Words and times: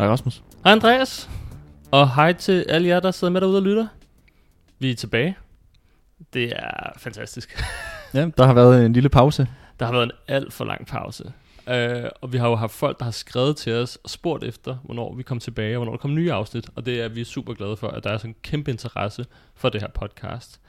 Hej 0.00 0.08
Rasmus. 0.08 0.42
Hej 0.64 0.72
Andreas. 0.72 1.30
Og 1.90 2.14
hej 2.14 2.32
til 2.32 2.64
alle 2.68 2.88
jer, 2.88 3.00
der 3.00 3.10
sidder 3.10 3.32
med 3.32 3.40
derude 3.40 3.56
og 3.56 3.62
lytter. 3.62 3.86
Vi 4.78 4.90
er 4.90 4.94
tilbage. 4.94 5.36
Det 6.32 6.52
er 6.56 6.92
fantastisk. 6.98 7.62
Ja, 8.14 8.28
der 8.38 8.46
har 8.46 8.54
været 8.54 8.86
en 8.86 8.92
lille 8.92 9.08
pause. 9.08 9.48
Der 9.80 9.86
har 9.86 9.92
været 9.92 10.04
en 10.04 10.10
alt 10.28 10.52
for 10.52 10.64
lang 10.64 10.86
pause. 10.86 11.32
Uh, 11.66 12.08
og 12.20 12.32
vi 12.32 12.38
har 12.38 12.48
jo 12.48 12.56
haft 12.56 12.72
folk, 12.72 12.98
der 12.98 13.04
har 13.04 13.12
skrevet 13.12 13.56
til 13.56 13.72
os 13.72 13.98
og 14.04 14.10
spurgt 14.10 14.44
efter, 14.44 14.76
hvornår 14.84 15.14
vi 15.14 15.22
kom 15.22 15.38
tilbage, 15.38 15.76
og 15.76 15.78
hvornår 15.78 15.92
der 15.92 15.98
kom 15.98 16.14
nye 16.14 16.32
afsnit. 16.32 16.70
Og 16.74 16.86
det 16.86 17.00
er 17.00 17.08
vi 17.08 17.24
super 17.24 17.54
glade 17.54 17.76
for, 17.76 17.88
at 17.88 18.04
der 18.04 18.10
er 18.10 18.18
sådan 18.18 18.30
en 18.30 18.36
kæmpe 18.42 18.70
interesse 18.70 19.26
for 19.54 19.68
det 19.68 19.80
her 19.80 19.88
podcast. 19.88 20.60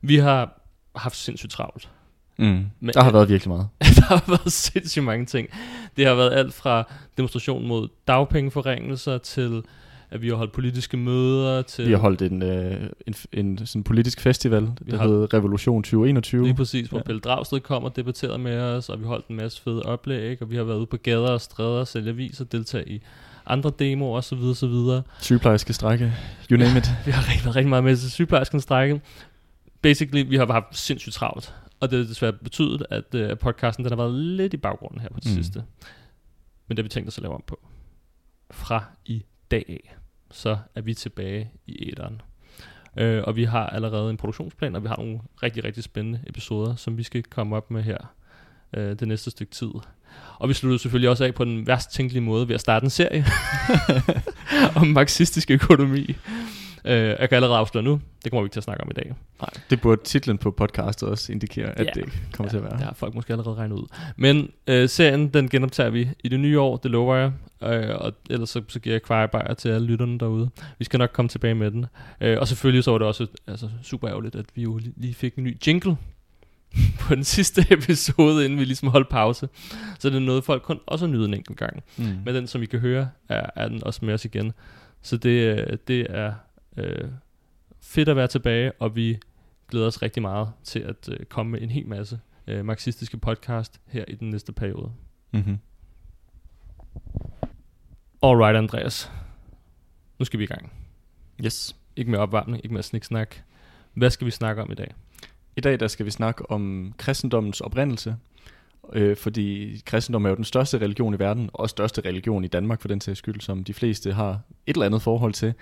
Vi 0.00 0.16
har 0.16 0.60
haft 0.96 1.16
sindssygt 1.16 1.52
travlt. 1.52 1.90
Mm. 2.38 2.66
Men- 2.80 2.94
Der 2.94 3.02
har 3.02 3.12
været 3.18 3.28
virkelig 3.28 3.48
meget. 3.48 3.68
der 3.80 4.02
har 4.02 4.24
været 4.28 4.52
sindssygt 4.52 5.04
mange 5.04 5.26
ting. 5.26 5.48
Det 5.96 6.06
har 6.06 6.14
været 6.14 6.32
alt 6.32 6.54
fra 6.54 6.92
demonstration 7.16 7.66
mod 7.68 7.88
dagpengeforringelser 8.08 9.18
til 9.18 9.62
at 10.10 10.22
vi 10.22 10.28
har 10.28 10.34
holdt 10.34 10.52
politiske 10.52 10.96
møder 10.96 11.62
til 11.62 11.86
Vi 11.86 11.90
har 11.92 11.98
holdt 11.98 12.22
en, 12.22 12.42
øh, 12.42 12.88
en, 13.06 13.14
en 13.32 13.66
sådan 13.66 13.82
politisk 13.82 14.20
festival, 14.20 14.62
Vi 14.80 14.90
der 14.92 14.98
har- 14.98 15.06
hed 15.08 15.34
Revolution 15.34 15.82
2021. 15.82 16.42
lige 16.44 16.54
præcis, 16.54 16.88
hvor 16.88 16.98
Ja. 16.98 17.02
Pelle 17.02 17.20
Dragsted 17.20 17.60
kom 17.60 17.84
og 17.84 17.96
debatterede 17.96 18.38
med 18.38 18.58
os, 18.60 18.88
og 18.88 19.00
vi 19.00 19.04
holdt 19.04 19.26
en 19.28 19.36
masse 19.36 19.62
fede 19.62 19.82
oplæg, 19.82 20.42
og 20.42 20.50
vi 20.50 20.56
har 20.56 20.64
været 20.64 20.76
ude 20.78 20.86
på 20.86 20.96
gader 20.96 21.28
og 21.30 21.40
stræder 21.40 21.80
og 21.80 21.88
sælge 21.88 22.08
aviser, 22.10 22.44
deltage 22.44 22.88
i 22.88 23.02
andre 23.46 23.70
demoer 23.78 24.18
osv. 24.18 24.38
osv. 24.38 25.00
Sygeplejerske 25.20 25.72
strække, 25.72 26.12
you 26.50 26.58
name 26.58 26.78
it. 26.78 26.90
Vi 27.06 27.10
har 27.10 27.32
rigtig, 27.32 27.56
rigtig 27.56 27.68
meget 27.68 27.84
med 27.84 27.96
til 27.96 28.10
sygeplejerskens 28.10 28.62
strække. 28.62 29.00
Basically, 29.82 30.28
vi 30.28 30.36
har 30.36 30.52
haft 30.52 30.66
sindssygt 30.78 31.14
travlt, 31.14 31.54
og 31.80 31.90
det 31.90 31.98
har 31.98 32.06
desværre 32.06 32.32
betydet, 32.32 32.86
at 32.90 33.14
uh, 33.14 33.38
podcasten 33.38 33.84
den 33.84 33.90
har 33.92 33.96
været 33.96 34.14
lidt 34.14 34.54
i 34.54 34.56
baggrunden 34.56 35.00
her 35.00 35.08
på 35.08 35.20
det 35.20 35.26
Mm. 35.30 35.42
sidste. 35.42 35.64
Men 36.68 36.76
det 36.76 36.78
har 36.78 36.82
vi 36.82 36.88
tænkt 36.88 37.08
os 37.08 37.18
at 37.18 37.22
lave 37.22 37.34
om 37.34 37.44
på. 37.46 37.60
Fra 38.50 38.84
i 39.04 39.24
dag 39.50 39.64
af, 39.68 39.96
så 40.30 40.58
er 40.74 40.80
vi 40.80 40.94
tilbage 40.94 41.50
i 41.66 41.88
æderen. 41.92 42.20
Øh, 42.96 43.22
og 43.26 43.36
vi 43.36 43.44
har 43.44 43.66
allerede 43.66 44.10
en 44.10 44.16
produktionsplan, 44.16 44.74
og 44.76 44.82
vi 44.82 44.88
har 44.88 44.96
nogle 44.96 45.20
rigtig, 45.42 45.64
rigtig 45.64 45.84
spændende 45.84 46.20
episoder, 46.26 46.76
som 46.76 46.96
vi 46.98 47.02
skal 47.02 47.22
komme 47.22 47.56
op 47.56 47.70
med 47.70 47.82
her 47.82 47.98
øh, 48.76 48.98
det 48.98 49.08
næste 49.08 49.30
stykke 49.30 49.52
tid. 49.52 49.70
Og 50.38 50.48
vi 50.48 50.54
slutter 50.54 50.78
selvfølgelig 50.78 51.10
også 51.10 51.24
af 51.24 51.34
på 51.34 51.44
den 51.44 51.66
værst 51.66 51.92
tænkelige 51.92 52.20
måde 52.22 52.48
ved 52.48 52.54
at 52.54 52.60
starte 52.60 52.84
en 52.84 52.90
serie 52.90 53.24
om 54.80 54.86
marxistisk 54.86 55.50
økonomi. 55.50 56.16
Øh, 56.84 56.92
jeg 57.08 57.28
kan 57.28 57.36
allerede 57.36 57.58
afsløre 57.58 57.84
nu, 57.84 58.00
det 58.24 58.32
kommer 58.32 58.42
vi 58.42 58.46
ikke 58.46 58.52
til 58.54 58.60
at 58.60 58.64
snakke 58.64 58.84
om 58.84 58.90
i 58.90 58.94
dag. 58.94 59.14
Nej, 59.40 59.50
det 59.70 59.80
burde 59.80 60.02
titlen 60.04 60.38
på 60.38 60.50
podcastet 60.50 61.08
også 61.08 61.32
indikere, 61.32 61.78
at 61.78 61.86
Ja. 61.86 61.90
det 62.00 62.04
kommer 62.32 62.50
til 62.50 62.56
at 62.56 62.62
være. 62.62 62.72
Det 62.72 62.80
har 62.80 62.94
folk 62.94 63.14
måske 63.14 63.32
allerede 63.32 63.54
regnet 63.56 63.76
ud. 63.76 63.86
Men 64.16 64.50
øh, 64.66 64.88
serien, 64.88 65.28
den 65.28 65.48
genoptager 65.48 65.90
vi 65.90 66.08
i 66.24 66.28
det 66.28 66.40
nye 66.40 66.60
år, 66.60 66.76
det 66.76 66.90
lover 66.90 67.16
jeg. 67.16 67.32
Øh, 67.62 67.96
og 67.98 68.12
ellers 68.30 68.50
så, 68.50 68.62
så 68.68 68.80
giver 68.80 68.94
jeg 68.94 69.02
kvejebajer 69.02 69.54
til 69.54 69.68
alle 69.68 69.86
lytterne 69.86 70.18
derude. 70.18 70.50
Vi 70.78 70.84
skal 70.84 70.98
nok 70.98 71.10
komme 71.12 71.28
tilbage 71.28 71.54
med 71.54 71.70
den. 71.70 71.86
Øh, 72.20 72.38
og 72.40 72.48
selvfølgelig 72.48 72.84
så 72.84 72.90
var 72.90 72.98
det 72.98 73.06
også 73.06 73.26
altså, 73.46 73.68
super 73.82 74.10
ærgerligt, 74.10 74.34
at 74.34 74.46
vi 74.54 74.62
jo 74.62 74.78
li- 74.78 74.92
lige 74.96 75.14
fik 75.14 75.34
en 75.36 75.44
ny 75.44 75.56
jingle 75.66 75.96
på 77.00 77.14
den 77.14 77.24
sidste 77.24 77.66
episode, 77.70 78.44
inden 78.44 78.58
vi 78.58 78.64
ligesom 78.64 78.88
holdt 78.88 79.08
pause. 79.08 79.48
Så 79.98 80.10
det 80.10 80.16
er 80.16 80.20
noget, 80.20 80.44
folk 80.44 80.62
kun 80.62 80.80
også 80.86 81.06
nyde 81.06 81.24
en 81.24 81.34
enkelt 81.34 81.58
gang. 81.58 81.82
Mm. 81.96 82.04
Men 82.24 82.34
den, 82.34 82.46
som 82.46 82.62
I 82.62 82.66
kan 82.66 82.80
høre, 82.80 83.08
er, 83.28 83.50
er 83.56 83.68
den 83.68 83.84
også 83.84 84.04
med 84.04 84.14
os 84.14 84.24
igen. 84.24 84.52
Så 85.02 85.16
det, 85.16 85.30
øh, 85.58 85.76
det 85.88 86.06
er 86.10 86.32
øh, 86.78 87.08
fedt 87.80 88.08
at 88.08 88.16
være 88.16 88.26
tilbage, 88.26 88.72
og 88.72 88.96
vi 88.96 89.18
glæder 89.70 89.86
os 89.86 90.02
rigtig 90.02 90.22
meget 90.22 90.52
til 90.64 90.78
at 90.78 91.08
øh, 91.12 91.26
komme 91.26 91.52
med 91.52 91.62
en 91.62 91.70
hel 91.70 91.86
masse 91.86 92.20
øh, 92.46 92.64
marxistiske 92.64 93.18
podcast 93.18 93.80
her 93.86 94.04
i 94.08 94.14
den 94.14 94.30
næste 94.30 94.52
periode. 94.52 94.92
Mm-hmm. 95.32 95.58
Alright, 98.22 98.56
Andreas. 98.56 99.12
Nu 100.18 100.24
skal 100.24 100.38
vi 100.38 100.44
i 100.44 100.46
gang. 100.46 100.72
Yes. 101.44 101.76
Ikke 101.96 102.10
med 102.10 102.18
opvarmning, 102.18 102.64
ikke 102.64 102.74
med 102.74 102.82
sniksnak. 102.82 103.36
Hvad 103.94 104.10
skal 104.10 104.24
vi 104.24 104.30
snakke 104.30 104.62
om 104.62 104.72
i 104.72 104.74
dag? 104.74 104.94
I 105.56 105.60
dag 105.60 105.80
der 105.80 105.88
skal 105.88 106.06
vi 106.06 106.10
snakke 106.10 106.50
om 106.50 106.94
kristendommens 106.98 107.60
oprindelse, 107.60 108.16
øh, 108.92 109.16
fordi 109.16 109.76
kristendom 109.86 110.24
er 110.24 110.28
jo 110.28 110.36
den 110.36 110.44
største 110.44 110.78
religion 110.78 111.14
i 111.14 111.18
verden, 111.18 111.50
og 111.52 111.70
største 111.70 112.00
religion 112.00 112.44
i 112.44 112.48
Danmark 112.48 112.80
for 112.80 112.88
den 112.88 113.00
sags 113.00 113.18
skyld, 113.18 113.40
som 113.40 113.64
de 113.64 113.74
fleste 113.74 114.12
har 114.12 114.40
et 114.66 114.74
eller 114.74 114.86
andet 114.86 115.02
forhold 115.02 115.32
til. 115.32 115.54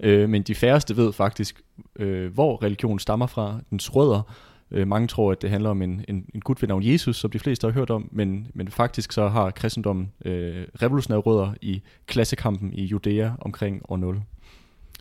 Øh, 0.00 0.28
men 0.28 0.42
de 0.42 0.54
færreste 0.54 0.96
ved 0.96 1.12
faktisk, 1.12 1.62
øh, 1.96 2.32
hvor 2.34 2.62
religion 2.62 2.98
stammer 2.98 3.26
fra, 3.26 3.60
dens 3.70 3.94
rødder. 3.96 4.22
Øh, 4.70 4.88
mange 4.88 5.08
tror, 5.08 5.32
at 5.32 5.42
det 5.42 5.50
handler 5.50 5.70
om 5.70 5.82
en, 5.82 6.04
en, 6.08 6.26
en 6.34 6.40
gud 6.40 6.54
ved 6.60 6.68
navn 6.68 6.82
Jesus, 6.86 7.16
som 7.16 7.30
de 7.30 7.38
fleste 7.38 7.66
har 7.66 7.72
hørt 7.72 7.90
om, 7.90 8.08
men, 8.12 8.46
men 8.54 8.68
faktisk 8.68 9.12
så 9.12 9.28
har 9.28 9.50
kristendommen 9.50 10.12
øh, 10.24 10.66
revolutionære 10.82 11.20
rødder 11.20 11.54
i 11.60 11.82
klassekampen 12.06 12.72
i 12.72 12.84
Judæa 12.84 13.30
omkring 13.40 13.82
år 13.88 13.96
0. 13.96 14.22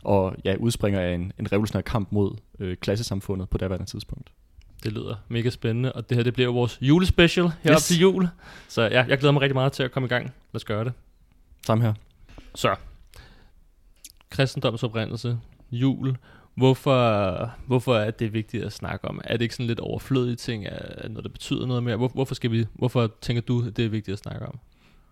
Og 0.03 0.35
ja, 0.46 0.56
udspringer 0.59 1.00
af 1.02 1.13
en, 1.13 1.31
en 1.40 1.52
revolutionær 1.52 1.81
kamp 1.81 2.12
mod 2.12 2.31
øh, 2.59 2.78
klassesamfundet 2.78 3.50
på 3.50 3.58
daværende 3.58 3.85
tidspunkt. 3.85 4.29
Det 4.84 4.91
lyder 4.94 5.16
mega 5.29 5.50
spændende, 5.50 5.94
og 5.94 6.09
det 6.09 6.18
her 6.18 6.23
det 6.23 6.34
bliver 6.34 6.52
vores 6.52 6.78
julespecial 6.81 7.46
her 7.62 7.72
Yes. 7.72 7.78
op 7.78 7.81
til 7.81 8.00
jul. 8.00 8.28
Så 8.68 8.81
ja, 8.81 9.06
jeg 9.08 9.18
glæder 9.18 9.31
mig 9.31 9.41
rigtig 9.41 9.56
meget 9.56 9.72
til 9.72 9.84
at 9.84 9.91
komme 9.91 10.06
i 10.06 10.09
gang. 10.09 10.23
Lad 10.25 10.31
os 10.56 10.66
gøre 10.66 10.84
det. 10.85 10.94
Samme 11.66 11.84
her. 11.84 11.94
Så, 12.56 12.75
kristendoms 14.31 14.84
oprindelse, 14.84 15.38
jul. 15.72 16.16
Hvorfor, 16.56 17.52
hvorfor 17.68 17.96
er 17.96 18.12
det 18.12 18.34
vigtigt 18.34 18.64
at 18.64 18.74
snakke 18.74 19.08
om? 19.08 19.22
Er 19.24 19.34
det 19.34 19.42
ikke 19.42 19.56
sådan 19.56 19.68
lidt 19.68 19.80
overflødige 19.80 20.36
ting, 20.36 20.66
er 20.66 21.08
noget, 21.08 21.24
der 21.24 21.30
betyder 21.30 21.66
noget 21.66 21.84
mere? 21.84 21.97
Hvor, 21.97 22.08
hvorfor, 22.08 22.36
skal 22.36 22.52
vi, 22.52 22.66
hvorfor 22.74 23.12
tænker 23.22 23.41
du, 23.41 23.64
at 23.68 23.78
det 23.78 23.86
er 23.86 23.90
vigtigt 23.90 24.14
at 24.14 24.20
snakke 24.20 24.46
om? 24.46 24.59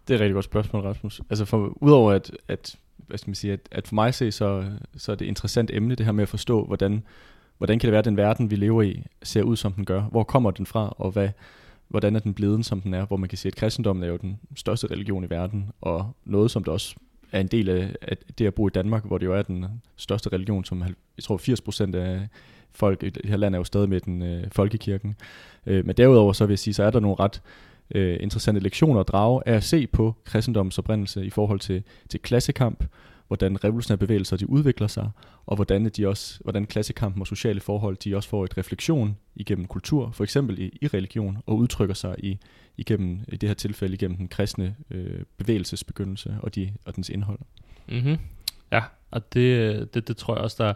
Det 0.07 0.13
er 0.13 0.17
et 0.17 0.21
rigtig 0.21 0.33
godt 0.33 0.45
spørgsmål, 0.45 0.83
Rasmus. 0.83 1.21
Altså 1.29 1.45
for, 1.45 1.73
udover 1.83 2.11
at, 2.11 2.31
at, 2.47 2.75
hvad 2.97 3.17
skal 3.17 3.29
man 3.29 3.35
sige, 3.35 3.53
at, 3.53 3.59
at 3.71 3.87
for 3.87 3.95
mig 3.95 4.13
se, 4.13 4.31
så, 4.31 4.65
så 4.97 5.11
er 5.11 5.15
det 5.15 5.25
et 5.25 5.29
interessant 5.29 5.71
emne, 5.73 5.95
det 5.95 6.05
her 6.05 6.13
med 6.13 6.21
at 6.21 6.29
forstå, 6.29 6.65
hvordan, 6.65 7.03
hvordan 7.57 7.79
kan 7.79 7.87
det 7.87 7.91
være, 7.91 7.99
at 7.99 8.05
den 8.05 8.17
verden, 8.17 8.51
vi 8.51 8.55
lever 8.55 8.81
i, 8.81 9.03
ser 9.23 9.43
ud, 9.43 9.55
som 9.55 9.73
den 9.73 9.85
gør? 9.85 10.01
Hvor 10.01 10.23
kommer 10.23 10.51
den 10.51 10.65
fra, 10.65 10.93
og 10.97 11.11
hvad, 11.11 11.29
hvordan 11.87 12.15
er 12.15 12.19
den 12.19 12.33
blevet, 12.33 12.65
som 12.65 12.81
den 12.81 12.93
er? 12.93 13.05
Hvor 13.05 13.17
man 13.17 13.29
kan 13.29 13.37
sige, 13.37 13.51
at 13.51 13.55
kristendommen 13.55 14.03
er 14.03 14.07
jo 14.07 14.17
den 14.17 14.39
største 14.55 14.87
religion 14.87 15.23
i 15.23 15.29
verden, 15.29 15.71
og 15.81 16.15
noget, 16.25 16.51
som 16.51 16.63
det 16.63 16.73
også 16.73 16.95
er 17.31 17.39
en 17.39 17.47
del 17.47 17.69
af, 17.69 17.95
af 18.01 18.17
det 18.37 18.47
at 18.47 18.53
bo 18.53 18.67
i 18.67 18.71
Danmark, 18.71 19.05
hvor 19.05 19.17
det 19.17 19.25
jo 19.25 19.33
er 19.33 19.41
den 19.41 19.65
største 19.95 20.29
religion, 20.29 20.65
som 20.65 20.83
jeg 21.17 21.23
tror 21.23 21.37
80 21.37 21.61
procent 21.61 21.95
af 21.95 22.27
folk 22.71 23.03
i 23.03 23.09
det 23.09 23.25
her 23.25 23.37
land 23.37 23.55
er 23.55 23.59
jo 23.59 23.63
stadig 23.63 23.89
med 23.89 23.99
den 23.99 24.21
øh, 24.21 24.43
folkekirken. 24.51 25.15
Øh, 25.65 25.85
men 25.85 25.97
derudover 25.97 26.33
så 26.33 26.45
vil 26.45 26.51
jeg 26.53 26.59
sige, 26.59 26.73
så 26.73 26.83
er 26.83 26.91
der 26.91 26.99
nogle 26.99 27.15
ret 27.19 27.41
øh, 27.95 28.17
interessante 28.19 28.61
lektioner 28.61 28.99
at 28.99 29.07
drage 29.07 29.41
af 29.45 29.53
at 29.53 29.63
se 29.63 29.87
på 29.87 30.15
kristendommens 30.25 30.77
oprindelse 30.77 31.25
i 31.25 31.29
forhold 31.29 31.59
til, 31.59 31.83
til 32.09 32.19
klassekamp, 32.19 32.83
hvordan 33.29 33.63
revolutionære 33.63 33.97
bevægelser 33.97 34.37
de 34.37 34.49
udvikler 34.49 34.87
sig, 34.87 35.09
og 35.45 35.55
hvordan, 35.55 35.85
de 35.85 36.07
også, 36.07 36.39
hvordan 36.43 36.65
klassekampen 36.65 37.21
og 37.21 37.27
sociale 37.27 37.59
forhold 37.59 37.97
de 37.97 38.15
også 38.15 38.29
får 38.29 38.43
et 38.43 38.57
refleksion 38.57 39.17
igennem 39.35 39.65
kultur, 39.65 40.11
for 40.11 40.23
eksempel 40.23 40.59
i, 40.59 40.77
i 40.81 40.87
religion, 40.87 41.37
og 41.45 41.57
udtrykker 41.57 41.95
sig 41.95 42.15
i, 42.17 42.39
igennem, 42.77 43.19
i 43.27 43.37
det 43.37 43.49
her 43.49 43.53
tilfælde 43.53 43.93
igennem 43.93 44.17
den 44.17 44.27
kristne 44.27 44.75
øh, 44.91 45.23
bevægelsesbegyndelse 45.37 46.37
og, 46.41 46.55
de, 46.55 46.73
og 46.85 46.95
dens 46.95 47.09
indhold. 47.09 47.39
Mm-hmm. 47.87 48.17
Ja, 48.71 48.83
og 49.11 49.33
det, 49.33 49.39
øh, 49.39 49.87
det, 49.93 50.07
det 50.07 50.17
tror 50.17 50.35
jeg 50.35 50.43
også, 50.43 50.63
der... 50.63 50.73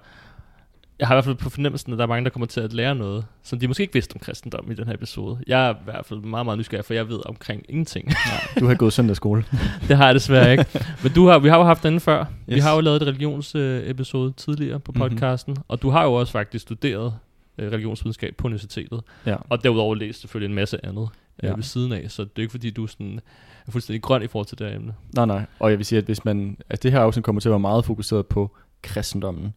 Jeg 1.04 1.08
har 1.08 1.16
i 1.16 1.18
hvert 1.18 1.26
fald 1.26 1.36
på 1.36 1.50
fornemmelsen, 1.50 1.92
at 1.94 1.98
der 1.98 2.04
er 2.04 2.08
mange, 2.08 2.24
der 2.24 2.30
kommer 2.30 2.46
til 2.48 2.62
at 2.62 2.74
lære 2.74 2.96
noget, 2.96 3.26
som 3.44 3.60
de 3.60 3.68
måske 3.68 3.82
ikke 3.82 3.94
vidste 3.94 4.14
om 4.16 4.20
kristendom 4.20 4.72
i 4.72 4.74
den 4.74 4.88
her 4.88 4.94
episode. 4.94 5.38
Jeg 5.48 5.68
er 5.70 5.74
i 5.74 5.78
hvert 5.84 6.06
fald 6.06 6.20
meget, 6.20 6.46
meget 6.46 6.58
nysgerrig, 6.60 6.86
for 6.86 6.94
jeg 6.94 7.10
ved 7.10 7.20
omkring 7.26 7.66
ingenting. 7.70 8.12
Du 8.60 8.68
har 8.68 8.76
gået 8.76 8.94
søndagsskole. 8.94 9.46
det 9.88 9.98
har 9.98 10.06
jeg 10.06 10.16
desværre 10.16 10.52
ikke. 10.52 10.66
Men 11.04 11.12
du 11.12 11.28
har, 11.28 11.40
vi 11.40 11.50
har 11.50 11.58
jo 11.58 11.64
haft 11.64 11.84
den 11.84 12.00
før. 12.00 12.20
Yes. 12.20 12.28
Vi 12.56 12.60
har 12.60 12.76
jo 12.76 12.82
lavet 12.82 13.02
et 13.02 13.08
religionsepisode 13.08 13.82
øh, 13.84 13.90
episode 13.90 14.34
tidligere 14.38 14.80
på 14.80 14.92
Mhm. 14.92 15.00
podcasten, 15.02 15.52
mm-hmm. 15.52 15.64
og 15.68 15.82
du 15.82 15.90
har 15.90 16.04
jo 16.04 16.14
også 16.14 16.32
faktisk 16.32 16.62
studeret 16.62 17.14
øh, 17.58 17.72
religionsvidenskab 17.72 18.36
på 18.38 18.48
universitetet, 18.48 19.02
Ja. 19.26 19.36
og 19.50 19.64
derudover 19.64 19.96
læst 19.96 20.22
selvfølgelig 20.22 20.50
en 20.50 20.56
masse 20.56 20.86
andet 20.86 21.10
øh, 21.44 21.50
Ja. 21.50 21.54
ved 21.56 21.64
siden 21.64 21.92
af, 21.92 22.06
så 22.12 22.24
det 22.24 22.32
er 22.38 22.42
ikke 22.42 22.52
fordi, 22.52 22.70
du 22.70 22.84
er, 22.84 22.88
sådan, 22.88 23.20
er 23.68 23.72
fuldstændig 23.72 24.02
grøn 24.02 24.24
i 24.24 24.28
forhold 24.28 24.48
til 24.48 24.60
det 24.60 24.68
her 24.68 24.76
emne. 24.76 24.94
Nej, 25.16 25.26
nej. 25.26 25.46
Og 25.60 25.70
jeg 25.70 25.78
vil 25.78 25.86
sige, 25.86 26.00
at 26.00 26.06
hvis 26.06 26.26
man, 26.26 26.58
at 26.70 26.84
det 26.84 26.92
her 26.92 27.00
afsnit 27.00 27.26
kommer 27.26 27.40
til 27.40 27.50
at 27.50 27.52
være 27.52 27.60
meget 27.60 27.86
fokuseret 27.86 28.26
på 28.28 28.56
kristendommen, 28.82 29.54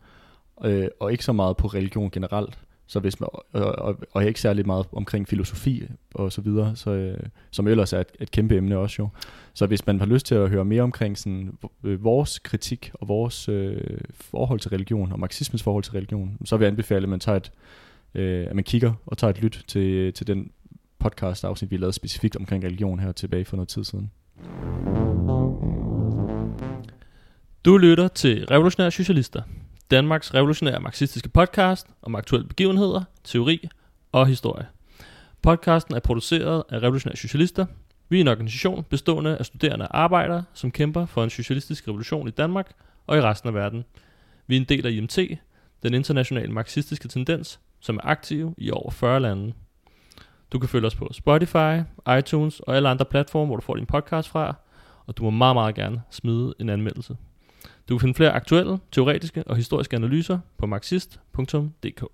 øh, 0.65 0.89
og 1.01 1.13
ikke 1.13 1.25
så 1.25 1.33
meget 1.33 1.57
på 1.57 1.67
religion 1.67 2.11
generelt. 2.11 2.59
Så 2.89 3.01
hvis 3.01 3.21
man, 3.21 3.29
og, 3.53 3.63
og, 3.63 3.97
og 4.13 4.25
ikke 4.25 4.41
særlig 4.41 4.67
meget 4.67 4.87
omkring 4.93 5.29
filosofi 5.29 5.89
og 6.15 6.33
så 6.33 6.41
videre, 6.41 6.77
så, 6.77 6.91
øh, 6.91 7.19
som 7.51 7.69
ellers 7.69 7.93
er 7.93 8.01
et, 8.01 8.07
et 8.21 8.31
kæmpe 8.31 8.57
emne 8.57 8.79
også 8.79 8.97
jo. 8.99 9.09
Så 9.55 9.67
hvis 9.67 9.87
man 9.87 9.99
har 9.99 10.07
lyst 10.07 10.27
til 10.27 10.35
at 10.35 10.51
høre 10.51 10.65
mere 10.65 10.83
omkring 10.83 11.19
sådan, 11.19 11.59
øh, 11.85 12.05
vores 12.05 12.39
kritik 12.39 12.91
og 12.95 13.09
vores 13.09 13.49
øh, 13.49 14.01
forhold 14.15 14.61
til 14.61 14.71
religion 14.71 15.13
og 15.13 15.21
marxismens 15.21 15.63
forhold 15.63 15.85
til 15.85 15.93
religion, 15.93 16.39
så 16.45 16.57
vil 16.57 16.65
jeg 16.65 16.71
anbefale, 16.71 17.03
at 17.03 17.09
man, 17.09 17.21
tager 17.21 17.37
et, 17.37 17.53
øh, 18.15 18.47
at 18.51 18.55
man 18.55 18.65
kigger 18.65 18.93
og 19.07 19.19
tager 19.19 19.31
et 19.31 19.43
lyt 19.43 19.65
til, 19.69 20.13
til 20.13 20.27
den 20.27 20.51
podcast 20.99 21.45
afsnit, 21.45 21.71
vi 21.71 21.77
lavede 21.77 21.93
specifikt 21.93 22.37
omkring 22.37 22.65
religion 22.65 22.99
her 22.99 23.13
tilbage 23.13 23.45
for 23.45 23.57
noget 23.57 23.69
tid 23.69 23.85
siden. 23.85 24.11
Du 27.65 27.79
lytter 27.79 28.09
til 28.09 28.47
Revolutionære 28.47 28.91
Socialister, 28.91 29.43
Danmarks 29.91 30.35
revolutionære 30.35 30.81
marxistiske 30.81 31.29
podcast 31.29 31.87
om 32.03 32.15
aktuelle 32.15 32.49
begivenheder, 32.49 33.03
teori 33.25 33.69
og 34.13 34.27
historie. 34.27 34.67
Podcasten 35.43 35.95
er 35.95 36.01
produceret 36.01 36.63
af 36.69 36.79
Revolutionære 36.83 37.17
Socialister. 37.17 37.67
Vi 38.09 38.17
er 38.17 38.21
en 38.21 38.29
organisation 38.29 38.85
bestående 38.85 39.37
af 39.39 39.47
studerende 39.47 39.89
og 39.89 40.01
arbejdere, 40.01 40.45
som 40.55 40.71
kæmper 40.71 41.07
for 41.07 41.25
en 41.25 41.31
socialistisk 41.31 41.89
revolution 41.89 42.29
i 42.29 42.31
Danmark 42.31 42.73
og 43.07 43.17
i 43.17 43.21
resten 43.21 43.49
af 43.49 43.55
verden. 43.55 43.85
Vi 44.47 44.57
er 44.57 44.61
en 44.61 44.67
del 44.67 44.87
af 44.87 44.91
IMT, 44.91 45.19
den 45.83 45.95
internationale 45.95 46.53
marxistiske 46.53 47.09
tendens, 47.09 47.61
som 47.81 47.97
er 47.97 48.07
aktiv 48.07 48.55
i 48.59 48.71
over 48.71 48.91
40 48.91 49.21
lande. 49.21 49.53
Du 50.53 50.59
kan 50.59 50.69
følge 50.69 50.87
os 50.87 50.95
på 50.95 51.09
Spotify, 51.13 51.81
iTunes 52.19 52.61
og 52.61 52.77
alle 52.77 52.89
andre 52.89 53.05
platforme, 53.05 53.47
hvor 53.47 53.57
du 53.57 53.63
får 53.63 53.75
din 53.75 53.87
podcast 53.87 54.29
fra, 54.29 54.55
og 55.07 55.17
du 55.17 55.23
må 55.23 55.31
meget, 55.31 55.57
meget 55.57 55.75
gerne 55.75 56.03
smide 56.11 56.55
en 56.61 56.69
anmeldelse. 56.69 57.17
Du 57.89 57.99
kan 57.99 58.01
finde 58.01 58.15
flere 58.15 58.33
aktuelle, 58.33 58.79
teoretiske 58.93 59.45
og 59.45 59.57
historiske 59.57 59.97
analyser 59.97 60.39
på 60.59 60.67
marxist.dk. 60.67 62.05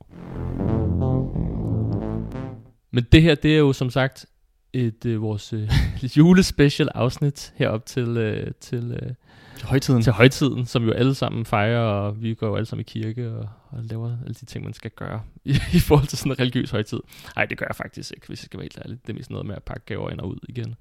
Men 2.91 3.07
det 3.13 3.23
her, 3.23 3.35
det 3.35 3.55
er 3.55 3.59
jo 3.59 3.73
som 3.73 3.91
sagt 3.91 4.27
et 4.73 5.07
øh, 5.07 5.23
vores 5.23 5.53
øh, 5.53 5.71
julespecial 6.17 6.89
afsnit 6.95 7.53
herop 7.57 7.87
til, 7.87 8.09
øh, 8.09 8.51
til, 8.61 8.99
øh, 9.03 9.13
Højtiden. 9.63 10.03
til 10.03 10.13
højtiden, 10.13 10.67
som 10.67 10.83
vi 10.83 10.87
jo 10.87 10.93
alle 10.93 11.15
sammen 11.15 11.47
fejrer, 11.47 11.81
og 11.81 12.23
vi 12.23 12.35
går 12.35 12.47
jo 12.47 12.57
alle 12.57 12.67
sammen 12.67 12.81
i 12.81 12.91
kirke 12.91 13.31
og, 13.31 13.49
og 13.69 13.79
laver 13.83 14.17
alle 14.23 14.35
de 14.35 14.45
ting, 14.45 14.65
man 14.65 14.73
skal 14.73 14.91
gøre 14.91 15.23
i, 15.45 15.51
i 15.75 15.79
forhold 15.79 16.07
til 16.07 16.19
sådan 16.19 16.33
en 16.33 16.41
religiøs 16.41 16.71
højtid. 16.71 17.01
Nej, 17.37 17.45
det 17.45 17.59
gør 17.59 17.67
jeg 17.69 17.77
faktisk 17.77 18.13
ikke, 18.17 18.27
hvis 18.27 18.43
jeg 18.43 18.45
skal 18.45 18.59
være 18.59 18.65
helt 18.65 18.79
ærlig. 18.85 18.99
Det 19.07 19.13
er 19.13 19.17
mest 19.17 19.31
noget 19.31 19.47
med 19.47 19.55
at 19.55 19.63
pakke 19.63 19.83
gaver 19.87 20.11
ind 20.11 20.21
og 20.21 20.29
ud 20.29 20.39
igen. 20.49 20.75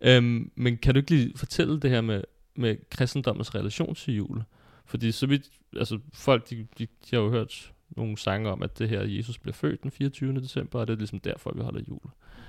Øhm, 0.00 0.50
men 0.56 0.76
kan 0.76 0.94
du 0.94 0.98
ikke 0.98 1.10
lige 1.10 1.32
fortælle 1.36 1.80
det 1.80 1.90
her 1.90 2.00
med, 2.00 2.22
med 2.56 2.76
kristendommens 2.90 3.54
relation 3.54 3.94
til 3.94 4.14
jul? 4.14 4.42
Fordi 4.84 5.12
så 5.12 5.26
vidt, 5.26 5.50
altså 5.76 5.98
folk, 6.12 6.50
de, 6.50 6.66
de, 6.78 6.86
de 6.86 7.16
har 7.16 7.18
jo 7.18 7.30
hørt 7.30 7.72
nogle 7.96 8.18
sange 8.18 8.50
om, 8.50 8.62
at 8.62 8.78
det 8.78 8.88
her 8.88 9.02
Jesus 9.02 9.38
blev 9.38 9.54
født 9.54 9.82
den 9.82 9.90
24. 9.90 10.34
december, 10.34 10.80
og 10.80 10.86
det 10.86 10.92
er 10.92 10.98
ligesom 10.98 11.20
derfor, 11.20 11.52
vi 11.54 11.62
holder 11.62 11.80
jul. 11.88 12.00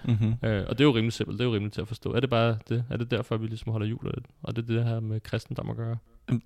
Mm-hmm. 0.06 0.34
Øh, 0.50 0.66
og 0.68 0.78
det 0.78 0.84
er 0.84 0.88
jo 0.88 0.96
rimelig 0.96 1.14
simpelt, 1.14 1.40
det 1.40 1.46
er 1.46 1.50
jo 1.50 1.56
rimelig 1.56 1.74
til 1.74 1.82
at 1.82 1.88
forstå. 1.88 2.14
Er 2.14 2.20
det 2.20 2.30
bare 2.30 2.58
det? 2.70 2.86
Er 2.90 2.98
det 2.98 3.12
derfor, 3.12 3.38
vi 3.38 3.48
ligesom 3.48 3.72
holder 3.72 3.88
jul? 3.88 4.14
Og 4.42 4.56
det 4.56 4.62
er 4.62 4.76
det 4.76 4.86
her 4.86 5.00
med 5.00 5.20
kristendom 5.20 5.70
at 5.70 5.76
gøre? 5.76 5.98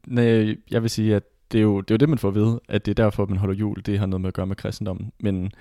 Nej, 0.08 0.56
jeg 0.72 0.82
vil 0.82 0.90
sige, 0.90 1.16
at 1.16 1.24
det 1.52 1.58
er, 1.58 1.62
jo, 1.62 1.82
det 1.82 1.92
er 1.92 1.96
jo 1.96 1.98
det, 1.98 2.10
man 2.10 2.18
får 2.18 2.28
at 2.28 2.36
vide, 2.36 2.60
at 2.68 2.86
det 2.86 2.92
er 3.00 3.04
derfor, 3.04 3.26
man 3.26 3.38
holder 3.38 3.56
jul. 3.56 3.82
Det 3.86 4.00
har 4.00 4.06
noget 4.06 4.22
med 4.22 4.28
at 4.28 4.34
gøre 4.34 4.48
med 4.48 4.56
kristendommen. 4.56 5.12
Men 5.20 5.52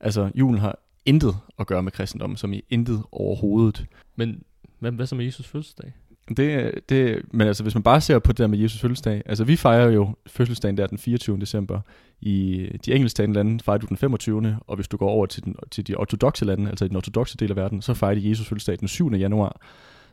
altså, 0.00 0.30
julen 0.34 0.60
har 0.60 0.78
intet 1.06 1.36
at 1.58 1.66
gøre 1.66 1.82
med 1.82 1.92
kristendommen, 1.92 2.36
som 2.36 2.52
i 2.52 2.62
intet 2.70 3.02
overhovedet. 3.12 3.86
Men 4.16 4.42
hvad, 4.78 4.92
hvad 4.92 5.06
så 5.06 5.14
med 5.14 5.24
Jesus 5.24 5.46
fødselsdag? 5.46 5.92
Det, 6.28 6.74
det, 6.88 7.22
men 7.30 7.46
altså, 7.46 7.62
hvis 7.62 7.74
man 7.74 7.82
bare 7.82 8.00
ser 8.00 8.18
på 8.18 8.32
det 8.32 8.38
der 8.38 8.46
med 8.46 8.58
Jesus 8.58 8.80
fødselsdag, 8.80 9.22
altså 9.26 9.44
vi 9.44 9.56
fejrer 9.56 9.90
jo 9.90 10.14
fødselsdagen 10.26 10.76
der 10.76 10.86
den 10.86 10.98
24. 10.98 11.40
december. 11.40 11.80
I 12.20 12.68
de 12.86 12.94
engelsktalende 12.94 13.34
lande 13.34 13.64
fejrer 13.64 13.78
du 13.78 13.86
den 13.86 13.96
25. 13.96 14.56
Og 14.66 14.76
hvis 14.76 14.88
du 14.88 14.96
går 14.96 15.08
over 15.08 15.26
til, 15.26 15.44
den, 15.44 15.56
til 15.70 15.86
de 15.86 15.94
ortodoxe 15.94 16.44
lande, 16.44 16.70
altså 16.70 16.84
i 16.84 16.88
den 16.88 16.96
ortodoxe 16.96 17.36
del 17.36 17.50
af 17.50 17.56
verden, 17.56 17.82
så 17.82 17.94
fejrer 17.94 18.14
de 18.14 18.28
Jesus 18.28 18.48
fødselsdag 18.48 18.78
den 18.80 18.88
7. 18.88 19.12
januar. 19.12 19.60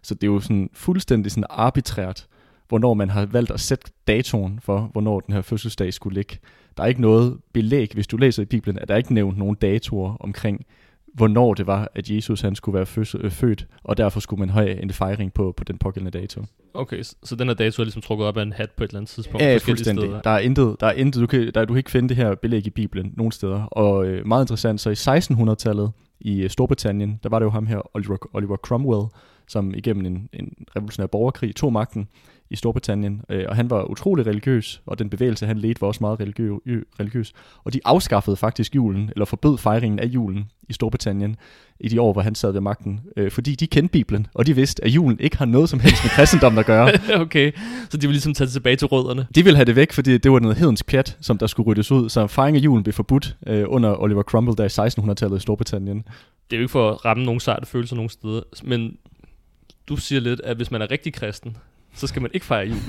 Så 0.01 0.15
det 0.15 0.24
er 0.24 0.31
jo 0.31 0.39
sådan 0.39 0.69
fuldstændig 0.74 1.31
sådan 1.31 1.45
arbitrært, 1.50 2.27
hvornår 2.68 2.94
man 2.94 3.10
har 3.10 3.25
valgt 3.25 3.51
at 3.51 3.60
sætte 3.60 3.92
datoen 4.07 4.60
for, 4.63 4.89
hvornår 4.92 5.19
den 5.19 5.33
her 5.33 5.42
fødselsdag 5.42 5.94
skulle 5.94 6.15
ligge. 6.15 6.38
Der 6.77 6.83
er 6.83 6.88
ikke 6.88 7.01
noget 7.01 7.38
belæg, 7.54 7.92
hvis 7.94 8.07
du 8.07 8.18
læser 8.18 8.42
i 8.42 8.45
Bibelen, 8.45 8.80
at 8.80 8.88
der 8.88 8.94
er 8.94 8.98
ikke 8.98 9.13
nævnt 9.13 9.38
nogen 9.38 9.56
datoer 9.56 10.18
omkring, 10.19 10.65
hvornår 11.13 11.54
det 11.54 11.68
var, 11.68 11.92
at 11.95 12.10
Jesus 12.10 12.42
han 12.42 12.56
skulle 12.56 12.75
være 12.75 12.86
føs- 12.86 13.15
øh, 13.19 13.31
født, 13.31 13.68
og 13.83 13.98
derfor 13.98 14.19
skulle 14.19 14.39
man 14.39 14.50
have 14.50 14.81
en 14.81 14.89
fejring 14.89 15.33
på, 15.33 15.54
på 15.57 15.63
den 15.63 15.77
pågældende 15.77 16.19
dato. 16.19 16.42
Okay, 16.74 17.04
så, 17.24 17.36
den 17.36 17.48
her 17.48 17.56
dato 17.56 17.81
er 17.81 17.83
ligesom 17.83 18.01
trukket 18.01 18.27
op 18.27 18.38
af 18.38 18.42
en 18.42 18.54
hat 18.54 18.71
på 18.71 18.83
et 18.83 18.88
eller 18.88 19.00
andet 19.00 19.10
tidspunkt? 19.10 19.45
Ja, 19.45 19.57
fuldstændig. 19.57 20.04
steder. 20.04 20.21
Der 20.21 20.30
er 20.30 20.39
intet, 20.39 20.75
der 20.80 20.88
er 20.88 20.92
intet 20.92 21.21
du, 21.21 21.27
kan, 21.27 21.51
der, 21.56 21.65
du 21.65 21.74
kan 21.74 21.77
ikke 21.77 21.92
finde 21.92 22.10
det 22.10 22.18
her 22.18 22.36
belæg 22.36 22.68
i 22.68 22.69
Bibelen 22.69 23.13
nogen 23.18 23.31
steder. 23.31 23.63
Og 23.63 24.06
øh, 24.06 24.27
meget 24.27 24.44
interessant, 24.44 24.81
så 24.81 24.89
i 24.89 25.18
1600-tallet 25.19 25.92
i 26.19 26.42
øh, 26.42 26.50
Storbritannien, 26.50 27.19
der 27.24 27.30
var 27.30 27.39
det 27.39 27.45
jo 27.45 27.50
ham 27.50 27.68
her, 27.68 27.95
Oliver, 27.95 28.18
Oliver 28.33 28.57
Cromwell, 28.57 29.07
som 29.48 29.74
igennem 29.75 30.06
en, 30.06 30.30
en 30.33 30.54
revolutionær 30.75 31.07
borgerkrig 31.07 31.56
tog 31.56 31.74
magten 31.74 32.07
i 32.50 32.56
Storbritannien, 32.56 33.22
øh, 33.30 33.45
og 33.50 33.56
han 33.56 33.69
var 33.69 33.84
utrolig 33.84 34.25
religiøs, 34.25 34.81
og 34.86 35.00
den 35.00 35.10
bevægelse, 35.10 35.45
han 35.45 35.57
ledte, 35.57 35.81
var 35.81 35.88
også 35.88 35.98
meget 36.01 36.19
religiø- 36.19 36.84
religiøs. 37.00 37.34
Og 37.63 37.74
de 37.74 37.80
afskaffede 37.86 38.36
faktisk 38.36 38.75
julen, 38.75 39.10
eller 39.12 39.25
forbød 39.25 39.57
fejringen 39.57 40.00
af 40.00 40.06
julen 40.06 40.45
i 40.69 40.74
Storbritannien 40.74 41.36
i 41.80 41.88
de 41.88 42.01
år, 42.01 42.13
hvor 42.13 42.22
han 42.22 42.36
sad 42.36 42.51
ved 42.51 42.62
magten, 42.62 43.01
øh, 43.18 43.31
fordi 43.31 43.56
de 43.56 43.68
kendte 43.68 43.92
Bibelen, 43.92 44.28
og 44.34 44.45
de 44.45 44.56
vidste, 44.56 44.84
at 44.84 44.90
julen 44.90 45.19
ikke 45.19 45.38
har 45.38 45.45
noget 45.45 45.69
som 45.69 45.80
helst 45.80 46.04
med 46.04 46.10
kristendommen 46.10 46.60
at 46.60 46.66
gøre. 46.66 46.92
okay, 47.22 47.51
så 47.90 47.98
de 47.98 48.07
vil 48.07 48.13
ligesom 48.13 48.34
tage 48.34 48.48
tilbage 48.48 48.75
til 48.75 48.88
rødderne. 48.88 49.28
De 49.36 49.44
ville 49.44 49.57
have 49.57 49.66
det 49.66 49.75
væk, 49.75 49.92
fordi 49.92 50.18
det 50.18 50.31
var 50.31 50.39
noget 50.39 50.57
hedensk 50.57 50.86
pjat, 50.86 51.18
som 51.22 51.38
der 51.38 51.48
skulle 51.48 51.68
ryddes 51.68 51.92
ud. 51.92 52.10
Så 52.10 52.28
fejring 52.28 52.57
af 52.57 52.62
julen 52.62 52.84
blev 52.84 52.94
forbudt 52.94 53.38
øh, 53.48 53.66
under 53.68 54.01
Oliver 54.01 54.24
Cromwell 54.24 54.57
der 54.57 54.63
i 54.63 54.89
1600-tallet 54.89 55.38
i 55.38 55.39
Storbritannien. 55.39 55.98
Det 56.50 56.56
er 56.56 56.57
jo 56.57 56.63
ikke 56.63 56.72
for 56.72 56.92
at 56.92 57.06
ramme 57.06 57.25
nogen 57.25 57.39
sarte 57.39 57.66
følelser 57.66 57.96
nogen 57.96 58.10
steder, 58.10 58.42
men 58.63 58.98
du 59.88 59.96
siger 59.96 60.22
lidt, 60.22 60.42
at 60.42 60.56
hvis 60.56 60.72
man 60.72 60.81
er 60.81 60.92
rigtig 60.92 61.13
kristen, 61.13 61.57
så 61.95 62.07
skal 62.07 62.22
man 62.22 62.31
ikke 62.34 62.45
fejre 62.45 62.68
jul. 62.68 62.80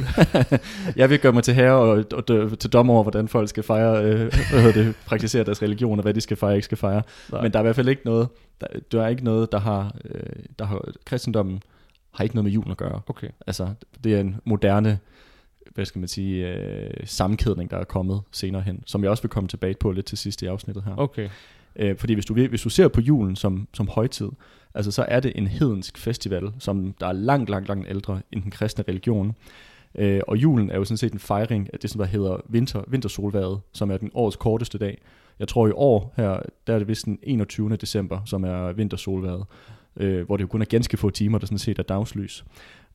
Jeg 1.00 1.10
vil 1.10 1.18
gøre 1.18 1.32
mig 1.32 1.42
til 1.42 1.54
herre 1.54 1.72
og, 1.72 2.04
og, 2.12 2.24
og 2.36 2.58
til 2.58 2.70
dommer 2.72 2.94
over, 2.94 3.02
hvordan 3.02 3.28
folk 3.28 3.48
skal 3.48 3.62
fejre, 3.62 4.04
øh, 4.04 4.32
hvad 4.50 4.72
det, 4.72 4.96
praktisere 5.06 5.44
deres 5.44 5.62
religion, 5.62 5.98
og 5.98 6.02
hvad 6.02 6.14
de 6.14 6.20
skal 6.20 6.36
fejre 6.36 6.52
og 6.52 6.56
ikke 6.56 6.64
skal 6.64 6.78
fejre. 6.78 7.02
Nej. 7.32 7.42
Men 7.42 7.52
der 7.52 7.58
er 7.58 7.62
i 7.62 7.64
hvert 7.64 7.76
fald 7.76 7.88
ikke 7.88 8.02
noget, 8.04 8.28
der, 8.60 8.66
der 8.92 9.02
er 9.02 9.08
ikke 9.08 9.24
noget, 9.24 9.52
der 9.52 9.58
har, 9.58 9.94
øh, 10.04 10.20
der 10.58 10.64
har, 10.64 10.84
kristendommen 11.04 11.62
har 12.10 12.24
ikke 12.24 12.34
noget 12.34 12.44
med 12.44 12.52
julen 12.52 12.70
at 12.70 12.76
gøre. 12.76 13.00
Okay. 13.06 13.28
Altså, 13.46 13.68
det 14.04 14.14
er 14.14 14.20
en 14.20 14.36
moderne, 14.44 14.98
hvad 15.74 15.84
skal 15.84 15.98
man 15.98 16.08
sige, 16.08 16.48
øh, 16.48 16.90
sammenkædning, 17.04 17.70
der 17.70 17.76
er 17.76 17.84
kommet 17.84 18.20
senere 18.32 18.62
hen, 18.62 18.82
som 18.86 19.02
jeg 19.02 19.10
også 19.10 19.22
vil 19.22 19.30
komme 19.30 19.48
tilbage 19.48 19.74
på 19.80 19.90
lidt 19.90 20.06
til 20.06 20.18
sidst 20.18 20.42
i 20.42 20.46
afsnittet 20.46 20.84
her. 20.84 20.96
Okay. 20.96 21.28
Øh, 21.76 21.96
fordi 21.96 22.14
hvis 22.14 22.26
du, 22.26 22.34
hvis 22.34 22.62
du 22.62 22.68
ser 22.68 22.88
på 22.88 23.00
julen 23.00 23.36
som, 23.36 23.68
som 23.74 23.88
højtid, 23.88 24.28
altså 24.74 24.90
så 24.90 25.04
er 25.08 25.20
det 25.20 25.32
en 25.34 25.46
hedensk 25.46 25.98
festival, 25.98 26.52
som 26.58 26.94
der 27.00 27.06
er 27.06 27.12
langt, 27.12 27.50
langt, 27.50 27.68
langt 27.68 27.88
ældre 27.88 28.20
end 28.32 28.42
den 28.42 28.50
kristne 28.50 28.84
religion. 28.88 29.36
Øh, 29.94 30.20
og 30.28 30.36
julen 30.36 30.70
er 30.70 30.76
jo 30.76 30.84
sådan 30.84 30.96
set 30.96 31.12
en 31.12 31.18
fejring 31.18 31.68
af 31.72 31.78
det, 31.78 31.90
som 31.90 31.98
der 31.98 32.06
hedder 32.06 32.36
vinter, 32.48 32.82
vintersolværet, 32.88 33.60
som 33.72 33.90
er 33.90 33.96
den 33.96 34.10
årets 34.14 34.36
korteste 34.36 34.78
dag. 34.78 35.02
Jeg 35.38 35.48
tror 35.48 35.68
i 35.68 35.72
år 35.74 36.14
her, 36.16 36.40
der 36.66 36.74
er 36.74 36.78
det 36.78 36.88
vist 36.88 37.04
den 37.04 37.18
21. 37.22 37.76
december, 37.76 38.20
som 38.24 38.44
er 38.44 38.72
vintersolværet, 38.72 39.44
øh, 39.96 40.26
hvor 40.26 40.36
det 40.36 40.42
jo 40.42 40.48
kun 40.48 40.60
er 40.60 40.66
ganske 40.66 40.96
få 40.96 41.10
timer, 41.10 41.38
der 41.38 41.46
sådan 41.46 41.58
set 41.58 41.78
er 41.78 41.82
dagslys. 41.82 42.44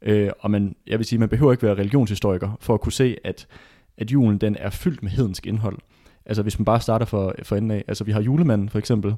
Øh, 0.01 0.29
og 0.39 0.51
man, 0.51 0.75
jeg 0.87 0.99
vil 0.99 1.05
sige, 1.05 1.19
man 1.19 1.29
behøver 1.29 1.51
ikke 1.51 1.63
være 1.63 1.75
religionshistoriker 1.75 2.57
for 2.59 2.73
at 2.73 2.81
kunne 2.81 2.93
se, 2.93 3.17
at, 3.23 3.47
at 3.97 4.11
julen 4.11 4.37
den 4.37 4.55
er 4.59 4.69
fyldt 4.69 5.03
med 5.03 5.11
hedensk 5.11 5.45
indhold. 5.45 5.77
Altså 6.25 6.43
hvis 6.43 6.59
man 6.59 6.65
bare 6.65 6.81
starter 6.81 7.05
for, 7.05 7.35
for 7.43 7.55
enden 7.55 7.71
af, 7.71 7.83
altså 7.87 8.03
vi 8.03 8.11
har 8.11 8.21
julemanden 8.21 8.69
for 8.69 8.79
eksempel. 8.79 9.15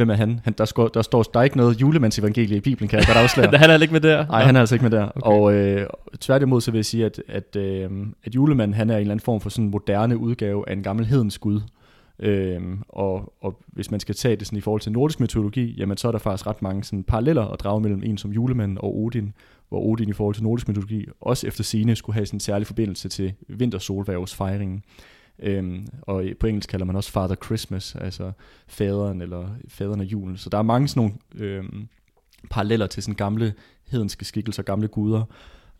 Hvem 0.00 0.10
er 0.10 0.14
han? 0.14 0.40
han 0.44 0.54
der, 0.58 0.64
står, 0.64 0.88
der 0.88 1.02
står 1.02 1.22
der 1.22 1.40
er 1.40 1.44
ikke 1.44 1.56
noget 1.56 1.80
julemandsevangelie 1.80 2.56
i 2.56 2.60
Bibelen, 2.60 2.88
kan 2.88 2.98
jeg 2.98 3.06
godt 3.06 3.18
afsløre. 3.18 3.46
han 3.52 3.54
er 3.54 3.58
heller 3.58 3.82
ikke 3.82 3.92
med 3.92 4.00
der. 4.00 4.26
Nej, 4.26 4.42
han 4.42 4.56
er 4.56 4.60
altså 4.60 4.74
ikke 4.74 4.82
med 4.82 4.90
der. 4.90 5.04
Okay. 5.14 5.30
Og 5.30 5.54
øh, 5.54 5.86
tværtimod 6.20 6.60
så 6.60 6.70
vil 6.70 6.78
jeg 6.78 6.84
sige, 6.84 7.04
at, 7.04 7.22
at, 7.28 7.56
øh, 7.56 7.90
at 8.24 8.34
julemanden 8.34 8.74
han 8.74 8.90
er 8.90 8.94
en 8.94 9.00
eller 9.00 9.12
anden 9.12 9.24
form 9.24 9.40
for 9.40 9.50
sådan 9.50 9.64
en 9.64 9.70
moderne 9.70 10.16
udgave 10.16 10.68
af 10.68 10.72
en 10.72 10.82
gammel 10.82 11.06
hedens 11.06 11.38
gud. 11.38 11.60
Øhm, 12.18 12.82
og, 12.88 13.32
og 13.40 13.60
hvis 13.66 13.90
man 13.90 14.00
skal 14.00 14.14
tage 14.14 14.36
det 14.36 14.46
sådan 14.46 14.58
i 14.58 14.60
forhold 14.60 14.80
til 14.80 14.92
nordisk 14.92 15.20
mytologi, 15.20 15.74
jamen 15.78 15.96
så 15.96 16.08
er 16.08 16.12
der 16.12 16.18
faktisk 16.18 16.46
ret 16.46 16.62
mange 16.62 16.84
sådan 16.84 17.02
paralleller 17.02 17.44
at 17.44 17.60
drage 17.60 17.80
mellem 17.80 18.02
en 18.04 18.18
som 18.18 18.32
julemanden 18.32 18.78
og 18.80 18.98
Odin, 18.98 19.32
hvor 19.68 19.80
Odin 19.86 20.08
i 20.08 20.12
forhold 20.12 20.34
til 20.34 20.44
nordisk 20.44 20.68
mytologi 20.68 21.06
også 21.20 21.46
efter 21.46 21.64
sine 21.64 21.96
skulle 21.96 22.14
have 22.14 22.26
en 22.32 22.40
særlig 22.40 22.66
forbindelse 22.66 23.08
til 23.08 23.32
vintersolværvs 23.48 24.34
fejringen. 24.34 24.82
Øhm, 25.42 25.86
og 26.02 26.24
på 26.40 26.46
engelsk 26.46 26.68
kalder 26.68 26.86
man 26.86 26.96
også 26.96 27.12
Father 27.12 27.34
Christmas, 27.34 27.94
altså 27.94 28.32
faderen 28.68 29.22
eller 29.22 29.48
faderen 29.68 30.00
af 30.00 30.04
julen. 30.04 30.36
Så 30.36 30.50
der 30.50 30.58
er 30.58 30.62
mange 30.62 30.88
sådan 30.88 31.00
nogle 31.00 31.14
øhm, 31.34 31.88
paralleller 32.50 32.86
til 32.86 33.02
sådan 33.02 33.14
gamle 33.14 33.54
hedenske 33.90 34.24
skikkelser, 34.24 34.62
gamle 34.62 34.88
guder. 34.88 35.24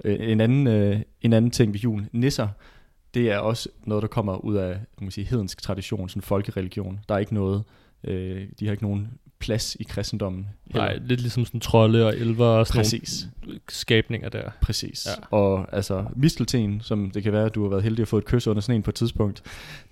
Øh, 0.05 0.31
en, 0.31 0.41
anden, 0.41 0.67
øh, 0.67 1.01
en 1.23 1.33
anden 1.33 1.51
ting 1.51 1.73
ved 1.73 1.81
julen, 1.81 2.09
nisser, 2.13 2.49
det 3.15 3.31
er 3.31 3.39
også 3.39 3.69
noget, 3.85 4.03
der 4.03 4.09
kommer 4.09 4.37
ud 4.37 4.57
af 4.57 4.73
kan 4.73 5.05
man 5.05 5.11
sige, 5.11 5.25
hedensk 5.25 5.63
tradition, 5.63 6.09
sådan 6.09 6.23
folkereligion. 6.23 7.01
Der 7.09 7.15
er 7.15 7.19
ikke 7.19 7.35
noget, 7.35 7.65
øh, 8.05 8.49
de 8.61 8.65
har 8.65 8.73
ikke 8.73 8.85
nogen 8.85 9.09
plads 9.41 9.77
i 9.81 9.83
kristendommen. 9.83 10.47
heller. 10.67 10.87
Nej, 10.87 10.99
lidt 11.05 11.21
ligesom 11.21 11.45
sådan 11.45 11.61
trolde 11.61 12.07
og 12.07 12.17
elver 12.17 12.47
og 12.47 12.67
sådan 12.67 12.79
Præcis. 12.79 13.29
nogle 13.47 13.61
skabninger 13.69 14.29
der. 14.29 14.51
Præcis. 14.63 15.07
Ja. 15.07 15.37
Og 15.37 15.75
altså, 15.75 16.05
mistelten, 16.17 16.81
som 16.81 17.11
det 17.11 17.23
kan 17.23 17.33
være, 17.33 17.45
at 17.47 17.55
du 17.55 17.63
har 17.63 17.69
været 17.71 17.83
heldig 17.83 18.03
at 18.03 18.09
få 18.09 18.19
et 18.19 18.25
kys 18.25 18.47
under 18.47 18.61
sådan 18.61 18.75
en 18.77 18.83
på 18.83 18.91
et 18.91 18.95
tidspunkt, 18.95 19.43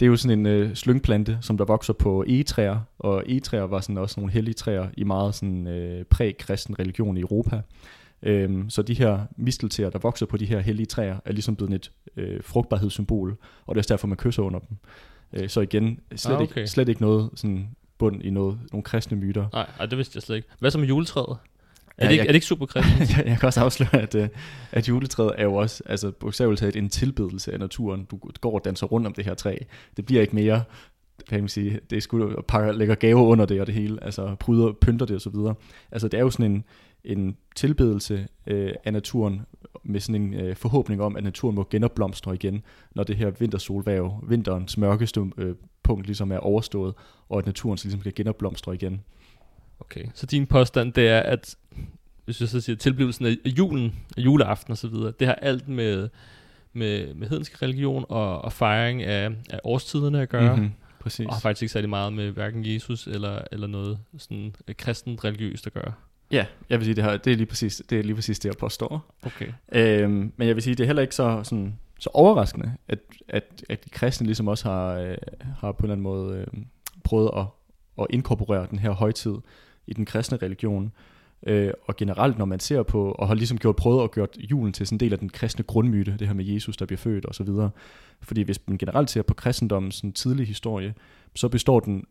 det 0.00 0.07
er 0.07 0.11
jo 0.11 0.17
sådan 0.17 0.38
en 0.38 0.47
øh, 0.47 0.75
slyngplante, 0.75 1.38
som 1.40 1.57
der 1.59 1.64
vokser 1.64 1.93
på 1.93 2.25
egetræer, 2.28 2.81
og 2.99 3.23
egetræer 3.26 3.62
var 3.62 3.81
sådan 3.81 3.99
også 3.99 4.21
nogle 4.21 4.33
hellige 4.33 4.55
træer 4.55 4.88
i 4.97 5.05
meget 5.05 5.35
sådan 5.35 5.67
øh, 5.67 6.05
præ-kristen 6.05 6.78
religion 6.78 7.17
i 7.17 7.21
Europa. 7.21 7.61
Øhm, 8.23 8.71
så 8.71 8.83
de 8.83 8.95
her 8.95 9.21
mistelteer, 9.37 9.90
der 9.90 9.99
vokser 9.99 10.26
på 10.26 10.37
de 10.37 10.47
her 10.47 10.61
hellige 10.61 10.87
træer, 10.87 11.17
er 11.25 11.33
ligesom 11.33 11.57
blevet 11.57 11.75
et 11.75 11.90
øh, 12.17 12.43
frugtbarhedssymbol, 12.45 13.31
og 13.67 13.75
det 13.75 13.78
er 13.78 13.81
også 13.81 13.95
derfor, 13.95 14.07
man 14.09 14.17
kysser 14.17 14.43
under 14.43 14.59
dem. 14.59 14.76
Øh, 15.33 15.49
så 15.49 15.61
igen, 15.61 16.00
slet, 16.17 16.35
Ah, 16.35 16.40
okay. 16.43 16.59
ikke, 16.61 16.71
slet 16.71 16.88
ikke 16.88 17.00
noget 17.00 17.31
sådan 17.35 17.69
bund 17.99 18.23
i 18.23 18.31
noget, 18.31 18.59
nogle 18.73 18.83
kristne 18.85 19.17
myter. 19.17 19.47
Nej, 19.52 19.67
ej, 19.81 19.87
det 19.87 19.99
vidste 19.99 20.17
jeg 20.17 20.23
slet 20.23 20.37
ikke. 20.37 20.49
Hvad 20.59 20.71
så 20.71 20.78
med 20.78 20.88
juletræet? 20.88 21.26
Er, 21.28 21.35
Ja, 21.99 22.05
det, 22.07 22.12
ikke, 22.12 22.23
jeg- 22.23 22.28
er 22.28 22.33
det 22.33 22.35
ikke 22.35 22.47
super 22.47 22.67
kristent? 22.67 23.00
jeg, 23.19 23.26
jeg 23.26 23.38
kan 23.38 23.47
også 23.47 23.61
afsløre, 23.61 23.97
at, 24.02 24.14
øh, 24.14 24.28
at 24.73 24.88
juletræet 24.88 25.33
er 25.37 25.45
jo 25.45 25.55
også, 25.55 25.83
altså 25.87 26.11
bogstaveligt 26.11 26.61
talt, 26.61 26.76
en 26.76 26.88
tilbedelse 26.88 27.52
af 27.52 27.59
naturen. 27.59 28.05
Du 28.05 28.19
går 28.40 28.55
og 28.55 28.64
danser 28.64 28.87
rundt 28.87 29.07
om 29.07 29.12
det 29.12 29.25
her 29.25 29.35
træ. 29.35 29.57
Det 29.97 30.07
bliver 30.07 30.21
ikke 30.23 30.35
mere 30.35 30.62
kan 31.28 31.40
man 31.40 31.49
sige, 31.49 31.81
det 31.90 31.97
er 31.97 32.00
sgu, 32.00 32.31
pakker, 32.49 32.73
lægger 32.73 32.95
gaver 32.95 33.23
under 33.23 33.47
det 33.47 33.61
og 33.61 33.67
det 33.67 33.75
hele, 33.75 34.05
altså 34.05 34.35
pryder, 34.40 34.73
pynter 34.81 35.07
det 35.07 35.17
og 35.17 35.21
så 35.23 35.31
videre. 35.31 35.55
Altså 35.93 36.09
det 36.09 36.19
er 36.19 36.23
jo 36.23 36.31
sådan 36.31 36.52
en, 36.52 36.64
en 37.05 37.37
tilbedelse 37.57 38.26
øh, 38.47 38.73
af 38.85 38.93
naturen 38.93 39.43
med 39.85 40.00
sådan 40.00 40.23
en 40.23 40.35
øh, 40.35 40.57
forhåbning 40.57 41.02
om, 41.02 41.17
at 41.17 41.25
naturen 41.25 41.55
må 41.55 41.67
genopblomstre 41.71 42.35
igen, 42.35 42.62
når 42.95 43.05
det 43.05 43.17
her 43.17 43.31
vintersolværv, 43.31 44.25
vinterens 44.28 44.78
mørkeste 44.78 45.21
øh, 45.38 45.55
punkt 45.83 46.07
ligesom 46.07 46.33
er 46.33 46.38
overstået, 46.38 46.95
og 47.28 47.38
at 47.38 47.47
naturen 47.47 47.78
så 47.78 47.85
ligesom 47.85 48.00
skal 48.00 48.14
genopblomstre 48.14 48.75
igen. 48.75 49.00
Okay, 49.81 50.05
så 50.14 50.26
din 50.26 50.47
påstand 50.47 50.93
det 50.93 51.09
er, 51.09 51.21
at 51.21 51.57
hvis 52.25 52.40
jeg 52.40 52.49
så 52.49 52.61
siger 52.61 52.76
tilblivelsen 52.76 53.26
af 53.26 53.37
julen, 53.47 53.95
af 54.17 54.21
juleaften 54.21 54.71
og 54.73 54.78
så 54.78 54.88
videre, 54.88 55.12
det 55.19 55.26
har 55.26 55.35
alt 55.35 55.69
med, 55.69 56.09
med, 56.73 57.14
med 57.14 57.28
hedensk 57.28 57.62
religion 57.62 58.05
og, 58.09 58.43
og 58.43 58.52
fejring 58.52 59.02
af, 59.02 59.31
af 59.50 59.61
årstiderne 59.64 60.23
at 60.23 60.28
gøre, 60.28 60.57
Mm-hmm. 60.57 60.73
Præcis. 61.00 61.26
og 61.26 61.35
har 61.35 61.40
faktisk 61.40 61.62
ikke 61.62 61.73
særlig 61.73 61.90
meget 61.90 62.12
med 62.12 62.31
hverken 62.31 62.67
Jesus 62.67 63.07
eller, 63.07 63.40
eller 63.52 63.67
noget 63.67 63.99
sådan 64.19 64.55
øh, 64.69 64.75
kristent 64.75 65.25
religiøst 65.25 65.67
at 65.67 65.73
gøre. 65.73 65.93
Ja, 66.30 66.47
jeg 66.70 66.78
vil 66.78 66.85
sige, 66.85 66.94
det, 66.94 67.04
her, 67.04 67.16
det, 67.16 67.32
er 67.32 67.37
lige 67.37 67.47
præcis, 67.47 67.82
det 67.90 67.99
er 67.99 68.02
lige 68.02 68.14
præcis 68.14 68.38
det, 68.38 68.49
jeg 68.49 68.56
påstår. 68.56 69.14
Okay. 69.23 69.52
Øhm, 69.73 70.32
men 70.37 70.49
jeg 70.49 70.54
vil 70.56 70.62
sige, 70.62 70.75
det 70.75 70.82
er 70.82 70.87
heller 70.87 71.02
ikke 71.02 71.14
så, 71.14 71.40
sådan, 71.44 71.78
så 71.99 72.11
overraskende, 72.12 72.73
at, 72.88 72.99
at, 73.28 73.64
at 73.68 73.85
de 73.85 73.90
kristne 73.90 74.26
ligesom 74.26 74.49
også 74.49 74.68
har, 74.68 74.92
øh, 74.92 75.16
har 75.58 75.73
på 75.73 75.78
en 75.78 75.85
eller 75.85 75.92
anden 75.92 76.02
måde 76.02 76.38
øh, 76.38 76.62
prøvet 77.04 77.30
at, 77.37 77.44
at 78.00 78.06
inkorporere 78.11 78.66
den 78.70 78.78
her 78.78 78.90
højtid 78.90 79.35
i 79.87 79.94
den 79.94 80.04
kristne 80.04 80.38
religion. 80.42 80.92
Øh, 81.47 81.73
og 81.87 81.97
generelt, 81.97 82.38
når 82.38 82.44
man 82.44 82.61
ser 82.61 82.82
på, 82.82 83.12
og 83.12 83.28
har 83.28 83.35
ligesom 83.35 83.58
gjort, 83.58 83.76
prøvet 83.76 84.04
at 84.04 84.11
gøre 84.11 84.26
julen 84.38 84.73
til 84.73 84.87
sådan 84.87 84.97
en 84.97 85.00
del 85.00 85.12
af 85.12 85.18
den 85.18 85.28
kristne 85.28 85.64
grundmyte, 85.64 86.16
det 86.18 86.26
her 86.26 86.35
med 86.35 86.44
Jesus, 86.44 86.76
der 86.76 86.87
bliver 86.87 86.99
født 86.99 87.25
og 87.26 87.35
så 87.35 87.44
videre. 87.44 87.70
Fordi 88.20 88.42
hvis 88.42 88.61
man 88.66 88.78
generelt 88.78 89.11
ser 89.11 89.23
på 89.23 89.35
kristendommens 89.35 89.94
sådan 89.94 90.12
tidlige 90.12 90.47
historie, 90.47 90.94
så 91.35 91.49
består 91.49 91.80
den 91.80 92.04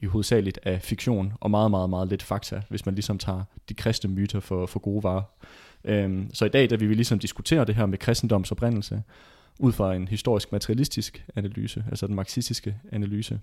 i 0.00 0.06
hovedsageligt 0.06 0.58
af 0.62 0.82
fiktion 0.82 1.32
og 1.40 1.50
meget, 1.50 1.70
meget, 1.70 1.90
meget 1.90 2.08
lidt 2.08 2.22
fakta, 2.22 2.62
hvis 2.68 2.86
man 2.86 2.94
ligesom 2.94 3.18
tager 3.18 3.42
de 3.68 3.74
kristne 3.74 4.10
myter 4.10 4.40
for, 4.40 4.66
for 4.66 4.80
gode 4.80 5.02
varer. 5.02 5.22
Øhm, 5.84 6.30
så 6.34 6.44
i 6.44 6.48
dag, 6.48 6.70
da 6.70 6.76
vi 6.76 6.86
vil 6.86 6.96
ligesom 6.96 7.18
diskutere 7.18 7.64
det 7.64 7.74
her 7.74 7.86
med 7.86 7.98
kristendoms 7.98 8.52
oprindelse, 8.52 9.02
ud 9.58 9.72
fra 9.72 9.94
en 9.94 10.08
historisk 10.08 10.52
materialistisk 10.52 11.24
analyse, 11.36 11.84
altså 11.90 12.06
den 12.06 12.14
marxistiske 12.14 12.76
analyse. 12.92 13.40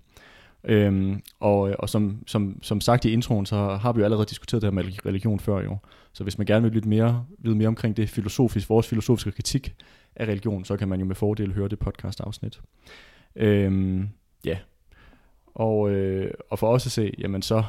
Øhm, 0.64 1.22
og 1.40 1.68
øh, 1.68 1.74
og 1.78 1.88
som, 1.88 2.22
som, 2.26 2.58
som 2.62 2.80
sagt 2.80 3.04
i 3.04 3.12
introen, 3.12 3.46
så 3.46 3.56
har 3.56 3.92
vi 3.92 3.98
jo 3.98 4.04
allerede 4.04 4.26
diskuteret 4.26 4.62
det 4.62 4.66
her 4.66 4.74
med 4.74 5.06
religion 5.06 5.40
før 5.40 5.62
jo. 5.62 5.76
Så 6.12 6.22
hvis 6.22 6.38
man 6.38 6.46
gerne 6.46 6.62
vil 6.62 6.72
lytte 6.72 6.88
mere, 6.88 7.24
vide 7.38 7.56
mere 7.56 7.68
omkring 7.68 7.96
det 7.96 8.08
filosofisk, 8.08 8.68
vores 8.68 8.86
filosofiske 8.86 9.32
kritik 9.32 9.74
af 10.16 10.26
religion, 10.26 10.64
så 10.64 10.76
kan 10.76 10.88
man 10.88 11.00
jo 11.00 11.06
med 11.06 11.14
fordel 11.14 11.52
høre 11.54 11.68
det 11.68 11.78
podcast 11.78 12.20
afsnit. 12.20 12.60
Øhm, 13.36 14.08
ja. 14.44 14.58
Og, 15.54 15.90
øh, 15.90 16.30
og 16.50 16.58
for 16.58 16.68
os 16.68 16.86
at 16.86 16.92
se, 16.92 17.14
jamen 17.18 17.42
så, 17.42 17.62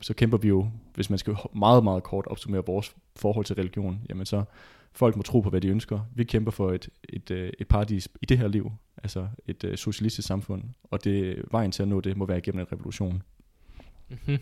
så 0.00 0.14
kæmper 0.14 0.38
vi 0.38 0.48
jo, 0.48 0.68
hvis 0.94 1.10
man 1.10 1.18
skal 1.18 1.36
meget, 1.54 1.84
meget 1.84 2.02
kort 2.02 2.26
opsummere 2.26 2.66
vores 2.66 2.96
forhold 3.16 3.44
til 3.44 3.56
religion, 3.56 4.00
jamen 4.08 4.26
så 4.26 4.44
folk 4.92 5.16
må 5.16 5.22
tro 5.22 5.40
på, 5.40 5.50
hvad 5.50 5.60
de 5.60 5.68
ønsker. 5.68 6.00
Vi 6.14 6.24
kæmper 6.24 6.50
for 6.50 6.72
et, 6.72 6.88
et, 7.08 7.30
øh, 7.30 7.52
et 7.58 7.68
paradis 7.68 8.08
i 8.22 8.26
det 8.26 8.38
her 8.38 8.48
liv, 8.48 8.72
altså 9.02 9.28
et 9.46 9.64
uh, 9.64 9.74
socialistisk 9.74 10.28
samfund, 10.28 10.62
og 10.82 11.04
det 11.04 11.42
vejen 11.50 11.72
til 11.72 11.82
at 11.82 11.88
nå 11.88 12.00
det 12.00 12.16
må 12.16 12.26
være 12.26 12.38
igennem 12.38 12.60
en 12.60 12.72
revolution. 12.72 13.22
Mm-hmm. 14.08 14.38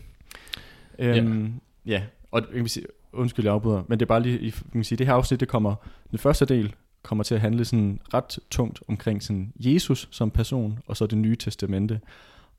Øhm, 0.99 1.53
ja. 1.85 1.91
ja, 1.91 2.03
og 2.31 2.41
jeg 2.41 2.57
kan 2.57 2.67
sige, 2.67 2.85
undskyld, 3.13 3.45
jeg 3.45 3.53
afbryder, 3.53 3.83
men 3.87 3.99
det 3.99 4.05
er 4.05 4.07
bare 4.07 4.21
lige, 4.21 4.39
I 4.39 4.53
kan 4.71 4.83
sige, 4.83 4.97
det 4.97 5.07
her 5.07 5.13
afsnit, 5.13 5.39
det 5.39 5.47
kommer, 5.47 5.75
den 6.11 6.19
første 6.19 6.45
del 6.45 6.75
kommer 7.01 7.23
til 7.23 7.35
at 7.35 7.41
handle 7.41 7.65
sådan 7.65 7.99
ret 8.13 8.39
tungt 8.51 8.79
omkring 8.87 9.23
sådan 9.23 9.53
Jesus 9.59 10.07
som 10.11 10.31
person, 10.31 10.79
og 10.87 10.97
så 10.97 11.07
det 11.07 11.17
nye 11.17 11.35
testamente. 11.35 11.99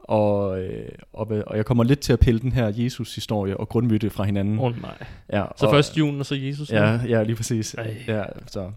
Og, 0.09 0.63
øh, 0.63 0.89
og, 1.13 1.27
og 1.47 1.57
jeg 1.57 1.67
kommer 1.67 1.85
lidt 1.85 2.01
til 2.01 2.13
at 2.13 2.21
pille 2.21 2.41
den 2.41 2.53
her 2.53 2.73
Jesus-historie 2.77 3.57
og 3.57 3.69
grundmyte 3.69 4.11
fra 4.11 4.25
hinanden. 4.25 4.59
Åh 4.59 4.65
oh, 4.65 4.83
nej. 4.83 5.07
Ja, 5.33 5.45
Så 5.57 5.67
og, 5.67 5.73
først 5.73 5.99
julen, 5.99 6.21
og 6.21 6.27
så 6.27 6.35
Jesus? 6.35 6.71
Ja, 6.71 7.01
ja, 7.09 7.23
lige 7.23 7.37
præcis. 7.37 7.75
Ej. 7.75 7.97
Ja, 8.09 8.25
så 8.47 8.71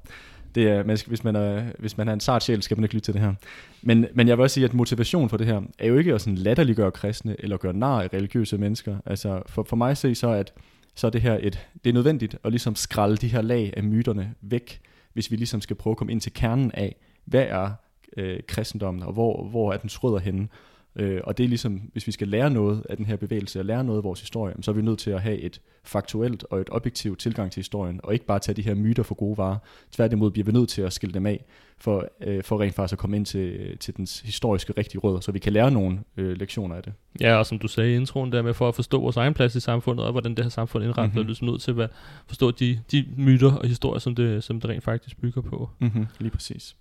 det 0.56 0.68
er, 0.68 0.84
man 0.84 0.98
skal, 0.98 1.10
hvis, 1.10 1.24
man 1.24 1.36
er, 1.36 1.64
hvis 1.80 1.98
man 1.98 2.08
er 2.08 2.14
en 2.14 2.20
sart 2.20 2.44
sjæl, 2.44 2.62
skal 2.62 2.78
man 2.78 2.84
ikke 2.84 2.96
lytte 2.96 3.06
til 3.06 3.14
det 3.14 3.22
her. 3.22 3.34
Men, 3.82 4.06
men 4.14 4.28
jeg 4.28 4.38
vil 4.38 4.44
også 4.44 4.54
sige, 4.54 4.66
at 4.66 4.74
motivation 4.74 5.30
for 5.30 5.38
det 5.38 5.48
her, 5.48 5.62
er 5.80 5.88
jo 5.88 5.98
ikke 5.98 6.14
at 6.14 6.22
sådan 6.22 6.36
latterliggøre 6.36 6.92
kristne, 6.92 7.36
eller 7.40 7.58
gøre 7.58 7.74
nar 7.74 8.02
af 8.02 8.10
religiøse 8.14 8.58
mennesker. 8.58 8.98
Altså, 9.06 9.42
for, 9.48 9.64
for 9.64 9.76
mig 9.76 9.92
at 9.92 9.98
se, 9.98 10.16
så 10.16 10.30
at, 10.30 10.54
så 10.96 11.08
er 11.08 11.12
det 11.12 11.22
her 11.22 11.38
et, 11.42 11.68
det 11.84 11.90
er 11.90 11.94
nødvendigt 11.94 12.38
at 12.44 12.52
ligesom 12.52 12.76
skralde 12.76 13.18
de 13.18 13.28
her 13.28 13.42
lag 13.42 13.74
af 13.78 13.84
myterne 13.84 14.34
væk, 14.42 14.82
hvis 15.14 15.32
vi 15.32 15.36
ligesom 15.36 15.62
skal 15.62 15.76
prøve 15.76 15.92
at 15.92 15.98
komme 15.98 16.12
ind 16.12 16.22
til 16.22 16.34
kernen 16.34 16.72
af, 16.74 16.96
hvad 17.26 17.46
er 17.50 17.72
øh, 18.18 18.40
kristendommen, 18.48 19.04
og 19.04 19.14
hvor, 19.14 19.44
hvor 19.44 19.74
er 19.74 19.78
den 19.78 19.90
rødder 20.04 20.20
henne. 20.20 20.48
Øh, 20.96 21.22
og 21.24 21.38
det 21.38 21.44
er 21.44 21.48
ligesom, 21.48 21.82
hvis 21.94 22.08
vi 22.08 22.12
skal 22.12 22.28
lære 22.28 22.50
noget 22.50 22.86
af 22.90 22.98
den 22.98 23.06
her 23.06 23.16
bevægelse, 23.16 23.60
og 23.60 23.66
lære 23.66 23.84
noget 23.84 23.98
af 23.98 24.04
vores 24.04 24.20
historie, 24.20 24.56
så 24.62 24.72
er 24.72 24.76
vi 24.76 24.82
nødt 24.82 25.00
til 25.00 25.12
at 25.12 25.22
have 25.22 25.38
et 25.38 25.62
faktuelt 25.84 26.46
og 26.50 26.62
et 26.62 26.68
objektivt 26.72 27.20
tilgang 27.20 27.52
til 27.52 27.60
historien, 27.60 28.00
og 28.04 28.14
ikke 28.14 28.26
bare 28.26 28.40
tage 28.40 28.56
de 28.56 28.62
her 28.62 28.76
myter 28.76 29.04
for 29.04 29.16
gode 29.16 29.38
varer. 29.38 29.58
Tværtimod 29.92 30.32
bliver 30.32 30.46
vi 30.46 30.52
nødt 30.52 30.70
til 30.70 30.82
at 30.82 30.94
skille 30.94 31.14
dem 31.14 31.26
af, 31.26 31.46
for, 31.78 32.08
øh, 32.22 32.44
for 32.44 32.62
rent 32.62 32.76
faktisk 32.76 32.94
at 32.94 33.00
komme 33.00 33.16
ind 33.16 33.26
til, 33.26 33.78
til 33.78 33.98
dens 33.98 34.20
historiske 34.20 34.74
rigtige 34.78 35.02
rødder, 35.02 35.20
så 35.20 35.32
vi 35.32 35.40
kan 35.40 35.54
lære 35.54 35.72
nogle 35.72 36.00
øh, 36.18 36.38
lektioner 36.38 36.76
af 36.76 36.84
det. 36.84 36.94
Ja, 37.22 37.36
og 37.36 37.46
som 37.46 37.60
du 37.60 37.68
sagde 37.68 37.92
i 37.92 37.96
introen 37.96 38.32
der 38.32 38.42
med, 38.42 38.54
for 38.54 38.68
at 38.68 38.76
forstå 38.76 39.02
vores 39.02 39.18
egen 39.18 39.34
plads 39.34 39.56
i 39.56 39.60
samfundet, 39.60 40.06
og 40.06 40.12
hvordan 40.12 40.36
det 40.36 40.46
her 40.46 40.50
samfund 40.50 40.84
indrettet, 40.84 41.06
mm-hmm. 41.06 41.20
Mhm. 41.20 41.26
er 41.26 41.28
ligesom 41.28 41.48
nødt 41.48 41.62
til 41.62 41.82
at 41.82 41.90
forstå 42.28 42.52
de, 42.52 42.80
de 42.92 43.06
myter 43.18 43.52
og 43.52 43.68
historier, 43.68 44.00
som 44.00 44.16
det, 44.16 44.44
som 44.44 44.62
det 44.62 44.70
rent 44.70 44.84
faktisk 44.84 45.22
bygger 45.22 45.42
på. 45.42 45.70
Mm-hmm, 45.80 46.06
lige 46.20 46.32
præcis. 46.32 46.76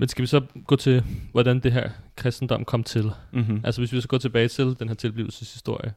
Men 0.00 0.08
skal 0.08 0.22
vi 0.22 0.26
så 0.26 0.40
gå 0.66 0.76
til, 0.76 1.04
hvordan 1.32 1.60
det 1.60 1.72
her 1.72 1.90
kristendom 2.16 2.64
kom 2.64 2.84
til? 2.84 3.10
Mm-hmm. 3.32 3.60
Altså 3.64 3.80
hvis 3.80 3.92
vi 3.92 4.00
så 4.00 4.08
går 4.08 4.18
tilbage 4.18 4.48
til 4.48 4.76
den 4.78 4.88
her 4.88 4.94
tilblivelseshistorie, 4.94 5.92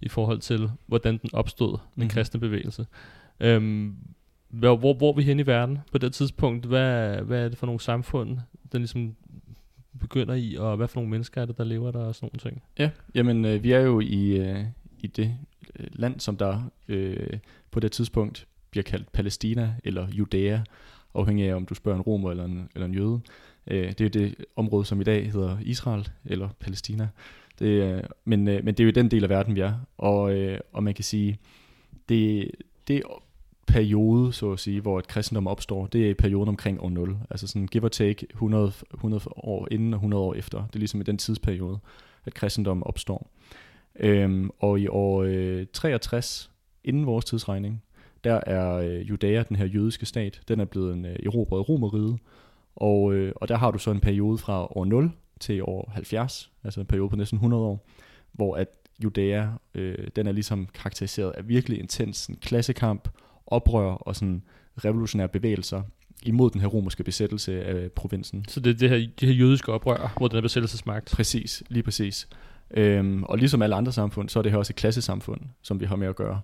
i 0.00 0.08
forhold 0.08 0.38
til, 0.38 0.70
hvordan 0.86 1.18
den 1.18 1.30
opstod, 1.32 1.78
den 1.94 2.02
Mhm. 2.02 2.08
kristne 2.10 2.40
bevægelse. 2.40 2.86
Øhm, 3.40 3.94
hvor, 4.48 4.76
hvor, 4.76 4.94
hvor 4.94 5.10
er 5.12 5.16
vi 5.16 5.22
hen 5.22 5.40
i 5.40 5.46
verden 5.46 5.78
på 5.92 5.98
det 5.98 6.12
tidspunkt? 6.12 6.66
Hvad, 6.66 7.16
hvad 7.22 7.44
er 7.44 7.48
det 7.48 7.58
for 7.58 7.66
nogle 7.66 7.80
samfund, 7.80 8.38
den 8.72 8.80
ligesom 8.80 9.16
begynder 10.00 10.34
i, 10.34 10.56
og 10.58 10.76
hvad 10.76 10.88
for 10.88 10.96
nogle 10.96 11.10
mennesker 11.10 11.42
er 11.42 11.46
det, 11.46 11.58
der 11.58 11.64
lever 11.64 11.90
der 11.90 11.98
og 11.98 12.14
sådan 12.14 12.30
nogle 12.32 12.50
ting? 12.50 12.62
Ja, 12.78 12.90
jamen 13.14 13.44
øh, 13.44 13.62
vi 13.62 13.72
er 13.72 13.80
jo 13.80 14.00
i, 14.00 14.28
øh, 14.30 14.64
i 14.98 15.06
det 15.06 15.34
øh, 15.78 15.86
land, 15.92 16.20
som 16.20 16.36
der 16.36 16.70
øh, 16.88 17.38
på 17.70 17.80
det 17.80 17.92
tidspunkt 17.92 18.46
bliver 18.70 18.84
kaldt 18.84 19.12
Palæstina 19.12 19.74
eller 19.84 20.08
Judæa, 20.08 20.60
afhængig 21.18 21.48
af 21.48 21.54
om 21.54 21.66
du 21.66 21.74
spørger 21.74 21.98
en 21.98 22.02
romer 22.02 22.30
eller 22.30 22.44
en, 22.44 22.68
eller 22.74 22.86
en 22.86 22.94
jøde. 22.94 23.20
Øh, 23.66 23.88
det 23.88 24.00
er 24.00 24.04
jo 24.04 24.26
det 24.26 24.44
område, 24.56 24.84
som 24.84 25.00
i 25.00 25.04
dag 25.04 25.32
hedder 25.32 25.56
Israel 25.62 26.08
eller 26.24 26.48
Palæstina. 26.60 27.08
Det, 27.58 27.66
øh, 27.66 28.02
men, 28.24 28.48
øh, 28.48 28.64
men 28.64 28.74
det 28.74 28.80
er 28.80 28.84
jo 28.84 28.90
den 28.90 29.10
del 29.10 29.22
af 29.24 29.30
verden, 29.30 29.54
vi 29.54 29.60
er. 29.60 29.74
Og, 29.98 30.32
øh, 30.32 30.60
og 30.72 30.82
man 30.82 30.94
kan 30.94 31.04
sige, 31.04 31.38
det, 32.08 32.50
det 32.88 33.02
periode, 33.66 34.32
så 34.32 34.52
at 34.52 34.58
sige, 34.58 34.80
hvor 34.80 34.98
et 34.98 35.08
kristendom 35.08 35.46
opstår, 35.46 35.86
det 35.86 36.06
er 36.06 36.10
i 36.10 36.14
perioden 36.14 36.48
omkring 36.48 36.80
år 36.80 36.88
0. 36.90 37.16
Altså 37.30 37.46
sådan 37.46 37.66
give 37.66 37.84
or 37.84 37.88
take 37.88 38.26
100, 38.30 38.72
100 38.94 39.22
år 39.36 39.68
inden 39.70 39.94
og 39.94 39.96
100 39.96 40.22
år 40.22 40.34
efter. 40.34 40.58
Det 40.66 40.74
er 40.74 40.78
ligesom 40.78 41.00
i 41.00 41.04
den 41.04 41.18
tidsperiode, 41.18 41.78
at 42.24 42.34
kristendommen 42.34 42.84
opstår. 42.86 43.30
Øhm, 44.00 44.50
og 44.58 44.80
i 44.80 44.88
år 44.88 45.22
øh, 45.22 45.66
63, 45.72 46.50
inden 46.84 47.06
vores 47.06 47.24
tidsregning, 47.24 47.82
der 48.24 48.40
er 48.46 48.74
øh, 48.74 49.08
Judæa, 49.08 49.42
den 49.42 49.56
her 49.56 49.66
jødiske 49.66 50.06
stat, 50.06 50.40
den 50.48 50.60
er 50.60 50.64
blevet 50.64 50.94
en 50.94 51.06
øh, 51.06 51.16
erobret 51.26 51.58
af 51.58 51.68
Romerriget. 51.68 52.18
Og, 52.76 53.14
øh, 53.14 53.32
og 53.36 53.48
der 53.48 53.56
har 53.56 53.70
du 53.70 53.78
så 53.78 53.90
en 53.90 54.00
periode 54.00 54.38
fra 54.38 54.76
år 54.76 54.84
0 54.84 55.10
til 55.40 55.62
år 55.62 55.90
70, 55.94 56.50
altså 56.64 56.80
en 56.80 56.86
periode 56.86 57.08
på 57.10 57.16
næsten 57.16 57.36
100 57.36 57.62
år, 57.62 57.86
hvor 58.32 58.56
at 58.56 58.68
Judæa, 59.04 59.46
øh, 59.74 60.08
den 60.16 60.26
er 60.26 60.32
ligesom 60.32 60.68
karakteriseret 60.74 61.30
af 61.30 61.48
virkelig 61.48 61.78
intens 61.78 62.16
sådan, 62.16 62.36
klassekamp, 62.36 63.08
oprør 63.46 63.92
og 63.92 64.16
sådan 64.16 64.42
revolutionære 64.84 65.28
bevægelser 65.28 65.82
imod 66.22 66.50
den 66.50 66.60
her 66.60 66.68
romerske 66.68 67.04
besættelse 67.04 67.64
af 67.64 67.92
provinsen. 67.92 68.44
Så 68.48 68.60
det 68.60 68.70
er 68.70 68.74
det 68.74 68.90
her, 68.90 69.08
de 69.20 69.26
her 69.26 69.32
jødiske 69.32 69.72
oprør 69.72 70.14
mod 70.20 70.28
den 70.28 70.36
her 70.36 70.42
besættelsesmagt. 70.42 71.10
Præcis, 71.14 71.62
lige 71.68 71.82
præcis. 71.82 72.28
Øhm, 72.70 73.22
og 73.24 73.38
ligesom 73.38 73.62
alle 73.62 73.76
andre 73.76 73.92
samfund, 73.92 74.28
så 74.28 74.38
er 74.38 74.42
det 74.42 74.52
her 74.52 74.58
også 74.58 74.72
et 74.72 74.76
klassesamfund, 74.76 75.40
som 75.62 75.80
vi 75.80 75.84
har 75.84 75.96
med 75.96 76.08
at 76.08 76.16
gøre. 76.16 76.40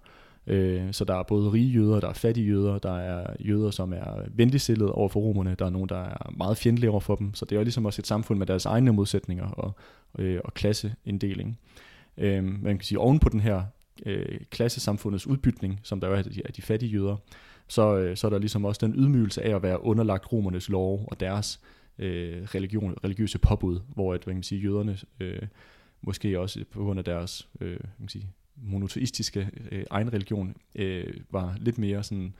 Øh, 0.46 0.92
så 0.92 1.04
der 1.04 1.14
er 1.14 1.22
både 1.22 1.52
rige 1.52 1.70
jøder, 1.70 2.00
der 2.00 2.08
er 2.08 2.12
fattige 2.12 2.46
jøder, 2.46 2.78
der 2.78 2.98
er 2.98 3.36
jøder, 3.40 3.70
som 3.70 3.92
er 3.92 4.28
venligstillede 4.34 4.92
over 4.92 5.08
for 5.08 5.20
romerne, 5.20 5.56
der 5.58 5.66
er 5.66 5.70
nogen, 5.70 5.88
der 5.88 5.98
er 5.98 6.30
meget 6.36 6.56
fjendtlige 6.56 6.90
over 6.90 7.00
for 7.00 7.14
dem. 7.14 7.34
Så 7.34 7.44
det 7.44 7.52
er 7.52 7.56
jo 7.56 7.62
ligesom 7.62 7.86
også 7.86 8.00
et 8.00 8.06
samfund 8.06 8.38
med 8.38 8.46
deres 8.46 8.66
egne 8.66 8.92
modsætninger 8.92 9.46
og, 9.46 9.72
øh, 10.18 10.40
og 10.44 10.54
klasseinddeling. 10.54 11.58
Øh, 12.18 12.44
man 12.44 12.78
kan 12.78 12.84
sige, 12.84 12.98
oven 12.98 13.18
på 13.18 13.28
den 13.28 13.40
her 13.40 13.62
øh, 14.06 14.40
klassesamfundets 14.50 15.26
udbytning, 15.26 15.80
som 15.82 16.00
der 16.00 16.08
er 16.08 16.16
af 16.16 16.24
de, 16.24 16.42
af 16.44 16.52
de 16.52 16.62
fattige 16.62 16.90
jøder, 16.90 17.16
så, 17.68 17.96
øh, 17.96 18.16
så 18.16 18.26
er 18.26 18.30
der 18.30 18.38
ligesom 18.38 18.64
også 18.64 18.86
den 18.86 18.94
ydmygelse 18.96 19.42
af 19.42 19.54
at 19.56 19.62
være 19.62 19.84
underlagt 19.84 20.32
romernes 20.32 20.68
lov 20.68 21.08
og 21.10 21.20
deres 21.20 21.60
øh, 21.98 22.42
religion, 22.42 22.94
religiøse 23.04 23.38
påbud, 23.38 23.80
hvor 23.94 24.14
at, 24.14 24.26
man 24.26 24.36
kan 24.36 24.42
sige, 24.42 24.60
jøderne 24.60 24.98
øh, 25.20 25.42
måske 26.02 26.40
også 26.40 26.64
på 26.70 26.84
grund 26.84 26.98
af 26.98 27.04
deres 27.04 27.48
øh, 27.60 27.70
man 27.70 27.80
kan 28.00 28.08
sige, 28.08 28.28
monoteistiske 28.62 29.50
øh, 29.70 29.84
egen 29.90 30.12
religion 30.12 30.56
øh, 30.74 31.14
var 31.30 31.56
lidt 31.60 31.78
mere 31.78 32.02
sådan 32.02 32.34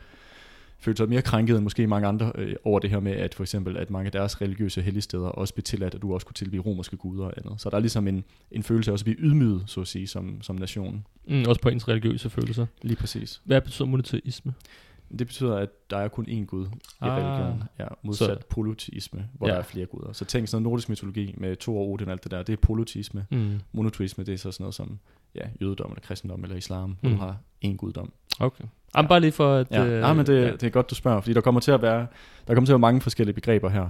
følte 0.85 0.97
sig 0.97 1.09
mere 1.09 1.23
krænket 1.23 1.57
end 1.57 1.63
måske 1.63 1.87
mange 1.87 2.09
andre 2.09 2.33
øh, 2.35 2.55
over 2.65 2.79
det 2.79 2.91
her 2.91 3.01
med, 3.01 3.13
at 3.13 3.35
for 3.35 3.43
eksempel, 3.43 3.77
at 3.77 3.91
mange 3.91 4.07
af 4.07 4.13
deres 4.13 4.41
religiøse 4.41 4.83
helligsteder 4.83 5.27
også 5.27 5.55
blev 5.55 5.63
tilladt, 5.63 5.95
at 5.95 6.03
du 6.03 6.15
også 6.15 6.27
kunne 6.27 6.35
tilbyde 6.35 6.63
romerske 6.63 6.97
guder 6.97 7.25
og 7.25 7.33
andet. 7.37 7.61
Så 7.61 7.71
der 7.71 7.77
er 7.77 7.81
ligesom 7.81 8.09
en, 8.09 8.25
en 8.51 8.63
følelse 8.63 8.91
af 8.91 8.93
også 8.93 9.03
at 9.03 9.05
blive 9.05 9.19
ydmyget, 9.19 9.63
så 9.67 9.81
at 9.81 9.89
sige, 9.89 10.07
som, 10.07 10.43
som 10.43 10.57
nation. 10.57 11.07
Mm, 11.29 11.45
også 11.49 11.61
på 11.61 11.69
ens 11.69 11.89
religiøse 11.89 12.31
følelser. 12.31 12.67
Lige 12.83 12.97
præcis. 12.97 13.41
Hvad 13.45 13.61
betyder 13.61 13.87
monoteisme? 13.87 14.55
Det 15.19 15.27
betyder, 15.27 15.57
at 15.57 15.69
der 15.91 15.97
er 15.97 16.09
kun 16.09 16.27
én 16.29 16.45
gud 16.45 16.67
i 16.67 16.71
Ah. 17.01 17.11
religionen. 17.13 17.63
Ja, 17.79 17.85
modsat 18.03 18.27
Så- 18.41 18.47
polyteisme, 18.51 19.29
hvor 19.35 19.47
Ja. 19.47 19.53
ja. 19.53 19.57
der 19.57 19.63
er 19.65 19.67
flere 19.67 19.87
guder. 19.87 20.13
Så 20.13 20.25
tænk 20.25 20.49
sådan 20.49 20.63
noget 20.63 20.71
nordisk 20.73 20.89
mytologi 20.89 21.35
med 21.39 21.57
to 21.57 21.79
og 21.79 21.91
Odin 21.91 22.07
og 22.09 22.13
alt 22.13 22.23
det 22.25 22.31
der, 22.31 22.43
det 22.43 22.53
er 22.53 22.57
polyteisme. 22.57 23.27
Mm. 23.31 23.61
Monoteisme, 23.73 24.25
det 24.25 24.35
er 24.35 24.39
så 24.39 24.53
sådan 24.53 24.63
noget 24.65 24.75
som 24.75 24.99
ja, 25.35 25.41
jødedom 25.63 25.91
eller 25.91 26.01
kristendom 26.03 26.43
eller 26.43 26.57
islam, 26.57 26.97
hvor 27.01 27.11
Mm. 27.11 27.17
du 27.17 27.21
har 27.23 27.37
én 27.65 27.77
guddom. 27.77 28.13
Okay. 28.41 28.65
Jamen, 28.97 29.09
bare 29.09 29.21
lige 29.21 29.33
for 29.33 29.55
at... 29.55 29.67
Ja, 29.71 29.85
øh, 29.87 30.01
Nej, 30.01 30.13
men 30.13 30.27
det, 30.27 30.43
ja. 30.43 30.53
det 30.53 30.63
er 30.63 30.71
godt, 30.71 30.91
du 30.91 30.95
spørger, 30.95 31.21
fordi 31.21 31.35
der 31.35 31.41
kommer 31.41 31.61
til 31.61 31.71
at 31.71 31.83
være, 31.83 32.07
der 32.49 32.55
kommer 32.55 32.67
til 32.67 32.73
at 32.73 32.75
være 32.75 32.79
mange 32.79 33.01
forskellige 33.01 33.35
begreber 33.35 33.69
her. 33.69 33.89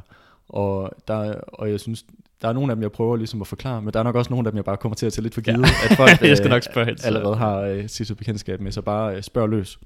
Og, 0.49 0.91
der, 1.09 1.15
er- 1.15 1.41
og 1.41 1.71
jeg 1.71 1.81
synes, 1.81 2.05
der 2.43 2.49
er 2.49 2.53
nogle 2.53 2.73
af 2.73 2.77
dem, 2.77 2.83
jeg 2.83 2.93
prøver 2.93 3.17
ligesom 3.17 3.41
at 3.41 3.47
forklare, 3.47 3.83
men 3.83 3.93
der 3.93 3.99
er 3.99 4.03
nok 4.03 4.15
også 4.15 4.31
nogle 4.31 4.47
af 4.49 4.53
dem, 4.53 4.57
jeg 4.57 4.65
bare 4.65 4.77
kommer 4.77 4.97
til 4.97 5.07
at 5.07 5.13
tage 5.13 5.23
lidt 5.23 5.35
for 5.35 5.43
Ja. 5.47 5.53
givet, 5.53 5.65
at 5.91 5.97
folk 5.97 6.11
Jeg 6.23 6.37
skal 6.37 6.47
øh, 6.47 6.51
nok 6.51 6.63
spørge 6.63 6.87
hen, 6.87 6.99
så- 6.99 7.07
allerede 7.07 7.37
har 7.37 7.59
øh, 7.61 7.89
sit 7.89 8.17
bekendtskab 8.19 8.61
med, 8.61 8.73
så 8.73 8.83
bare 8.83 9.17
øh, 9.17 9.23
spørg 9.23 9.49
løs. 9.49 9.79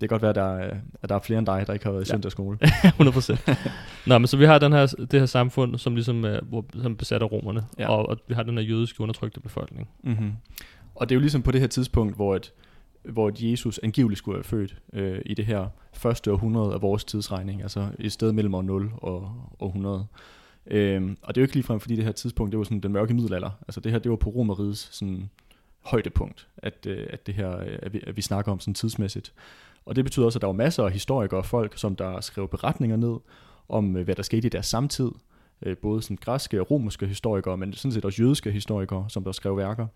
Det 0.00 0.08
kan 0.08 0.14
godt 0.18 0.22
være, 0.22 0.28
at 0.30 0.34
der, 0.34 0.42
er, 0.56 0.76
at 1.02 1.08
der 1.08 1.14
er 1.14 1.18
flere 1.20 1.38
end 1.38 1.46
dig, 1.46 1.64
der 1.66 1.72
ikke 1.72 1.84
har 1.84 1.92
været 1.92 2.02
i 2.04 2.08
Ja. 2.10 2.14
søndagsskole. 2.14 2.58
100%. 2.62 3.52
Nå, 4.06 4.18
men 4.18 4.26
så 4.26 4.36
vi 4.36 4.44
har 4.44 4.58
den 4.58 4.72
her, 4.72 4.86
det 5.10 5.20
her 5.20 5.26
samfund, 5.26 5.78
som 5.78 5.94
ligesom 5.94 6.24
er, 6.24 6.40
hvor, 6.40 6.64
som 6.82 6.96
besat 6.96 7.22
af 7.22 7.32
romerne, 7.32 7.64
ja. 7.78 7.88
Og, 7.88 8.08
og 8.08 8.16
vi 8.28 8.34
har 8.34 8.42
den 8.42 8.58
her 8.58 8.64
jødiske 8.64 9.00
undertrykte 9.00 9.40
befolkning. 9.40 9.88
Mm-hmm. 10.04 10.32
Og 10.94 11.08
det 11.08 11.14
er 11.14 11.16
jo 11.16 11.20
ligesom 11.20 11.42
på 11.42 11.50
det 11.50 11.60
her 11.60 11.68
tidspunkt, 11.68 12.14
hvor, 12.16 12.36
et, 12.36 12.52
hvor 13.04 13.28
et 13.28 13.34
Jesus 13.42 13.80
angiveligt 13.82 14.18
skulle 14.18 14.34
være 14.36 14.44
født 14.44 14.76
øh, 14.92 15.18
i 15.26 15.34
det 15.34 15.46
her 15.46 15.66
første 15.92 16.32
århundrede 16.32 16.74
af 16.74 16.82
vores 16.82 17.04
tidsregning, 17.04 17.62
altså 17.62 17.88
et 17.98 18.12
sted 18.12 18.32
mellem 18.32 18.54
år 18.54 18.62
0 18.62 18.90
og 18.96 19.32
år 19.60 19.66
100. 19.66 20.06
Øhm, 20.66 21.16
og 21.22 21.34
det 21.34 21.40
er 21.40 21.42
jo 21.42 21.44
ikke 21.44 21.54
ligefrem, 21.54 21.80
fordi 21.80 21.96
det 21.96 22.04
her 22.04 22.12
tidspunkt, 22.12 22.52
det 22.52 22.58
var 22.58 22.64
sådan 22.64 22.80
den 22.80 22.92
mørke 22.92 23.14
middelalder. 23.14 23.50
Altså 23.68 23.80
det 23.80 23.92
her, 23.92 23.98
det 23.98 24.10
var 24.10 24.16
på 24.16 24.30
Romerrigets 24.30 24.88
sådan 24.96 25.30
højdepunkt, 25.84 26.48
at, 26.56 26.86
øh, 26.86 27.06
at 27.10 27.26
det 27.26 27.34
her, 27.34 27.58
øh, 27.58 27.78
at 27.82 27.92
vi, 27.92 28.00
at 28.06 28.16
vi 28.16 28.22
snakker 28.22 28.52
om 28.52 28.60
sådan 28.60 28.74
tidsmæssigt. 28.74 29.32
Og 29.86 29.96
det 29.96 30.04
betyder 30.04 30.26
også, 30.26 30.38
at 30.38 30.40
der 30.40 30.46
var 30.46 30.54
masser 30.54 30.84
af 30.84 30.92
historikere 30.92 31.40
og 31.40 31.46
folk, 31.46 31.78
som 31.78 31.96
der 31.96 32.20
skrev 32.20 32.48
beretninger 32.48 32.96
ned 32.96 33.16
om, 33.68 33.96
øh, 33.96 34.04
hvad 34.04 34.14
der 34.14 34.22
skete 34.22 34.46
i 34.46 34.50
deres 34.50 34.66
samtid. 34.66 35.10
Øh, 35.62 35.76
både 35.76 36.02
sådan 36.02 36.18
græske 36.20 36.60
og 36.60 36.70
romerske 36.70 37.06
historikere, 37.06 37.56
men 37.56 37.72
sådan 37.72 37.92
set 37.92 38.04
også 38.04 38.22
jødiske 38.22 38.50
historikere, 38.50 39.04
som 39.08 39.24
der 39.24 39.32
skrev 39.32 39.56
værker. 39.56 39.86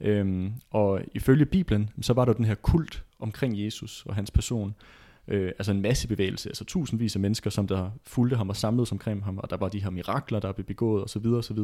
Øhm, 0.00 0.52
og 0.70 1.00
ifølge 1.14 1.46
Bibelen, 1.46 1.90
så 2.00 2.12
var 2.12 2.24
der 2.24 2.32
den 2.32 2.44
her 2.44 2.54
kult 2.54 3.04
omkring 3.18 3.64
Jesus 3.64 4.04
og 4.06 4.14
hans 4.14 4.30
person. 4.30 4.74
Øh, 5.28 5.52
altså 5.58 5.72
en 5.72 5.80
masse 5.80 6.08
bevægelse, 6.08 6.48
altså 6.48 6.64
tusindvis 6.64 7.16
af 7.16 7.20
mennesker, 7.20 7.50
som 7.50 7.66
der 7.66 7.90
fulgte 8.04 8.36
ham 8.36 8.48
og 8.48 8.56
samledes 8.56 8.92
omkring 8.92 9.24
ham, 9.24 9.38
og 9.38 9.50
der 9.50 9.56
var 9.56 9.68
de 9.68 9.82
her 9.82 9.90
mirakler, 9.90 10.40
der 10.40 10.52
blev 10.52 10.66
begået 10.66 11.04
osv. 11.04 11.26
osv. 11.26 11.58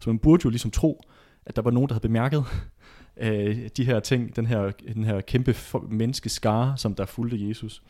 Så 0.00 0.10
man 0.10 0.18
burde 0.18 0.40
jo 0.44 0.50
ligesom 0.50 0.70
tro, 0.70 1.04
at 1.46 1.56
der 1.56 1.62
var 1.62 1.70
nogen, 1.70 1.88
der 1.88 1.94
havde 1.94 2.08
bemærket 2.08 2.44
øh, 3.20 3.68
de 3.76 3.84
her 3.84 4.00
ting, 4.00 4.36
den 4.36 4.46
her, 4.46 4.70
den 4.94 5.04
her 5.04 5.20
kæmpe 5.20 5.56
menneskeskare, 5.88 6.76
som 6.76 6.94
der 6.94 7.04
fulgte 7.04 7.48
Jesus. 7.48 7.82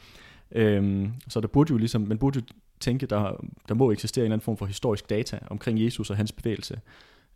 Øhm, 0.53 1.13
så 1.29 1.41
der 1.41 1.49
burde 1.49 1.71
jo 1.71 1.77
ligesom, 1.77 2.03
man 2.03 2.19
burde 2.19 2.39
jo 2.39 2.55
tænke, 2.81 3.07
der, 3.07 3.45
der 3.69 3.75
må 3.75 3.93
eksistere 3.93 4.23
en 4.23 4.27
eller 4.27 4.35
anden 4.35 4.45
form 4.45 4.57
for 4.57 4.67
historisk 4.67 5.11
data 5.11 5.39
omkring 5.51 5.85
Jesus 5.85 6.11
og 6.11 6.17
hans 6.17 6.33
bevægelse. 6.33 6.81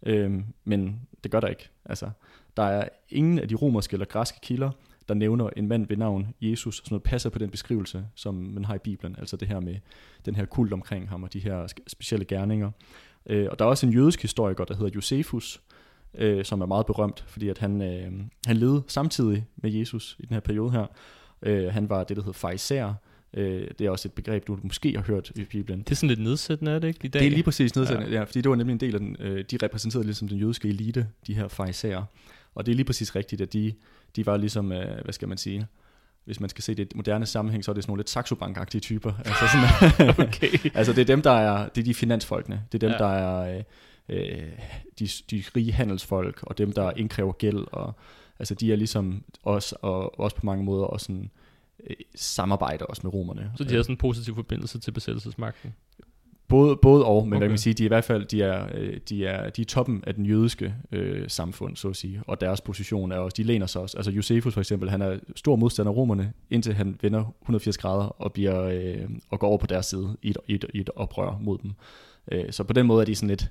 Øhm, 0.07 0.45
men 0.65 1.01
det 1.25 1.31
gør 1.31 1.41
der 1.41 1.49
ikke. 1.49 1.69
Altså, 1.85 2.11
der 2.57 2.63
er 2.63 2.89
ingen 3.11 3.39
af 3.39 3.49
de 3.49 3.55
romerske 3.55 3.95
eller 3.95 4.07
græske 4.07 4.39
kilder, 4.43 4.71
der 5.09 5.15
nævner 5.15 5.51
en 5.57 5.69
mand 5.69 5.89
ved 5.89 5.97
navn 5.97 6.35
Jesus, 6.41 6.77
som 6.77 6.87
noget 6.91 7.03
passer 7.03 7.31
på 7.31 7.39
den 7.39 7.51
beskrivelse, 7.51 8.07
som 8.15 8.35
man 8.35 8.65
har 8.65 8.75
i 8.75 8.79
Bibelen. 8.79 9.17
Altså 9.19 9.37
det 9.37 9.49
her 9.49 9.61
med 9.61 9.77
den 10.27 10.35
her 10.35 10.45
kult 10.45 10.73
omkring 10.73 11.09
ham 11.09 11.23
og 11.23 11.33
de 11.33 11.39
her 11.39 11.67
specielle 11.87 12.25
gerninger. 12.25 12.71
Øh, 13.27 13.49
og 13.51 13.59
der 13.59 13.65
er 13.65 13.69
også 13.69 13.87
en 13.87 13.93
jødisk 13.93 14.23
historiker, 14.23 14.65
der 14.65 14.75
hedder 14.75 14.91
Josefus, 14.95 15.63
øh, 16.18 16.44
som 16.44 16.61
er 16.61 16.66
meget 16.66 16.87
berømt, 16.87 17.24
fordi 17.27 17.48
at 17.48 17.59
han, 17.59 17.83
øh, 17.83 18.12
han 18.46 18.57
levede 18.57 18.83
samtidig 18.87 19.46
med 19.57 19.70
Jesus 19.72 20.16
i 20.18 20.27
den 20.27 20.35
her 20.35 20.40
periode 20.40 20.70
her. 20.70 20.87
Øh, 21.42 21.72
han 21.72 21.88
var 21.88 22.05
det, 22.05 22.16
der 22.16 22.22
hedder 22.22 22.38
farisæer. 22.38 22.94
Øh, 23.35 23.68
det 23.79 23.87
er 23.87 23.90
også 23.90 24.09
et 24.09 24.12
begreb, 24.12 24.46
du 24.46 24.59
måske 24.62 24.94
har 24.96 25.03
hørt 25.03 25.33
i 25.35 25.44
Bibelen. 25.44 25.79
Det 25.79 25.90
er 25.90 25.94
sådan 25.94 26.09
lidt 26.09 26.20
nedsættende, 26.20 26.72
er 26.72 26.79
det 26.79 26.88
ikke, 26.88 27.00
i 27.03 27.09
dag? 27.09 27.20
Det 27.20 27.27
er 27.27 27.31
lige 27.31 27.42
præcis 27.42 27.77
nedsættende, 27.77 28.11
ja. 28.11 28.18
ja, 28.18 28.24
fordi 28.24 28.40
det 28.40 28.50
var 28.50 28.57
nemlig 28.57 28.72
en 28.72 28.81
del 28.81 28.94
af 28.94 29.00
den, 29.00 29.16
øh, 29.20 29.44
de 29.50 29.59
repræsenterede 29.62 30.07
ligesom 30.07 30.29
den 30.29 30.38
jødiske 30.38 30.68
elite, 30.68 31.07
de 31.27 31.35
her 31.35 31.48
farisæer. 31.48 32.03
Og 32.55 32.66
det 32.66 32.72
er 32.72 32.77
lige 32.77 32.85
præcis 32.87 33.16
rigtigt, 33.16 33.40
at 33.40 33.53
de, 33.53 33.72
de 34.16 34.27
var 34.27 34.37
ligesom, 34.37 34.72
øh, 34.72 35.03
hvad 35.05 35.12
skal 35.12 35.29
man 35.29 35.38
sige, 35.38 35.66
hvis 36.24 36.40
man 36.40 36.50
skal 36.50 36.64
se 36.64 36.72
det 36.72 36.79
i 36.79 36.83
et 36.83 36.96
moderne 36.96 37.27
sammenhæng, 37.27 37.64
så 37.64 37.70
er 37.70 37.74
det 37.74 37.85
sådan 37.85 37.90
nogle 37.90 38.00
lidt 38.00 38.11
Saxo 38.11 38.35
Bank-agtige 38.35 38.81
typer. 38.81 39.12
Altså, 39.24 39.44
sådan, 39.53 40.09
okay. 40.29 40.59
altså 40.79 40.92
det 40.92 41.00
er 41.00 41.05
dem, 41.05 41.22
der 41.22 41.31
er, 41.31 41.68
det 41.68 41.81
er 41.81 41.85
de 41.85 41.94
finansfolkene. 41.94 42.62
Det 42.72 42.83
er 42.83 42.88
dem, 42.88 42.96
Ja. 43.00 43.12
ja. 43.12 43.18
der 43.18 43.46
er 43.57 43.62
øh, 44.09 44.53
de, 44.99 45.09
de 45.31 45.45
rige 45.57 45.73
handelsfolk, 45.73 46.43
og 46.43 46.59
dem, 46.59 46.73
der 46.73 46.93
indkræver 46.97 47.33
gæld. 47.33 47.67
Og, 47.73 47.93
altså 48.38 48.55
de 48.55 48.73
er 48.73 48.77
ligesom 48.77 49.25
også, 49.43 49.77
og 49.83 50.21
også 50.21 50.37
på 50.37 50.47
mange 50.47 50.64
måder 50.64 50.85
også 50.85 51.05
sådan, 51.05 51.31
øh, 51.87 51.97
samarbejder 52.14 52.85
også 52.85 53.01
med 53.05 53.14
romerne. 53.14 53.53
Så 53.57 53.64
de 53.64 53.75
har 53.75 53.83
sådan 53.83 53.93
en 53.93 53.99
positiv 53.99 54.35
forbindelse 54.35 54.79
til 54.79 54.90
besættelsesmagten. 54.90 55.75
Både, 56.49 56.77
både 56.77 57.05
og, 57.05 57.23
men 57.23 57.33
okay. 57.33 57.38
hvad 57.38 57.47
kan 57.47 57.51
man 57.51 57.59
sige, 57.59 57.75
de 57.75 57.83
er 57.83 57.87
i 57.87 57.88
hvert 57.88 58.05
fald 58.05 58.25
de 58.25 58.43
er, 58.43 58.69
øh, 58.75 59.01
de 59.09 59.27
er, 59.27 59.51
de 59.51 59.62
er 59.62 59.67
toppen 59.67 60.05
af 60.07 60.14
den 60.14 60.27
jødiske 60.27 60.75
øh, 60.93 61.25
samfund, 61.29 61.77
så 61.77 61.88
at 61.88 61.97
sige, 61.97 62.23
og 62.27 62.40
deres 62.40 62.61
position 62.61 63.12
er 63.12 63.17
også, 63.17 63.35
de 63.37 63.43
læner 63.43 63.67
sig 63.67 63.83
også. 63.83 63.97
Altså 63.97 64.11
Josefus 64.11 64.55
for 64.55 64.61
eksempel, 64.61 64.90
han 64.90 65.03
er 65.03 65.19
stor 65.37 65.57
modstander 65.57 65.93
af 65.93 65.97
romerne, 65.97 66.33
indtil 66.51 66.75
han 66.75 66.99
vender 67.03 67.35
180 67.43 67.79
grader 67.79 68.05
og, 68.05 68.33
bliver, 68.33 68.62
øh, 68.62 69.09
og 69.31 69.40
går 69.40 69.49
over 69.49 69.59
på 69.59 69.67
deres 69.67 69.87
side 69.87 70.17
i 70.23 70.31
et, 70.31 70.38
i 70.47 70.55
et, 70.55 70.64
i 70.75 70.81
et 70.81 70.90
oprør 70.97 71.38
mod 71.40 71.59
dem. 71.59 71.73
Øh, 72.33 72.45
så 72.53 72.64
på 72.64 72.73
den 72.73 72.87
måde 72.87 73.01
er 73.01 73.05
de 73.05 73.14
sådan 73.14 73.29
lidt, 73.29 73.43
øh, 73.43 73.49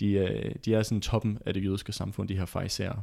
de 0.00 0.52
de 0.64 0.74
er 0.74 0.82
sådan 0.82 1.00
toppen 1.00 1.38
af 1.46 1.54
det 1.54 1.64
jødiske 1.64 1.92
samfund, 1.92 2.28
de 2.28 2.36
her 2.36 2.44
fejserer. 2.44 3.02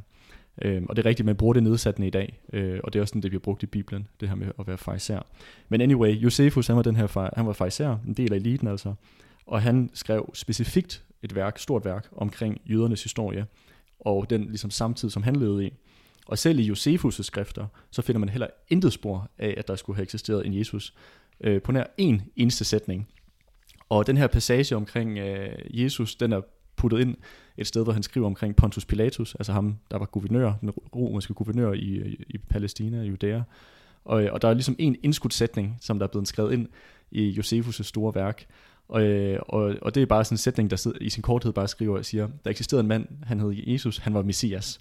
Øhm, 0.62 0.86
og 0.88 0.96
det 0.96 1.06
er 1.06 1.08
rigtigt, 1.08 1.26
man 1.26 1.36
bruger 1.36 1.54
det 1.54 1.62
nedsættende 1.62 2.06
i 2.06 2.10
dag, 2.10 2.40
øh, 2.52 2.80
og 2.84 2.92
det 2.92 2.98
er 2.98 3.02
også 3.02 3.10
sådan, 3.10 3.22
det 3.22 3.30
bliver 3.30 3.42
brugt 3.42 3.62
i 3.62 3.66
Bibelen, 3.66 4.08
det 4.20 4.28
her 4.28 4.36
med 4.36 4.46
at 4.58 4.66
være 4.66 4.78
fejser. 4.78 5.20
Men 5.68 5.80
anyway, 5.80 6.14
Josefus, 6.14 6.66
han 6.66 6.76
var, 6.76 6.82
den 6.82 6.96
her, 6.96 7.30
han 7.36 7.46
var 7.46 7.52
fejser, 7.52 7.98
en 8.06 8.14
del 8.14 8.32
af 8.32 8.36
eliten 8.36 8.68
altså, 8.68 8.94
og 9.46 9.62
han 9.62 9.90
skrev 9.94 10.30
specifikt 10.34 11.04
et 11.22 11.34
værk, 11.34 11.58
stort 11.58 11.84
værk, 11.84 12.08
omkring 12.12 12.60
jødernes 12.66 13.02
historie, 13.02 13.46
og 14.00 14.30
den 14.30 14.44
ligesom 14.44 14.70
samtid, 14.70 15.10
som 15.10 15.22
han 15.22 15.36
levede 15.36 15.66
i. 15.66 15.72
Og 16.26 16.38
selv 16.38 16.58
i 16.58 16.70
Josefus' 16.70 17.22
skrifter, 17.22 17.66
så 17.90 18.02
finder 18.02 18.18
man 18.18 18.28
heller 18.28 18.46
intet 18.68 18.92
spor 18.92 19.30
af, 19.38 19.54
at 19.56 19.68
der 19.68 19.76
skulle 19.76 19.96
have 19.96 20.02
eksisteret 20.02 20.46
en 20.46 20.58
Jesus, 20.58 20.94
øh, 21.40 21.62
på 21.62 21.72
nær 21.72 21.84
en 21.98 22.22
eneste 22.36 22.64
sætning. 22.64 23.08
Og 23.88 24.06
den 24.06 24.16
her 24.16 24.26
passage 24.26 24.76
omkring 24.76 25.18
øh, 25.18 25.58
Jesus, 25.70 26.16
den 26.16 26.32
er 26.32 26.40
puttet 26.84 27.00
ind 27.00 27.16
et 27.56 27.66
sted, 27.66 27.82
hvor 27.82 27.92
han 27.92 28.02
skriver 28.02 28.26
omkring 28.26 28.56
Pontus 28.56 28.84
Pilatus, 28.84 29.34
altså 29.34 29.52
ham, 29.52 29.76
der 29.90 29.98
var 29.98 30.06
guvernør, 30.06 30.52
den 30.60 30.70
romerske 30.70 31.34
guvernør 31.34 31.72
i, 31.72 32.16
i 32.28 32.38
Palæstina, 32.38 33.02
i 33.02 33.06
Judæa. 33.06 33.42
Og, 34.04 34.24
øh, 34.24 34.32
og 34.32 34.42
der 34.42 34.48
er 34.48 34.54
ligesom 34.54 34.76
en 34.78 34.96
indskudt 35.02 35.34
sætning, 35.34 35.78
som 35.80 35.98
der 35.98 36.06
er 36.06 36.10
blevet 36.10 36.28
skrevet 36.28 36.52
ind 36.52 36.68
i 37.10 37.40
Josefus' 37.40 37.82
store 37.82 38.14
værk, 38.14 38.46
og, 38.88 39.02
øh, 39.02 39.38
og, 39.48 39.74
og 39.82 39.94
det 39.94 40.02
er 40.02 40.06
bare 40.06 40.24
sådan 40.24 40.34
en 40.34 40.38
sætning, 40.38 40.70
der 40.70 40.76
sidder, 40.76 40.98
i 41.00 41.10
sin 41.10 41.22
korthed 41.22 41.52
bare 41.52 41.68
skriver 41.68 41.98
og 41.98 42.04
siger, 42.04 42.28
der 42.44 42.50
eksisterede 42.50 42.80
en 42.80 42.88
mand, 42.88 43.08
han 43.22 43.40
hed 43.40 43.52
Jesus, 43.66 43.98
han 43.98 44.14
var 44.14 44.22
Messias. 44.22 44.80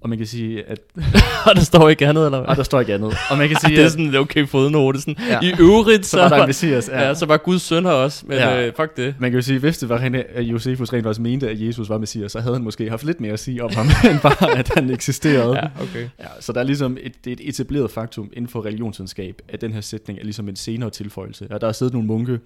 Og 0.00 0.08
man 0.08 0.18
kan 0.18 0.26
sige, 0.26 0.64
at... 0.64 0.78
og 1.46 1.54
der 1.54 1.60
står 1.60 1.88
ikke 1.88 2.06
andet, 2.06 2.24
eller 2.24 2.38
hvad? 2.38 2.48
Og 2.48 2.56
der 2.56 2.62
står 2.62 2.80
ikke 2.80 2.94
andet. 2.94 3.16
Og 3.30 3.38
man 3.38 3.48
kan 3.48 3.56
sige, 3.60 3.76
det 3.76 3.84
er 3.84 3.88
sådan 3.88 4.04
en 4.04 4.14
okay 4.14 4.46
fodnote. 4.46 5.00
Sådan. 5.00 5.16
Ja. 5.28 5.40
I 5.42 5.52
øvrigt, 5.60 6.06
så, 6.06 6.10
så 6.10 6.18
var 6.18 6.28
der 6.28 6.46
Messias. 6.46 6.88
ja. 6.88 7.06
ja, 7.06 7.14
så 7.14 7.26
var 7.26 7.36
Guds 7.36 7.62
søn 7.62 7.84
her 7.84 7.92
også, 7.92 8.24
men 8.26 8.36
ja. 8.36 8.66
Øh, 8.66 8.72
fuck 8.76 8.96
det. 8.96 9.14
Man 9.18 9.30
kan 9.30 9.38
jo 9.38 9.42
sige, 9.42 9.58
hvis 9.58 9.78
det 9.78 9.88
var 9.88 9.98
rent, 9.98 10.16
at 10.16 10.42
Josefus 10.42 10.92
rent 10.92 11.04
faktisk 11.04 11.20
mente, 11.20 11.50
at 11.50 11.60
Jesus 11.60 11.88
var 11.88 11.98
Messias, 11.98 12.32
så 12.32 12.40
havde 12.40 12.54
han 12.54 12.64
måske 12.64 12.90
haft 12.90 13.04
lidt 13.04 13.20
mere 13.20 13.32
at 13.32 13.40
sige 13.40 13.64
om 13.64 13.70
ham, 13.74 13.86
end 14.10 14.20
bare, 14.20 14.58
at 14.58 14.70
han 14.74 14.90
eksisterede. 14.90 15.56
Ja, 15.56 15.82
okay. 15.82 16.08
Ja, 16.18 16.26
så 16.40 16.52
der 16.52 16.60
er 16.60 16.64
ligesom 16.64 16.96
et, 17.00 17.24
det 17.24 17.30
er 17.30 17.34
et 17.34 17.48
etableret 17.48 17.90
faktum 17.90 18.30
inden 18.32 18.48
for 18.48 18.64
religionsvidenskab, 18.64 19.42
at 19.48 19.60
den 19.60 19.72
her 19.72 19.80
sætning 19.80 20.18
er 20.18 20.24
ligesom 20.24 20.48
en 20.48 20.56
senere 20.56 20.90
tilføjelse. 20.90 21.46
Ja, 21.50 21.58
der 21.58 21.68
er 21.68 21.72
siddet 21.72 21.92
nogle 21.92 22.06
munke 22.08 22.38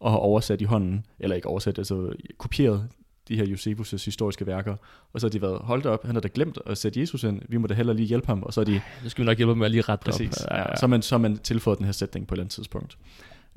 og 0.00 0.10
har 0.10 0.18
oversat 0.18 0.60
i 0.60 0.64
hånden, 0.64 1.04
eller 1.20 1.36
ikke 1.36 1.48
oversat, 1.48 1.78
altså 1.78 2.12
kopieret 2.38 2.88
de 3.30 3.36
her 3.36 3.44
Josefus' 3.46 4.04
historiske 4.04 4.46
værker, 4.46 4.76
og 5.12 5.20
så 5.20 5.26
har 5.26 5.30
de 5.30 5.42
været 5.42 5.58
holdt 5.58 5.86
op, 5.86 6.06
han 6.06 6.14
har 6.14 6.20
da 6.20 6.28
glemt 6.34 6.58
at 6.66 6.78
sætte 6.78 7.00
Jesus 7.00 7.24
ind, 7.24 7.42
vi 7.48 7.56
må 7.56 7.66
da 7.66 7.74
hellere 7.74 7.96
lige 7.96 8.06
hjælpe 8.06 8.26
ham, 8.26 8.42
og 8.42 8.54
så 8.54 8.60
er 8.60 8.64
de, 8.64 8.80
Nu 9.02 9.08
skal 9.08 9.22
vi 9.22 9.26
nok 9.26 9.36
hjælpe 9.36 9.56
med 9.56 9.64
at 9.66 9.70
lige 9.70 9.82
rette 9.82 10.04
det 10.06 10.12
præcis, 10.12 10.44
op. 10.44 10.50
ja, 10.50 10.58
ja. 10.58 10.76
Så, 10.76 10.82
har 10.82 10.86
man, 10.86 11.02
så 11.02 11.18
man 11.18 11.38
tilføjet 11.38 11.78
den 11.78 11.84
her 11.86 11.92
sætning 11.92 12.26
på 12.26 12.34
et 12.34 12.36
eller 12.36 12.44
andet 12.44 12.54
tidspunkt. 12.54 12.98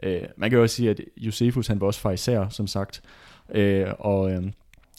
Øh, 0.03 0.21
man 0.37 0.49
kan 0.49 0.57
jo 0.57 0.63
også 0.63 0.75
sige, 0.75 0.89
at 0.89 1.01
Josefus, 1.17 1.67
han 1.67 1.81
var 1.81 1.87
også 1.87 1.99
farisæer, 1.99 2.49
som 2.49 2.67
sagt, 2.67 3.01
øh, 3.53 3.87
og, 3.99 4.31
øh, 4.31 4.43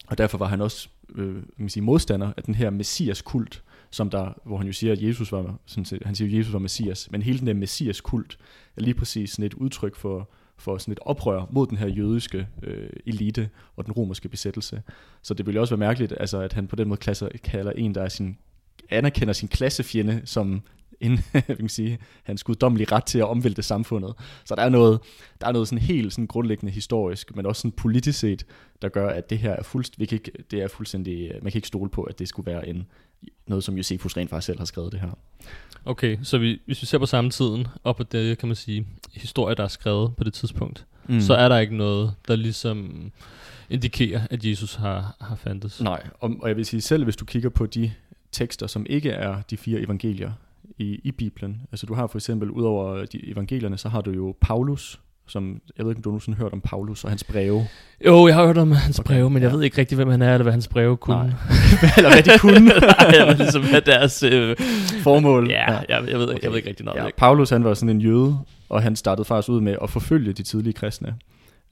og 0.06 0.18
derfor 0.18 0.38
var 0.38 0.46
han 0.46 0.60
også 0.60 0.88
øh, 1.14 1.36
man 1.56 1.68
sige, 1.68 1.82
modstander 1.82 2.32
af 2.36 2.42
den 2.42 2.54
her 2.54 2.70
messias-kult, 2.70 3.62
som 3.90 4.10
der, 4.10 4.40
hvor 4.44 4.56
han 4.56 4.66
jo 4.66 4.72
siger, 4.72 4.92
at 4.92 5.02
Jesus 5.02 5.32
var, 5.32 5.58
sådan 5.66 5.84
set, 5.84 6.02
han 6.04 6.14
siger, 6.14 6.28
at 6.28 6.38
Jesus 6.38 6.52
var 6.52 6.58
messias, 6.58 7.10
men 7.10 7.22
hele 7.22 7.38
den 7.38 7.46
der 7.46 7.54
messias-kult 7.54 8.38
er 8.76 8.80
lige 8.80 8.94
præcis 8.94 9.30
sådan 9.30 9.44
et 9.44 9.54
udtryk 9.54 9.96
for, 9.96 10.30
for 10.56 10.78
sådan 10.78 10.92
et 10.92 10.98
oprør 11.02 11.46
mod 11.50 11.66
den 11.66 11.78
her 11.78 11.88
jødiske 11.88 12.46
øh, 12.62 12.88
elite 13.06 13.50
og 13.76 13.84
den 13.84 13.92
romerske 13.92 14.28
besættelse. 14.28 14.82
Så 15.22 15.34
det 15.34 15.46
ville 15.46 15.60
også 15.60 15.74
være 15.74 15.86
mærkeligt, 15.88 16.14
altså, 16.20 16.40
at 16.40 16.52
han 16.52 16.66
på 16.66 16.76
den 16.76 16.88
måde 16.88 17.00
klasser, 17.00 17.28
kalder 17.44 17.72
en, 17.72 17.94
der 17.94 18.02
er 18.02 18.08
sin, 18.08 18.38
anerkender 18.90 19.32
sin 19.32 19.48
klassefjende 19.48 20.22
som 20.24 20.62
inden 21.00 21.24
vi 21.48 21.54
kan 21.54 21.68
sige, 21.68 21.98
hans 22.22 22.44
guddommelige 22.44 22.92
ret 22.92 23.04
til 23.04 23.18
at 23.18 23.28
omvælte 23.28 23.62
samfundet. 23.62 24.14
Så 24.44 24.54
der 24.54 24.62
er 24.62 24.68
noget, 24.68 25.00
der 25.40 25.46
er 25.46 25.52
noget 25.52 25.68
sådan 25.68 25.82
helt 25.82 26.12
sådan 26.12 26.26
grundlæggende 26.26 26.72
historisk, 26.72 27.36
men 27.36 27.46
også 27.46 27.60
sådan 27.60 27.72
politisk 27.72 28.18
set, 28.18 28.46
der 28.82 28.88
gør, 28.88 29.08
at 29.08 29.30
det 29.30 29.38
her 29.38 29.50
er, 29.50 29.62
fuldst, 29.62 29.98
vi 29.98 30.04
kan 30.04 30.16
ikke, 30.16 30.32
det 30.50 30.62
er 30.62 30.68
fuldstændig, 30.68 31.32
man 31.42 31.52
kan 31.52 31.58
ikke 31.58 31.68
stole 31.68 31.90
på, 31.90 32.02
at 32.02 32.18
det 32.18 32.28
skulle 32.28 32.52
være 32.52 32.68
en, 32.68 32.86
noget, 33.46 33.64
som 33.64 33.76
Josefus 33.76 34.16
rent 34.16 34.30
faktisk 34.30 34.46
selv 34.46 34.58
har 34.58 34.64
skrevet 34.64 34.92
det 34.92 35.00
her. 35.00 35.10
Okay, 35.84 36.18
så 36.22 36.38
vi, 36.38 36.60
hvis 36.66 36.82
vi 36.82 36.86
ser 36.86 36.98
på 36.98 37.06
samtiden, 37.06 37.66
og 37.82 37.96
på 37.96 38.02
det, 38.02 38.38
kan 38.38 38.48
man 38.48 38.56
sige, 38.56 38.86
historie, 39.12 39.54
der 39.54 39.64
er 39.64 39.68
skrevet 39.68 40.16
på 40.16 40.24
det 40.24 40.32
tidspunkt, 40.32 40.86
mm. 41.08 41.20
så 41.20 41.34
er 41.34 41.48
der 41.48 41.58
ikke 41.58 41.76
noget, 41.76 42.14
der 42.28 42.36
ligesom 42.36 43.10
indikerer, 43.70 44.20
at 44.30 44.44
Jesus 44.44 44.74
har, 44.74 45.16
har 45.20 45.36
fandtes. 45.36 45.80
Nej, 45.80 46.06
og, 46.20 46.36
og 46.40 46.48
jeg 46.48 46.56
vil 46.56 46.66
sige, 46.66 46.80
selv 46.80 47.04
hvis 47.04 47.16
du 47.16 47.24
kigger 47.24 47.48
på 47.48 47.66
de 47.66 47.92
tekster, 48.32 48.66
som 48.66 48.86
ikke 48.88 49.10
er 49.10 49.42
de 49.50 49.56
fire 49.56 49.80
evangelier 49.80 50.32
i, 50.78 51.00
i 51.04 51.12
Bibelen, 51.12 51.62
altså 51.72 51.86
du 51.86 51.94
har 51.94 52.06
for 52.06 52.18
eksempel, 52.18 52.50
udover 52.50 53.04
de 53.04 53.28
evangelierne, 53.30 53.78
så 53.78 53.88
har 53.88 54.00
du 54.00 54.10
jo 54.10 54.36
Paulus, 54.40 55.00
som, 55.26 55.60
jeg 55.78 55.86
ved 55.86 55.92
ikke, 55.92 55.98
om 55.98 56.02
du 56.02 56.10
nogensinde 56.10 56.36
har 56.36 56.44
hørt 56.44 56.52
om 56.52 56.60
Paulus 56.60 57.04
og 57.04 57.10
hans 57.10 57.24
breve. 57.24 57.66
Jo, 58.06 58.26
jeg 58.26 58.36
har 58.36 58.46
hørt 58.46 58.58
om 58.58 58.72
hans 58.72 58.98
okay, 58.98 59.06
breve, 59.06 59.30
men 59.30 59.42
jeg 59.42 59.50
ja. 59.50 59.56
ved 59.56 59.64
ikke 59.64 59.78
rigtig, 59.78 59.96
hvem 59.96 60.08
han 60.08 60.22
er, 60.22 60.32
eller 60.32 60.42
hvad 60.42 60.52
hans 60.52 60.68
breve 60.68 60.96
kunne. 60.96 61.16
Nej. 61.16 61.26
eller 61.96 62.10
hvad 62.10 62.22
de 62.22 62.38
kunne. 62.38 62.64
Nej, 62.98 63.26
men 63.26 63.36
ligesom 63.36 63.62
hvad 63.62 63.80
deres 63.80 64.22
øh, 64.22 64.56
formål. 65.02 65.50
Ja, 65.50 65.72
ja. 65.72 65.78
Jeg, 65.88 66.10
jeg, 66.10 66.18
ved, 66.18 66.28
okay. 66.28 66.42
jeg 66.42 66.50
ved 66.50 66.56
ikke 66.56 66.68
rigtig 66.68 66.86
noget. 66.86 66.98
Ja, 66.98 67.08
Paulus, 67.16 67.50
han 67.50 67.64
var 67.64 67.74
sådan 67.74 67.96
en 67.96 68.00
jøde, 68.00 68.38
og 68.68 68.82
han 68.82 68.96
startede 68.96 69.24
faktisk 69.24 69.48
ud 69.48 69.60
med 69.60 69.76
at 69.82 69.90
forfølge 69.90 70.32
de 70.32 70.42
tidlige 70.42 70.72
kristne, 70.72 71.14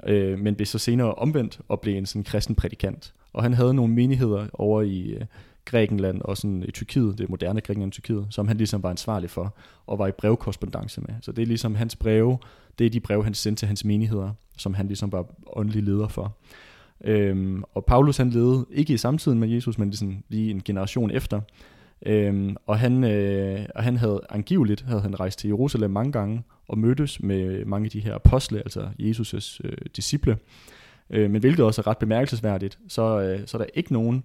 øh, 0.07 0.39
men 0.39 0.55
blev 0.55 0.67
så 0.67 0.79
senere 0.79 1.15
omvendt 1.15 1.61
og 1.69 1.81
blev 1.81 1.97
en 1.97 2.07
sådan 2.07 2.25
kristen 2.25 2.55
prædikant. 2.55 3.13
Og 3.33 3.43
han 3.43 3.55
havde 3.55 3.75
nogle 3.75 3.95
menigheder 3.95 4.47
over 4.53 4.83
i 4.83 5.01
øh, 5.01 5.25
Grækenland 5.65 6.23
og 6.23 6.37
sådan 6.37 6.63
i 6.69 6.71
Tyrkiet, 6.71 7.19
det 7.19 7.29
moderne 7.29 7.61
Grækenland 7.61 7.89
og 7.89 7.93
Tyrkiet, 7.93 8.27
som 8.31 8.49
han 8.49 8.57
ligesom 8.57 8.83
var 8.83 8.91
ansvarlig 8.91 9.31
for 9.31 9.57
og 9.87 9.99
var 9.99 10.07
i 10.07 10.13
brevkorrespondence 10.13 11.01
med. 11.01 11.15
Så 11.21 11.33
det 11.33 11.43
er 11.43 11.47
ligesom 11.47 11.75
hans 11.75 11.97
breve, 11.97 12.39
det 12.79 12.87
er 12.87 12.91
de 12.91 13.01
breve, 13.01 13.25
han 13.25 13.35
sendte 13.35 13.61
til 13.61 13.69
hans 13.69 13.85
menigheder, 13.85 14.31
som 14.57 14.75
han 14.75 14.87
ligesom 14.87 15.13
var 15.13 15.27
åndelig 15.57 15.83
leder 15.83 16.09
for. 16.09 16.37
Øhm, 17.05 17.65
og 17.75 17.85
Paulus 17.85 18.17
han 18.17 18.31
levede 18.31 18.67
ikke 18.71 18.93
i 18.93 18.97
samtiden 18.97 19.39
med 19.39 19.49
Jesus, 19.49 19.79
men 19.79 19.91
ligesom 19.91 20.23
lige 20.29 20.51
en 20.51 20.63
generation 20.65 21.11
efter. 21.11 21.41
Øhm, 22.07 22.57
og, 22.67 22.79
han, 22.79 23.05
øh, 23.05 23.67
og 23.75 23.83
han 23.83 23.97
havde 23.97 24.21
angiveligt 24.31 24.81
havde 24.81 25.01
han 25.01 25.21
rejst 25.21 25.39
til 25.39 25.49
Jerusalem 25.49 25.91
mange 25.91 26.13
gange 26.13 26.43
og 26.69 26.79
mødtes 26.79 27.23
med 27.23 27.65
mange 27.65 27.85
af 27.85 27.91
de 27.91 28.01
her 28.01 28.15
apostle, 28.15 28.59
altså 28.59 28.89
Jesus' 29.01 29.59
øh, 29.65 29.77
disciple. 29.97 30.39
Øh, 31.11 31.31
men 31.31 31.41
hvilket 31.41 31.65
også 31.65 31.81
er 31.81 31.87
ret 31.87 31.99
bemærkelsesværdigt, 31.99 32.79
så, 32.89 33.21
øh, 33.21 33.41
så 33.47 33.57
er 33.57 33.63
der 33.63 33.71
ikke 33.75 33.93
nogen 33.93 34.25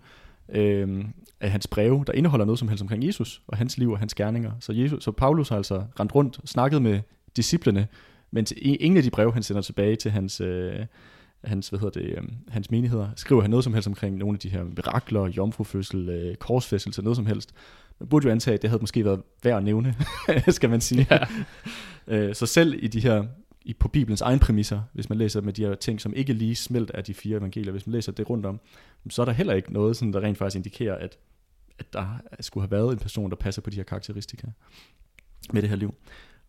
øh, 0.50 1.06
af 1.40 1.52
hans 1.52 1.68
breve, 1.68 2.04
der 2.08 2.14
indeholder 2.14 2.46
noget 2.46 2.60
som 2.60 2.68
helst 2.68 2.82
omkring 2.82 3.06
Jesus 3.08 3.42
og 3.48 3.58
hans 3.58 3.78
liv 3.78 3.92
og 3.92 4.00
hans 4.00 4.16
gerninger. 4.16 4.52
Så, 4.60 4.74
Jesus, 4.74 5.04
så 5.04 5.12
Paulus 5.12 5.50
har 5.50 5.58
altså 5.58 5.84
rendt 6.00 6.16
rundt 6.16 6.40
og 6.42 6.48
snakket 6.48 6.82
med 6.82 7.00
disciplene, 7.36 7.88
men 8.32 8.46
til 8.46 8.58
ingen 8.80 8.98
af 8.98 9.04
de 9.04 9.10
breve, 9.10 9.34
han 9.34 9.44
sender 9.44 9.62
tilbage 9.62 9.96
til 9.96 10.12
hans, 10.12 10.42
øh, 10.42 10.86
hans, 11.44 11.70
hvad 11.70 11.80
hedder 11.80 12.00
det, 12.00 12.10
øh, 12.10 12.24
hans 12.48 12.72
menigheder, 12.72 13.10
skriver 13.16 13.42
han 13.42 13.50
noget 13.50 13.64
som 13.64 13.74
helst 13.74 13.88
omkring 13.88 14.18
nogle 14.18 14.36
af 14.36 14.40
de 14.40 14.50
her 14.50 14.64
mirakler, 14.64 15.28
jomfrufødsel, 15.28 16.10
øh, 16.10 16.36
korsfæstelse, 16.36 17.02
noget 17.02 17.16
som 17.16 17.26
helst. 17.26 17.54
Man 18.00 18.10
burde 18.10 18.26
jo 18.26 18.32
antage, 18.32 18.56
at 18.56 18.62
det 18.62 18.70
havde 18.70 18.82
måske 18.82 19.06
været 19.06 19.22
værd 19.44 19.58
at 19.58 19.64
nævne, 19.64 19.96
skal 20.48 20.70
man 20.70 20.82
sige. 20.82 21.08
Ja. 21.12 21.20
øh, 22.08 22.36
så 22.36 22.46
selv 22.46 22.84
i 22.84 22.88
de 22.88 23.00
her 23.00 23.24
i, 23.68 23.74
på 23.74 23.88
Bibelens 23.88 24.22
egen 24.22 24.40
præmisser, 24.40 24.82
hvis 24.94 25.10
man 25.10 25.18
læser 25.18 25.42
med 25.42 25.54
de 25.54 25.66
her 25.66 25.76
ting, 25.76 26.02
som 26.02 26.14
ikke 26.14 26.34
lige 26.34 26.56
smelt 26.56 26.92
af 26.92 27.04
de 27.04 27.14
fire 27.14 27.38
evangelier, 27.38 27.72
hvis 27.72 27.88
man 27.88 27.92
læser 27.92 28.12
det 28.12 28.30
rundt 28.30 28.46
om, 28.46 28.60
så 29.10 29.22
er 29.22 29.26
der 29.26 29.34
heller 29.34 29.54
ikke 29.54 29.74
noget, 29.74 29.98
sådan, 29.98 30.14
der 30.14 30.22
rent 30.22 30.38
faktisk 30.38 30.56
indikerer, 30.56 30.96
at, 30.96 31.18
at 31.80 31.94
der 31.94 32.20
skulle 32.40 32.64
have 32.64 32.72
været 32.72 32.92
en 32.92 33.00
person, 33.00 33.30
der 33.30 33.36
passer 33.36 33.62
på 33.62 33.70
de 33.70 33.76
her 33.76 33.84
karakteristika 33.84 34.48
med 35.54 35.62
det 35.62 35.70
her 35.70 35.78
liv. 35.78 35.96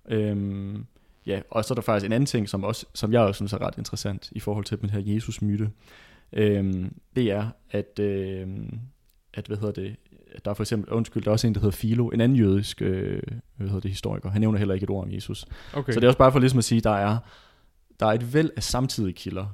Øhm, 0.09 0.87
ja, 1.27 1.41
og 1.51 1.65
så 1.65 1.75
er 1.75 1.75
der 1.75 1.83
faktisk 1.83 2.07
en 2.07 2.13
anden 2.13 2.27
ting, 2.27 2.49
som, 2.49 2.65
også, 2.65 2.87
som 2.95 3.13
jeg 3.13 3.21
også 3.21 3.39
synes 3.39 3.53
er 3.53 3.63
ret 3.63 3.79
interessant 3.79 4.29
i 4.33 4.41
forhold 4.41 4.65
til 4.65 4.81
den 4.81 4.91
her 4.91 5.01
Jesus-myte. 5.15 5.71
Øhm, 6.33 6.95
det 7.17 7.31
er, 7.31 7.49
at, 7.71 7.99
øhm, 7.99 8.81
at 9.35 9.47
hvad 9.47 9.57
hedder 9.57 9.83
det, 9.83 9.97
der 10.45 10.51
er 10.51 10.55
for 10.55 10.63
eksempel, 10.63 10.93
undskyld, 10.93 11.23
der 11.23 11.29
er 11.29 11.33
også 11.33 11.47
en, 11.47 11.55
der 11.55 11.61
hedder 11.61 11.77
Philo, 11.77 12.09
en 12.09 12.21
anden 12.21 12.37
jødisk 12.37 12.83
øh, 12.83 13.23
hvad 13.57 13.69
hedder 13.69 13.81
det, 13.81 13.91
historiker. 13.91 14.31
Han 14.31 14.41
nævner 14.41 14.59
heller 14.59 14.75
ikke 14.75 14.85
et 14.85 14.91
ord 14.91 15.05
om 15.05 15.13
Jesus. 15.13 15.47
Okay. 15.75 15.93
Så 15.93 16.01
det 16.01 16.05
er 16.05 16.09
også 16.09 16.19
bare 16.19 16.33
for 16.33 16.39
ligesom 16.39 16.59
at 16.59 16.65
sige, 16.65 16.81
der 16.81 16.91
er, 16.91 17.19
der 18.01 18.07
er 18.07 18.13
et 18.13 18.35
væld 18.35 18.51
af 18.57 18.63
samtidige 18.63 19.13
kilder. 19.13 19.47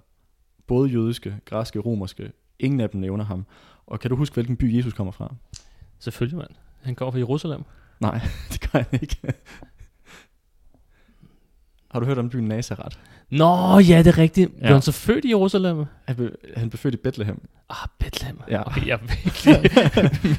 Både 0.67 0.91
jødiske, 0.91 1.37
græske, 1.45 1.79
romerske. 1.79 2.33
Ingen 2.59 2.81
af 2.81 2.91
dem 2.91 3.01
nævner 3.01 3.25
ham. 3.25 3.47
Og 3.87 4.01
kan 4.01 4.11
du 4.11 4.17
huske, 4.17 4.35
hvilken 4.35 4.57
by 4.57 4.77
Jesus 4.77 4.93
kommer 4.93 5.13
fra? 5.13 5.35
Selvfølgelig, 5.99 6.39
mand. 6.39 6.51
Han 6.83 6.95
går 6.95 7.11
fra 7.11 7.19
Jerusalem. 7.19 7.63
Nej, 8.01 8.21
det 8.53 8.61
kan 8.61 8.85
han 8.91 9.01
ikke. 9.03 9.17
Har 11.95 12.01
du 12.01 12.07
hørt 12.07 12.19
om 12.19 12.31
byen 12.31 12.49
Nazareth? 12.49 12.97
Nå, 13.31 13.79
ja, 13.79 13.99
det 13.99 14.07
er 14.07 14.19
rigtigt. 14.19 14.51
Ja. 14.55 14.59
Blev 14.59 14.73
han 14.73 14.83
så 14.83 14.93
født 14.93 15.25
i 15.25 15.29
Jerusalem? 15.29 15.85
Han 16.05 16.17
blev, 16.17 16.31
han 16.57 16.71
blev 16.71 16.79
født 16.79 16.95
i 16.95 16.97
Bethlehem. 16.97 17.41
Ah, 17.69 17.89
Bethlehem. 17.99 18.39
Ja. 18.51 18.67
Okay, 18.67 18.87
jeg 18.87 18.99
virkelig, 19.01 19.71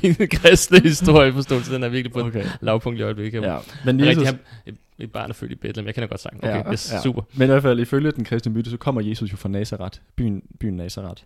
min 0.20 0.28
kristne 0.28 0.80
historieforståelse, 0.80 1.74
den 1.74 1.84
er 1.84 1.90
virkelig 1.90 2.14
på 2.14 2.20
okay. 2.20 2.46
lavpunkt 2.62 3.00
i 3.00 3.04
øjeblikket. 3.04 3.42
Ja. 3.42 3.58
Men 3.86 4.00
Jesus... 4.00 4.24
Rigtig, 4.24 4.40
han, 4.66 4.78
et 5.00 5.12
barn 5.12 5.30
er 5.30 5.34
født 5.34 5.52
i 5.52 5.56
Bethlehem, 5.56 5.88
jeg 5.88 5.96
kender 5.96 6.08
godt 6.08 6.22
sagen. 6.22 6.38
Okay, 6.38 6.50
ja, 6.50 6.72
yes, 6.72 6.94
ja. 6.94 7.02
super. 7.02 7.22
Men 7.34 7.44
i 7.44 7.52
hvert 7.52 7.62
fald, 7.62 7.80
ifølge 7.80 8.12
den 8.12 8.24
kristne 8.24 8.52
myte, 8.52 8.70
så 8.70 8.78
kommer 8.78 9.02
Jesus 9.02 9.32
jo 9.32 9.38
fra 9.38 9.50
Nazareth, 9.50 10.00
byen, 10.16 10.44
byen 10.60 10.74
Nazareth. 10.74 11.24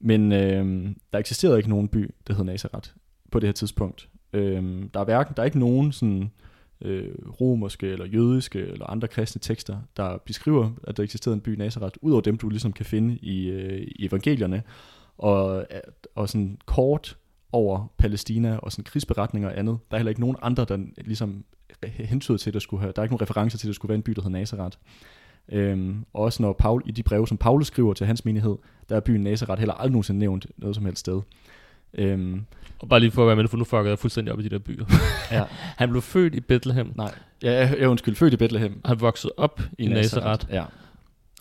Men 0.00 0.32
øh, 0.32 0.90
der 1.12 1.18
eksisterede 1.18 1.56
ikke 1.56 1.70
nogen 1.70 1.88
by, 1.88 2.14
der 2.28 2.34
hed 2.34 2.44
Nazareth 2.44 2.90
på 3.32 3.40
det 3.40 3.46
her 3.46 3.52
tidspunkt. 3.52 4.08
Øh, 4.32 4.62
der 4.94 5.00
er 5.00 5.04
hverken, 5.04 5.34
der 5.36 5.42
er 5.42 5.46
ikke 5.46 5.58
nogen 5.58 5.92
sådan 5.92 6.30
øh, 6.84 7.14
romerske 7.40 7.86
eller 7.86 8.06
jødiske 8.06 8.58
eller 8.58 8.86
andre 8.86 9.08
kristne 9.08 9.40
tekster, 9.40 9.76
der 9.96 10.16
beskriver, 10.26 10.70
at 10.84 10.96
der 10.96 11.02
eksisterede 11.02 11.34
en 11.34 11.40
by 11.40 11.48
Nazareth, 11.48 11.96
udover 12.00 12.22
dem, 12.22 12.36
du 12.36 12.48
ligesom 12.48 12.72
kan 12.72 12.86
finde 12.86 13.16
i, 13.16 13.48
øh, 13.48 13.86
i 13.96 14.06
evangelierne, 14.06 14.62
og, 15.18 15.66
øh, 15.70 15.80
og 16.14 16.28
sådan 16.28 16.58
kort 16.66 17.16
over 17.52 17.92
Palæstina 17.98 18.56
og 18.56 18.72
sådan 18.72 18.84
krigsberetninger 18.84 19.48
og 19.48 19.58
andet. 19.58 19.78
Der 19.90 19.96
er 19.96 19.98
heller 19.98 20.10
ikke 20.10 20.20
nogen 20.20 20.36
andre, 20.42 20.64
der 20.64 20.78
ligesom 20.96 21.44
hentyder 21.82 22.38
til, 22.38 22.50
at 22.50 22.54
der 22.54 22.60
skulle 22.60 22.80
have, 22.80 22.92
der 22.96 23.02
er 23.02 23.04
ikke 23.04 23.12
nogen 23.14 23.22
referencer 23.22 23.58
til, 23.58 23.66
at 23.66 23.68
der 23.68 23.74
skulle 23.74 23.88
være 23.88 23.96
en 23.96 24.02
by, 24.02 24.12
der 24.12 24.22
hedder 24.22 24.38
Nazareth. 24.38 24.78
Øhm, 25.48 26.04
også 26.12 26.42
når 26.42 26.52
Paul, 26.52 26.82
i 26.86 26.90
de 26.90 27.02
breve, 27.02 27.28
som 27.28 27.36
Paulus 27.36 27.66
skriver 27.66 27.94
til 27.94 28.06
hans 28.06 28.24
menighed, 28.24 28.56
der 28.88 28.96
er 28.96 29.00
byen 29.00 29.20
Nazareth 29.20 29.58
heller 29.58 29.74
aldrig 29.74 29.92
nogensinde 29.92 30.18
nævnt 30.20 30.46
noget 30.56 30.76
som 30.76 30.84
helst 30.84 31.00
sted. 31.00 31.20
Øhm, 31.94 32.44
og 32.78 32.88
bare 32.88 33.00
lige 33.00 33.10
for 33.10 33.22
at 33.22 33.26
være 33.26 33.36
med, 33.36 33.48
for 33.48 33.56
nu 33.56 33.64
fucker 33.64 33.84
jeg 33.88 33.98
fuldstændig 33.98 34.32
op 34.32 34.40
i 34.40 34.42
de 34.42 34.48
der 34.48 34.58
byer. 34.58 34.84
ja. 35.30 35.44
Han 35.78 35.90
blev 35.90 36.02
født 36.02 36.34
i 36.34 36.40
Bethlehem. 36.40 36.92
Nej, 36.96 37.14
ja, 37.42 37.52
jeg, 37.52 37.76
jeg 37.78 37.88
undskyld, 37.88 38.14
født 38.14 38.34
i 38.34 38.36
Bethlehem. 38.36 38.80
Han 38.84 39.00
voksede 39.00 39.32
op 39.36 39.60
i, 39.78 39.84
i 39.84 39.86
Nazareth. 39.88 40.26
Nazareth. 40.26 40.46
Ja. 40.52 40.64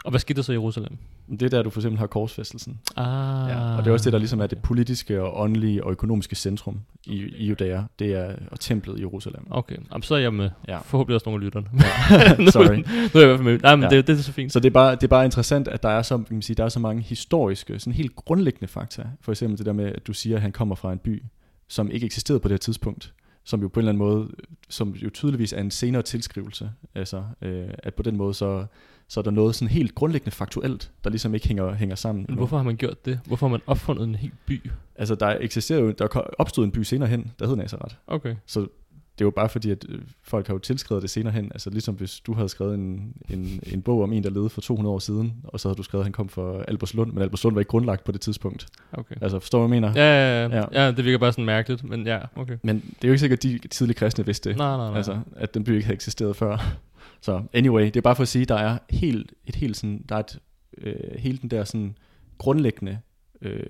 Og 0.03 0.09
hvad 0.09 0.19
skete 0.19 0.37
der 0.37 0.41
så 0.41 0.51
i 0.51 0.55
Jerusalem? 0.55 0.97
Det 1.31 1.41
er 1.41 1.49
der, 1.49 1.63
du 1.63 1.69
for 1.69 1.79
eksempel 1.79 1.99
har 1.99 2.07
korsfæstelsen. 2.07 2.79
Ah. 2.95 3.49
Ja, 3.49 3.77
og 3.77 3.83
det 3.83 3.89
er 3.89 3.93
også 3.93 4.03
det, 4.03 4.13
der 4.13 4.19
ligesom 4.19 4.39
er 4.39 4.47
det 4.47 4.57
politiske 4.57 5.21
og 5.21 5.41
åndelige 5.41 5.83
og 5.83 5.91
økonomiske 5.91 6.35
centrum 6.35 6.79
i, 7.05 7.15
i 7.15 7.45
Judæa. 7.47 7.83
Det 7.99 8.13
er 8.13 8.35
og 8.51 8.59
templet 8.59 8.97
i 8.97 9.01
Jerusalem. 9.01 9.47
Okay, 9.49 9.75
Jamen, 9.91 10.03
så 10.03 10.15
er 10.15 10.19
jeg 10.19 10.33
med. 10.33 10.49
Ja. 10.67 10.79
Forhåbentlig 10.79 11.15
også 11.15 11.29
nogle 11.29 11.41
af 11.41 11.45
lytterne. 11.45 11.67
Ja. 11.79 12.51
Sorry. 12.51 12.75
nu, 12.75 12.83
nu 13.13 13.19
er 13.19 13.19
jeg 13.19 13.23
i 13.23 13.25
hvert 13.25 13.39
fald 13.39 13.43
med. 13.43 13.59
Nej, 13.59 13.75
men 13.75 13.83
ja. 13.83 13.89
det, 13.89 14.07
det, 14.07 14.17
er 14.17 14.21
så 14.21 14.31
fint. 14.31 14.53
Så 14.53 14.59
det 14.59 14.69
er, 14.69 14.73
bare, 14.73 14.95
det 14.95 15.03
er 15.03 15.07
bare 15.07 15.25
interessant, 15.25 15.67
at 15.67 15.83
der 15.83 15.89
er 15.89 16.01
så, 16.01 16.17
kan 16.17 16.25
man 16.29 16.41
sige, 16.41 16.55
der 16.55 16.63
er 16.63 16.69
så 16.69 16.79
mange 16.79 17.01
historiske, 17.01 17.79
sådan 17.79 17.93
helt 17.93 18.15
grundlæggende 18.15 18.67
fakta. 18.67 19.03
For 19.21 19.31
eksempel 19.31 19.57
det 19.57 19.65
der 19.65 19.73
med, 19.73 19.85
at 19.85 20.07
du 20.07 20.13
siger, 20.13 20.35
at 20.35 20.41
han 20.41 20.51
kommer 20.51 20.75
fra 20.75 20.91
en 20.91 20.99
by, 20.99 21.23
som 21.67 21.91
ikke 21.91 22.05
eksisterede 22.05 22.39
på 22.39 22.47
det 22.47 22.53
her 22.53 22.57
tidspunkt 22.59 23.13
som 23.43 23.61
jo 23.61 23.67
på 23.67 23.79
en 23.79 23.81
eller 23.81 23.91
anden 23.91 24.07
måde, 24.07 24.29
som 24.69 24.89
jo 24.89 25.09
tydeligvis 25.09 25.53
er 25.53 25.61
en 25.61 25.71
senere 25.71 26.01
tilskrivelse, 26.01 26.71
altså 26.95 27.23
øh, 27.41 27.69
at 27.77 27.93
på 27.93 28.03
den 28.03 28.17
måde 28.17 28.33
så 28.33 28.65
så 29.11 29.19
er 29.19 29.21
der 29.21 29.31
noget 29.31 29.55
sådan 29.55 29.67
helt 29.67 29.95
grundlæggende 29.95 30.31
faktuelt, 30.31 30.91
der 31.03 31.09
ligesom 31.09 31.35
ikke 31.35 31.47
hænger, 31.47 31.73
hænger 31.73 31.95
sammen. 31.95 32.25
Men 32.29 32.37
hvorfor 32.37 32.57
har 32.57 32.63
man 32.63 32.75
gjort 32.75 33.05
det? 33.05 33.19
Hvorfor 33.25 33.47
har 33.47 33.51
man 33.51 33.61
opfundet 33.67 34.03
en 34.03 34.15
hel 34.15 34.31
by? 34.45 34.71
Altså, 34.95 35.15
der 35.15 35.37
eksisterer 35.39 35.79
jo, 35.79 35.91
der 35.91 36.07
opstod 36.39 36.65
en 36.65 36.71
by 36.71 36.79
senere 36.79 37.09
hen, 37.09 37.31
der 37.39 37.47
hed 37.47 37.55
Nazareth. 37.55 37.95
Okay. 38.07 38.35
Så 38.45 38.59
det 38.59 39.21
er 39.21 39.25
jo 39.25 39.31
bare 39.31 39.49
fordi, 39.49 39.71
at 39.71 39.85
øh, 39.89 40.01
folk 40.23 40.47
har 40.47 40.53
jo 40.53 40.57
tilskrevet 40.59 41.01
det 41.01 41.09
senere 41.09 41.33
hen. 41.33 41.45
Altså 41.45 41.69
ligesom 41.69 41.95
hvis 41.95 42.19
du 42.19 42.33
havde 42.33 42.49
skrevet 42.49 42.75
en, 42.75 43.13
en, 43.29 43.59
en 43.63 43.81
bog 43.81 44.03
om 44.03 44.13
en, 44.13 44.23
der 44.23 44.29
levede 44.29 44.49
for 44.49 44.61
200 44.61 44.93
år 44.93 44.99
siden, 44.99 45.33
og 45.43 45.59
så 45.59 45.67
havde 45.67 45.77
du 45.77 45.83
skrevet, 45.83 46.01
at 46.01 46.05
han 46.05 46.13
kom 46.13 46.29
fra 46.29 46.63
Alberslund, 46.67 47.11
men 47.11 47.21
Alberslund 47.21 47.55
var 47.55 47.61
ikke 47.61 47.69
grundlagt 47.69 48.03
på 48.03 48.11
det 48.11 48.21
tidspunkt. 48.21 48.67
Okay. 48.93 49.15
Altså 49.21 49.39
forstår 49.39 49.61
du, 49.61 49.67
hvad 49.67 49.77
jeg 49.77 49.81
mener? 49.81 50.01
Ja, 50.01 50.45
ja, 50.45 50.47
ja. 50.47 50.57
ja. 50.57 50.83
ja 50.83 50.91
det 50.91 51.05
virker 51.05 51.17
bare 51.17 51.31
sådan 51.31 51.45
mærkeligt, 51.45 51.83
men 51.83 52.07
ja, 52.07 52.19
okay. 52.35 52.57
Men 52.63 52.75
det 52.75 53.03
er 53.03 53.07
jo 53.07 53.11
ikke 53.11 53.19
sikkert, 53.19 53.45
at 53.45 53.61
de 53.61 53.67
tidlige 53.67 53.95
kristne 53.95 54.25
vidste 54.25 54.49
det. 54.49 54.57
Nej, 54.57 54.77
nej, 54.77 54.87
nej. 54.87 54.97
Altså, 54.97 55.19
at 55.35 55.53
den 55.53 55.63
by 55.63 55.69
ikke 55.69 55.85
havde 55.85 55.95
eksisteret 55.95 56.35
før. 56.35 56.77
Så 57.21 57.43
anyway, 57.53 57.85
det 57.85 57.95
er 57.95 58.01
bare 58.01 58.15
for 58.15 58.23
at 58.23 58.27
sige, 58.27 58.45
der 58.45 58.55
er 58.55 58.77
helt, 58.89 59.33
et 59.45 59.55
helt 59.55 59.77
sådan, 59.77 60.05
der 60.09 60.15
er 60.15 60.19
et, 60.19 60.39
øh, 60.77 61.19
hele 61.19 61.37
den 61.37 61.49
der 61.49 61.63
sådan 61.63 61.97
grundlæggende, 62.37 62.99
øh, 63.41 63.63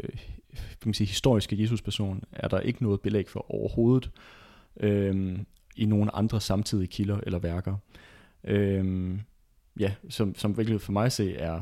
kan 0.82 0.94
sige, 0.94 1.08
historiske 1.08 1.62
Jesus-person, 1.62 2.24
er 2.32 2.48
der 2.48 2.60
ikke 2.60 2.84
noget 2.84 3.02
belæg 3.02 3.30
for 3.30 3.52
overhovedet 3.52 4.12
øh, 4.80 5.40
i 5.76 5.86
nogle 5.86 6.16
andre 6.16 6.42
samtidige 6.42 6.88
kilder 6.88 7.20
eller 7.24 7.40
værker. 7.40 7.76
Øh, 8.44 9.14
ja, 9.80 9.94
som, 10.10 10.36
som 10.36 10.58
virkelig 10.58 10.82
for 10.82 10.92
mig 10.92 11.06
at 11.06 11.12
se 11.12 11.36
er, 11.36 11.62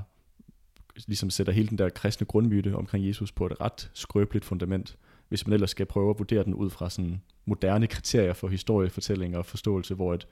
ligesom 1.07 1.29
sætter 1.29 1.53
hele 1.53 1.67
den 1.67 1.77
der 1.77 1.89
kristne 1.89 2.25
grundmyte 2.25 2.75
omkring 2.75 3.07
Jesus 3.07 3.31
på 3.31 3.45
et 3.45 3.61
ret 3.61 3.91
skrøbeligt 3.93 4.45
fundament. 4.45 4.97
hvis 5.29 5.47
man 5.47 5.53
ellers 5.53 5.69
skal 5.69 5.85
prøve 5.85 6.09
at 6.09 6.19
vurdere 6.19 6.43
den 6.43 6.53
ud 6.53 6.69
fra 6.69 6.89
sådan 6.89 7.21
moderne 7.45 7.87
kriterier 7.87 8.33
for 8.33 8.47
historiefortælling 8.47 9.37
og 9.37 9.45
forståelse, 9.45 9.95
hvor 9.95 10.13
et, 10.13 10.27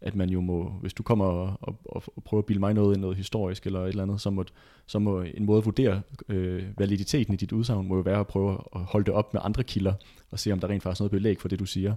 at 0.00 0.14
man 0.14 0.30
jo 0.30 0.40
må, 0.40 0.68
hvis 0.80 0.94
du 0.94 1.02
kommer 1.02 1.24
og, 1.24 1.56
og, 1.84 2.02
og 2.16 2.22
prøver 2.24 2.42
at 2.42 2.46
bilde 2.46 2.60
mig 2.60 2.74
noget 2.74 2.94
ind, 2.94 3.00
noget 3.00 3.16
historisk 3.16 3.66
eller 3.66 3.80
et 3.80 3.88
eller 3.88 4.02
andet, 4.02 4.20
så 4.20 4.30
må, 4.30 4.44
så 4.86 4.98
må 4.98 5.20
en 5.20 5.44
måde 5.44 5.58
at 5.58 5.64
vurdere 5.64 6.02
øh, 6.28 6.62
validiteten 6.78 7.34
i 7.34 7.36
dit 7.36 7.52
udsagn, 7.52 7.88
må 7.88 7.96
jo 7.96 8.00
være 8.00 8.20
at 8.20 8.26
prøve 8.26 8.52
at 8.52 8.80
holde 8.80 9.06
det 9.06 9.14
op 9.14 9.34
med 9.34 9.40
andre 9.44 9.62
kilder, 9.64 9.92
og 10.30 10.38
se 10.38 10.52
om 10.52 10.60
der 10.60 10.68
rent 10.68 10.82
faktisk 10.82 11.00
er 11.00 11.02
noget 11.02 11.10
belæg 11.10 11.40
for 11.40 11.48
det, 11.48 11.58
du 11.58 11.66
siger. 11.66 11.90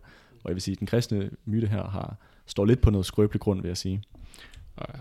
Og 0.43 0.49
jeg 0.49 0.55
vil 0.55 0.61
sige, 0.61 0.73
at 0.73 0.79
den 0.79 0.87
kristne 0.87 1.29
myte 1.45 1.67
her 1.67 1.83
har, 1.83 2.17
står 2.45 2.65
lidt 2.65 2.81
på 2.81 2.89
noget 2.89 3.05
skrøbelig 3.05 3.41
grund, 3.41 3.61
vil 3.61 3.67
jeg 3.67 3.77
sige. 3.77 4.01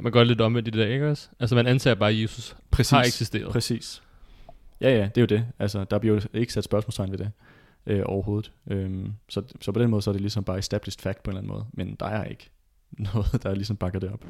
Man 0.00 0.12
gør 0.12 0.24
lidt 0.24 0.40
omvendt 0.40 0.68
i 0.68 0.70
det 0.70 0.78
der, 0.78 0.94
ikke 0.94 1.10
også? 1.10 1.28
Altså 1.40 1.54
man 1.54 1.66
antager 1.66 1.94
bare, 1.94 2.10
at 2.10 2.22
Jesus 2.22 2.56
Præcis. 2.70 2.90
har 2.90 3.00
eksisteret. 3.00 3.52
Præcis. 3.52 4.02
Ja, 4.80 4.90
ja, 4.90 5.04
det 5.04 5.16
er 5.16 5.20
jo 5.20 5.26
det. 5.26 5.46
Altså, 5.58 5.84
der 5.84 5.98
bliver 5.98 6.14
jo 6.14 6.20
ikke 6.34 6.52
sat 6.52 6.64
spørgsmålstegn 6.64 7.10
ved 7.10 7.18
det 7.18 7.30
øh, 7.86 8.02
overhovedet. 8.04 8.52
Øhm, 8.66 9.12
så, 9.28 9.42
så 9.60 9.72
på 9.72 9.80
den 9.80 9.90
måde, 9.90 10.02
så 10.02 10.10
er 10.10 10.12
det 10.12 10.20
ligesom 10.20 10.44
bare 10.44 10.58
established 10.58 11.02
fact 11.02 11.22
på 11.22 11.30
en 11.30 11.36
eller 11.36 11.40
anden 11.40 11.52
måde. 11.52 11.66
Men 11.72 11.96
der 12.00 12.06
er 12.06 12.24
ikke 12.24 12.50
noget, 13.14 13.42
der 13.42 13.54
ligesom 13.54 13.76
bakker 13.76 14.00
det 14.00 14.10
op. 14.10 14.24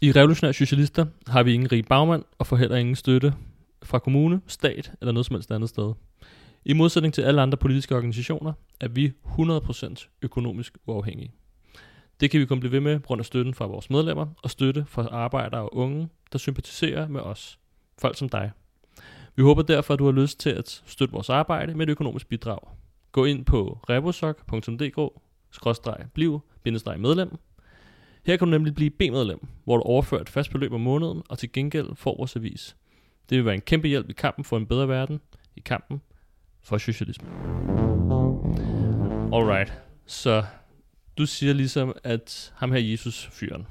I 0.00 0.12
Revolutionære 0.12 0.52
Socialister 0.52 1.06
har 1.26 1.42
vi 1.42 1.54
ingen 1.54 1.72
rig 1.72 1.84
bagmand 1.84 2.22
og 2.38 2.46
får 2.46 2.56
heller 2.56 2.76
ingen 2.76 2.94
støtte 2.94 3.34
fra 3.82 3.98
kommune, 3.98 4.40
stat 4.46 4.92
eller 5.00 5.12
noget 5.12 5.26
som 5.26 5.34
helst 5.34 5.52
andet 5.52 5.68
sted. 5.68 5.92
I 6.64 6.72
modsætning 6.72 7.14
til 7.14 7.22
alle 7.22 7.42
andre 7.42 7.58
politiske 7.58 7.96
organisationer 7.96 8.52
er 8.80 8.88
vi 8.88 9.12
100% 9.24 10.18
økonomisk 10.22 10.78
uafhængige. 10.86 11.32
Det 12.20 12.30
kan 12.30 12.40
vi 12.40 12.46
kun 12.46 12.60
blive 12.60 12.72
ved 12.72 12.80
med 12.80 12.98
på 12.98 13.06
grund 13.06 13.20
af 13.20 13.26
støtten 13.26 13.54
fra 13.54 13.66
vores 13.66 13.90
medlemmer 13.90 14.26
og 14.42 14.50
støtte 14.50 14.84
fra 14.88 15.08
arbejdere 15.10 15.62
og 15.62 15.76
unge, 15.76 16.08
der 16.32 16.38
sympatiserer 16.38 17.08
med 17.08 17.20
os. 17.20 17.58
Folk 17.98 18.18
som 18.18 18.28
dig. 18.28 18.50
Vi 19.36 19.42
håber 19.42 19.62
derfor, 19.62 19.94
at 19.94 19.98
du 19.98 20.04
har 20.04 20.12
lyst 20.12 20.40
til 20.40 20.50
at 20.50 20.82
støtte 20.86 21.12
vores 21.12 21.30
arbejde 21.30 21.74
med 21.74 21.86
et 21.86 21.90
økonomisk 21.90 22.28
bidrag. 22.28 22.58
Gå 23.12 23.24
ind 23.24 23.44
på 23.44 23.78
rebosok.dk 23.90 25.22
rebosok.dk-bliv-medlem. 25.52 27.36
Her 28.26 28.36
kan 28.36 28.46
du 28.46 28.50
nemlig 28.50 28.74
blive 28.74 28.90
B-medlem, 28.90 29.46
hvor 29.64 29.76
du 29.76 29.82
overfører 29.82 30.20
et 30.20 30.28
fast 30.28 30.50
beløb 30.50 30.72
om 30.72 30.80
måneden, 30.80 31.22
og 31.28 31.38
til 31.38 31.52
gengæld 31.52 31.96
får 31.96 32.16
vores 32.16 32.36
avis. 32.36 32.76
Det 33.30 33.38
vil 33.38 33.44
være 33.44 33.54
en 33.54 33.60
kæmpe 33.60 33.88
hjælp 33.88 34.10
i 34.10 34.12
kampen 34.12 34.44
for 34.44 34.56
en 34.56 34.66
bedre 34.66 34.88
verden, 34.88 35.20
i 35.56 35.60
kampen 35.60 36.02
for 36.62 36.78
socialisme. 36.78 37.28
Alright, 39.32 39.72
så 40.06 40.44
du 41.18 41.26
siger 41.26 41.52
ligesom, 41.52 41.94
at 42.04 42.52
ham 42.56 42.72
her 42.72 42.78
Jesus 42.78 43.28
fyren. 43.32 43.66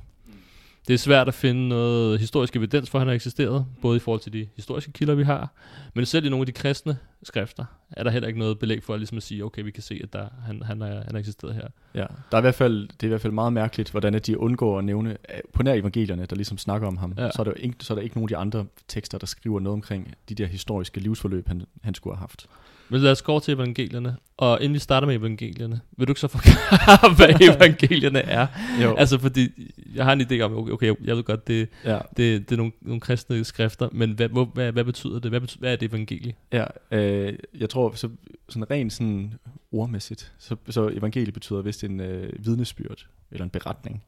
Det 0.87 0.93
er 0.93 0.97
svært 0.97 1.27
at 1.27 1.33
finde 1.33 1.67
noget 1.67 2.19
historisk 2.19 2.55
evidens 2.55 2.89
for, 2.89 2.97
at 2.97 3.01
han 3.01 3.07
har 3.07 3.15
eksisteret, 3.15 3.65
både 3.81 3.97
i 3.97 3.99
forhold 3.99 4.21
til 4.21 4.33
de 4.33 4.47
historiske 4.55 4.91
kilder, 4.91 5.15
vi 5.15 5.23
har, 5.23 5.53
men 5.93 6.05
selv 6.05 6.25
i 6.25 6.29
nogle 6.29 6.41
af 6.41 6.45
de 6.45 6.51
kristne 6.51 6.97
skrifter, 7.23 7.65
er 7.91 8.03
der 8.03 8.11
heller 8.11 8.27
ikke 8.27 8.39
noget 8.39 8.59
belæg 8.59 8.83
for 8.83 8.93
at, 8.93 8.99
ligesom 8.99 9.17
at 9.17 9.23
sige, 9.23 9.45
okay, 9.45 9.63
vi 9.63 9.71
kan 9.71 9.83
se, 9.83 9.99
at 10.03 10.13
der, 10.13 10.27
han, 10.45 10.61
han, 10.61 10.81
er, 10.81 10.87
han 11.03 11.11
har 11.11 11.19
eksisteret 11.19 11.55
her. 11.55 11.67
Ja, 11.93 12.05
der 12.31 12.37
er 12.37 12.37
i 12.37 12.41
hvert 12.41 12.55
fald, 12.55 12.87
det 12.87 13.03
er 13.03 13.07
i 13.07 13.09
hvert 13.09 13.21
fald 13.21 13.33
meget 13.33 13.53
mærkeligt, 13.53 13.91
hvordan 13.91 14.15
at 14.15 14.27
de 14.27 14.39
undgår 14.39 14.77
at 14.77 14.83
nævne, 14.85 15.17
på 15.53 15.63
nær 15.63 15.73
evangelierne, 15.73 16.25
der 16.25 16.35
ligesom 16.35 16.57
snakker 16.57 16.87
om 16.87 16.97
ham, 16.97 17.13
Ja. 17.17 17.31
så, 17.31 17.41
er 17.41 17.43
der 17.43 17.53
ikke, 17.53 17.75
så 17.79 17.93
er 17.93 17.95
der 17.95 18.01
ikke 18.03 18.15
nogen 18.17 18.25
af 18.25 18.29
de 18.29 18.37
andre 18.37 18.65
tekster, 18.87 19.17
der 19.17 19.25
skriver 19.27 19.59
noget 19.59 19.73
omkring 19.73 20.13
de 20.29 20.35
der 20.35 20.45
historiske 20.45 20.99
livsforløb, 20.99 21.47
han, 21.47 21.61
han 21.83 21.93
skulle 21.93 22.15
have 22.15 22.19
haft. 22.19 22.47
Men 22.89 23.01
lad 23.01 23.11
os 23.11 23.21
gå 23.21 23.31
over 23.31 23.39
til 23.39 23.53
evangelierne, 23.53 24.15
og 24.37 24.61
inden 24.61 24.73
vi 24.73 24.79
starter 24.79 25.07
med 25.07 25.15
evangelierne, 25.15 25.81
vil 25.97 26.07
du 26.07 26.11
ikke 26.11 26.19
så 26.19 26.27
forklare, 26.27 27.13
hvad 27.17 27.41
evangelierne 27.55 28.19
er? 28.19 28.47
Jo, 28.83 28.95
Altså, 28.95 29.19
fordi 29.19 29.73
jeg 29.95 30.05
har 30.05 30.13
en 30.13 30.21
idé 30.21 30.41
om, 30.41 30.57
okay, 30.57 30.71
okay 30.71 30.93
jeg 31.03 31.15
ved 31.15 31.23
godt, 31.23 31.47
det, 31.47 31.69
ja, 31.83 31.99
det, 32.17 32.49
det 32.49 32.51
er 32.51 32.57
nogle, 32.57 32.71
nogle 32.81 33.01
kristne 33.01 33.43
skrifter, 33.43 33.89
men 33.91 34.11
hvad, 34.11 34.29
hvor, 34.29 34.45
hvad, 34.45 34.71
hvad 34.71 34.83
betyder 34.83 35.19
det? 35.19 35.31
Hvad, 35.31 35.41
betyder, 35.41 35.59
hvad 35.59 35.71
er 35.71 35.75
det 35.75 35.89
evangelie? 35.89 36.33
ja 36.51 36.65
øh, 36.91 37.33
jeg 37.59 37.69
tror, 37.69 37.91
så, 37.95 38.09
sådan 38.49 38.71
rent 38.71 38.93
sådan 38.93 39.33
ordmæssigt, 39.71 40.33
så, 40.37 40.55
så 40.69 40.89
evangeliet 40.89 41.33
betyder 41.33 41.61
vist 41.61 41.83
en 41.83 41.99
øh, 41.99 42.33
vidnesbyrd, 42.45 43.07
eller 43.31 43.43
en 43.43 43.49
beretning. 43.49 44.03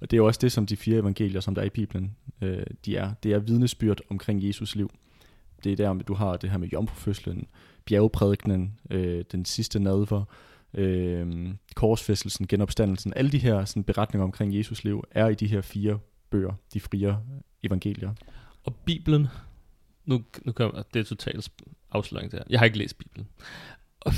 Og 0.00 0.10
det 0.10 0.16
er 0.16 0.18
jo 0.18 0.26
også 0.26 0.38
det, 0.42 0.52
som 0.52 0.66
de 0.66 0.76
fire 0.76 0.98
evangelier, 0.98 1.40
som 1.40 1.54
der 1.54 1.62
er 1.62 1.66
i 1.66 1.70
Bibelen, 1.70 2.16
øh, 2.42 2.62
de 2.86 2.96
er. 2.96 3.12
Det 3.22 3.32
er 3.32 3.38
vidnesbyrd 3.38 4.00
omkring 4.10 4.46
Jesus 4.46 4.74
liv. 4.74 4.90
Det 5.64 5.72
er 5.72 5.76
der, 5.76 5.94
du 5.94 6.14
har 6.14 6.36
det 6.36 6.50
her 6.50 6.58
med 6.58 6.68
jomfrufødslen, 6.68 7.46
bjergprædikenen, 7.86 8.78
øh, 8.90 9.24
den 9.32 9.44
sidste 9.44 9.78
nadver, 9.78 10.24
øh, 10.74 11.48
korsfæstelsen, 11.74 12.46
genopstandelsen. 12.46 13.12
Alle 13.16 13.30
de 13.30 13.38
her 13.38 13.64
sådan, 13.64 13.84
beretninger 13.84 14.24
omkring 14.24 14.56
Jesus 14.56 14.84
liv 14.84 15.04
er 15.10 15.28
i 15.28 15.34
de 15.34 15.46
her 15.46 15.60
fire 15.60 15.98
bøger, 16.30 16.52
de 16.74 16.80
fire 16.80 17.20
evangelier. 17.62 18.14
Og 18.64 18.74
Bibelen, 18.74 19.26
nu, 20.04 20.24
nu 20.44 20.52
kommer 20.52 20.82
det 20.94 21.00
er 21.00 21.04
totalt 21.04 21.50
afsløring 21.90 22.32
der. 22.32 22.42
Jeg 22.50 22.60
har 22.60 22.64
ikke 22.64 22.78
læst 22.78 22.98
Bibelen. 22.98 23.28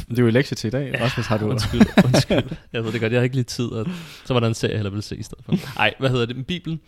Det 0.09 0.19
er 0.19 0.23
jo 0.23 0.31
lektie 0.31 0.55
til 0.55 0.69
i 0.69 0.71
dag. 0.71 1.01
Rasmus, 1.01 1.27
har 1.27 1.39
du... 1.39 1.47
Undskyld, 1.51 1.81
undskyld. 2.05 2.57
Jeg 2.73 2.85
ved 2.85 2.93
det 2.93 3.01
godt, 3.01 3.13
jeg 3.13 3.21
har 3.21 3.25
ikke 3.25 3.37
lige 3.37 3.45
tid, 3.45 3.67
og 3.67 3.87
så 4.25 4.33
var 4.35 4.41
der 4.41 4.47
en 4.47 4.55
serie, 4.55 4.73
jeg 4.73 4.79
hellere 4.79 4.93
ville 4.93 5.03
se 5.03 5.17
i 5.17 5.23
stedet 5.23 5.45
for. 5.45 5.53
Nej, 5.77 5.95
hvad 5.99 6.11
hedder 6.11 6.27
det? 6.27 6.47
Bibelen, 6.47 6.81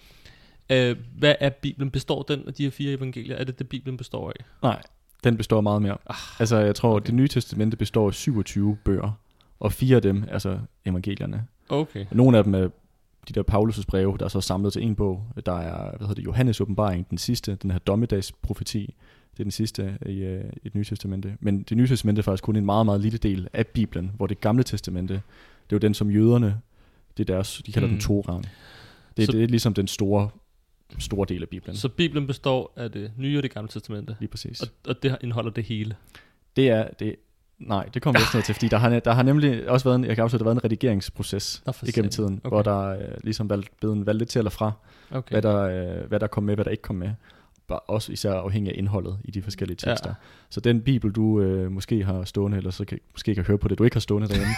øh, 0.71 0.97
hvad 1.19 1.35
er 1.41 1.51
Bibelen? 1.51 1.91
Består 1.91 2.23
den 2.23 2.47
af 2.47 2.55
de 2.55 2.63
her 2.63 2.71
fire 2.71 2.93
evangelier? 2.93 3.37
Er 3.37 3.45
det 3.45 3.59
det, 3.59 3.69
Bibelen 3.69 3.97
består 3.97 4.29
af? 4.29 4.45
Nej, 4.63 4.83
den 5.25 5.37
består 5.37 5.61
meget 5.61 5.83
mere. 5.83 5.97
Ah, 6.07 6.17
Altså, 6.41 6.57
jeg 6.57 6.75
tror, 6.75 6.97
okay. 6.97 7.07
det 7.07 7.15
nye 7.15 7.29
testamente 7.29 7.77
består 7.77 8.07
af 8.07 8.15
27 8.15 8.77
bøger, 8.85 9.11
og 9.61 9.73
fire 9.73 9.97
af 9.97 10.03
dem, 10.03 10.25
altså 10.31 10.59
evangelierne. 10.85 11.47
Okay. 11.69 12.07
Nogle 12.13 12.39
af 12.39 12.45
dem 12.45 12.55
er 12.55 12.69
de 13.29 13.33
der 13.35 13.43
Paulus' 13.53 13.83
breve, 13.89 14.17
der 14.19 14.25
er 14.25 14.29
så 14.29 14.41
samlet 14.41 14.73
til 14.73 14.83
en 14.83 14.95
bog. 14.95 15.25
Der 15.47 15.53
er, 15.53 15.89
hvad 15.91 15.99
hedder 16.01 16.15
det, 16.15 16.25
Johannes 16.25 16.61
åbenbaring, 16.61 17.11
den 17.11 17.19
sidste, 17.19 17.55
den 17.63 17.71
her 17.71 17.79
dommedagsprofeti. 17.79 18.95
Det 19.33 19.41
er 19.41 19.45
den 19.45 19.51
sidste 19.51 19.99
i, 20.07 20.19
øh, 20.19 20.45
i 20.63 20.65
det 20.65 20.75
nye 20.75 20.85
testamente. 20.85 21.37
Men 21.41 21.63
det 21.63 21.77
nye 21.77 21.87
testamente 21.89 22.21
er 22.21 22.23
faktisk 22.23 22.45
kun 22.45 22.57
en 22.57 22.65
meget, 22.67 22.87
meget 22.87 23.01
lille 23.01 23.19
del 23.19 23.49
af 23.53 23.67
Bibelen, 23.67 24.13
hvor 24.17 24.27
det 24.27 24.41
gamle 24.41 24.63
testamente, 24.63 25.15
det 25.15 25.21
er 25.71 25.77
jo 25.77 25.79
den, 25.79 25.95
som 25.95 26.11
jøderne, 26.11 26.61
det 27.17 27.31
er 27.31 27.35
deres, 27.35 27.63
de 27.67 27.73
kalder 27.73 27.89
Mm. 27.89 27.93
mm. 27.95 27.99
den 27.99 28.07
Toraen. 28.07 28.45
Det, 29.17 29.27
Så- 29.27 29.33
det 29.33 29.43
er 29.43 29.47
ligesom 29.49 29.75
den 29.75 29.87
store, 29.87 30.29
store 30.99 31.27
del 31.29 31.43
af 31.43 31.49
Bibelen. 31.49 31.77
Så 31.77 31.89
Bibelen 31.89 32.27
består 32.27 32.73
af 32.77 32.91
det 32.91 33.13
nye 33.17 33.39
og 33.39 33.43
det 33.43 33.55
gamle 33.55 33.69
testamente, 33.69 34.17
Lige 34.21 34.29
præcis. 34.29 34.61
og, 34.61 34.69
og 34.89 35.03
det 35.03 35.17
indeholder 35.23 35.51
det 35.51 35.65
hele. 35.65 35.97
Det 36.57 36.69
er, 36.69 36.89
det, 36.99 37.17
nej, 37.59 37.85
det 37.95 38.03
kommer 38.03 38.21
jeg 38.21 38.27
også 38.27 38.37
ned 38.37 38.45
til, 38.45 38.55
fordi 38.55 38.69
der 38.69 38.77
har, 38.79 39.01
der 39.01 39.13
har 39.13 39.23
nemlig 39.23 39.69
også 39.69 39.85
været 39.85 39.97
en, 39.97 40.05
jeg 40.05 40.15
kan 40.17 40.23
afsløre, 40.23 40.39
der 40.39 40.45
har 40.45 40.51
været 40.51 40.63
en 40.63 40.65
redigeringsproces 40.65 41.63
Nå, 41.67 41.73
igennem 41.83 42.11
tiden, 42.11 42.35
okay. 42.45 42.49
hvor 42.49 42.63
der 42.63 42.79
øh, 42.79 42.99
ligesom 43.25 43.51
valgt, 43.51 43.77
blevet 43.81 44.07
valgt 44.07 44.19
lidt 44.19 44.29
til 44.31 44.39
eller 44.39 44.51
fra, 44.51 44.73
Okay. 45.13 45.33
hvad, 45.33 45.43
der, 45.43 45.57
øh, 45.57 46.09
hvad 46.09 46.21
der 46.21 46.27
kom 46.27 46.43
med, 46.43 46.55
hvad 46.55 46.65
der 46.65 46.71
ikke 46.71 46.83
kom 46.83 46.97
med. 46.97 47.11
Bare 47.71 47.81
også 47.81 48.13
især 48.13 48.33
afhængig 48.33 48.73
af 48.73 48.79
indholdet 48.79 49.19
i 49.25 49.31
de 49.31 49.43
forskellige 49.43 49.77
Ja. 49.87 49.91
tekster. 49.91 50.15
Så 50.51 50.61
den 50.61 50.81
bibel, 50.81 51.13
du 51.13 51.41
øh, 51.41 51.73
måske 51.73 52.05
har 52.05 52.25
stående, 52.25 52.57
eller 52.57 52.71
så 52.71 52.85
kan, 52.85 52.99
måske 53.13 53.35
kan 53.35 53.45
høre 53.45 53.59
på 53.59 53.69
det, 53.69 53.79
du 53.79 53.85
ikke 53.85 53.95
har 53.97 54.01
stående 54.01 54.29
derhjemme, 54.29 54.55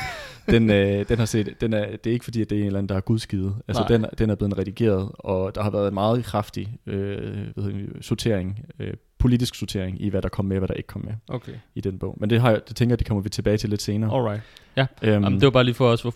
den, 0.59 0.71
øh, 0.71 1.09
den 1.09 1.19
har 1.19 1.25
set, 1.25 1.61
den 1.61 1.73
er, 1.73 1.87
det 1.97 2.07
er 2.07 2.13
ikke 2.13 2.25
fordi, 2.25 2.41
at 2.43 2.51
det 2.51 2.57
er 2.57 2.61
en 2.61 2.67
eller 2.67 2.79
anden, 2.79 2.89
der 2.89 2.95
er 2.95 3.01
gudskivet. 3.01 3.57
Altså 3.69 3.83
Nej. 3.83 3.89
den, 3.89 4.07
den 4.19 4.31
er 4.31 4.35
blevet 4.35 4.59
redigeret, 4.59 5.11
og 5.19 5.55
der 5.55 5.63
har 5.63 5.71
været 5.71 5.89
en 5.89 5.95
meget 5.95 6.25
kraftig 6.25 6.77
øh, 6.87 7.19
hedder 7.57 7.71
det, 7.71 7.89
sortering, 8.01 8.59
øh, 8.79 8.95
politisk 9.19 9.55
sortering 9.55 10.03
i, 10.03 10.09
hvad 10.09 10.23
der 10.23 10.29
kom 10.29 10.45
med, 10.45 10.59
hvad 10.59 10.69
der 10.69 10.75
ikke 10.75 10.87
kom 10.87 11.05
med 11.05 11.13
Okay. 11.29 11.53
i 11.75 11.81
den 11.81 11.99
bog. 11.99 12.17
Men 12.21 12.31
det, 12.31 12.41
har, 12.41 12.51
jeg- 12.51 12.61
det 12.69 12.77
tænker 12.77 12.93
jeg, 12.93 12.99
det 12.99 13.07
kommer 13.07 13.23
vi 13.23 13.29
tilbage 13.29 13.57
til 13.57 13.71
lidt 13.71 13.83
senere. 13.83 14.17
Alright. 14.19 14.43
Øhm, 14.79 15.13
Jamen, 15.13 15.33
det 15.35 15.43
var 15.43 15.51
bare 15.51 15.65
lige 15.65 15.75
for 15.75 15.89
os 15.89 16.05
at 16.05 16.13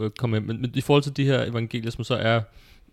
øh, 0.00 0.10
komme 0.10 0.40
med. 0.40 0.46
Men, 0.54 0.60
men 0.62 0.70
i 0.74 0.80
forhold 0.80 1.02
til 1.02 1.16
de 1.16 1.24
her 1.24 1.42
evangelier, 1.44 1.90
som 1.90 2.04
så 2.04 2.14
er 2.14 2.40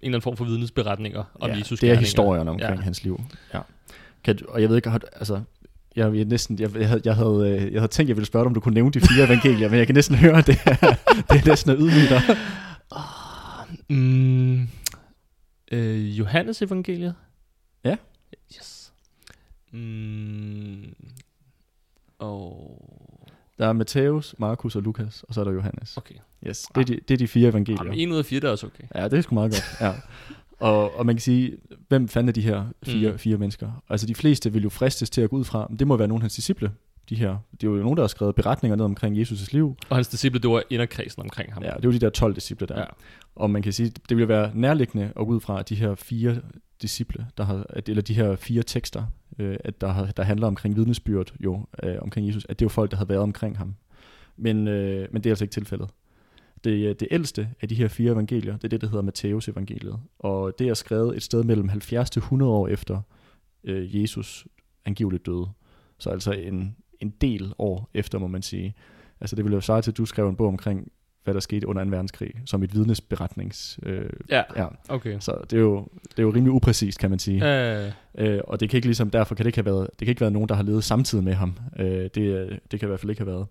eller 0.01 0.09
anden 0.15 0.21
form 0.21 0.37
for 0.37 0.45
vidnesberetninger 0.45 1.23
om 1.39 1.49
ja, 1.49 1.57
Jesus 1.57 1.79
det 1.79 1.89
er 1.91 1.95
historierne 1.95 2.51
omkring 2.51 2.75
Ja. 2.77 2.81
hans 2.81 3.03
liv. 3.03 3.21
Ja. 3.53 3.59
Kan, 4.23 4.35
du- 4.37 4.45
og 4.49 4.61
jeg 4.61 4.69
ved 4.69 4.75
ikke, 4.75 4.89
har, 4.89 5.01
altså, 5.13 5.41
jeg, 5.95 6.15
jeg, 6.15 6.25
næsten, 6.25 6.59
jeg, 6.59 6.75
jeg, 6.75 6.87
havde, 6.87 7.01
jeg, 7.05 7.15
havde, 7.15 7.61
øh, 7.61 7.73
jeg 7.73 7.81
havde 7.81 7.91
tænkt, 7.91 8.07
jeg 8.09 8.15
ville 8.17 8.25
spørge 8.27 8.43
dig, 8.43 8.47
om 8.47 8.53
du 8.53 8.59
kunne 8.59 8.73
nævne 8.73 8.91
de 8.91 8.99
fire 8.99 9.25
evangelier, 9.27 9.69
men 9.69 9.79
jeg 9.79 9.87
kan 9.87 9.95
næsten 9.95 10.15
høre, 10.15 10.41
det 10.41 10.57
er, 10.65 10.75
det 11.31 11.41
er 11.41 11.49
næsten 11.49 11.71
at 11.71 11.77
ydmyge 11.79 12.09
dig. 12.09 12.21
Mm, 13.89 14.69
øh, 15.71 16.19
Johannes 16.19 16.61
evangeliet? 16.61 17.15
Ja. 17.83 17.95
Yes. 18.57 18.91
Mm, 19.71 20.93
og... 22.19 23.18
Der 23.59 23.67
er 23.67 23.73
Matthæus, 23.73 24.35
Markus 24.37 24.75
og 24.75 24.81
Lukas, 24.81 25.23
og 25.27 25.33
så 25.33 25.39
er 25.39 25.43
der 25.45 25.51
Johannes. 25.51 25.97
Okay. 25.97 26.15
Yes, 26.47 26.65
det 26.75 26.81
er 26.81 26.85
de, 26.85 26.99
det 27.07 27.13
er 27.13 27.17
de 27.17 27.27
fire 27.27 27.49
evangelier. 27.49 27.83
Jamen, 27.83 27.99
en 27.99 28.11
ud 28.11 28.17
af 28.17 28.25
fire, 28.25 28.39
det 28.39 28.47
er 28.47 28.51
også 28.51 28.65
okay. 28.67 28.83
Ja, 28.95 29.03
det 29.07 29.13
er 29.17 29.21
sgu 29.21 29.35
meget 29.35 29.51
godt. 29.51 29.81
Ja. 29.81 29.93
Og, 30.59 30.97
og 30.97 31.05
man 31.05 31.15
kan 31.15 31.21
sige, 31.21 31.57
hvem 31.87 32.07
fanden 32.07 32.29
er 32.29 32.33
de 32.33 32.41
her 32.41 32.65
fire, 32.83 33.11
Mm. 33.11 33.17
fire 33.17 33.37
mennesker? 33.37 33.83
Altså 33.89 34.07
de 34.07 34.15
fleste 34.15 34.53
vil 34.53 34.63
jo 34.63 34.69
fristes 34.69 35.09
til 35.09 35.21
at 35.21 35.29
gå 35.29 35.35
ud 35.35 35.43
fra, 35.43 35.67
men 35.69 35.79
det 35.79 35.87
må 35.87 35.97
være 35.97 36.07
nogle 36.07 36.19
af 36.19 36.23
hans 36.23 36.35
disciple, 36.35 36.71
de 37.09 37.15
her. 37.15 37.37
Det 37.51 37.63
er 37.67 37.71
jo 37.71 37.77
nogen, 37.77 37.97
der 37.97 38.03
har 38.03 38.07
skrevet 38.07 38.35
beretninger 38.35 38.75
ned 38.75 38.85
omkring 38.85 39.17
Jesus' 39.21 39.47
liv. 39.51 39.75
Og 39.89 39.97
hans 39.97 40.07
disciple, 40.07 40.39
det 40.39 40.49
var 40.49 40.63
inderkredsen 40.69 41.21
omkring 41.21 41.53
ham. 41.53 41.63
Ja, 41.63 41.69
det 41.69 41.75
er 41.75 41.79
jo 41.83 41.91
de 41.91 41.99
der 41.99 42.09
12 42.09 42.35
disciple 42.35 42.67
der. 42.67 42.79
Ja. 42.79 42.85
Og 43.35 43.49
man 43.49 43.61
kan 43.61 43.73
sige, 43.73 43.91
det 44.09 44.17
vil 44.17 44.27
være 44.27 44.51
nærliggende 44.53 45.05
at 45.05 45.15
gå 45.15 45.23
ud 45.25 45.39
fra 45.39 45.61
de 45.61 45.75
her 45.75 45.95
fire 45.95 46.37
disciple, 46.81 47.25
der 47.37 47.43
har, 47.43 47.65
eller 47.87 48.01
de 48.01 48.13
her 48.13 48.35
fire 48.35 48.63
tekster, 48.63 49.03
øh, 49.39 49.57
at 49.59 49.81
der, 49.81 50.11
der 50.11 50.23
handler 50.23 50.47
omkring 50.47 50.75
vidnesbyrd 50.75 51.33
jo, 51.39 51.65
øh, 51.83 51.95
omkring 52.01 52.27
Jesus, 52.27 52.45
at 52.49 52.59
det 52.59 52.65
er 52.65 52.65
jo 52.65 52.69
folk, 52.69 52.91
der 52.91 52.97
havde 52.97 53.09
været 53.09 53.21
omkring 53.21 53.57
ham. 53.57 53.75
Men, 54.37 54.67
øh, 54.67 55.07
men 55.11 55.23
det 55.23 55.29
er 55.29 55.31
altså 55.31 55.43
ikke 55.43 55.53
tilfældet. 55.53 55.89
Det, 56.63 56.71
øh, 56.71 56.95
det 56.99 57.07
ældste 57.11 57.49
af 57.61 57.69
de 57.69 57.75
her 57.75 57.87
fire 57.87 58.11
evangelier, 58.11 58.53
det 58.53 58.63
er 58.63 58.67
det, 58.67 58.81
der 58.81 58.87
hedder 58.87 59.01
Matthæus 59.01 59.47
evangeliet. 59.47 59.99
Og 60.19 60.59
det 60.59 60.67
er 60.67 60.73
skrevet 60.73 61.15
et 61.15 61.23
sted 61.23 61.43
mellem 61.43 61.69
70 61.69 62.09
til 62.09 62.19
100 62.19 62.51
år 62.51 62.67
efter 62.67 63.01
øh, 63.63 64.01
Jesus 64.01 64.47
angiveligt 64.85 65.25
døde. 65.25 65.47
Så 65.97 66.09
altså 66.09 66.31
en, 66.31 66.75
en 66.99 67.09
del 67.09 67.53
år 67.57 67.89
efter, 67.93 68.19
må 68.19 68.27
man 68.27 68.41
sige. 68.41 68.75
Altså 69.21 69.35
det 69.35 69.45
ville 69.45 69.55
jo 69.55 69.61
svare 69.61 69.81
til, 69.81 69.91
at 69.91 69.97
du 69.97 70.05
skrev 70.05 70.29
en 70.29 70.35
bog 70.35 70.47
omkring, 70.47 70.91
hvad 71.23 71.33
der 71.33 71.39
skete 71.39 71.67
under 71.67 71.83
2. 71.83 71.89
verdenskrig, 71.89 72.31
som 72.45 72.63
et 72.63 72.73
vidnesberetnings... 72.75 73.79
Øh, 73.83 74.09
Ja, 74.29 74.43
ja. 74.55 74.67
okay. 74.89 75.17
Så 75.19 75.37
det 75.49 75.53
er, 75.57 75.61
jo, 75.61 75.87
det 76.03 76.19
er 76.19 76.23
jo 76.23 76.29
rimelig 76.29 76.51
upræcist, 76.51 76.99
kan 76.99 77.09
man 77.09 77.19
sige. 77.19 77.61
Øh, 77.85 77.91
Øh, 78.17 78.39
og 78.43 78.59
det 78.59 78.69
kan 78.69 78.77
ikke 78.77 78.87
ligesom, 78.87 79.09
derfor 79.09 79.35
kan 79.35 79.43
det 79.43 79.47
ikke 79.47 79.57
have 79.57 79.65
været, 79.65 79.87
det 79.99 80.05
kan 80.05 80.07
ikke 80.07 80.21
være 80.21 80.31
nogen, 80.31 80.49
der 80.49 80.55
har 80.55 80.63
levet 80.63 80.83
samtidig 80.83 81.23
med 81.23 81.33
ham. 81.33 81.57
Øh, 81.79 81.87
det, 82.15 82.59
det 82.71 82.79
kan 82.79 82.87
i 82.87 82.89
hvert 82.89 82.99
fald 82.99 83.09
ikke 83.09 83.21
have 83.21 83.31
været. 83.31 83.47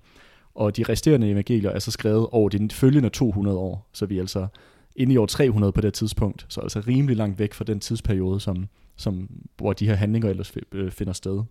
Og 0.55 0.77
de 0.77 0.83
resterende 0.89 1.31
evangelier 1.31 1.71
er 1.71 1.79
så 1.79 1.91
skrevet 1.91 2.27
over 2.31 2.49
de 2.49 2.69
følgende 2.73 3.09
200 3.09 3.59
år, 3.59 3.89
så 3.93 4.07
vi 4.07 4.17
er 4.17 4.21
altså 4.21 4.47
inde 4.97 5.15
i 5.15 5.17
år 5.17 5.27
300 5.27 5.73
på 5.73 5.81
det 5.81 5.95
tidspunkt, 5.95 6.47
så 6.49 6.61
altså 6.61 6.81
rimelig 6.81 7.17
langt 7.17 7.39
væk 7.39 7.55
fra 7.55 7.65
den 7.65 7.81
tidsperiode, 7.81 8.41
som, 8.41 8.67
som, 8.97 9.31
hvor 9.57 9.73
de 9.73 9.87
her 9.87 9.95
handlinger 9.95 10.31
ellers 10.31 10.53
øh, 10.73 10.91
finder 10.91 11.13
sted. 11.13 11.43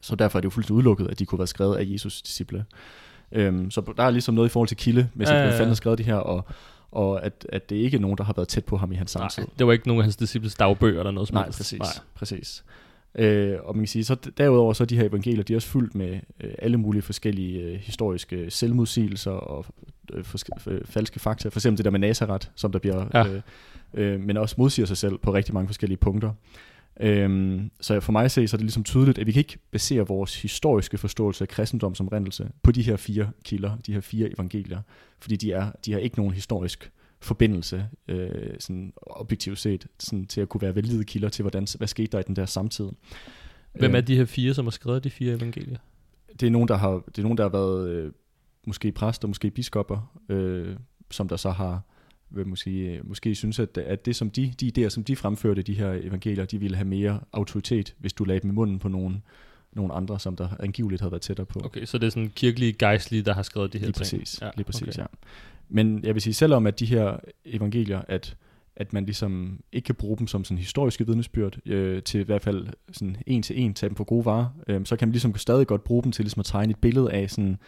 Så 0.00 0.16
derfor 0.16 0.38
er 0.38 0.40
det 0.40 0.44
jo 0.44 0.50
fuldstændig 0.50 0.76
udelukket, 0.76 1.08
at 1.10 1.18
de 1.18 1.26
kunne 1.26 1.38
være 1.38 1.46
skrevet 1.46 1.76
af 1.76 1.84
Jesus' 1.84 2.22
disciple. 2.24 2.64
Øhm, 3.32 3.70
så 3.70 3.92
der 3.96 4.02
er 4.02 4.10
ligesom 4.10 4.34
noget 4.34 4.48
i 4.48 4.52
forhold 4.52 4.68
til 4.68 4.76
kilde, 4.76 5.08
hvis 5.14 5.28
Ja, 5.28 5.34
ja, 5.34 5.56
ja, 5.56 5.64
har 5.66 5.74
skrevet 5.74 5.98
det 5.98 6.06
her, 6.06 6.14
og, 6.14 6.44
og 6.92 7.24
at, 7.24 7.46
at 7.48 7.70
det 7.70 7.76
ikke 7.76 7.96
er 7.96 8.00
nogen, 8.00 8.18
der 8.18 8.24
har 8.24 8.32
været 8.32 8.48
tæt 8.48 8.64
på 8.64 8.76
ham 8.76 8.92
i 8.92 8.94
hans 8.94 9.10
samtid. 9.10 9.42
nej, 9.42 9.50
det 9.58 9.66
var 9.66 9.72
ikke 9.72 9.88
nogen 9.88 10.00
af 10.00 10.04
hans 10.04 10.16
disciples 10.16 10.54
dagbøger 10.54 10.98
eller 10.98 11.10
noget 11.10 11.28
som 11.28 11.34
Nej, 11.34 11.44
helst. 11.44 11.58
præcis. 11.58 11.78
Nej. 11.78 11.88
præcis. 12.14 12.64
Øh, 13.14 13.56
og 13.64 13.76
man 13.76 13.82
kan 13.84 13.88
sige, 13.88 14.04
så 14.04 14.14
derudover 14.38 14.72
så 14.72 14.84
er 14.84 14.86
de 14.86 14.96
her 14.96 15.04
evangelier, 15.08 15.42
de 15.42 15.52
er 15.52 15.56
også 15.56 15.68
fyldt 15.68 15.94
med 15.94 16.20
øh, 16.40 16.50
alle 16.58 16.76
mulige 16.76 17.02
forskellige 17.02 17.60
øh, 17.62 17.74
historiske 17.78 18.50
selvmodsigelser 18.50 19.30
og 19.30 19.66
øh, 20.12 20.24
forske- 20.24 20.70
øh, 20.70 20.80
falske 20.84 21.20
fakta. 21.20 21.48
For 21.48 21.58
eksempel 21.58 21.76
det 21.78 21.84
der 21.84 21.90
med 21.90 22.00
Nazareth, 22.00 22.48
som 22.54 22.72
der 22.72 22.78
bliver, 22.78 23.06
Ja. 23.14 23.26
øh, 23.28 23.40
øh, 23.94 24.20
men 24.20 24.36
også 24.36 24.54
modsiger 24.58 24.86
sig 24.86 24.96
selv 24.96 25.18
på 25.18 25.34
rigtig 25.34 25.54
mange 25.54 25.68
forskellige 25.68 25.98
punkter. 25.98 26.30
Øhm, 27.00 27.70
så 27.80 28.00
for 28.00 28.12
mig 28.12 28.24
at 28.24 28.30
se, 28.30 28.48
så 28.48 28.56
er 28.56 28.58
det 28.58 28.64
ligesom 28.64 28.84
tydeligt, 28.84 29.18
at 29.18 29.26
vi 29.26 29.32
kan 29.32 29.40
ikke 29.40 29.58
basere 29.70 30.06
vores 30.06 30.42
historiske 30.42 30.98
forståelse 30.98 31.44
af 31.44 31.48
kristendom 31.48 31.94
som 31.94 32.08
rendelse 32.08 32.50
på 32.62 32.72
de 32.72 32.82
her 32.82 32.96
fire 32.96 33.30
kilder, 33.44 33.76
de 33.86 33.92
her 33.92 34.00
fire 34.00 34.32
evangelier, 34.34 34.80
fordi 35.20 35.36
de, 35.36 35.52
er, 35.52 35.72
de 35.86 35.92
har 35.92 35.98
ikke 35.98 36.16
nogen 36.16 36.34
historisk 36.34 36.92
forbindelse, 37.20 37.86
øh, 38.08 38.54
sådan 38.58 38.92
objektivt 38.96 39.58
set, 39.58 39.86
sådan 39.98 40.26
til 40.26 40.40
at 40.40 40.48
kunne 40.48 40.60
være 40.62 40.74
valide 40.74 41.04
kilder 41.04 41.28
til, 41.28 41.42
hvordan, 41.42 41.66
hvad 41.78 41.88
skete 41.88 42.12
der 42.12 42.18
i 42.18 42.22
den 42.22 42.36
der 42.36 42.46
samtid. 42.46 42.88
Hvem 43.72 43.94
er 43.94 44.00
Øh, 44.00 44.06
de 44.06 44.16
her 44.16 44.24
fire, 44.24 44.54
som 44.54 44.66
har 44.66 44.70
skrevet 44.70 45.04
de 45.04 45.10
fire 45.10 45.34
evangelier? 45.34 45.78
det 46.40 46.46
er 46.46 46.50
nogen, 46.50 46.68
der 46.68 46.76
har, 46.76 46.90
det 46.90 47.18
er 47.18 47.22
nogen, 47.22 47.38
der 47.38 47.44
har 47.44 47.50
været 47.50 47.88
øh, 47.88 48.12
måske 48.66 48.92
præster, 48.92 49.28
måske 49.28 49.50
biskopper, 49.50 50.12
øh, 50.28 50.76
som 51.10 51.28
der 51.28 51.36
så 51.36 51.50
har 51.50 51.82
vil 52.30 52.46
måske, 52.46 52.70
øh, 52.70 53.08
måske 53.08 53.34
synes, 53.34 53.58
at, 53.58 53.78
at 53.78 54.06
det 54.06 54.16
som 54.16 54.30
de, 54.30 54.54
de 54.60 54.72
idéer, 54.76 54.88
som 54.88 55.04
de 55.04 55.16
fremførte, 55.16 55.62
de 55.62 55.74
her 55.74 55.92
evangelier, 55.92 56.44
de 56.44 56.58
ville 56.60 56.76
have 56.76 56.88
mere 56.88 57.20
autoritet, 57.32 57.94
hvis 57.98 58.12
du 58.12 58.24
lagde 58.24 58.40
dem 58.40 58.50
i 58.50 58.54
munden 58.54 58.78
på 58.78 58.88
nogen, 58.88 59.22
nogen 59.72 59.92
andre, 59.94 60.20
som 60.20 60.36
der 60.36 60.48
angiveligt 60.60 61.00
havde 61.00 61.12
været 61.12 61.22
tættere 61.22 61.46
på. 61.46 61.60
Okay, 61.64 61.84
så 61.84 61.98
det 61.98 62.06
er 62.06 62.10
sådan 62.10 62.32
kirkelige 62.34 62.72
gejstlige, 62.72 63.22
der 63.22 63.34
har 63.34 63.42
skrevet 63.42 63.72
de 63.72 63.78
her 63.78 63.86
Lige 63.86 63.92
ting. 63.92 64.20
præcis, 64.20 64.42
ja, 64.42 64.50
lige 64.56 64.64
præcis 64.64 64.88
okay. 64.88 64.98
ja. 64.98 65.06
Men 65.68 66.04
jeg 66.04 66.14
vil 66.14 66.22
sige, 66.22 66.34
selvom 66.34 66.66
at 66.66 66.80
de 66.80 66.86
her 66.86 67.16
evangelier, 67.44 68.02
at, 68.08 68.36
at 68.76 68.92
man 68.92 69.04
ligesom 69.04 69.60
ikke 69.72 69.86
kan 69.86 69.94
bruge 69.94 70.18
dem 70.18 70.26
som 70.26 70.44
sådan 70.44 70.58
historiske 70.58 71.06
vidnesbyrd, 71.06 71.58
øh, 71.66 72.02
til 72.02 72.20
i 72.20 72.24
hvert 72.24 72.42
fald 72.42 72.66
sådan 72.92 73.16
en 73.26 73.42
til 73.42 73.60
en, 73.60 73.74
tage 73.74 73.88
dem 73.88 73.96
for 73.96 74.04
gode 74.04 74.24
varer, 74.24 74.46
øh, 74.68 74.80
så 74.84 74.96
kan 74.96 75.08
man 75.08 75.12
ligesom 75.12 75.36
stadig 75.36 75.66
godt 75.66 75.84
bruge 75.84 76.02
dem 76.02 76.12
til 76.12 76.24
ligesom 76.24 76.40
at 76.40 76.46
tegne 76.46 76.70
et 76.70 76.78
billede 76.78 77.12
af 77.12 77.30
sådan 77.30 77.58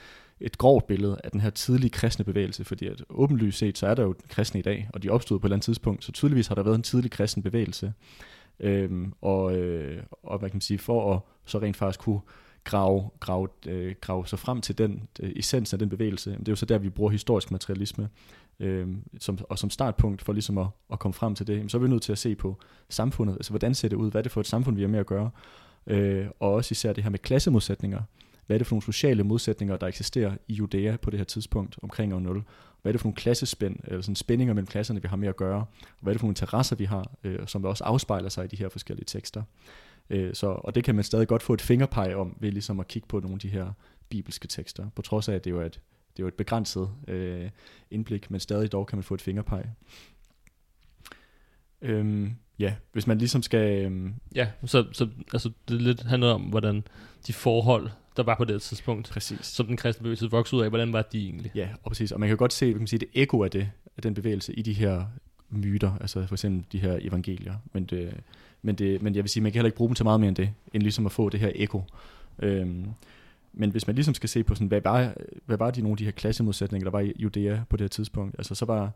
et 0.41 0.59
grovt 0.59 0.87
billede 0.87 1.21
af 1.25 1.31
den 1.31 1.41
her 1.41 1.51
tidlige 1.51 1.91
kristne 1.91 2.25
bevægelse, 2.25 2.65
fordi 2.65 2.87
at 2.87 3.03
åbenlyst 3.11 3.59
set, 3.59 3.79
så 3.79 3.87
er 3.87 3.95
der 3.95 4.03
jo 4.03 4.15
kristne 4.29 4.61
i 4.61 4.63
dag, 4.63 4.89
og 4.95 5.03
de 5.03 5.11
opstod 5.11 5.39
på 5.39 5.47
et 5.47 5.49
eller 5.49 5.57
andet 5.57 5.65
tidspunkt, 5.65 6.05
så 6.05 6.13
tydeligvis 6.13 6.47
har 6.47 6.55
der 6.55 6.63
været 6.63 6.75
en 6.75 6.83
tidlig 6.83 7.11
kristen 7.11 7.43
bevægelse. 7.43 7.93
Øhm, 8.61 9.13
og, 9.21 9.57
øh, 9.57 10.03
og 10.23 10.39
hvad 10.39 10.51
kan 10.51 10.57
man 10.57 10.61
sige, 10.61 10.79
for 10.79 11.15
at 11.15 11.21
så 11.45 11.59
rent 11.59 11.77
faktisk 11.77 12.01
kunne 12.01 12.21
grave, 12.65 13.11
grave, 13.21 13.49
øh, 13.67 13.95
grave 14.01 14.27
sig 14.27 14.39
frem 14.39 14.61
til 14.61 14.79
den 14.79 15.09
øh, 15.21 15.33
essens 15.37 15.73
af 15.73 15.79
den 15.79 15.89
bevægelse. 15.89 16.31
Det 16.31 16.49
er 16.49 16.53
jo 16.53 16.57
så 16.57 16.67
der, 16.67 16.79
vi 16.79 16.91
bruger 16.91 17.11
historisk 17.11 17.51
materialisme 17.51 18.09
øh, 18.61 18.89
som, 19.19 19.39
og 19.49 19.59
som 19.59 19.71
startpunkt 19.71 20.23
for 20.23 20.33
ligesom 20.33 20.59
at, 20.59 20.67
at 20.93 20.99
komme 20.99 21.15
frem 21.15 21.35
til 21.35 21.47
det. 21.47 21.57
Jamen, 21.57 21.69
så 21.69 21.77
er 21.77 21.83
vi 21.83 21.89
nødt 21.89 22.03
til 22.03 22.13
at 22.13 22.19
se 22.19 22.35
på 22.35 22.59
samfundet, 22.89 23.35
altså 23.35 23.51
hvordan 23.51 23.75
ser 23.75 23.89
det 23.89 23.97
ud, 23.97 24.11
hvad 24.11 24.21
er 24.21 24.23
det 24.23 24.33
for 24.33 24.41
et 24.41 24.47
samfund, 24.47 24.77
vi 24.77 24.83
er 24.83 24.89
med 24.89 25.01
at 25.01 25.07
gøre, 25.07 25.31
øh, 25.87 26.27
og 26.41 26.53
også 26.53 26.73
især 26.73 26.93
det 26.93 27.05
her 27.05 27.11
med 27.11 27.19
klassemodsætninger. 27.19 28.03
Hvad 28.51 28.57
er 28.57 28.59
det 28.59 28.67
for 28.67 28.75
nogle 28.75 28.83
sociale 28.83 29.25
modsætninger, 29.25 29.77
der 29.77 29.87
eksisterer 29.87 30.37
i 30.49 30.55
Judæa 30.55 30.97
på 30.97 31.11
det 31.11 31.19
her 31.19 31.25
tidspunkt 31.25 31.79
omkring 31.83 32.15
år 32.15 32.19
0? 32.19 32.43
Hvad 32.83 32.91
er 32.91 32.93
det 32.93 33.01
for 33.01 33.07
nogle 33.07 33.17
klassespænd, 33.17 33.77
eller 33.85 34.03
sådan 34.03 34.17
spændinger 34.17 34.55
mellem 34.55 34.67
klasserne, 34.67 35.03
vi 35.03 35.09
har 35.09 35.17
med 35.17 35.29
at 35.29 35.37
gøre? 35.37 35.61
Og 35.81 36.01
hvad 36.01 36.13
er 36.13 36.15
det 36.15 36.21
for 36.21 36.27
nogle 36.27 36.33
interesser, 36.33 36.77
vi 36.77 36.85
har, 36.85 37.11
øh, 37.25 37.39
som 37.47 37.65
også 37.65 37.85
afspejler 37.85 38.29
sig 38.29 38.45
i 38.45 38.49
de 38.49 38.57
her 38.57 38.69
forskellige 38.69 39.05
tekster? 39.05 39.43
Øh, 40.11 40.35
så, 40.35 40.47
og 40.47 40.75
det 40.75 40.85
kan 40.85 40.95
man 40.95 41.05
stadig 41.05 41.29
godt 41.29 41.43
få 41.43 41.55
et 41.55 41.61
fingerpeg 41.61 42.15
om, 42.17 42.37
ved 42.41 42.53
ligesom 42.53 42.81
at 42.81 42.89
kigge 42.89 43.09
på 43.09 43.21
nogle 43.21 43.35
af 43.35 43.41
de 43.41 43.49
her 43.49 43.73
bibelske 44.09 44.49
tekster, 44.49 44.89
på 44.97 45.03
trods 45.03 45.29
af, 45.29 45.35
at 45.35 45.45
det 45.45 45.51
jo 45.51 45.61
er 45.61 45.67
et, 45.67 45.81
det 46.17 46.19
er 46.19 46.25
jo 46.25 46.29
et 46.29 46.35
begrænset 46.35 46.91
øh, 47.09 47.51
indblik, 47.91 48.31
men 48.31 48.41
stadig 48.41 48.73
dog 48.73 48.87
kan 48.87 48.97
man 48.97 49.05
få 49.05 49.15
et 49.15 49.23
fingerpeg. 49.23 49.65
Øhm, 51.83 52.35
ja, 52.61 52.75
hvis 52.93 53.07
man 53.07 53.19
ligesom 53.19 53.43
skal... 53.43 53.85
Øhm, 53.85 54.15
Ja, 54.35 54.49
så, 54.65 54.85
så 54.93 55.09
altså, 55.33 55.51
det 55.69 55.75
er 55.75 55.81
lidt 55.81 56.03
handler 56.03 56.31
om, 56.31 56.43
hvordan 56.43 56.85
de 57.27 57.33
forhold, 57.33 57.91
der 58.17 58.23
var 58.23 58.35
på 58.35 58.45
det 58.45 58.63
tidspunkt, 58.63 59.11
præcis. 59.11 59.47
som 59.47 59.67
den 59.67 59.77
kristne 59.77 60.03
bevægelse 60.03 60.31
voksede 60.31 60.59
ud 60.59 60.65
af, 60.65 60.71
hvordan 60.71 60.93
var 60.93 61.03
de 61.03 61.25
egentlig? 61.25 61.53
Ja, 61.55 61.69
og 61.83 61.91
præcis. 61.91 62.13
Og 62.13 62.21
man 62.21 62.29
kan 62.29 62.39
godt 62.39 62.53
se, 62.53 62.71
kan 62.71 62.79
man 62.79 62.87
sige, 62.87 63.01
det 63.01 63.09
ekko 63.15 63.45
af 63.45 63.51
det, 63.51 63.71
af 63.97 64.03
den 64.03 64.15
bevægelse 64.15 64.55
i 64.55 64.63
de 64.63 64.73
her 64.73 65.05
myter, 65.51 65.93
altså 66.01 66.27
for 66.27 66.35
eksempel 66.35 66.65
de 66.73 66.79
her 66.79 66.99
evangelier. 67.01 67.55
Men, 67.73 67.85
det, 67.85 68.15
men, 68.63 68.75
det, 68.75 69.03
men 69.03 69.15
jeg 69.15 69.25
vil 69.25 69.31
sige, 69.31 69.43
man 69.43 69.53
kan 69.53 69.59
heller 69.59 69.69
ikke 69.69 69.77
bruge 69.77 69.89
dem 69.89 69.95
til 69.95 70.05
meget 70.05 70.21
mere 70.21 70.29
end 70.29 70.37
det, 70.37 70.51
end 70.73 70.83
ligesom 70.83 71.07
at 71.07 71.13
få 71.13 71.29
det 71.29 71.41
her 71.41 71.53
ekko. 71.55 71.85
Øhm, 72.39 72.87
men 73.53 73.71
hvis 73.71 73.87
man 73.87 73.97
ligesom 73.97 74.15
skal 74.15 74.29
se 74.29 74.45
på, 74.45 74.55
sådan, 74.55 74.67
hvad, 74.67 74.81
var, 74.81 75.15
hvad 75.47 75.57
var 75.57 75.71
de 75.71 75.83
nogle 75.83 75.93
af 75.93 75.97
de 75.97 76.05
her 76.05 76.11
klassemodsætninger, 76.11 76.85
der 76.85 76.91
var 76.91 77.01
i 77.01 77.13
Judæa 77.17 77.61
på 77.69 77.77
det 77.77 77.85
her 77.85 77.89
tidspunkt, 77.89 78.35
altså 78.39 78.55
så 78.55 78.65
var 78.65 78.83
øh, 78.85 78.91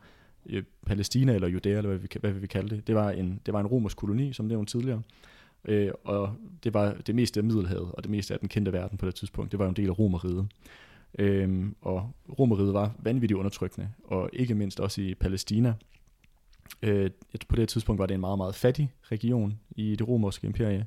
Palæstina 0.86 1.34
eller 1.34 1.48
Judæa, 1.48 1.76
eller 1.76 1.88
hvad 1.90 1.98
vi, 1.98 2.08
hvad 2.20 2.32
vi 2.32 2.46
kalde 2.46 2.76
det, 2.76 2.86
det 2.86 2.94
var 2.94 3.10
en, 3.10 3.40
det 3.46 3.54
var 3.54 3.60
en 3.60 3.66
romersk 3.66 3.96
koloni, 3.96 4.32
som 4.32 4.46
nævnt 4.46 4.68
tidligere, 4.68 5.02
øh, 5.64 5.90
og 6.04 6.34
det 6.64 6.74
var 6.74 6.96
det 7.06 7.14
meste 7.14 7.40
af 7.40 7.44
Middelhavet, 7.44 7.92
og 7.92 8.02
det 8.02 8.10
meste 8.10 8.34
af 8.34 8.40
den 8.40 8.48
kendte 8.48 8.72
verden 8.72 8.98
på 8.98 9.06
det 9.06 9.14
tidspunkt, 9.14 9.52
det 9.52 9.58
var 9.58 9.64
jo 9.64 9.68
en 9.68 9.76
del 9.76 9.88
af 9.88 9.98
Romeriet. 9.98 10.46
Øhm, 11.18 11.74
og 11.82 12.10
Romeriet 12.38 12.74
var 12.74 12.92
vanvittigt 12.98 13.38
undertrykkende, 13.38 13.88
og 14.04 14.30
ikke 14.32 14.54
mindst 14.54 14.80
også 14.80 15.00
i 15.00 15.14
Palæstina. 15.14 15.74
Øh, 16.82 17.10
på 17.48 17.56
det 17.56 17.68
tidspunkt 17.68 17.98
var 17.98 18.06
det 18.06 18.14
en 18.14 18.20
meget, 18.20 18.38
meget 18.38 18.54
fattig 18.54 18.92
region 19.12 19.58
i 19.76 19.96
det 19.96 20.08
romerske 20.08 20.46
imperie, 20.46 20.86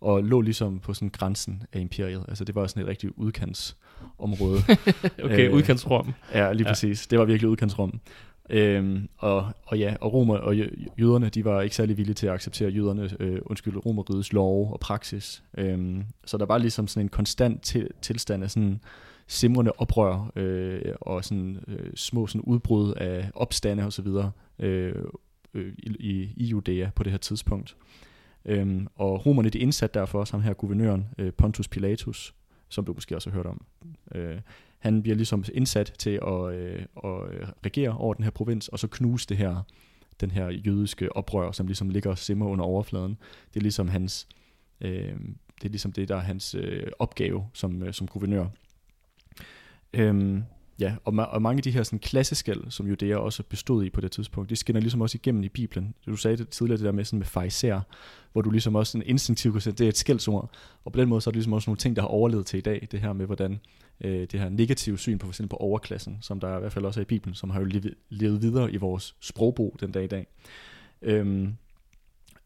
og 0.00 0.24
lå 0.24 0.40
ligesom 0.40 0.78
på 0.80 0.94
sådan 0.94 1.08
grænsen 1.08 1.62
af 1.72 1.80
imperiet. 1.80 2.24
Altså 2.28 2.44
det 2.44 2.54
var 2.54 2.66
sådan 2.66 2.82
et 2.82 2.88
rigtig 2.88 3.18
udkantsområde. 3.18 4.58
Okay, 5.24 5.48
Øh, 5.48 5.54
udkantsrum. 5.54 6.12
ja, 6.34 6.52
lige 6.52 6.66
Ja. 6.66 6.70
præcis. 6.70 7.06
Det 7.06 7.18
var 7.18 7.24
virkelig 7.24 7.48
udkantsrum. 7.50 8.00
Øhm, 8.52 9.08
og, 9.18 9.52
og 9.66 9.78
ja, 9.78 9.96
og 10.00 10.12
romer 10.12 10.36
og 10.36 10.56
jøderne, 10.98 11.28
de 11.28 11.44
var 11.44 11.60
ikke 11.62 11.76
særlig 11.76 11.96
villige 11.96 12.14
til 12.14 12.26
at 12.26 12.32
acceptere 12.32 12.70
jøderne, 12.70 13.10
øh, 13.20 13.40
undskyld, 13.46 13.86
romerrigets 13.86 14.32
love 14.32 14.72
og 14.72 14.80
praksis. 14.80 15.42
Øhm, 15.58 16.04
så 16.24 16.38
der 16.38 16.46
var 16.46 16.58
ligesom 16.58 16.88
sådan 16.88 17.06
en 17.06 17.08
konstant 17.08 17.62
til, 17.62 17.88
tilstand 18.02 18.44
af 18.44 18.50
sådan 18.50 18.80
simrende 19.26 19.72
oprør 19.78 20.32
øh, 20.36 20.94
og 21.00 21.24
sådan 21.24 21.64
øh, 21.68 21.92
små 21.94 22.26
sådan 22.26 22.40
udbrud 22.40 22.92
af 22.92 23.30
opstande 23.34 23.84
og 23.84 23.92
så 23.92 24.02
videre 24.02 24.30
øh, 24.58 24.94
øh, 25.54 25.72
i, 25.78 25.96
i, 26.00 26.32
i 26.36 26.44
Judæa 26.44 26.90
på 26.94 27.02
det 27.02 27.12
her 27.12 27.18
tidspunkt. 27.18 27.76
Øhm, 28.44 28.86
og 28.96 29.26
romerne 29.26 29.50
de 29.50 29.58
indsatte 29.58 29.98
derfor 29.98 30.24
sammen 30.24 30.46
her 30.46 30.54
guvernøren 30.54 31.06
øh, 31.18 31.32
Pontus 31.32 31.68
Pilatus, 31.68 32.34
som 32.68 32.84
du 32.84 32.92
måske 32.92 33.16
også 33.16 33.30
har 33.30 33.36
hørt 33.36 33.46
om. 33.46 33.64
Øh, 34.14 34.38
han 34.80 35.02
bliver 35.02 35.16
ligesom 35.16 35.44
indsat 35.54 35.92
til 35.98 36.10
at, 36.10 36.54
øh, 36.54 36.82
at 37.04 37.32
øh, 37.32 37.48
regere 37.66 37.96
over 37.96 38.14
den 38.14 38.24
her 38.24 38.30
provins, 38.30 38.68
og 38.68 38.78
så 38.78 38.86
knuse 38.86 39.26
det 39.28 39.36
her, 39.36 39.62
den 40.20 40.30
her 40.30 40.48
jødiske 40.48 41.16
oprør, 41.16 41.52
som 41.52 41.66
ligesom 41.66 41.88
ligger 41.88 42.10
og 42.10 42.18
simmer 42.18 42.46
under 42.46 42.64
overfladen. 42.64 43.18
Det 43.54 43.60
er 43.60 43.62
ligesom 43.62 43.88
hans, 43.88 44.28
øh, 44.80 45.18
det 45.60 45.64
er 45.64 45.68
ligesom 45.68 45.92
det, 45.92 46.08
der 46.08 46.16
er 46.16 46.20
hans 46.20 46.54
øh, 46.54 46.86
opgave 46.98 47.46
som, 47.52 47.82
øh, 47.82 47.92
som 47.92 48.06
guvernør. 48.06 48.46
Øhm, 49.92 50.44
ja, 50.80 50.94
og, 51.04 51.12
ma- 51.14 51.28
og 51.28 51.42
mange 51.42 51.58
af 51.58 51.62
de 51.62 51.70
her 51.70 51.82
sådan, 51.82 51.98
klasseskæld, 51.98 52.70
som 52.70 52.86
Judæa 52.86 53.16
også 53.16 53.42
bestod 53.42 53.84
i 53.84 53.90
på 53.90 54.00
det 54.00 54.12
tidspunkt, 54.12 54.50
det 54.50 54.58
skinner 54.58 54.80
ligesom 54.80 55.00
også 55.00 55.18
igennem 55.22 55.42
i 55.42 55.48
Bibelen. 55.48 55.94
Du 56.06 56.16
sagde 56.16 56.36
det 56.36 56.48
tidligere, 56.48 56.78
det 56.78 56.84
der 56.84 56.92
med, 56.92 57.04
sådan 57.04 57.18
med 57.18 57.26
fariser, 57.26 57.80
hvor 58.32 58.42
du 58.42 58.50
ligesom 58.50 58.74
også 58.74 58.92
sådan 58.92 59.06
instinktivt 59.06 59.52
kunne 59.52 59.62
sige, 59.62 59.72
det 59.72 59.84
er 59.84 59.88
et 59.88 59.96
skældsord, 59.96 60.50
og 60.84 60.92
på 60.92 61.00
den 61.00 61.08
måde 61.08 61.20
så 61.20 61.30
er 61.30 61.32
det 61.32 61.36
ligesom 61.36 61.52
også 61.52 61.70
nogle 61.70 61.78
ting, 61.78 61.96
der 61.96 62.02
har 62.02 62.08
overlevet 62.08 62.46
til 62.46 62.58
i 62.58 62.60
dag, 62.60 62.88
det 62.90 63.00
her 63.00 63.12
med, 63.12 63.26
hvordan 63.26 63.60
øh, 64.00 64.20
det 64.20 64.40
her 64.40 64.48
negative 64.48 64.98
syn 64.98 65.18
på 65.18 65.26
for 65.26 65.30
eksempel 65.30 65.50
på 65.50 65.56
overklassen, 65.56 66.18
som 66.20 66.40
der 66.40 66.56
i 66.56 66.60
hvert 66.60 66.72
fald 66.72 66.84
også 66.84 67.00
er 67.00 67.02
i 67.02 67.04
Bibelen, 67.04 67.34
som 67.34 67.50
har 67.50 67.60
jo 67.60 67.66
levet, 67.66 67.94
levet 68.08 68.42
videre 68.42 68.72
i 68.72 68.76
vores 68.76 69.14
sprogbrug 69.20 69.76
den 69.80 69.92
dag 69.92 70.04
i 70.04 70.06
dag. 70.06 70.26
Øhm, 71.02 71.56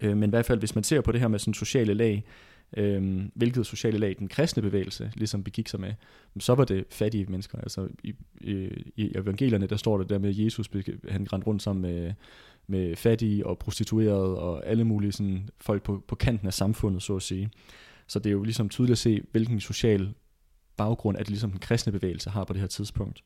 øh, 0.00 0.16
men 0.16 0.30
i 0.30 0.30
hvert 0.30 0.46
fald, 0.46 0.58
hvis 0.58 0.74
man 0.74 0.84
ser 0.84 1.00
på 1.00 1.12
det 1.12 1.20
her 1.20 1.28
med 1.28 1.38
sådan 1.38 1.54
sociale 1.54 1.94
lag, 1.94 2.24
øhm, 2.76 3.30
hvilket 3.34 3.66
sociale 3.66 3.98
lag 3.98 4.16
den 4.18 4.28
kristne 4.28 4.62
bevægelse 4.62 5.12
ligesom 5.14 5.44
begik 5.44 5.68
sig 5.68 5.80
med, 5.80 5.92
så 6.38 6.54
var 6.54 6.64
det 6.64 6.84
fattige 6.90 7.26
mennesker. 7.28 7.58
Altså 7.58 7.88
i, 8.02 8.14
i, 8.40 8.68
i 8.96 9.12
evangelierne, 9.16 9.66
der 9.66 9.76
står 9.76 9.98
det 9.98 10.08
der 10.08 10.18
med, 10.18 10.28
at 10.28 10.38
Jesus, 10.38 10.70
han 11.08 11.32
rendte 11.32 11.46
rundt 11.46 11.62
sammen 11.62 11.82
med, 11.82 12.12
med 12.66 12.96
fattige 12.96 13.46
og 13.46 13.58
prostituerede 13.58 14.38
og 14.38 14.66
alle 14.66 14.84
mulige 14.84 15.12
sådan, 15.12 15.48
folk 15.60 15.82
på, 15.82 16.04
på 16.08 16.14
kanten 16.14 16.46
af 16.46 16.54
samfundet, 16.54 17.02
så 17.02 17.16
at 17.16 17.22
sige. 17.22 17.50
Så 18.06 18.18
det 18.18 18.30
er 18.30 18.32
jo 18.32 18.42
ligesom 18.42 18.68
tydeligt 18.68 18.92
at 18.92 18.98
se, 18.98 19.22
hvilken 19.32 19.60
social 19.60 20.14
baggrund, 20.76 21.18
at 21.18 21.28
ligesom 21.28 21.50
den 21.50 21.60
kristne 21.60 21.92
bevægelse 21.92 22.30
har 22.30 22.44
på 22.44 22.52
det 22.52 22.60
her 22.60 22.68
tidspunkt. 22.68 23.24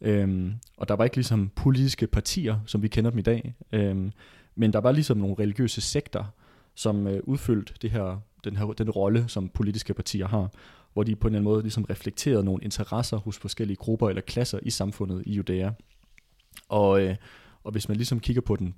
Øhm, 0.00 0.54
og 0.76 0.88
der 0.88 0.94
var 0.94 1.04
ikke 1.04 1.16
ligesom 1.16 1.50
politiske 1.56 2.06
partier, 2.06 2.58
som 2.66 2.82
vi 2.82 2.88
kender 2.88 3.10
dem 3.10 3.18
i 3.18 3.22
dag, 3.22 3.54
øhm, 3.72 4.12
men 4.54 4.72
der 4.72 4.78
var 4.78 4.92
ligesom 4.92 5.18
nogle 5.18 5.36
religiøse 5.38 5.80
sekter, 5.80 6.24
som 6.74 7.06
øh, 7.06 7.20
udfyldte 7.24 7.74
det 7.82 7.90
her, 7.90 8.20
den, 8.44 8.56
her, 8.56 8.66
den 8.66 8.90
rolle, 8.90 9.24
som 9.28 9.48
politiske 9.48 9.94
partier 9.94 10.28
har, 10.28 10.50
hvor 10.92 11.02
de 11.02 11.16
på 11.16 11.28
en 11.28 11.34
eller 11.34 11.38
anden 11.38 11.52
måde 11.52 11.62
ligesom 11.62 11.84
reflekterede 11.84 12.44
nogle 12.44 12.64
interesser 12.64 13.16
hos 13.16 13.38
forskellige 13.38 13.76
grupper 13.76 14.08
eller 14.08 14.22
klasser 14.22 14.58
i 14.62 14.70
samfundet 14.70 15.22
i 15.26 15.32
Judæa. 15.32 15.70
Og, 16.68 17.02
øh, 17.02 17.16
og 17.64 17.72
hvis 17.72 17.88
man 17.88 17.96
ligesom 17.96 18.20
kigger 18.20 18.42
på 18.42 18.56
den 18.56 18.74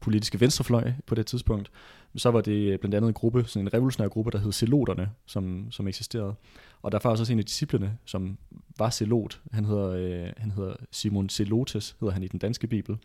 politiske 0.00 0.40
venstrefløj 0.40 0.92
på 1.06 1.14
det 1.14 1.26
tidspunkt, 1.26 1.70
så 2.16 2.30
var 2.30 2.40
det 2.40 2.80
blandt 2.80 2.94
andet 2.94 3.08
en 3.08 3.14
gruppe, 3.14 3.44
sådan 3.46 3.66
en 3.66 3.74
revolutionær 3.74 4.08
gruppe, 4.08 4.30
der 4.30 4.38
hed 4.38 4.52
Zeloterne, 4.52 5.10
som, 5.26 5.66
som 5.70 5.88
eksisterede. 5.88 6.34
Og 6.82 6.92
der 6.92 6.98
var 7.02 7.10
også 7.10 7.32
en 7.32 7.38
af 7.38 7.44
disciplene, 7.44 7.98
som 8.04 8.38
var 8.78 8.90
Zelot. 8.90 9.40
Han 9.52 9.64
hedder, 9.64 9.88
øh, 9.88 10.32
han 10.36 10.50
hedder 10.50 10.74
Simon 10.90 11.28
Zelotes, 11.28 11.96
hedder 12.00 12.12
han 12.12 12.22
i 12.22 12.28
den 12.28 12.38
danske 12.38 12.66
bibel. 12.66 12.96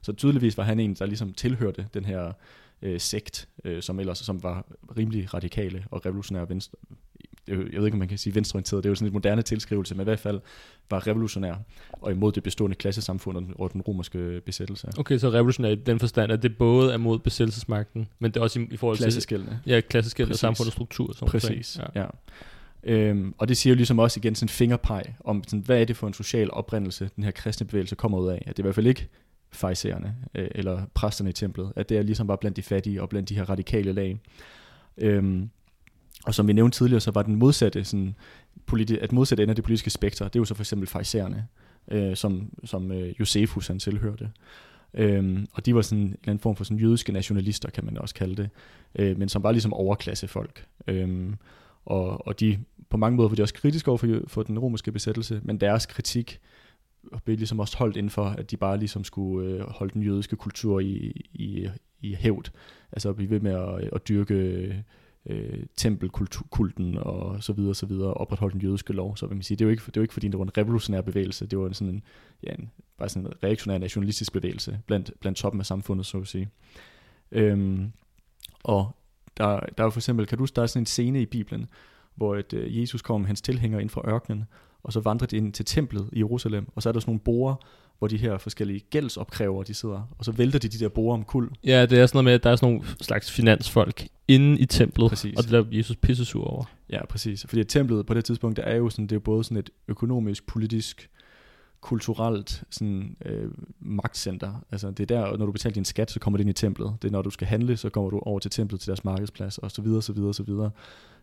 Så 0.00 0.12
tydeligvis 0.12 0.56
var 0.56 0.64
han 0.64 0.80
en, 0.80 0.94
der 0.94 1.06
ligesom 1.06 1.32
tilhørte 1.32 1.86
den 1.94 2.04
her 2.04 2.32
øh, 2.82 3.00
sekt, 3.00 3.48
øh, 3.64 3.82
som 3.82 4.00
ellers 4.00 4.18
som 4.18 4.42
var 4.42 4.66
rimelig 4.96 5.34
radikale 5.34 5.84
og 5.90 6.06
revolutionære 6.06 6.48
venstre, 6.48 6.78
jeg 7.48 7.58
ved 7.58 7.84
ikke, 7.84 7.94
om 7.94 7.98
man 7.98 8.08
kan 8.08 8.18
sige 8.18 8.34
venstreorienteret, 8.34 8.84
det 8.84 8.88
er 8.88 8.90
jo 8.90 8.94
sådan 8.94 9.08
en 9.08 9.12
moderne 9.12 9.42
tilskrivelse, 9.42 9.94
men 9.94 10.00
i 10.00 10.04
hvert 10.04 10.18
fald 10.18 10.40
var 10.90 11.06
revolutionær 11.06 11.54
og 11.92 12.12
imod 12.12 12.32
det 12.32 12.42
bestående 12.42 12.76
klassesamfund 12.76 13.54
og 13.54 13.72
den 13.72 13.80
romerske 13.80 14.40
besættelse. 14.46 14.88
Okay, 14.98 15.18
så 15.18 15.30
revolutionær 15.30 15.68
i 15.68 15.74
den 15.74 15.98
forstand, 15.98 16.32
at 16.32 16.42
det 16.42 16.58
både 16.58 16.92
er 16.92 16.96
mod 16.96 17.18
besættelsesmagten, 17.18 18.08
men 18.18 18.30
det 18.30 18.40
er 18.40 18.44
også 18.44 18.60
i, 18.60 18.66
i 18.70 18.76
forhold 18.76 18.96
til... 18.96 19.04
Ja, 19.66 19.80
klasseskældene 19.80 20.34
og 20.34 20.38
samfundets 20.38 20.74
struktur. 20.74 21.12
Som 21.12 21.28
Præcis, 21.28 21.78
ja. 21.94 22.00
ja. 22.00 22.06
Øhm, 22.82 23.34
og 23.38 23.48
det 23.48 23.56
siger 23.56 23.72
jo 23.72 23.76
ligesom 23.76 23.98
også 23.98 24.20
igen 24.20 24.34
sådan 24.34 24.44
en 24.44 24.48
fingerpeg 24.48 25.02
om, 25.20 25.44
sådan, 25.46 25.60
hvad 25.60 25.80
er 25.80 25.84
det 25.84 25.96
for 25.96 26.06
en 26.06 26.14
social 26.14 26.50
oprindelse, 26.50 27.10
den 27.16 27.24
her 27.24 27.30
kristne 27.30 27.66
bevægelse 27.66 27.94
kommer 27.94 28.18
ud 28.18 28.28
af. 28.28 28.42
At 28.46 28.56
det 28.56 28.58
er 28.58 28.62
i 28.62 28.66
hvert 28.66 28.74
fald 28.74 28.86
ikke 28.86 29.08
fejserne, 29.52 30.14
øh, 30.34 30.48
eller 30.54 30.82
præsterne 30.94 31.30
i 31.30 31.32
templet, 31.32 31.72
at 31.76 31.88
det 31.88 31.98
er 31.98 32.02
ligesom 32.02 32.26
bare 32.26 32.38
blandt 32.38 32.56
de 32.56 32.62
fattige 32.62 33.02
og 33.02 33.08
blandt 33.08 33.28
de 33.28 33.34
her 33.34 33.50
radikale 33.50 33.92
lag. 33.92 34.20
Øhm, 34.98 35.50
og 36.26 36.34
som 36.34 36.48
vi 36.48 36.52
nævnte 36.52 36.78
tidligere, 36.78 37.00
så 37.00 37.10
var 37.10 37.22
den 37.22 37.34
modsatte, 37.34 37.84
sådan, 37.84 38.14
politi- 38.66 38.98
at 38.98 39.12
modsatte 39.12 39.42
ende 39.42 39.52
af 39.52 39.56
det 39.56 39.64
politiske 39.64 39.90
spektrum, 39.90 40.30
det 40.30 40.36
er 40.36 40.40
jo 40.40 40.44
så 40.44 40.54
for 40.54 40.62
eksempel 40.62 40.88
fejserne, 40.88 41.46
øh, 41.90 42.16
som, 42.16 42.50
som 42.64 42.92
øh, 42.92 43.20
Josefus 43.20 43.66
han 43.66 43.78
tilhørte. 43.78 44.30
Øhm, 44.94 45.46
og 45.52 45.66
de 45.66 45.74
var 45.74 45.82
sådan 45.82 45.98
en 45.98 46.08
eller 46.08 46.18
anden 46.26 46.38
form 46.38 46.56
for 46.56 46.64
sådan 46.64 46.78
jødiske 46.78 47.12
nationalister, 47.12 47.70
kan 47.70 47.84
man 47.84 47.98
også 47.98 48.14
kalde 48.14 48.36
det, 48.36 48.50
øh, 48.94 49.18
men 49.18 49.28
som 49.28 49.42
var 49.42 49.52
ligesom 49.52 49.72
overklassefolk. 49.72 50.66
Øhm, 50.86 51.34
og, 51.84 52.26
og 52.26 52.40
de 52.40 52.58
på 52.88 52.96
mange 52.96 53.16
måder 53.16 53.28
var 53.28 53.36
de 53.36 53.42
også 53.42 53.54
kritiske 53.54 53.88
over 53.90 53.98
for, 53.98 54.20
for 54.26 54.42
den 54.42 54.58
romerske 54.58 54.92
besættelse, 54.92 55.40
men 55.42 55.60
deres 55.60 55.86
kritik 55.86 56.40
og 57.12 57.22
blev 57.22 57.36
ligesom 57.36 57.60
også 57.60 57.78
holdt 57.78 57.96
inden 57.96 58.10
for, 58.10 58.24
at 58.24 58.50
de 58.50 58.56
bare 58.56 58.78
ligesom 58.78 59.04
skulle 59.04 59.50
øh, 59.50 59.60
holde 59.60 59.94
den 59.94 60.02
jødiske 60.02 60.36
kultur 60.36 60.80
i, 60.80 61.12
i, 61.32 61.68
i 62.00 62.14
hævd. 62.14 62.50
Altså 62.92 63.08
at 63.08 63.16
blive 63.16 63.30
ved 63.30 63.40
med 63.40 63.52
at, 63.52 63.90
at 63.92 64.08
dyrke 64.08 64.34
øh, 65.26 65.66
tempelkulten 65.76 66.98
og 66.98 67.42
så 67.42 67.52
videre, 67.52 67.70
og 67.70 67.76
så 67.76 67.86
videre, 67.86 68.14
opretholde 68.14 68.52
den 68.52 68.62
jødiske 68.62 68.92
lov. 68.92 69.16
Så 69.16 69.26
vil 69.26 69.36
man 69.36 69.42
sige, 69.42 69.56
det 69.56 69.64
er 69.64 69.66
jo 69.66 69.70
ikke, 69.70 69.82
det 69.86 69.96
er 69.96 70.00
jo 70.00 70.02
ikke 70.02 70.14
fordi, 70.14 70.28
det 70.28 70.38
var 70.38 70.44
en 70.44 70.58
revolutionær 70.58 71.00
bevægelse, 71.00 71.46
det 71.46 71.58
var 71.58 71.66
en 71.66 71.74
sådan 71.74 71.94
en, 71.94 72.02
ja, 72.42 72.52
en, 72.52 72.70
bare 72.98 73.08
sådan 73.08 73.26
en 73.26 73.32
reaktionær 73.42 73.78
nationalistisk 73.78 74.32
bevægelse 74.32 74.80
blandt, 74.86 75.10
blandt 75.20 75.38
toppen 75.38 75.60
af 75.60 75.66
samfundet, 75.66 76.06
så 76.06 76.18
at 76.18 76.26
sige. 76.26 76.48
Øhm, 77.32 77.92
og 78.64 78.96
der, 79.36 79.60
der 79.78 79.84
er 79.84 79.90
for 79.90 79.98
eksempel, 79.98 80.26
kan 80.26 80.38
du 80.38 80.46
der 80.56 80.62
er 80.62 80.66
sådan 80.66 80.82
en 80.82 80.86
scene 80.86 81.22
i 81.22 81.26
Bibelen, 81.26 81.68
hvor 82.14 82.36
et, 82.36 82.52
øh, 82.52 82.80
Jesus 82.80 83.02
kommer 83.02 83.18
med 83.18 83.26
hans 83.26 83.40
tilhængere 83.40 83.80
ind 83.82 83.90
fra 83.90 84.08
ørkenen, 84.08 84.44
og 84.88 84.92
så 84.92 85.00
vandrer 85.00 85.26
de 85.26 85.36
ind 85.36 85.52
til 85.52 85.64
templet 85.64 86.08
i 86.12 86.18
Jerusalem, 86.18 86.66
og 86.74 86.82
så 86.82 86.88
er 86.88 86.92
der 86.92 87.00
sådan 87.00 87.10
nogle 87.10 87.20
borer, 87.20 87.54
hvor 87.98 88.08
de 88.08 88.16
her 88.16 88.38
forskellige 88.38 88.80
gældsopkrævere, 88.80 89.64
de 89.64 89.74
sidder, 89.74 90.14
og 90.18 90.24
så 90.24 90.32
vælter 90.32 90.58
de 90.58 90.68
de 90.68 90.78
der 90.78 90.88
borer 90.88 91.14
om 91.14 91.24
kul. 91.24 91.50
Ja, 91.64 91.86
det 91.86 91.98
er 91.98 92.06
sådan 92.06 92.16
noget 92.16 92.24
med, 92.24 92.32
at 92.32 92.42
der 92.42 92.50
er 92.50 92.56
sådan 92.56 92.72
nogle 92.72 92.88
slags 93.00 93.30
finansfolk 93.30 94.08
inde 94.28 94.58
i 94.58 94.66
templet, 94.66 95.08
præcis. 95.08 95.36
og 95.36 95.42
det 95.42 95.52
lader 95.52 95.64
Jesus 95.70 95.96
pissesur 95.96 96.44
over. 96.44 96.64
Ja, 96.90 97.06
præcis. 97.06 97.46
Fordi 97.48 97.64
templet 97.64 98.06
på 98.06 98.14
det 98.14 98.24
tidspunkt, 98.24 98.56
der 98.56 98.62
er 98.62 98.76
jo 98.76 98.90
sådan, 98.90 99.06
det 99.06 99.16
er 99.16 99.20
både 99.20 99.44
sådan 99.44 99.56
et 99.56 99.70
økonomisk, 99.88 100.46
politisk, 100.46 101.10
kulturelt 101.80 102.62
sådan, 102.70 103.16
øh, 103.24 103.50
magtcenter. 103.80 104.64
Altså 104.72 104.90
det 104.90 105.10
er 105.10 105.16
der, 105.16 105.36
når 105.36 105.46
du 105.46 105.52
betaler 105.52 105.74
din 105.74 105.84
skat, 105.84 106.10
så 106.10 106.20
kommer 106.20 106.36
det 106.36 106.42
ind 106.42 106.50
i 106.50 106.52
templet. 106.52 106.94
Det 107.02 107.08
er 107.08 107.12
når 107.12 107.22
du 107.22 107.30
skal 107.30 107.46
handle, 107.46 107.76
så 107.76 107.90
kommer 107.90 108.10
du 108.10 108.18
over 108.18 108.38
til 108.38 108.50
templet, 108.50 108.80
til 108.80 108.86
deres 108.86 109.04
markedsplads, 109.04 109.58
og 109.58 109.70
så 109.70 109.82
videre, 109.82 110.02
så 110.02 110.12
videre, 110.12 110.34
så 110.34 110.42
videre. 110.42 110.70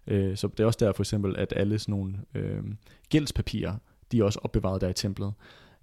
Øh, 0.08 0.38
så 0.38 0.48
det 0.48 0.60
er 0.60 0.66
også 0.66 0.80
der 0.82 0.92
for 0.94 1.04
eksempel, 1.04 1.36
at 1.38 1.54
alle 1.56 1.80
sådan 1.80 1.92
nogle 1.92 2.14
øh, 2.36 2.64
gældspapirer, 3.10 3.76
de 4.12 4.20
er 4.20 4.24
også 4.24 4.40
opbevaret 4.44 4.82
der 4.82 4.90
i 4.90 4.94
templet. 4.94 5.34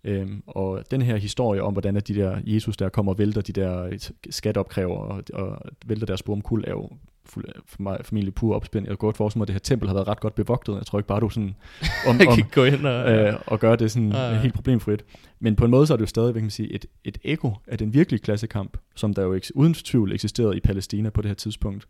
Øhm, 0.04 0.42
og 0.46 0.84
den 0.90 1.02
her 1.02 1.16
historie 1.16 1.62
om, 1.62 1.72
hvordan 1.72 1.96
at 1.96 2.08
de 2.08 2.14
der 2.14 2.40
Jesus 2.44 2.76
der 2.76 2.88
kommer 2.88 3.12
og 3.12 3.18
vælter 3.18 3.40
de 3.40 3.52
der 3.52 3.98
skatteopkræver 4.30 4.96
og, 4.96 5.22
og 5.32 5.58
vælter 5.86 6.06
deres 6.06 6.20
spor 6.20 6.32
om 6.32 6.40
kul, 6.40 6.64
er 6.66 6.70
jo 6.70 6.90
fuld, 7.24 7.44
for 7.66 7.82
mig 7.82 7.98
formentlig 8.02 8.34
pur 8.34 8.54
opspænd. 8.54 8.84
Jeg 8.84 8.90
kan 8.90 8.96
godt 8.96 9.16
forestille 9.16 9.38
mig, 9.38 9.44
at 9.44 9.48
det 9.48 9.54
her 9.54 9.60
tempel 9.60 9.88
har 9.88 9.94
været 9.94 10.08
ret 10.08 10.20
godt 10.20 10.34
bevogtet. 10.34 10.74
Jeg 10.74 10.86
tror 10.86 10.98
ikke 10.98 11.06
bare, 11.06 11.20
du 11.20 11.28
sådan 11.28 11.54
om, 12.08 12.20
om 12.28 12.38
gå 12.54 12.64
ind 12.64 12.86
og, 12.86 13.12
øh, 13.12 13.34
og 13.46 13.60
gøre 13.60 13.76
det 13.76 13.90
sådan 13.90 14.12
ja, 14.12 14.30
ja. 14.30 14.40
helt 14.40 14.54
problemfrit. 14.54 15.04
Men 15.40 15.56
på 15.56 15.64
en 15.64 15.70
måde 15.70 15.86
så 15.86 15.92
er 15.92 15.96
det 15.96 16.02
jo 16.02 16.06
stadig 16.06 16.34
kan 16.34 16.42
man 16.42 16.50
sige, 16.50 16.72
et, 16.72 16.86
et 17.04 17.18
eko 17.24 17.52
af 17.66 17.78
den 17.78 17.94
virkelige 17.94 18.20
klassekamp, 18.20 18.78
som 18.94 19.14
der 19.14 19.22
jo 19.22 19.32
ikke, 19.32 19.46
uden 19.54 19.74
tvivl 19.74 20.12
eksisterede 20.12 20.56
i 20.56 20.60
Palæstina 20.60 21.10
på 21.10 21.22
det 21.22 21.28
her 21.28 21.34
tidspunkt, 21.34 21.86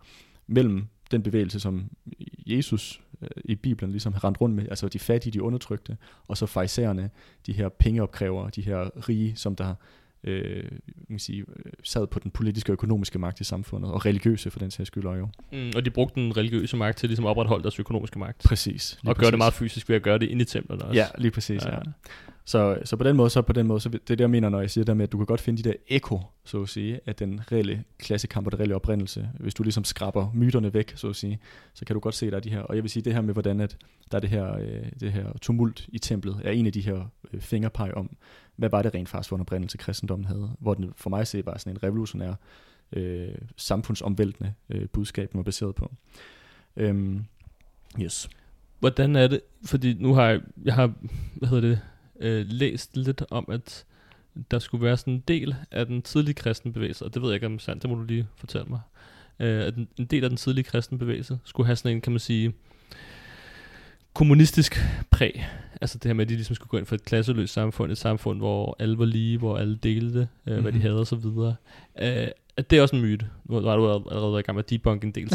mellem 0.47 0.87
den 1.13 1.23
bevægelse, 1.23 1.61
som 1.61 1.91
Jesus 2.47 3.03
øh, 3.23 3.29
i 3.45 3.55
Bibelen 3.55 3.91
ligesom 3.91 4.13
har 4.13 4.25
rendt 4.25 4.41
rundt 4.41 4.57
med, 4.57 4.69
altså 4.69 4.89
de 4.89 4.99
fattige, 4.99 5.33
de 5.33 5.43
undertrykte, 5.43 5.97
og 6.29 6.37
så 6.37 6.47
fejserne, 6.47 7.11
de 7.47 7.53
her 7.53 7.69
pengeopkrævere, 7.69 8.51
de 8.57 8.63
her 8.63 9.09
rige, 9.09 9.37
som 9.37 9.57
der 9.57 9.75
øh, 10.25 10.65
man 11.09 11.19
sige, 11.19 11.45
sad 11.85 12.07
på 12.07 12.19
den 12.19 12.31
politiske 12.31 12.71
og 12.71 12.73
økonomiske 12.73 13.19
magt 13.19 13.41
i 13.41 13.45
samfundet, 13.45 13.91
og 13.91 14.07
religiøse 14.07 14.51
for 14.51 14.59
den 14.59 14.71
sags 14.71 14.87
skyld 14.87 15.05
jo. 15.05 15.29
Mm, 15.53 15.71
og 15.77 15.85
de 15.85 15.91
brugte 15.91 16.21
den 16.21 16.37
religiøse 16.37 16.77
magt 16.77 16.99
til 16.99 17.09
ligesom 17.09 17.25
at 17.25 17.31
opretholde 17.31 17.63
deres 17.63 17.79
økonomiske 17.79 18.19
magt. 18.19 18.43
Præcis. 18.45 18.99
Og 19.07 19.17
gøre 19.17 19.31
det 19.31 19.39
meget 19.39 19.55
fysisk 19.55 19.89
ved 19.89 19.97
at 19.97 20.03
gøre 20.03 20.19
det 20.19 20.29
ind 20.29 20.41
i 20.41 20.45
templerne 20.45 20.85
også. 20.85 21.01
Ja, 21.01 21.07
lige 21.19 21.31
præcis. 21.31 21.65
Ja. 21.65 21.71
Ja. 21.71 21.81
Så, 22.45 22.79
så 22.85 22.97
på 22.97 23.05
den 23.05 23.17
måde, 23.17 23.31
så 23.31 23.43
på 23.43 23.53
den 23.53 23.67
måde, 23.67 23.81
så 23.81 23.89
det 23.89 23.97
er 23.97 24.01
det, 24.07 24.21
jeg 24.21 24.31
mener, 24.31 24.49
når 24.49 24.61
jeg 24.61 24.71
siger 24.71 24.85
der 24.85 24.95
med, 24.95 25.03
at 25.03 25.13
du 25.13 25.17
kan 25.17 25.27
godt 25.27 25.41
finde 25.41 25.63
de 25.63 25.69
der 25.69 25.75
eko, 25.89 26.21
så 26.45 26.63
at 26.63 26.69
sige, 26.69 27.01
af 27.07 27.15
den 27.15 27.41
reelle 27.53 27.85
klassekamp 27.99 28.47
og 28.47 28.53
den 28.53 28.61
reelle 28.61 28.75
oprindelse. 28.75 29.29
Hvis 29.41 29.55
du 29.55 29.63
ligesom 29.63 29.85
skraber 29.85 30.31
myterne 30.35 30.75
væk, 30.75 30.93
så 30.97 31.09
at 31.09 31.17
sige, 31.17 31.39
så 31.75 31.85
kan 31.85 31.95
du 31.95 32.01
godt 32.01 32.15
se, 32.15 32.31
der 32.31 32.37
er 32.37 32.41
de 32.41 32.51
her. 32.51 32.61
Og 32.61 32.75
jeg 32.75 32.83
vil 32.83 32.91
sige, 32.91 33.03
det 33.03 33.15
her 33.15 33.21
med, 33.21 33.35
hvordan 33.35 33.61
at 33.61 33.77
der 34.11 34.17
er 34.17 34.21
det 34.21 34.31
her, 34.31 34.59
øh, 34.59 34.87
det 35.01 35.13
her 35.13 35.33
tumult 35.41 35.87
i 35.89 35.99
templet, 35.99 36.41
er 36.45 36.51
en 36.51 36.67
af 36.67 36.73
de 36.73 36.81
her 36.81 37.11
øh, 37.33 37.41
fingerpeg 37.41 37.95
om, 37.95 38.17
hvad 38.63 38.71
var 38.71 38.83
det 38.83 38.95
rent 38.95 39.09
faktisk 39.09 39.29
for 39.29 39.37
en 39.37 39.41
oprindelse, 39.41 39.79
kristendommen 39.79 40.27
havde. 40.27 40.51
Hvor 40.59 40.75
den 40.75 40.93
for 40.97 41.11
mig 41.11 41.27
set 41.27 41.47
var 41.47 41.59
sådan 41.59 41.73
en 41.73 41.83
revolutionær, 41.83 42.35
øh, 42.93 43.35
samfundsomvæltende 43.57 44.55
øh, 44.69 44.89
budskab, 44.89 45.33
den 45.33 45.39
var 45.39 45.45
baseret 45.45 45.75
på. 45.75 45.93
Øhm, 46.77 47.25
yes. 48.01 48.29
Hvordan 48.81 49.17
er 49.17 49.27
det, 49.27 49.41
fordi 49.65 49.95
nu 49.95 50.15
har 50.15 50.29
jeg, 50.29 50.41
jeg 50.65 50.75
har, 50.75 50.93
hvad 51.35 51.49
hedder 51.49 51.69
det, 51.69 51.81
øh, 52.21 52.47
læst 52.49 52.97
lidt 52.97 53.23
om, 53.31 53.47
at 53.49 53.85
der 54.51 54.59
skulle 54.59 54.85
være 54.85 54.97
sådan 54.97 55.15
en 55.15 55.23
del 55.29 55.55
af 55.71 55.87
den 55.87 56.03
tidlige 56.03 56.35
kristne 56.35 56.73
bevægelse, 56.73 57.05
og 57.05 57.15
det 57.15 57.23
ved 57.23 57.29
jeg 57.29 57.35
ikke 57.35 57.47
om 57.47 57.59
sandt, 57.59 57.83
det 57.83 57.91
må 57.91 57.97
du 57.97 58.03
lige 58.03 58.27
fortælle 58.37 58.67
mig, 58.69 58.81
øh, 59.41 59.67
at 59.67 59.75
en 59.77 60.07
del 60.11 60.25
af 60.25 60.31
den 60.31 60.37
tidlige 60.37 60.65
kristne 60.65 60.99
bevægelse 60.99 61.39
skulle 61.45 61.67
have 61.67 61.77
sådan 61.77 61.97
en, 61.97 62.01
kan 62.01 62.13
man 62.13 62.21
sige, 62.21 62.53
kommunistisk 64.15 64.81
præg. 65.11 65.47
Altså 65.81 65.99
det 65.99 66.09
her 66.09 66.15
med, 66.15 66.25
at 66.25 66.29
de 66.29 66.35
ligesom 66.35 66.55
skulle 66.55 66.69
gå 66.69 66.77
ind 66.77 66.87
for 66.87 66.95
et 66.95 67.05
klasseløst 67.05 67.53
samfund, 67.53 67.93
et 67.93 67.99
samfund, 67.99 68.39
hvor 68.39 68.77
alle 68.79 68.99
var 68.99 69.05
lige, 69.05 69.39
hvor 69.39 69.59
alle 69.59 69.77
delte, 69.77 70.19
øh, 70.19 70.27
mm-hmm. 70.47 70.63
hvad 70.63 70.73
de 70.73 70.79
mhm. 70.79 70.87
havde 70.87 71.01
og 71.01 71.07
så 71.07 71.17
videre. 71.17 71.55
Øh, 72.03 72.29
at 72.57 72.71
det 72.71 72.79
er 72.79 72.83
også 72.83 72.97
en 72.97 73.03
myte. 73.03 73.27
Nu 73.45 73.61
har 73.61 73.77
du 73.77 73.89
allerede 74.11 74.41
i 74.41 74.43
gang 74.43 74.57
med 74.57 74.65
at 74.65 74.71
debunk 74.71 75.05
en 75.05 75.11
del. 75.11 75.31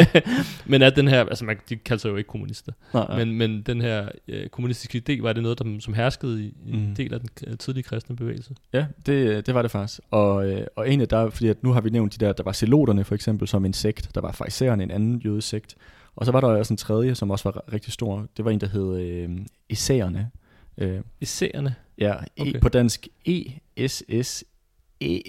men 0.70 0.82
at 0.82 0.96
den 0.96 1.08
her, 1.08 1.20
altså 1.20 1.44
man, 1.44 1.56
de 1.68 1.76
kalder 1.76 2.00
sig 2.00 2.10
jo 2.10 2.16
ikke 2.16 2.28
kommunister, 2.28 2.72
nej, 2.94 3.24
men, 3.24 3.38
men 3.38 3.62
den 3.62 3.80
her 3.80 4.08
øh, 4.28 4.48
kommunistiske 4.48 5.02
idé, 5.08 5.22
var 5.22 5.32
det 5.32 5.42
noget, 5.42 5.58
der, 5.58 5.76
som 5.80 5.94
herskede 5.94 6.44
i, 6.44 6.54
i 6.66 6.72
mm. 6.72 6.78
en 6.78 6.94
del 6.96 7.14
af 7.14 7.20
den 7.20 7.28
øh, 7.46 7.58
tidlige 7.58 7.82
kristne 7.82 8.16
bevægelse? 8.16 8.54
Ja, 8.72 8.86
det, 9.06 9.46
det 9.46 9.54
var 9.54 9.62
det 9.62 9.70
faktisk. 9.70 10.00
Og, 10.10 10.50
øh, 10.50 10.66
og 10.76 10.90
en 10.90 11.00
af 11.00 11.08
der, 11.08 11.30
fordi 11.30 11.48
at 11.48 11.62
nu 11.62 11.72
har 11.72 11.80
vi 11.80 11.90
nævnt 11.90 12.20
de 12.20 12.24
der, 12.24 12.32
der 12.32 12.42
var 12.42 12.52
zeloterne 12.52 13.04
for 13.04 13.14
eksempel, 13.14 13.48
som 13.48 13.64
en 13.64 13.72
sekt, 13.72 14.14
der 14.14 14.20
var 14.20 14.32
farisæerne, 14.32 14.82
en 14.82 14.90
anden 14.90 15.18
jødesekt. 15.18 15.76
Og 16.16 16.26
så 16.26 16.32
var 16.32 16.40
der 16.40 16.48
også 16.48 16.72
en 16.72 16.78
tredje, 16.78 17.14
som 17.14 17.30
også 17.30 17.50
var 17.50 17.72
rigtig 17.72 17.92
stor. 17.92 18.26
Det 18.36 18.44
var 18.44 18.50
en, 18.50 18.60
der 18.60 18.68
hed 18.68 19.00
øh, 19.00 19.30
Isæerne. 19.68 20.30
Øh, 20.78 21.00
Isæerne? 21.20 21.74
Ja, 21.98 22.12
e, 22.12 22.40
okay. 22.40 22.60
på 22.60 22.68
dansk 22.68 23.08
E-S-S-E. 23.26 25.22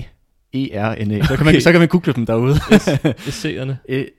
E-R-N-E. 0.54 1.24
Så, 1.28 1.36
kan 1.36 1.46
man, 1.46 1.62
så 1.62 1.72
kan 1.72 1.80
man 1.80 1.88
google 1.88 2.14
dem 2.14 2.26
derude. 2.26 2.56
Essayerne. 3.28 3.78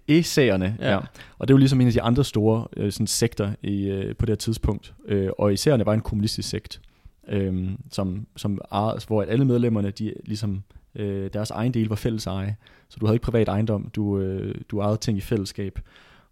Essayerne, 0.09 0.77
ja. 0.81 0.93
ja. 0.93 0.99
Og 1.39 1.49
det 1.49 1.55
var 1.55 1.59
ligesom 1.59 1.81
en 1.81 1.87
af 1.87 1.93
de 1.93 2.03
andre 2.03 2.25
store 2.25 2.67
øh, 2.77 2.93
sådan 2.93 3.07
sekter 3.07 3.53
i, 3.63 3.85
øh, 3.85 4.17
på 4.17 4.27
det 4.27 4.33
her 4.33 4.37
tidspunkt. 4.37 4.95
Øh, 5.09 5.31
og 5.39 5.53
Essayerne 5.53 5.87
var 5.87 5.95
en 5.95 6.01
kommunistisk 6.01 6.49
sekt, 6.49 6.81
øh, 7.29 7.71
som, 7.91 8.27
som, 8.37 8.61
hvor 9.07 9.23
alle 9.23 9.45
medlemmerne, 9.45 9.91
de 9.91 10.15
ligesom, 10.25 10.63
øh, 10.95 11.31
deres 11.33 11.51
egen 11.51 11.75
del 11.75 11.89
var 11.89 11.97
fælles 11.97 12.27
eje. 12.27 12.57
Så 12.89 12.97
du 13.01 13.07
havde 13.07 13.15
ikke 13.15 13.25
privat 13.25 13.49
ejendom, 13.49 13.91
du, 13.95 14.19
øh, 14.19 14.55
du 14.71 14.81
ejede 14.81 14.97
ting 14.97 15.19
i 15.19 15.21
fællesskab. 15.21 15.79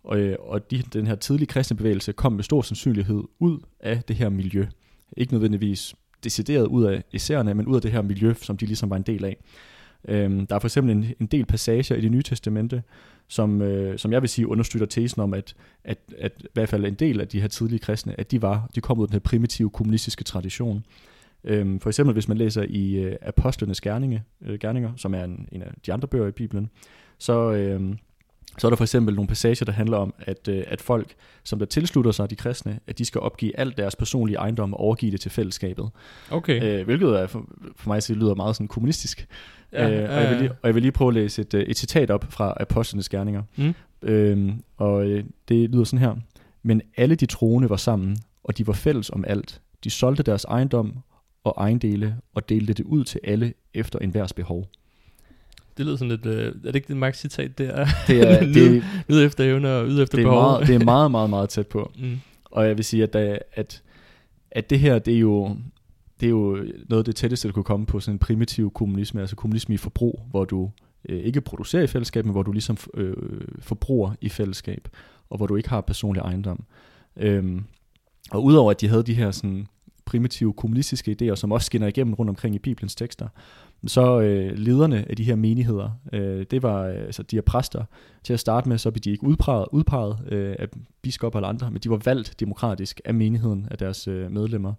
Og, 0.05 0.19
øh, 0.19 0.37
og 0.41 0.71
de, 0.71 0.83
den 0.93 1.07
her 1.07 1.15
tidlige 1.15 1.47
kristne 1.47 1.77
bevægelse 1.77 2.13
kom 2.13 2.33
med 2.33 2.45
stor 2.45 2.63
sandsynlighed 2.63 3.23
ud 3.39 3.59
af 3.81 4.03
det 4.09 4.17
her 4.17 4.29
miljø. 4.29 4.67
Ikke 5.17 5.33
nødvendigvis 5.33 5.95
decideret 6.25 6.67
ud 6.67 6.85
af 6.85 7.05
isærne, 7.13 7.55
men 7.55 7.67
ud 7.67 7.77
af 7.77 7.83
det 7.83 7.93
her 7.93 8.03
miljø, 8.03 8.35
som 8.35 8.57
de 8.57 8.67
ligesom 8.67 8.91
var 8.91 8.97
en 8.97 9.03
del 9.03 9.25
af. 9.25 9.37
Øhm, 10.09 10.47
der 10.47 10.55
er 10.55 10.59
for 10.59 10.69
eksempel 10.69 10.97
en, 10.97 11.07
en 11.21 11.27
del 11.27 11.47
passager 11.47 11.97
i 11.97 12.01
det 12.01 12.11
nye 12.11 12.23
testamente, 12.23 12.83
som, 13.29 13.63
øh, 13.63 13.99
som 13.99 14.13
jeg 14.13 14.23
vil 14.23 14.29
sige 14.29 14.49
understøtter 14.49 14.87
tesen 14.87 15.23
om, 15.23 15.35
at, 15.35 15.55
at, 15.85 15.99
at 16.19 16.33
i 16.41 16.47
hvert 16.55 16.69
fald 16.69 16.85
en 16.85 16.95
del 16.95 17.21
af 17.21 17.29
de 17.29 17.41
her 17.41 17.49
tidlige 17.49 17.79
kristne, 17.79 18.21
at 18.21 18.31
de 18.31 18.43
var, 18.43 18.71
de 18.75 18.81
kom 18.81 18.99
ud 18.99 19.05
af 19.05 19.09
den 19.09 19.15
her 19.15 19.21
primitive 19.21 19.71
kommunistiske 19.71 20.25
tradition. 20.25 20.85
Øhm, 21.45 21.81
for 21.81 21.91
eksempel 21.91 22.13
hvis 22.13 22.29
man 22.29 22.37
læser 22.37 22.65
i 22.69 22.95
øh, 22.95 23.17
Apostlenes 23.23 23.81
Gerninge, 23.81 24.23
øh, 24.43 24.59
Gerninger, 24.59 24.93
som 24.97 25.15
er 25.15 25.25
en, 25.25 25.49
en 25.53 25.63
af 25.63 25.71
de 25.87 25.93
andre 25.93 26.09
bøger 26.09 26.27
i 26.27 26.33
Bibelen, 26.33 26.71
så, 27.19 27.53
øh, 27.53 27.95
så 28.59 28.67
er 28.67 28.71
der 28.71 28.77
for 28.77 28.85
eksempel 28.85 29.15
nogle 29.15 29.29
passager, 29.29 29.65
der 29.65 29.73
handler 29.73 29.97
om, 29.97 30.15
at, 30.19 30.49
øh, 30.49 30.65
at 30.67 30.81
folk, 30.81 31.15
som 31.45 31.59
der 31.59 31.67
tilslutter 31.67 32.11
sig 32.11 32.31
de 32.31 32.37
kristne, 32.37 32.81
at 32.87 32.99
de 32.99 33.05
skal 33.05 33.21
opgive 33.21 33.59
alt 33.59 33.77
deres 33.77 33.97
personlige 33.97 34.37
ejendom 34.37 34.75
og 34.75 34.81
overgive 34.81 35.13
det 35.13 35.21
til 35.21 35.31
fællesskabet. 35.31 35.91
Okay. 36.31 36.63
Øh, 36.63 36.85
hvilket 36.85 37.09
er 37.09 37.27
for, 37.27 37.49
for 37.77 37.89
mig 37.89 38.03
så 38.03 38.15
lyder 38.15 38.35
meget 38.35 38.57
sådan 38.57 38.69
kommunistisk. 38.69 39.27
Ja, 39.73 39.91
øh, 39.91 40.11
og, 40.11 40.23
jeg 40.23 40.31
vil 40.31 40.39
lige, 40.39 40.51
og 40.51 40.67
jeg 40.67 40.75
vil 40.75 40.83
lige 40.83 40.93
prøve 40.93 41.09
at 41.09 41.15
læse 41.15 41.43
et, 41.43 41.55
øh, 41.55 41.63
et 41.63 41.79
citat 41.79 42.11
op 42.11 42.27
fra 42.31 42.55
Apostlenes 42.61 43.09
Gerninger. 43.09 43.43
Mm. 43.57 43.75
Øhm, 44.03 44.63
og 44.77 45.07
øh, 45.07 45.25
det 45.49 45.71
lyder 45.71 45.85
sådan 45.85 45.99
her. 45.99 46.15
Men 46.63 46.83
alle 46.97 47.15
de 47.15 47.27
troende 47.27 47.71
var 47.71 47.77
sammen, 47.77 48.17
og 48.45 48.59
de 48.59 48.67
var 48.67 48.73
fælles 48.73 49.11
om 49.11 49.25
alt. 49.27 49.61
De 49.85 49.91
solgte 49.91 50.23
deres 50.23 50.45
ejendom 50.45 50.97
og 51.45 51.55
ejendele 51.57 52.17
og 52.35 52.49
delte 52.49 52.73
det 52.73 52.85
ud 52.85 53.05
til 53.05 53.21
alle 53.25 53.55
efter 53.75 53.99
enhvers 53.99 54.33
behov. 54.33 54.67
Det 55.77 55.87
lyder 55.87 55.97
sådan 55.97 56.09
lidt... 56.09 56.27
Øh, 56.27 56.47
er 56.47 56.51
det 56.65 56.75
ikke 56.75 56.89
det 56.89 56.97
Max 56.97 57.17
citat 57.17 57.59
der? 57.59 57.87
Det 58.07 58.31
er, 58.31 58.41
det, 58.55 58.85
Yd 59.11 59.25
efter 59.27 59.45
evne 59.45 59.73
og 59.73 59.87
yd 59.87 60.03
efter 60.03 60.17
det, 60.17 60.25
er 60.25 60.29
behov. 60.29 60.43
meget, 60.43 60.67
det 60.67 60.75
er 60.75 60.85
meget, 60.85 61.11
meget, 61.11 61.31
meget 61.31 61.49
tæt 61.49 61.67
på. 61.67 61.93
Mm. 61.99 62.21
Og 62.45 62.67
jeg 62.67 62.77
vil 62.77 62.85
sige, 62.85 63.03
at, 63.03 63.13
der, 63.13 63.39
at, 63.53 63.83
at 64.51 64.71
det 64.71 64.81
her, 64.81 64.99
det 64.99 65.15
er 65.15 65.19
jo 65.19 65.57
det 66.21 66.27
er 66.27 66.31
jo 66.31 66.57
noget 66.89 67.01
af 67.01 67.05
det 67.05 67.17
tætteste, 67.17 67.49
der 67.49 67.53
kunne 67.53 67.65
komme 67.65 67.87
på 67.87 68.01
sådan 68.01 68.15
en 68.15 68.19
primitiv 68.19 68.71
kommunisme, 68.71 69.21
altså 69.21 69.37
kommunisme 69.37 69.75
i 69.75 69.79
forbrug, 69.79 70.23
hvor 70.31 70.45
du 70.45 70.71
øh, 71.09 71.21
ikke 71.21 71.41
producerer 71.41 71.83
i 71.83 71.87
fællesskab, 71.87 72.25
men 72.25 72.33
hvor 72.33 72.43
du 72.43 72.53
ligesom 72.53 72.77
øh, 72.95 73.17
forbruger 73.59 74.13
i 74.21 74.29
fællesskab, 74.29 74.89
og 75.31 75.37
hvor 75.37 75.47
du 75.47 75.57
ikke 75.57 75.69
har 75.69 75.81
personlig 75.81 76.21
ejendom. 76.21 76.65
Øhm, 77.17 77.65
og 78.31 78.45
udover 78.45 78.71
at 78.71 78.81
de 78.81 78.89
havde 78.89 79.03
de 79.03 79.15
her 79.15 79.31
sådan 79.31 79.67
primitive 80.05 80.53
kommunistiske 80.53 81.17
idéer, 81.23 81.35
som 81.35 81.53
også 81.53 81.67
skinner 81.67 81.87
igennem 81.87 82.15
rundt 82.15 82.31
omkring 82.31 82.55
i 82.55 82.59
Bibelens 82.59 82.95
tekster, 82.95 83.29
så 83.87 84.21
øh, 84.21 84.59
lederne 84.59 85.11
af 85.11 85.17
de 85.17 85.25
her 85.25 85.35
menigheder, 85.35 85.91
øh, 86.13 86.47
det 86.51 86.63
var 86.63 86.83
øh, 86.83 86.95
altså 86.95 87.23
de 87.23 87.37
her 87.37 87.43
præster, 87.43 87.85
til 88.25 88.33
at 88.33 88.41
starte 88.41 88.69
med, 88.69 88.79
så 88.79 88.91
blev 88.91 89.01
de 89.01 89.11
ikke 89.11 89.25
udpeget, 89.25 89.67
udpeget 89.73 90.19
øh, 90.33 90.57
af 90.59 90.69
biskopper 91.03 91.39
eller 91.39 91.49
andre, 91.49 91.71
men 91.71 91.81
de 91.81 91.91
var 91.91 92.01
valgt 92.05 92.41
demokratisk 92.41 93.01
af 93.05 93.15
menigheden, 93.15 93.69
af 93.71 93.79
deres 93.79 94.09
øh, 94.09 94.31
medlemmer, 94.31 94.75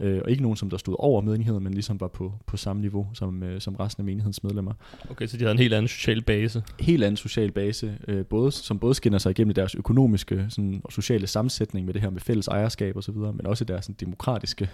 øh, 0.00 0.20
og 0.24 0.30
ikke 0.30 0.42
nogen, 0.42 0.56
som 0.56 0.70
der 0.70 0.76
stod 0.76 0.96
over 0.98 1.20
menigheden, 1.20 1.64
men 1.64 1.74
ligesom 1.74 2.00
var 2.00 2.08
på, 2.08 2.32
på 2.46 2.56
samme 2.56 2.82
niveau 2.82 3.06
som, 3.14 3.42
øh, 3.42 3.60
som 3.60 3.76
resten 3.76 4.00
af 4.00 4.04
menighedens 4.04 4.42
medlemmer. 4.42 4.72
Okay, 5.10 5.26
så 5.26 5.36
de 5.36 5.44
havde 5.44 5.52
en 5.52 5.58
helt 5.58 5.74
anden 5.74 5.88
social 5.88 6.22
base. 6.22 6.62
Helt 6.80 7.04
anden 7.04 7.16
social 7.16 7.52
base, 7.52 7.98
øh, 8.08 8.26
både, 8.26 8.52
som 8.52 8.78
både 8.78 8.94
skinner 8.94 9.18
sig 9.18 9.30
igennem 9.30 9.54
deres 9.54 9.74
økonomiske 9.74 10.46
sådan, 10.48 10.80
og 10.84 10.92
sociale 10.92 11.26
sammensætning 11.26 11.86
med 11.86 11.94
det 11.94 12.02
her 12.02 12.10
med 12.10 12.20
fælles 12.20 12.48
ejerskab 12.48 12.96
osv., 12.96 13.14
men 13.14 13.46
også 13.46 13.64
deres 13.64 13.84
sådan, 13.84 13.96
demokratiske 14.00 14.68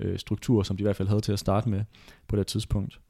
øh, 0.00 0.18
struktur, 0.18 0.62
som 0.62 0.76
de 0.76 0.80
i 0.80 0.84
hvert 0.84 0.96
fald 0.96 1.08
havde 1.08 1.20
til 1.20 1.32
at 1.32 1.38
starte 1.38 1.68
med 1.68 1.84
på 2.28 2.36
det 2.36 2.46
tidspunkt. 2.46 3.00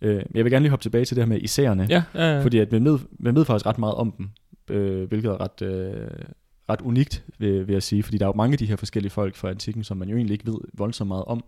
Øh, 0.00 0.22
jeg 0.34 0.44
vil 0.44 0.52
gerne 0.52 0.62
lige 0.62 0.70
hoppe 0.70 0.82
tilbage 0.82 1.04
til 1.04 1.16
det 1.16 1.24
her 1.24 1.28
med 1.28 1.40
isærne, 1.40 1.86
Ja, 1.90 2.02
ja, 2.14 2.36
ja. 2.36 2.44
fordi 2.44 2.58
at 2.58 2.72
man, 2.72 2.84
ved, 2.84 2.98
man 3.18 3.34
ved 3.34 3.44
faktisk 3.44 3.66
ret 3.66 3.78
meget 3.78 3.94
om 3.94 4.12
dem, 4.12 4.30
øh, 4.70 5.08
hvilket 5.08 5.28
er 5.28 5.40
ret, 5.40 5.62
øh, 5.62 6.08
ret 6.68 6.80
unikt, 6.80 7.24
vil, 7.38 7.66
vil 7.66 7.72
jeg 7.72 7.82
sige, 7.82 8.02
fordi 8.02 8.18
der 8.18 8.24
er 8.24 8.28
jo 8.28 8.34
mange 8.36 8.54
af 8.54 8.58
de 8.58 8.66
her 8.66 8.76
forskellige 8.76 9.10
folk 9.10 9.36
fra 9.36 9.50
antikken, 9.50 9.84
som 9.84 9.96
man 9.96 10.08
jo 10.08 10.16
egentlig 10.16 10.34
ikke 10.34 10.46
ved 10.46 10.58
voldsomt 10.72 11.08
meget 11.08 11.24
om. 11.24 11.44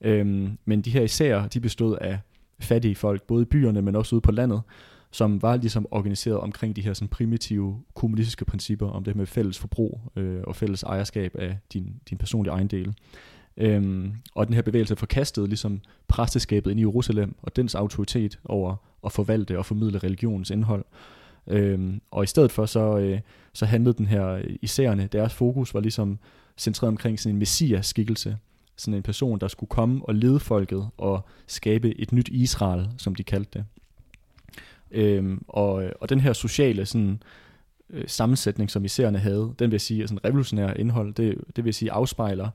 Øhm, 0.00 0.58
men 0.64 0.82
de 0.82 0.90
her 0.90 1.02
især, 1.02 1.46
de 1.46 1.60
bestod 1.60 1.98
af 2.00 2.18
fattige 2.60 2.94
folk, 2.94 3.22
både 3.22 3.42
i 3.42 3.44
byerne, 3.44 3.82
men 3.82 3.96
også 3.96 4.14
ude 4.14 4.20
på 4.20 4.32
landet, 4.32 4.62
som 5.10 5.42
var 5.42 5.56
ligesom 5.56 5.86
organiseret 5.90 6.38
omkring 6.38 6.76
de 6.76 6.82
her 6.82 6.94
sådan 6.94 7.08
primitive 7.08 7.80
kommunistiske 7.94 8.44
principper 8.44 8.88
om 8.88 9.04
det 9.04 9.16
med 9.16 9.26
fælles 9.26 9.58
forbrug 9.58 10.00
øh, 10.16 10.40
og 10.46 10.56
fælles 10.56 10.82
ejerskab 10.82 11.34
af 11.38 11.58
din, 11.72 11.94
din 12.10 12.18
personlige 12.18 12.52
ejendele. 12.54 12.94
Øhm, 13.56 14.12
og 14.34 14.46
den 14.46 14.54
her 14.54 14.62
bevægelse 14.62 14.96
forkastede 14.96 15.46
ligesom 15.46 15.80
præsteskabet 16.08 16.70
ind 16.70 16.80
i 16.80 16.82
Jerusalem 16.82 17.34
og 17.42 17.56
dens 17.56 17.74
autoritet 17.74 18.38
over 18.44 18.76
at 19.04 19.12
forvalte 19.12 19.58
og 19.58 19.66
formidle 19.66 19.98
religionens 19.98 20.50
indhold. 20.50 20.84
Øhm, 21.46 22.00
og 22.10 22.24
i 22.24 22.26
stedet 22.26 22.52
for 22.52 22.66
så, 22.66 22.98
øh, 22.98 23.20
så 23.52 23.66
handlede 23.66 23.98
den 23.98 24.06
her 24.06 24.26
øh, 24.28 24.56
isærne, 24.62 25.06
deres 25.06 25.34
fokus 25.34 25.74
var 25.74 25.80
ligesom 25.80 26.18
centreret 26.56 26.88
omkring 26.88 27.20
sådan 27.20 27.34
en 27.34 27.38
messias-skikkelse, 27.38 28.36
sådan 28.76 28.94
en 28.94 29.02
person, 29.02 29.38
der 29.38 29.48
skulle 29.48 29.68
komme 29.68 30.00
og 30.04 30.14
lede 30.14 30.40
folket 30.40 30.88
og 30.98 31.26
skabe 31.46 32.00
et 32.00 32.12
nyt 32.12 32.28
Israel, 32.28 32.88
som 32.98 33.14
de 33.14 33.22
kaldte 33.22 33.58
det. 33.58 33.64
Øhm, 34.90 35.44
og, 35.48 35.84
øh, 35.84 35.92
og 36.00 36.08
den 36.08 36.20
her 36.20 36.32
sociale 36.32 36.86
sådan, 36.86 37.22
øh, 37.90 38.04
sammensætning, 38.06 38.70
som 38.70 38.84
isærne 38.84 39.18
havde, 39.18 39.54
den 39.58 39.70
vil 39.70 39.74
jeg 39.74 39.80
sige 39.80 40.08
sådan 40.08 40.24
revolutionær 40.24 40.72
indhold, 40.72 41.14
det, 41.14 41.38
det 41.56 41.64
vil 41.64 41.68
jeg 41.68 41.74
sige 41.74 41.92
afspejler, 41.92 42.48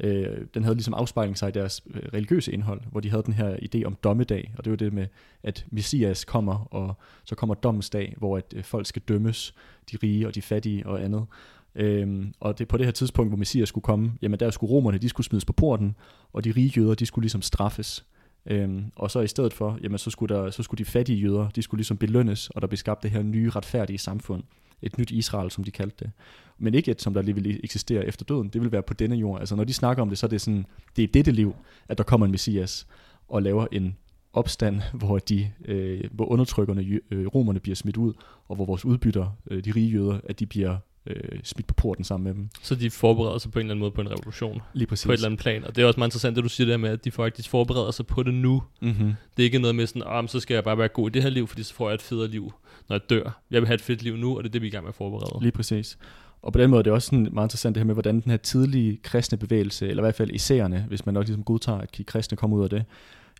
øh, 0.00 0.46
den 0.54 0.62
havde 0.62 0.74
ligesom 0.74 0.94
afspejling 0.94 1.38
sig 1.38 1.48
i 1.48 1.52
deres 1.52 1.82
øh, 1.94 2.02
religiøse 2.14 2.52
indhold, 2.52 2.80
hvor 2.90 3.00
de 3.00 3.10
havde 3.10 3.22
den 3.22 3.34
her 3.34 3.56
idé 3.56 3.84
om 3.84 3.96
dommedag, 4.04 4.54
og 4.58 4.64
det 4.64 4.70
var 4.70 4.76
det 4.76 4.92
med, 4.92 5.06
at 5.42 5.66
Messias 5.70 6.24
kommer, 6.24 6.74
og 6.74 6.94
så 7.24 7.34
kommer 7.34 7.54
dommedag, 7.54 8.14
hvor 8.16 8.36
at 8.36 8.54
øh, 8.56 8.64
folk 8.64 8.86
skal 8.86 9.02
dømmes, 9.08 9.54
de 9.92 9.98
rige 10.02 10.26
og 10.26 10.34
de 10.34 10.42
fattige 10.42 10.86
og 10.86 11.04
andet. 11.04 11.26
Øhm, 11.74 12.34
og 12.40 12.58
det 12.58 12.64
er 12.64 12.68
på 12.68 12.76
det 12.76 12.86
her 12.86 12.92
tidspunkt, 12.92 13.30
hvor 13.30 13.38
Messias 13.38 13.68
skulle 13.68 13.82
komme, 13.82 14.12
jamen 14.22 14.40
der 14.40 14.50
skulle 14.50 14.70
romerne, 14.70 14.98
de 14.98 15.08
skulle 15.08 15.26
smides 15.26 15.44
på 15.44 15.52
porten, 15.52 15.96
og 16.32 16.44
de 16.44 16.50
rige 16.50 16.72
jøder, 16.76 16.94
de 16.94 17.06
skulle 17.06 17.22
ligesom 17.22 17.42
straffes. 17.42 18.06
Øhm, 18.46 18.84
og 18.96 19.10
så 19.10 19.20
i 19.20 19.26
stedet 19.26 19.52
for, 19.52 19.78
jamen 19.82 19.98
så 19.98 20.10
skulle, 20.10 20.34
der, 20.34 20.50
så 20.50 20.62
skulle 20.62 20.78
de 20.78 20.84
fattige 20.84 21.18
jøder, 21.18 21.48
de 21.48 21.62
skulle 21.62 21.78
ligesom 21.78 21.96
belønnes, 21.96 22.50
og 22.50 22.62
der 22.62 22.68
blev 22.68 22.76
skabt 22.76 23.02
det 23.02 23.10
her 23.10 23.22
nye 23.22 23.50
retfærdige 23.50 23.98
samfund. 23.98 24.42
Et 24.82 24.98
nyt 24.98 25.10
Israel, 25.10 25.50
som 25.50 25.64
de 25.64 25.70
kaldte 25.70 26.04
det. 26.04 26.10
Men 26.58 26.74
ikke 26.74 26.90
et, 26.90 27.02
som 27.02 27.14
der 27.14 27.22
lige 27.22 27.34
vil 27.34 27.60
eksistere 27.64 28.06
efter 28.06 28.24
døden. 28.24 28.48
Det 28.48 28.60
vil 28.62 28.72
være 28.72 28.82
på 28.82 28.94
denne 28.94 29.16
jord. 29.16 29.40
Altså 29.40 29.56
når 29.56 29.64
de 29.64 29.74
snakker 29.74 30.02
om 30.02 30.08
det, 30.08 30.18
så 30.18 30.26
er 30.26 30.28
det 30.28 30.40
sådan, 30.40 30.66
det 30.96 31.04
er 31.04 31.08
dette 31.08 31.32
liv, 31.32 31.56
at 31.88 31.98
der 31.98 32.04
kommer 32.04 32.26
en 32.26 32.30
Messias 32.30 32.86
og 33.28 33.42
laver 33.42 33.66
en 33.72 33.96
opstand, 34.32 34.82
hvor 35.00 35.18
de 35.18 35.50
øh, 35.64 36.04
hvor 36.12 36.26
undertrykkerne 36.26 37.00
øh, 37.10 37.26
romerne 37.26 37.60
bliver 37.60 37.76
smidt 37.76 37.96
ud, 37.96 38.12
og 38.48 38.56
hvor 38.56 38.64
vores 38.64 38.84
udbytter, 38.84 39.36
øh, 39.50 39.64
de 39.64 39.72
rige 39.76 39.90
jøder, 39.90 40.20
at 40.24 40.40
de 40.40 40.46
bliver 40.46 40.76
øh, 41.06 41.40
smidt 41.44 41.66
på 41.66 41.74
porten 41.74 42.04
sammen 42.04 42.24
med 42.24 42.34
dem. 42.34 42.48
Så 42.62 42.74
de 42.74 42.90
forbereder 42.90 43.38
sig 43.38 43.52
på 43.52 43.58
en 43.58 43.60
eller 43.66 43.72
anden 43.72 43.80
måde 43.80 43.90
på 43.90 44.00
en 44.00 44.10
revolution. 44.10 44.62
Lige 44.72 44.86
præcis. 44.86 45.06
På 45.06 45.12
et 45.12 45.16
eller 45.16 45.28
andet 45.28 45.40
plan. 45.40 45.64
Og 45.64 45.76
det 45.76 45.82
er 45.82 45.86
også 45.86 46.00
meget 46.00 46.08
interessant, 46.08 46.36
det 46.36 46.44
du 46.44 46.48
siger 46.48 46.66
der 46.66 46.76
med, 46.76 46.90
at 46.90 47.04
de 47.04 47.10
faktisk 47.10 47.50
forbereder 47.50 47.90
sig 47.90 48.06
på 48.06 48.22
det 48.22 48.34
nu. 48.34 48.62
Mm-hmm. 48.82 49.12
Det 49.36 49.42
er 49.42 49.44
ikke 49.44 49.58
noget 49.58 49.74
med 49.74 49.86
sådan, 49.86 50.02
oh, 50.06 50.28
så 50.28 50.40
skal 50.40 50.54
jeg 50.54 50.64
bare 50.64 50.78
være 50.78 50.88
god 50.88 51.10
i 51.10 51.12
det 51.12 51.22
her 51.22 51.30
liv, 51.30 51.46
fordi 51.46 51.62
så 51.62 51.74
får 51.74 51.88
jeg 51.88 51.94
et 51.94 52.02
federe 52.02 52.28
liv, 52.28 52.52
når 52.88 52.96
jeg 52.96 53.10
dør. 53.10 53.40
Jeg 53.50 53.60
vil 53.60 53.66
have 53.66 53.74
et 53.74 53.80
fedt 53.80 54.02
liv 54.02 54.16
nu, 54.16 54.36
og 54.36 54.44
det 54.44 54.50
er 54.50 54.52
det, 54.52 54.62
vi 54.62 54.66
er 54.66 54.70
i 54.70 54.72
gang 54.72 54.84
med 54.84 54.88
at 54.88 54.94
forberede. 54.94 55.42
Lige 55.42 55.52
præcis. 55.52 55.98
Og 56.42 56.52
på 56.52 56.58
den 56.58 56.70
måde 56.70 56.78
er 56.78 56.82
det 56.82 56.92
også 56.92 57.06
sådan 57.06 57.28
meget 57.32 57.46
interessant 57.46 57.74
det 57.74 57.80
her 57.80 57.86
med, 57.86 57.94
hvordan 57.94 58.20
den 58.20 58.30
her 58.30 58.36
tidlige 58.36 58.96
kristne 59.02 59.38
bevægelse, 59.38 59.88
eller 59.88 60.02
i 60.02 60.04
hvert 60.04 60.14
fald 60.14 60.30
isærne, 60.30 60.84
hvis 60.88 61.06
man 61.06 61.14
nok 61.14 61.26
ligesom 61.26 61.44
godtager, 61.44 61.78
at 61.78 61.96
de 61.96 62.04
kristne 62.04 62.36
kommer 62.36 62.56
ud 62.56 62.64
af 62.64 62.70
det, 62.70 62.84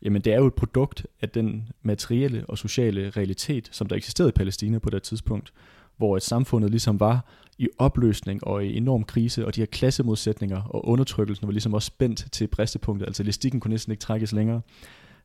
jamen 0.02 0.22
det 0.22 0.32
er 0.32 0.36
jo 0.36 0.46
et 0.46 0.54
produkt 0.54 1.06
af 1.20 1.28
den 1.28 1.68
materielle 1.82 2.44
og 2.48 2.58
sociale 2.58 3.10
realitet, 3.10 3.68
som 3.72 3.86
der 3.86 3.96
eksisterede 3.96 4.28
i 4.28 4.32
Palæstina 4.32 4.78
på 4.78 4.90
det 4.90 5.02
tidspunkt, 5.02 5.52
hvor 5.96 6.16
et 6.16 6.22
samfundet 6.22 6.70
ligesom 6.70 7.00
var 7.00 7.24
i 7.58 7.68
opløsning 7.78 8.46
og 8.46 8.64
i 8.64 8.76
enorm 8.76 9.04
krise, 9.04 9.46
og 9.46 9.54
de 9.54 9.60
her 9.60 9.66
klassemodsætninger 9.66 10.62
og 10.62 10.88
undertrykkelsen 10.88 11.46
var 11.46 11.52
ligesom 11.52 11.74
også 11.74 11.86
spændt 11.86 12.32
til 12.32 12.46
bristepunktet, 12.46 13.06
altså 13.06 13.22
elastikken 13.22 13.60
kunne 13.60 13.70
næsten 13.70 13.90
ikke 13.90 14.00
trækkes 14.00 14.32
længere. 14.32 14.60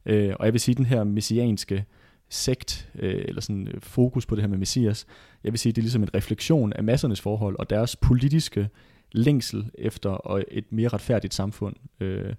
Øh, 0.06 0.34
og 0.40 0.46
jeg 0.46 0.54
vil 0.54 0.62
sige, 0.62 0.74
at 0.74 0.78
den 0.78 0.86
her 0.86 1.04
messianske 1.04 1.86
sekt, 2.32 2.90
øh, 2.96 3.26
eller 3.28 3.42
sådan 3.42 3.68
øh, 3.68 3.82
fokus 3.82 4.26
på 4.26 4.36
det 4.36 4.44
her 4.44 4.50
med 4.50 4.58
messias, 4.58 5.06
jeg 5.44 5.52
vil 5.54 5.60
sige, 5.60 5.74
det 5.74 5.78
er 5.78 5.84
ligesom 5.84 6.04
en 6.04 6.16
refleksion 6.16 6.74
af 6.74 6.84
massernes 6.84 7.22
forhold 7.22 7.56
og 7.60 7.70
deres 7.70 7.96
politiske 7.96 8.70
længsel 9.12 9.72
efter 9.74 10.10
og 10.10 10.44
et 10.52 10.72
mere 10.72 10.88
retfærdigt 10.88 11.34
samfund. 11.34 11.76
Øh, 12.00 12.34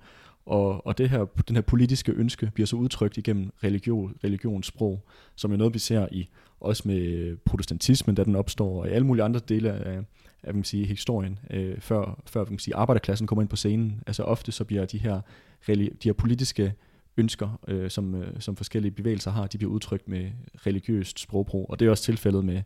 og, 0.46 0.86
og 0.86 0.98
det 0.98 1.10
her, 1.10 1.24
den 1.48 1.56
her 1.56 1.62
politiske 1.62 2.12
ønske 2.12 2.50
bliver 2.54 2.66
så 2.66 2.76
udtrykt 2.76 3.16
igennem 3.16 3.50
religion, 3.64 4.14
religionssprog, 4.24 5.04
som 5.36 5.52
er 5.52 5.56
noget, 5.56 5.74
vi 5.74 5.78
ser 5.78 6.08
i 6.12 6.28
også 6.60 6.82
med 6.88 7.36
protestantismen, 7.36 8.14
da 8.14 8.24
den 8.24 8.36
opstår, 8.36 8.80
og 8.80 8.88
i 8.88 8.90
alle 8.90 9.06
mulige 9.06 9.24
andre 9.24 9.40
dele 9.48 9.72
af, 9.72 10.04
af 10.42 10.54
man 10.54 10.64
sige, 10.64 10.86
historien, 10.86 11.38
øh, 11.50 11.80
før, 11.80 12.22
før 12.26 12.44
man 12.44 12.58
sige, 12.58 12.76
arbejderklassen 12.76 13.26
kommer 13.26 13.42
ind 13.42 13.48
på 13.48 13.56
scenen. 13.56 14.02
Altså 14.06 14.22
ofte 14.22 14.52
så 14.52 14.64
bliver 14.64 14.84
de 14.84 14.98
her, 14.98 15.20
de 15.66 15.88
her 16.04 16.12
politiske 16.12 16.74
ønsker, 17.16 17.60
øh, 17.68 17.90
som, 17.90 18.14
øh, 18.14 18.40
som 18.40 18.56
forskellige 18.56 18.92
bevægelser 18.92 19.30
har, 19.30 19.46
de 19.46 19.58
bliver 19.58 19.72
udtrykt 19.72 20.08
med 20.08 20.30
religiøst 20.66 21.18
sprogbrug, 21.20 21.66
og 21.70 21.80
det 21.80 21.86
er 21.86 21.90
også 21.90 22.04
tilfældet 22.04 22.44
med, 22.44 22.62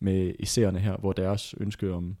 med 0.00 0.32
isærerne 0.38 0.78
her, 0.78 0.96
hvor 0.96 1.12
deres 1.12 1.54
ønske 1.60 1.92
om 1.92 2.16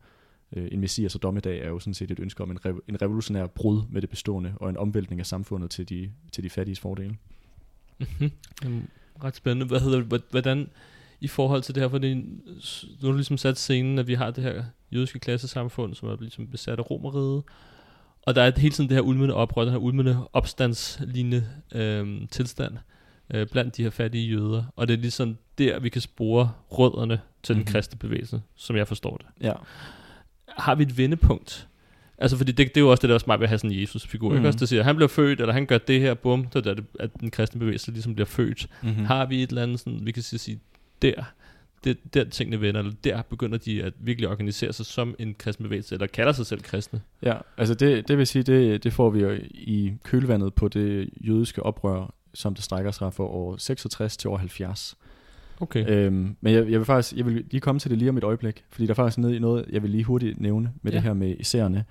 øh, 0.56 0.68
en 0.72 0.80
messias 0.80 1.14
og 1.14 1.22
dommedag 1.22 1.60
er 1.60 1.68
jo 1.68 1.78
sådan 1.78 1.94
set 1.94 2.10
et 2.10 2.18
ønske 2.18 2.42
om 2.42 2.50
en, 2.50 2.58
rev- 2.66 2.84
en 2.88 3.02
revolutionær 3.02 3.46
brud 3.46 3.82
med 3.90 4.00
det 4.00 4.10
bestående, 4.10 4.54
og 4.56 4.70
en 4.70 4.76
omvæltning 4.76 5.20
af 5.20 5.26
samfundet 5.26 5.70
til 5.70 5.88
de, 5.88 6.10
til 6.32 6.44
de 6.44 6.50
fattiges 6.50 6.80
fordele. 6.80 7.16
Mm-hmm. 7.98 8.30
Jamen, 8.64 8.88
ret 9.24 9.36
spændende. 9.36 9.66
Hvad 9.66 9.80
hedder, 9.80 10.20
hvordan, 10.30 10.68
i 11.20 11.28
forhold 11.28 11.62
til 11.62 11.74
det 11.74 11.82
her, 11.82 11.88
fordi 11.88 12.14
nu 12.14 12.22
har 13.00 13.08
du 13.08 13.12
ligesom 13.12 13.36
sat 13.36 13.58
scenen, 13.58 13.98
at 13.98 14.06
vi 14.06 14.14
har 14.14 14.30
det 14.30 14.44
her 14.44 14.64
jødiske 14.92 15.18
klassesamfund, 15.18 15.94
som 15.94 16.08
er 16.08 16.16
ligesom 16.20 16.46
besat 16.46 16.78
af 16.78 16.90
romeriet, 16.90 17.42
og 18.28 18.34
der 18.34 18.42
er 18.42 18.52
hele 18.56 18.74
tiden 18.74 18.90
det 18.90 18.94
her 18.94 19.02
ulmende 19.02 19.34
oprør, 19.34 19.62
den 19.62 19.72
her 19.72 19.78
ulmende 19.78 20.28
opstandslignende 20.32 21.46
øh, 21.74 22.28
tilstand 22.30 22.76
øh, 23.34 23.46
blandt 23.46 23.76
de 23.76 23.82
her 23.82 23.90
fattige 23.90 24.28
jøder. 24.28 24.64
Og 24.76 24.88
det 24.88 24.94
er 24.94 24.98
ligesom 24.98 25.36
der, 25.58 25.80
vi 25.80 25.88
kan 25.88 26.00
spore 26.00 26.50
rødderne 26.68 27.20
til 27.42 27.52
mm-hmm. 27.52 27.64
den 27.64 27.70
mhm. 27.70 27.72
kristne 27.72 27.98
bevægelse, 27.98 28.42
som 28.56 28.76
jeg 28.76 28.88
forstår 28.88 29.16
det. 29.16 29.26
Ja. 29.40 29.52
Har 30.48 30.74
vi 30.74 30.82
et 30.82 30.98
vendepunkt? 30.98 31.68
Altså, 32.18 32.36
fordi 32.36 32.52
det, 32.52 32.68
det 32.68 32.76
er 32.76 32.80
jo 32.80 32.90
også 32.90 33.00
det, 33.00 33.08
der 33.08 33.14
er 33.14 33.18
smart 33.18 33.40
ved 33.40 33.44
at 33.44 33.48
have 33.48 33.58
sådan 33.58 33.72
en 33.72 33.80
Jesus-figur. 33.80 34.28
Mm. 34.28 34.34
Ikke 34.34 34.40
mhm. 34.40 34.46
også, 34.46 34.58
der 34.58 34.66
siger, 34.66 34.82
han 34.82 34.96
bliver 34.96 35.08
født, 35.08 35.40
eller 35.40 35.52
han 35.52 35.66
gør 35.66 35.78
det 35.78 36.00
her, 36.00 36.14
bum, 36.14 36.44
det 36.44 36.66
er 36.66 36.74
der, 36.74 36.82
at 37.00 37.10
den 37.20 37.30
kristne 37.30 37.58
bevægelse 37.58 37.90
ligesom 37.90 38.14
bliver 38.14 38.26
født. 38.26 38.66
Mm-hmm. 38.82 39.04
Har 39.04 39.26
vi 39.26 39.42
et 39.42 39.48
eller 39.48 39.62
andet, 39.62 39.80
sådan, 39.80 40.00
vi 40.06 40.12
kan 40.12 40.22
sige, 40.22 40.60
der, 41.02 41.12
det, 41.84 42.14
der 42.14 42.24
tingene 42.24 42.60
vender, 42.60 42.80
eller 42.80 42.94
der 43.04 43.22
begynder 43.22 43.58
de 43.58 43.82
at 43.82 43.92
virkelig 43.98 44.28
organisere 44.28 44.72
sig 44.72 44.86
som 44.86 45.14
en 45.18 45.34
kristen 45.38 45.62
bevægelse, 45.62 45.94
eller 45.94 46.06
kalder 46.06 46.32
sig 46.32 46.46
selv 46.46 46.60
kristne. 46.60 47.00
Ja, 47.22 47.34
altså 47.56 47.74
det, 47.74 48.08
det 48.08 48.18
vil 48.18 48.26
sige, 48.26 48.42
det, 48.42 48.84
det 48.84 48.92
får 48.92 49.10
vi 49.10 49.20
jo 49.20 49.38
i 49.50 49.92
kølvandet 50.04 50.54
på 50.54 50.68
det 50.68 51.10
jødiske 51.20 51.62
oprør, 51.62 52.14
som 52.34 52.54
det 52.54 52.64
strækker 52.64 52.90
sig 52.90 53.14
fra 53.14 53.24
år 53.24 53.56
66 53.56 54.16
til 54.16 54.30
år 54.30 54.36
70. 54.36 54.96
Okay. 55.60 55.88
Øhm, 55.88 56.36
men 56.40 56.54
jeg, 56.54 56.70
jeg 56.70 56.78
vil 56.78 56.84
faktisk 56.84 57.16
jeg 57.16 57.26
vil 57.26 57.44
lige 57.50 57.60
komme 57.60 57.78
til 57.78 57.90
det 57.90 57.98
lige 57.98 58.08
om 58.08 58.16
et 58.16 58.24
øjeblik, 58.24 58.64
fordi 58.70 58.86
der 58.86 58.92
er 58.92 58.94
faktisk 58.94 59.18
noget, 59.18 59.64
jeg 59.72 59.82
vil 59.82 59.90
lige 59.90 60.04
hurtigt 60.04 60.40
nævne 60.40 60.72
med 60.82 60.92
ja. 60.92 60.96
det 60.96 61.04
her 61.04 61.14
med 61.14 61.36
isærne. 61.38 61.84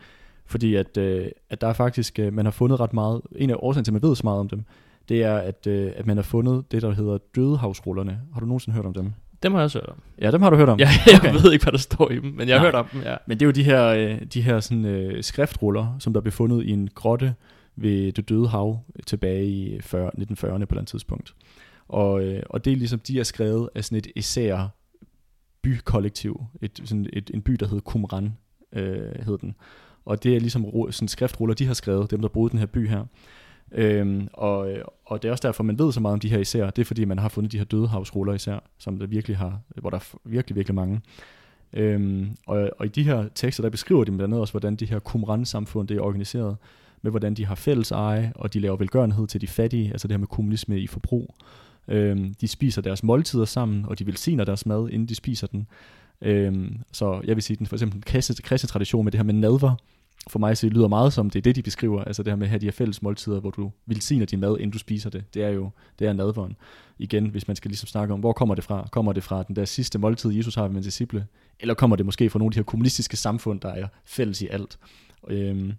Fordi 0.46 0.76
at, 0.76 0.98
øh, 0.98 1.28
at 1.50 1.62
der 1.62 1.68
er 1.68 1.74
faktisk, 1.74 2.20
øh, 2.20 2.34
man 2.34 2.46
har 2.46 2.52
fundet 2.52 2.80
ret 2.80 2.94
meget, 2.94 3.22
en 3.36 3.50
af 3.50 3.56
årsagen 3.60 3.86
til, 3.86 3.92
at 3.92 3.94
man 3.94 4.10
ved 4.10 4.16
så 4.16 4.22
meget 4.24 4.40
om 4.40 4.50
dem, 4.50 4.64
det 5.10 5.24
er, 5.24 5.38
at, 5.38 5.68
øh, 5.68 5.92
at 5.96 6.06
man 6.06 6.18
har 6.18 6.24
fundet 6.24 6.72
det, 6.72 6.82
der 6.82 6.92
hedder 6.92 7.18
dødehavsrullerne. 7.36 8.20
Har 8.34 8.40
du 8.40 8.46
nogensinde 8.46 8.76
hørt 8.76 8.86
om 8.86 8.94
dem? 8.94 9.12
Dem 9.44 9.52
har 9.52 9.60
jeg 9.60 9.64
også 9.64 9.80
hørt 9.80 9.90
om. 9.90 10.02
Ja, 10.22 10.32
dem 10.32 10.42
har 10.42 10.50
du 10.50 10.56
hørt 10.56 10.70
om? 10.70 10.80
Ja, 10.80 10.90
jeg 11.08 11.20
okay. 11.20 11.34
ved 11.34 11.54
ikke, 11.54 11.66
hvad 11.66 11.72
der 11.72 11.78
står 11.78 12.12
i 12.12 12.16
dem, 12.16 12.24
men 12.24 12.48
jeg 12.48 12.58
har 12.58 12.66
hørt 12.66 12.76
om 12.76 12.86
dem, 12.94 13.02
ja. 13.02 13.16
Men 13.28 13.40
det 13.40 13.46
er 13.46 13.48
jo 13.48 13.52
de 13.52 13.64
her, 13.64 13.86
øh, 13.86 14.22
de 14.34 14.42
her 14.42 14.60
sådan, 14.60 14.86
øh, 14.86 15.24
skriftruller, 15.24 15.96
som 16.00 16.14
der 16.14 16.22
blev 16.22 16.32
fundet 16.32 16.64
i 16.64 16.70
en 16.70 16.90
grotte 16.96 17.36
ved 17.76 18.12
det 18.12 18.30
døde 18.30 18.48
hav 18.48 18.80
tilbage 19.06 19.46
i 19.46 19.82
40, 19.82 20.12
1940'erne 20.18 20.66
på 20.66 20.80
et 20.80 20.88
tidspunkt. 20.88 21.36
Og, 21.88 22.24
øh, 22.24 22.44
og 22.50 22.66
det 22.66 22.74
er 22.74 22.78
ligesom, 22.78 23.00
de 23.00 23.20
er 23.20 23.24
skrevet 23.24 23.70
af 23.76 23.86
sådan 23.86 23.98
et 23.98 24.08
især 24.16 24.68
bykollektiv, 25.62 26.44
et, 26.62 26.82
sådan 26.86 27.08
et, 27.14 27.32
en 27.34 27.42
by, 27.42 27.52
der 27.52 27.68
hed 27.68 27.82
Qumran, 27.92 28.38
øh, 28.74 29.26
hed 29.26 29.38
den. 29.38 29.56
Og 30.06 30.24
det 30.24 30.36
er 30.36 30.40
ligesom 30.40 30.92
sådan 30.92 31.08
skriftruller, 31.08 31.56
de 31.56 31.66
har 31.66 31.74
skrevet, 31.74 32.12
dem 32.12 32.22
der 32.22 32.28
boede 32.28 32.50
i 32.50 32.52
den 32.52 32.60
her 32.60 32.66
by 32.66 32.90
her. 32.90 33.06
Øhm, 33.72 34.28
og, 34.34 34.72
øh, 34.72 34.84
og 35.06 35.22
det 35.22 35.28
er 35.28 35.32
også 35.32 35.48
derfor, 35.48 35.64
man 35.64 35.80
ved 35.80 35.92
så 35.92 36.00
meget 36.00 36.14
om 36.14 36.20
de 36.20 36.30
her 36.30 36.40
især. 36.40 36.70
Det 36.70 36.82
er 36.82 36.86
fordi, 36.86 37.06
man 37.06 37.20
har 37.20 37.30
fundet 37.30 37.52
de 37.52 37.58
her 37.58 37.66
dødehavsruller 37.66 38.34
især, 38.34 38.60
som 38.78 39.00
der 39.00 39.08
virkelig 39.08 39.38
har, 39.38 39.60
hvor 39.76 39.90
der 39.90 39.98
er 39.98 40.18
virkelig, 40.26 40.56
virkelig 40.56 40.76
mange. 40.76 41.02
Øhm, 41.74 42.30
og, 42.48 42.70
og 42.80 42.86
i 42.86 42.90
de 42.90 43.04
her 43.04 43.30
tekster, 43.36 43.64
der 43.64 43.70
beskriver 43.70 44.04
de 44.04 44.12
blandt 44.12 44.24
andet 44.24 44.40
også, 44.40 44.54
hvordan 44.54 44.76
de 44.76 44.86
her 44.86 45.00
Qumran-samfund 45.00 45.88
det 45.88 45.98
er 45.98 46.02
organiseret, 46.02 46.58
med 47.02 47.12
hvordan 47.12 47.34
de 47.34 47.46
har 47.46 47.56
fælles 47.56 47.92
eje, 47.92 48.32
og 48.36 48.54
de 48.54 48.60
laver 48.60 48.78
velgørenhed 48.78 49.28
til 49.28 49.42
de 49.42 49.48
fattige, 49.48 49.92
altså 49.92 50.08
det 50.08 50.14
her 50.14 50.20
med 50.20 50.28
kommunisme 50.28 50.80
i 50.80 50.88
forbrug. 50.88 51.36
Øhm, 51.88 52.34
de 52.42 52.48
spiser 52.48 52.82
deres 52.82 53.04
måltider 53.04 53.46
sammen, 53.46 53.86
og 53.86 54.00
de 54.00 54.06
velsigner 54.06 54.46
deres 54.46 54.66
mad, 54.66 54.90
inden 54.90 55.08
de 55.08 55.16
spiser 55.16 55.48
den. 55.48 55.68
Øhm, 56.22 56.78
så 56.92 57.22
jeg 57.24 57.36
vil 57.36 57.44
sige, 57.44 57.58
den 57.58 57.68
for 57.68 57.76
eksempel 57.76 57.96
den 57.96 58.02
kristne, 58.02 58.36
kristne 58.36 58.68
tradition 58.68 59.04
med 59.04 59.12
det 59.12 59.18
her 59.18 59.26
med 59.26 59.34
nadver, 59.34 59.76
for 60.30 60.40
mig 60.40 60.58
så 60.58 60.68
det 60.68 60.74
lyder 60.74 60.88
meget 60.88 61.14
som, 61.14 61.30
det 61.30 61.40
er 61.40 61.42
det, 61.42 61.56
de 61.56 61.62
beskriver, 61.62 62.04
altså 62.04 62.24
det 62.24 62.32
her 62.32 62.36
med 62.36 62.46
at 62.46 62.50
have 62.50 62.60
de 62.60 62.66
her 62.66 62.72
fælles 62.72 63.02
måltider, 63.02 63.40
hvor 63.40 63.52
du 63.52 63.72
velsigner 63.86 64.26
din 64.26 64.40
mad, 64.40 64.58
inden 64.58 64.72
du 64.72 64.78
spiser 64.78 65.10
det. 65.10 65.34
Det 65.34 65.44
er 65.44 65.50
jo, 65.50 65.70
det 66.00 66.08
er 66.08 66.14
nadveren. 66.14 66.56
Igen, 67.00 67.26
hvis 67.26 67.48
man 67.48 67.56
skal 67.56 67.70
ligesom 67.70 67.88
snakke 67.88 68.14
om, 68.14 68.20
hvor 68.20 68.34
kommer 68.34 68.56
det 68.56 68.64
fra? 68.64 68.88
Kommer 68.92 69.14
det 69.14 69.24
fra 69.24 69.44
den 69.44 69.56
der 69.56 69.66
sidste 69.66 70.00
måltid, 70.00 70.32
Jesus 70.32 70.56
har 70.56 70.68
med 70.68 70.84
disciple? 70.84 71.28
Eller 71.60 71.74
kommer 71.74 71.96
det 71.96 72.06
måske 72.06 72.30
fra 72.30 72.40
nogle 72.40 72.50
af 72.50 72.54
de 72.54 72.60
her 72.60 72.64
kommunistiske 72.64 73.18
samfund, 73.18 73.62
der 73.62 73.70
er 73.70 73.88
fælles 74.06 74.42
i 74.42 74.48
alt? 74.48 74.80
Øhm, 75.28 75.74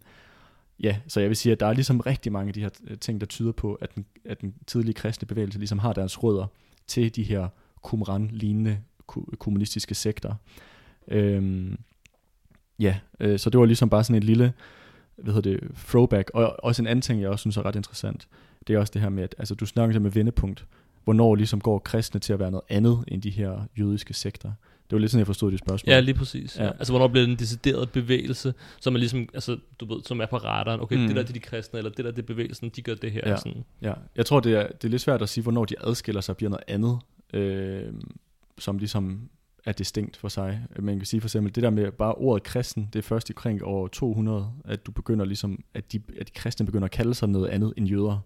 ja, 0.80 0.97
så 1.09 1.20
jeg 1.20 1.28
vil 1.28 1.36
sige, 1.36 1.53
at 1.53 1.61
der 1.61 1.66
er 1.66 1.72
ligesom 1.72 2.01
rigtig 2.01 2.32
mange 2.32 2.49
af 2.49 2.55
de 2.55 2.61
her 2.61 2.70
øh, 2.86 2.99
ting, 2.99 3.20
der 3.20 3.26
tyder 3.26 3.53
på, 3.53 3.74
at 3.74 3.95
den, 3.95 4.05
at 4.24 4.41
den 4.41 4.55
tidlige 4.66 4.95
kristne 4.95 5.26
bevægelse 5.26 5.59
ligesom 5.59 5.78
har 5.78 5.93
deres 5.93 6.22
rødder 6.22 6.47
til 6.86 7.16
de 7.16 7.22
her 7.22 7.49
Qumran-lignende 7.86 8.78
kommunistiske 9.39 9.95
sekter. 9.95 10.34
Øhm, 11.09 11.78
ja, 12.79 12.99
øh, 13.20 13.39
så 13.39 13.51
det 13.51 13.61
var 13.61 13.66
ligesom 13.66 13.91
bare 13.91 14.05
sådan 14.05 14.16
en 14.16 14.22
lille, 14.22 14.53
hvad 15.16 15.35
hedder 15.35 15.51
det, 15.51 15.70
throwback. 15.89 16.31
Og 16.35 16.64
også 16.64 16.83
en 16.83 16.87
anden 16.87 17.03
ting, 17.03 17.20
jeg 17.20 17.31
også 17.31 17.41
synes 17.41 17.57
er 17.57 17.66
ret 17.66 17.76
interessant, 17.76 18.29
det 18.66 18.74
er 18.74 18.79
også 18.79 18.91
det 18.95 19.03
her 19.03 19.09
med, 19.09 19.22
at 19.22 19.35
altså, 19.39 19.55
du 19.55 19.66
snakker 19.66 20.01
med 20.01 20.11
vendepunkt. 20.11 20.66
Hvornår 21.05 21.35
ligesom 21.35 21.61
går 21.61 21.79
kristne 21.79 22.20
til 22.20 22.33
at 22.33 22.39
være 22.39 22.51
noget 22.51 22.64
andet 22.68 23.05
end 23.09 23.22
de 23.22 23.31
her 23.31 23.61
jødiske 23.79 24.14
sekter? 24.14 24.53
Det 24.91 24.97
var 24.97 24.99
lidt 24.99 25.11
sådan, 25.11 25.18
jeg 25.18 25.26
forstod 25.26 25.51
det 25.51 25.59
spørgsmål. 25.59 25.93
Ja, 25.93 26.01
lige 26.01 26.14
præcis. 26.14 26.59
Ja. 26.59 26.64
Ja. 26.64 26.70
Altså, 26.70 26.93
hvornår 26.93 27.09
bliver 27.09 27.24
det 27.24 27.33
en 27.33 27.39
decideret 27.39 27.91
bevægelse, 27.91 28.55
som 28.81 28.95
er 28.95 28.99
ligesom, 28.99 29.29
altså, 29.35 29.57
du 29.81 29.95
ved, 29.95 30.03
som 30.05 30.20
er 30.20 30.26
på 30.26 30.37
radaren. 30.37 30.81
Okay, 30.81 30.97
mm. 30.97 31.07
det 31.07 31.16
der 31.16 31.22
det 31.22 31.29
er 31.29 31.33
de 31.33 31.41
kristne, 31.41 31.79
eller 31.79 31.91
det 31.91 32.05
der 32.05 32.11
det 32.11 32.18
er 32.18 32.26
bevægelsen, 32.26 32.68
de 32.76 32.83
gør 32.83 32.95
det 32.95 33.12
her. 33.12 33.20
Ja, 33.26 33.37
sådan. 33.37 33.64
ja. 33.83 33.93
jeg 34.16 34.26
tror, 34.26 34.41
det 34.41 34.55
er, 34.55 34.66
det 34.66 34.85
er 34.85 34.89
lidt 34.89 35.03
svært 35.03 35.22
at 35.22 35.29
sige, 35.29 35.43
hvornår 35.43 35.64
de 35.64 35.74
adskiller 35.81 36.20
sig 36.20 36.33
og 36.33 36.37
bliver 36.37 36.51
noget 36.51 36.64
andet, 36.68 36.99
øh, 37.33 37.93
som 38.59 38.79
ligesom 38.79 39.29
er 39.68 39.72
distinkt 39.72 40.16
for 40.16 40.28
sig. 40.28 40.60
Man 40.78 40.96
kan 40.96 41.06
sige 41.06 41.20
for 41.20 41.26
eksempel, 41.26 41.54
det 41.54 41.62
der 41.62 41.70
med 41.70 41.92
bare 41.92 42.14
ordet 42.14 42.42
kristen, 42.42 42.88
det 42.92 42.98
er 42.98 43.02
først 43.02 43.30
i 43.30 43.32
kring 43.32 43.64
år 43.64 43.88
200, 43.88 44.50
at 44.64 44.86
du 44.86 44.92
begynder 44.92 45.24
ligesom, 45.24 45.64
at 45.74 45.92
de, 45.92 46.02
at 46.20 46.26
de 46.26 46.32
kristne 46.32 46.66
begynder 46.66 46.84
at 46.84 46.90
kalde 46.90 47.14
sig 47.14 47.28
noget 47.28 47.48
andet 47.48 47.72
end 47.76 47.86
jøder, 47.86 48.18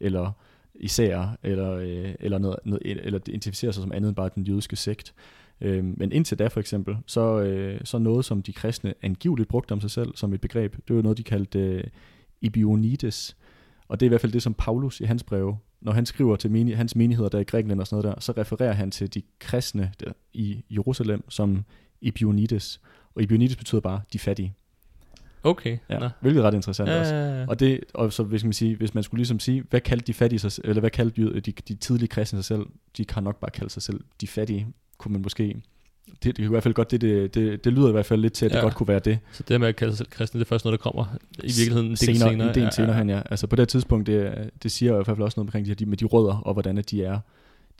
eller 0.00 0.32
især, 0.74 1.38
eller, 1.42 1.72
øh, 1.72 2.14
eller, 2.20 2.38
noget, 2.38 2.56
noget, 2.64 2.82
eller 2.84 3.20
identificere 3.26 3.72
sig 3.72 3.82
som 3.82 3.92
andet 3.92 4.08
end 4.08 4.16
bare 4.16 4.30
den 4.34 4.44
jødiske 4.44 4.76
sekt. 4.76 5.14
Øhm, 5.60 5.94
men 5.96 6.12
indtil 6.12 6.38
da 6.38 6.46
for 6.46 6.60
eksempel, 6.60 6.96
så, 7.06 7.40
øh, 7.40 7.80
så 7.84 7.98
noget, 7.98 8.24
som 8.24 8.42
de 8.42 8.52
kristne 8.52 8.94
angiveligt 9.02 9.48
brugte 9.48 9.72
om 9.72 9.80
sig 9.80 9.90
selv 9.90 10.16
som 10.16 10.32
et 10.32 10.40
begreb, 10.40 10.76
det 10.88 10.96
var 10.96 11.02
noget, 11.02 11.18
de 11.18 11.22
kaldte 11.22 11.58
øh, 11.58 11.84
Ibionides. 12.40 13.36
Og 13.90 14.00
det 14.00 14.06
er 14.06 14.08
i 14.08 14.12
hvert 14.12 14.20
fald 14.20 14.32
det, 14.32 14.42
som 14.42 14.54
Paulus 14.54 15.00
i 15.00 15.04
hans 15.04 15.22
breve 15.22 15.58
når 15.80 15.92
han 15.92 16.06
skriver 16.06 16.36
til 16.36 16.48
meni- 16.50 16.74
hans 16.74 16.96
menigheder 16.96 17.28
der 17.28 17.38
i 17.38 17.44
Grækenland 17.44 17.80
og 17.80 17.86
sådan 17.86 18.02
noget 18.02 18.16
der, 18.16 18.20
så 18.20 18.32
refererer 18.32 18.72
han 18.72 18.90
til 18.90 19.14
de 19.14 19.22
kristne 19.38 19.92
der 20.00 20.12
i 20.32 20.64
Jerusalem 20.70 21.30
som 21.30 21.64
Epionides. 22.02 22.80
Og 23.14 23.22
Epionides 23.22 23.56
betyder 23.56 23.80
bare 23.80 24.00
de 24.12 24.18
fattige. 24.18 24.54
Okay. 25.42 25.78
Ja, 25.88 25.98
Nå. 25.98 26.08
hvilket 26.20 26.40
er 26.40 26.46
ret 26.46 26.54
interessant 26.54 26.90
ja, 26.90 27.00
også. 27.00 27.14
Ja, 27.14 27.40
ja. 27.40 27.46
Og 27.48 27.60
det, 27.60 27.80
og 27.94 28.12
så 28.12 28.22
hvis 28.22 28.44
man, 28.44 28.52
sige, 28.52 28.76
hvis 28.76 28.94
man 28.94 29.02
skulle 29.02 29.18
ligesom 29.18 29.40
sige, 29.40 29.64
hvad 29.70 29.80
kaldte 29.80 30.06
de 30.06 30.14
fattige 30.14 30.38
sig, 30.38 30.64
eller 30.64 30.80
hvad 30.80 30.90
kaldte 30.90 31.40
de, 31.40 31.52
de 31.52 31.74
tidlige 31.74 32.08
kristne 32.08 32.42
sig 32.42 32.44
selv? 32.44 32.66
De 32.96 33.04
kan 33.04 33.22
nok 33.22 33.40
bare 33.40 33.50
kalde 33.50 33.70
sig 33.70 33.82
selv 33.82 34.00
de 34.20 34.26
fattige, 34.26 34.66
kunne 34.98 35.12
man 35.12 35.22
måske 35.22 35.62
det, 36.06 36.36
det 36.36 36.38
er 36.38 36.46
i 36.46 36.48
hvert 36.48 36.62
fald 36.62 36.74
godt, 36.74 36.90
det, 36.90 37.00
det, 37.00 37.34
det, 37.34 37.64
det 37.64 37.72
lyder 37.72 37.88
i 37.88 37.92
hvert 37.92 38.06
fald 38.06 38.20
lidt 38.20 38.32
til, 38.32 38.46
at 38.46 38.52
ja. 38.52 38.56
det 38.56 38.62
godt 38.62 38.74
kunne 38.74 38.88
være 38.88 38.98
det. 38.98 39.18
Så 39.32 39.42
det 39.48 39.60
med 39.60 39.68
at 39.68 39.76
kalde 39.76 39.92
sig 39.92 39.98
selv 39.98 40.08
kristne, 40.10 40.40
det 40.40 40.44
er 40.44 40.48
først 40.48 40.64
noget, 40.64 40.78
der 40.78 40.82
kommer 40.82 41.04
i 41.38 41.52
virkeligheden 41.58 41.96
senere. 41.96 42.30
senere. 42.30 42.48
En 42.48 42.54
del 42.54 42.62
ja, 42.62 42.70
senere 42.70 42.92
ja. 42.92 42.98
hen, 42.98 43.10
ja. 43.10 43.22
Altså 43.30 43.46
på 43.46 43.56
det 43.56 43.68
tidspunkt, 43.68 44.06
det, 44.06 44.50
det 44.62 44.72
siger 44.72 44.92
i 44.92 44.94
hvert 44.94 45.06
fald 45.06 45.20
også 45.20 45.40
noget 45.40 45.48
omkring 45.48 45.66
de 45.66 45.74
her, 45.78 45.86
med 45.86 45.96
de 45.96 46.04
rødder, 46.04 46.36
og 46.36 46.52
hvordan 46.52 46.76
de 46.76 47.04
er. 47.04 47.18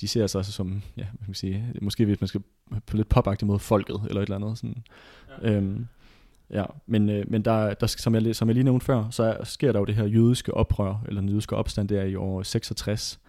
De 0.00 0.08
ser 0.08 0.26
sig 0.26 0.38
altså 0.38 0.52
som, 0.52 0.82
ja, 0.96 1.06
man 1.20 1.26
kan 1.26 1.34
sige, 1.34 1.64
måske 1.82 2.04
hvis 2.04 2.20
man 2.20 2.28
skal 2.28 2.40
på 2.86 2.96
lidt 2.96 3.08
popagtig 3.08 3.46
måde, 3.46 3.58
folket, 3.58 4.00
eller 4.08 4.22
et 4.22 4.26
eller 4.26 4.36
andet. 4.36 4.58
Sådan. 4.58 4.76
Ja. 5.42 5.50
Øhm, 5.50 5.86
Ja, 6.52 6.64
men, 6.86 7.10
øh, 7.10 7.24
men 7.28 7.42
der, 7.42 7.74
der, 7.74 7.86
som, 7.86 8.14
jeg, 8.14 8.36
som 8.36 8.48
jeg 8.48 8.54
lige 8.54 8.64
nævnte 8.64 8.86
før, 8.86 9.10
så 9.10 9.22
er, 9.22 9.44
sker 9.44 9.72
der 9.72 9.78
jo 9.78 9.84
det 9.84 9.94
her 9.94 10.06
jødiske 10.06 10.54
oprør, 10.54 11.04
eller 11.08 11.20
den 11.20 11.28
jødiske 11.28 11.56
opstand 11.56 11.88
der 11.88 12.02
i 12.02 12.14
år 12.14 12.42
66, 12.42 13.20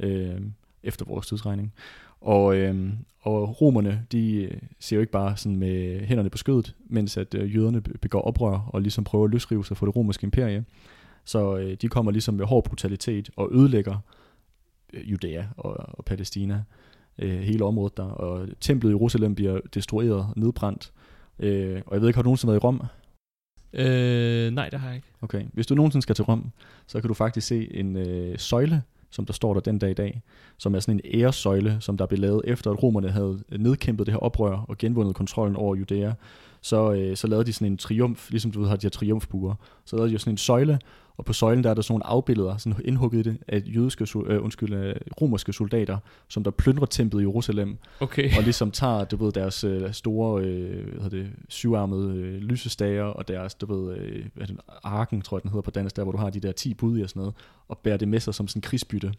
øh, 0.00 0.40
efter 0.82 1.04
vores 1.04 1.26
tidsregning. 1.26 1.72
Og, 2.26 2.56
øh, 2.56 2.92
og 3.20 3.60
romerne, 3.60 4.06
de 4.12 4.34
øh, 4.34 4.58
ser 4.80 4.96
jo 4.96 5.00
ikke 5.00 5.12
bare 5.12 5.36
sådan 5.36 5.56
med 5.56 6.00
hænderne 6.00 6.30
på 6.30 6.38
skødet, 6.38 6.74
mens 6.86 7.16
at 7.16 7.34
øh, 7.34 7.56
jøderne 7.56 7.80
begår 7.80 8.20
oprør 8.20 8.70
og 8.72 8.82
ligesom 8.82 9.04
prøver 9.04 9.24
at 9.24 9.30
løsrive 9.30 9.64
sig 9.64 9.76
fra 9.76 9.86
det 9.86 9.96
romerske 9.96 10.24
imperie. 10.24 10.64
Så 11.24 11.56
øh, 11.56 11.76
de 11.82 11.88
kommer 11.88 12.12
ligesom 12.12 12.34
med 12.34 12.46
hård 12.46 12.64
brutalitet 12.64 13.30
og 13.36 13.50
ødelægger 13.52 13.96
øh, 14.92 15.10
Judæa 15.10 15.44
og, 15.56 15.76
og 15.78 16.04
Palæstina, 16.04 16.62
øh, 17.18 17.40
hele 17.40 17.64
området 17.64 17.96
der. 17.96 18.02
Og 18.02 18.48
templet 18.60 18.90
i 18.90 18.92
Jerusalem 18.92 19.34
bliver 19.34 19.60
destrueret 19.74 20.12
og 20.12 20.32
nedbrændt. 20.36 20.92
Øh, 21.38 21.82
og 21.86 21.94
jeg 21.94 22.00
ved 22.00 22.08
ikke, 22.08 22.16
har 22.16 22.22
du 22.22 22.26
nogensinde 22.26 22.52
været 22.52 22.60
i 22.60 22.64
Rom? 22.64 22.82
Øh, 23.72 24.50
nej, 24.50 24.68
det 24.68 24.80
har 24.80 24.86
jeg 24.86 24.96
ikke. 24.96 25.08
Okay, 25.22 25.44
hvis 25.52 25.66
du 25.66 25.74
nogensinde 25.74 26.02
skal 26.02 26.14
til 26.14 26.24
Rom, 26.24 26.50
så 26.86 27.00
kan 27.00 27.08
du 27.08 27.14
faktisk 27.14 27.46
se 27.46 27.74
en 27.74 27.96
øh, 27.96 28.38
søjle, 28.38 28.82
som 29.10 29.24
der 29.24 29.32
står 29.32 29.54
der 29.54 29.60
den 29.60 29.78
dag 29.78 29.90
i 29.90 29.94
dag, 29.94 30.22
som 30.58 30.74
er 30.74 30.80
sådan 30.80 31.00
en 31.04 31.20
æresøjle, 31.20 31.76
som 31.80 31.96
der 31.96 32.06
blev 32.06 32.20
lavet 32.20 32.42
efter, 32.44 32.70
at 32.70 32.82
romerne 32.82 33.10
havde 33.10 33.38
nedkæmpet 33.58 34.06
det 34.06 34.12
her 34.12 34.18
oprør 34.18 34.64
og 34.68 34.78
genvundet 34.78 35.14
kontrollen 35.14 35.56
over 35.56 35.76
Judæa. 35.76 36.12
Så, 36.60 36.92
øh, 36.92 37.16
så 37.16 37.26
lavede 37.26 37.46
de 37.46 37.52
sådan 37.52 37.72
en 37.72 37.78
triumf, 37.78 38.30
ligesom 38.30 38.50
du 38.50 38.60
ved, 38.60 38.68
har 38.68 38.76
de 38.76 38.84
her 38.84 38.90
triumfbuer. 38.90 39.54
Så 39.84 39.96
lavede 39.96 40.08
de 40.08 40.12
jo 40.12 40.18
sådan 40.18 40.32
en 40.32 40.38
søjle, 40.38 40.78
og 41.16 41.24
på 41.24 41.32
søjlen 41.32 41.64
der 41.64 41.70
er 41.70 41.74
der 41.74 41.82
sådan 41.82 41.92
nogle 41.92 42.06
afbilleder, 42.06 42.56
sådan 42.56 42.80
indhugget 42.84 43.26
i 43.26 43.30
det, 43.30 43.38
af 43.48 43.62
jødiske, 43.66 44.18
øh, 44.26 44.44
undskyld, 44.44 44.74
øh, 44.74 44.94
romerske 45.20 45.52
soldater, 45.52 45.98
som 46.28 46.44
der 46.44 46.50
plyndrer 46.50 46.86
templet 46.86 47.20
i 47.20 47.24
Jerusalem. 47.24 47.78
Okay. 48.00 48.36
Og 48.36 48.42
ligesom 48.42 48.70
tager, 48.70 49.04
du 49.04 49.24
ved, 49.24 49.32
deres 49.32 49.64
øh, 49.64 49.92
store, 49.92 50.42
øh, 50.42 50.84
hvad 50.84 51.02
hedder 51.02 51.16
det, 51.16 51.30
syvarmede 51.48 52.16
øh, 52.16 52.36
lysestager, 52.36 53.04
og 53.04 53.28
deres, 53.28 53.54
du 53.54 53.74
ved, 53.74 53.96
øh, 53.96 54.24
hvad 54.34 54.46
det, 54.46 54.56
arken, 54.82 55.22
tror 55.22 55.36
jeg 55.36 55.42
den 55.42 55.50
hedder 55.50 55.62
på 55.62 55.70
dansk, 55.70 55.96
der 55.96 56.02
hvor 56.02 56.12
du 56.12 56.18
har 56.18 56.30
de 56.30 56.40
der 56.40 56.52
10 56.52 56.74
bud 56.74 57.00
og 57.00 57.08
sådan 57.08 57.20
noget, 57.20 57.34
og 57.68 57.78
bærer 57.78 57.96
det 57.96 58.08
med 58.08 58.20
sig 58.20 58.34
som 58.34 58.48
sådan 58.48 58.62
krigsbytte. 58.62 59.12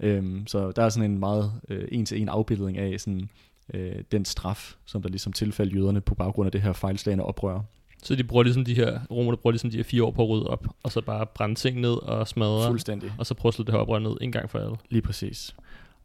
Øhm, 0.00 0.46
så 0.46 0.70
der 0.70 0.82
er 0.82 0.88
sådan 0.88 1.10
en 1.10 1.18
meget 1.18 1.52
øh, 1.68 1.88
en-til-en 1.92 2.28
afbildning 2.28 2.78
af 2.78 3.00
sådan, 3.00 3.28
øh, 3.74 3.94
den 4.12 4.24
straf, 4.24 4.74
som 4.86 5.02
der 5.02 5.08
ligesom 5.08 5.32
tilfælde 5.32 5.74
jøderne 5.74 6.00
på 6.00 6.14
baggrund 6.14 6.46
af 6.46 6.52
det 6.52 6.62
her 6.62 6.72
fejlslagende 6.72 7.24
oprør. 7.24 7.60
Så 8.02 8.14
de 8.14 8.24
bruger 8.24 8.42
ligesom 8.42 8.64
de 8.64 8.74
her, 8.74 9.00
romerne 9.10 9.36
bruger 9.36 9.52
ligesom 9.52 9.70
de 9.70 9.76
her 9.76 9.84
fire 9.84 10.04
år 10.04 10.10
på 10.10 10.22
at 10.22 10.28
rydde 10.28 10.46
op, 10.46 10.66
og 10.82 10.92
så 10.92 11.00
bare 11.00 11.26
brænde 11.26 11.54
ting 11.54 11.80
ned 11.80 12.02
og 12.02 12.28
smadre, 12.28 12.66
Fuldstændig. 12.66 13.12
og 13.18 13.26
så 13.26 13.34
prøve 13.34 13.50
at 13.50 13.54
slå 13.54 13.64
det 13.64 13.74
her 13.74 13.80
oprør 13.80 13.98
ned 13.98 14.16
en 14.20 14.32
gang 14.32 14.50
for 14.50 14.58
alle. 14.58 14.76
Lige 14.90 15.02
præcis. 15.02 15.54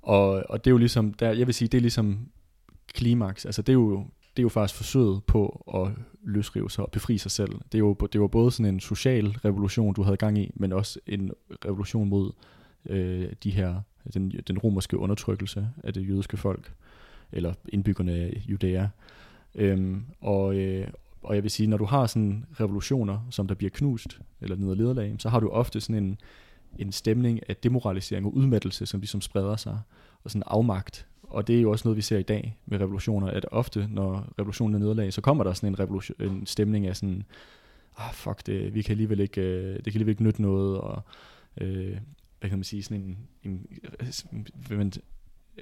Og, 0.02 0.44
og 0.50 0.66
det 0.66 0.70
er 0.70 0.72
jo 0.72 0.78
ligesom, 0.78 1.14
der, 1.14 1.32
jeg 1.32 1.48
vil 1.48 1.54
sige, 1.54 1.68
det 1.68 1.78
er 1.78 1.82
ligesom 1.82 2.20
klimaks. 2.94 3.46
Altså 3.46 3.62
det 3.62 3.70
er 3.70 3.74
jo, 3.74 3.98
det 4.38 4.42
er 4.42 4.44
jo 4.44 4.50
faktisk 4.50 4.78
forsøget 4.78 5.24
på 5.24 5.64
at 5.76 6.04
løsrive 6.24 6.70
sig 6.70 6.86
og 6.86 6.92
befri 6.92 7.18
sig 7.18 7.32
selv. 7.32 7.52
Det, 7.52 7.76
er 7.76 7.80
jo, 7.80 7.94
det 8.14 8.22
var 8.22 8.28
både 8.28 8.52
sådan 8.52 8.74
en 8.74 8.80
social 8.80 9.28
revolution, 9.28 9.94
du 9.94 10.04
havde 10.04 10.18
gang 10.18 10.38
i, 10.38 10.52
men 10.56 10.74
også 10.74 11.00
en 11.08 11.32
revolution 11.66 12.10
mod 12.10 12.32
øh, 12.90 13.28
de 13.44 13.52
her, 13.52 13.76
den, 14.14 14.32
den 14.48 14.58
romerske 14.58 14.98
undertrykkelse 14.98 15.68
af 15.84 15.94
det 15.94 16.10
jødiske 16.10 16.38
folk, 16.38 16.74
eller 17.32 17.54
indbyggerne 17.70 18.12
af 18.12 18.44
Judæa. 18.50 18.88
Øhm, 19.56 20.04
og, 20.22 20.56
øh, 20.56 20.88
og 21.26 21.36
jeg 21.36 21.44
vil 21.44 21.52
sige, 21.52 21.68
når 21.68 21.78
du 21.78 21.86
har 21.86 22.08
sådan 22.08 22.46
revolutioner, 22.60 23.28
som 23.30 23.48
der 23.48 23.56
bliver 23.56 23.70
knust, 23.70 24.20
eller 24.42 24.56
ned 24.56 24.76
lederlag, 24.76 25.16
så 25.20 25.30
har 25.30 25.40
du 25.40 25.50
ofte 25.50 25.82
sådan 25.82 26.04
en, 26.04 26.18
en 26.80 26.92
stemning 26.92 27.50
af 27.50 27.58
demoralisering 27.58 28.26
og 28.26 28.36
udmattelse, 28.36 28.86
som 28.86 29.00
ligesom 29.00 29.22
spreder 29.22 29.56
sig, 29.56 29.80
og 30.24 30.32
sådan 30.32 30.44
afmagt. 30.48 31.08
Og 31.24 31.48
det 31.48 31.58
er 31.58 31.62
jo 31.62 31.72
også 31.72 31.88
noget, 31.88 31.98
vi 31.98 32.02
ser 32.02 32.18
i 32.18 32.24
dag 32.24 32.58
med 32.66 32.80
revolutioner, 32.80 33.28
at 33.28 33.46
ofte, 33.52 33.88
når 33.92 34.34
revolutionen 34.40 34.76
er 34.76 34.80
nederlag, 34.80 35.14
så 35.14 35.22
kommer 35.22 35.44
der 35.44 35.54
sådan 35.54 35.70
en, 35.70 35.80
revolution, 35.80 36.22
en 36.22 36.46
stemning 36.46 36.88
af 36.88 36.96
sådan, 36.96 37.24
ah 37.98 38.14
fuck 38.14 38.46
det, 38.46 38.74
vi 38.74 38.82
kan 38.82 38.92
alligevel 38.92 39.20
ikke, 39.20 39.42
øh, 39.42 39.76
det 39.76 39.84
kan 39.84 39.94
alligevel 39.94 40.12
ikke 40.12 40.24
nytte 40.24 40.42
noget, 40.42 40.78
og 40.78 41.02
øh, 41.62 41.98
hvad 42.40 42.50
kan 42.50 42.58
man 42.58 42.64
sige, 42.64 42.84
sådan 42.84 43.02
en, 43.02 43.18
en 43.44 43.68
men, 44.70 44.94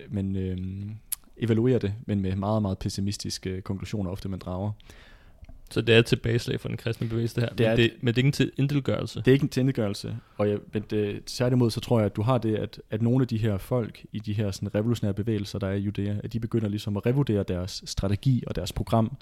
men 0.10 0.36
øh, 0.36 0.52
øh 0.52 0.92
evaluere 1.38 1.80
det, 1.80 1.94
men 2.06 2.22
med 2.22 2.36
meget, 2.36 2.62
meget 2.62 2.80
pessimistiske 2.80 3.62
konklusioner 3.62 4.12
ofte 4.12 4.30
man 4.30 4.40
drager. 4.40 4.72
Så 5.74 5.82
det 5.82 5.96
er 5.96 6.00
et 6.00 6.06
tilbageslag 6.06 6.60
for 6.60 6.68
den 6.68 6.78
kristne 6.78 7.08
bevægelse, 7.08 7.36
det 7.36 7.44
her. 7.44 7.56
Det 7.56 7.66
er 7.66 7.70
men, 7.70 7.78
det, 7.78 7.92
men 8.02 8.08
det 8.08 8.14
er 8.14 8.18
ikke 8.20 8.28
en 8.28 8.32
til- 8.32 8.52
indelgørelse. 8.58 9.20
Det 9.20 9.28
er 9.28 9.32
ikke 9.32 9.44
en 9.44 9.50
tændegørelse, 9.50 10.18
og 10.38 10.50
jeg, 10.50 10.58
men 10.74 10.84
det, 10.90 11.26
tværtimod 11.26 11.72
så 11.72 11.80
tror 11.80 12.00
jeg, 12.00 12.06
at 12.06 12.16
du 12.16 12.22
har 12.22 12.38
det, 12.38 12.56
at, 12.56 12.82
at 12.90 13.02
nogle 13.02 13.22
af 13.24 13.28
de 13.28 13.38
her 13.38 13.58
folk 13.58 14.06
i 14.12 14.20
de 14.20 14.34
her 14.34 14.52
sådan 14.52 14.76
revolutionære 14.76 15.14
bevægelser, 15.14 15.60
der 15.60 15.68
er 15.68 15.74
i 15.74 15.80
Judæa, 15.80 16.16
at 16.24 16.34
de 16.34 16.40
begynder 16.40 16.70
ligesom 16.70 16.98
at 16.98 17.06
revurdere 17.06 17.44
deres 17.44 17.84
strategi 17.86 18.44
og 18.48 18.56
deres 18.56 18.74
program. 18.74 19.18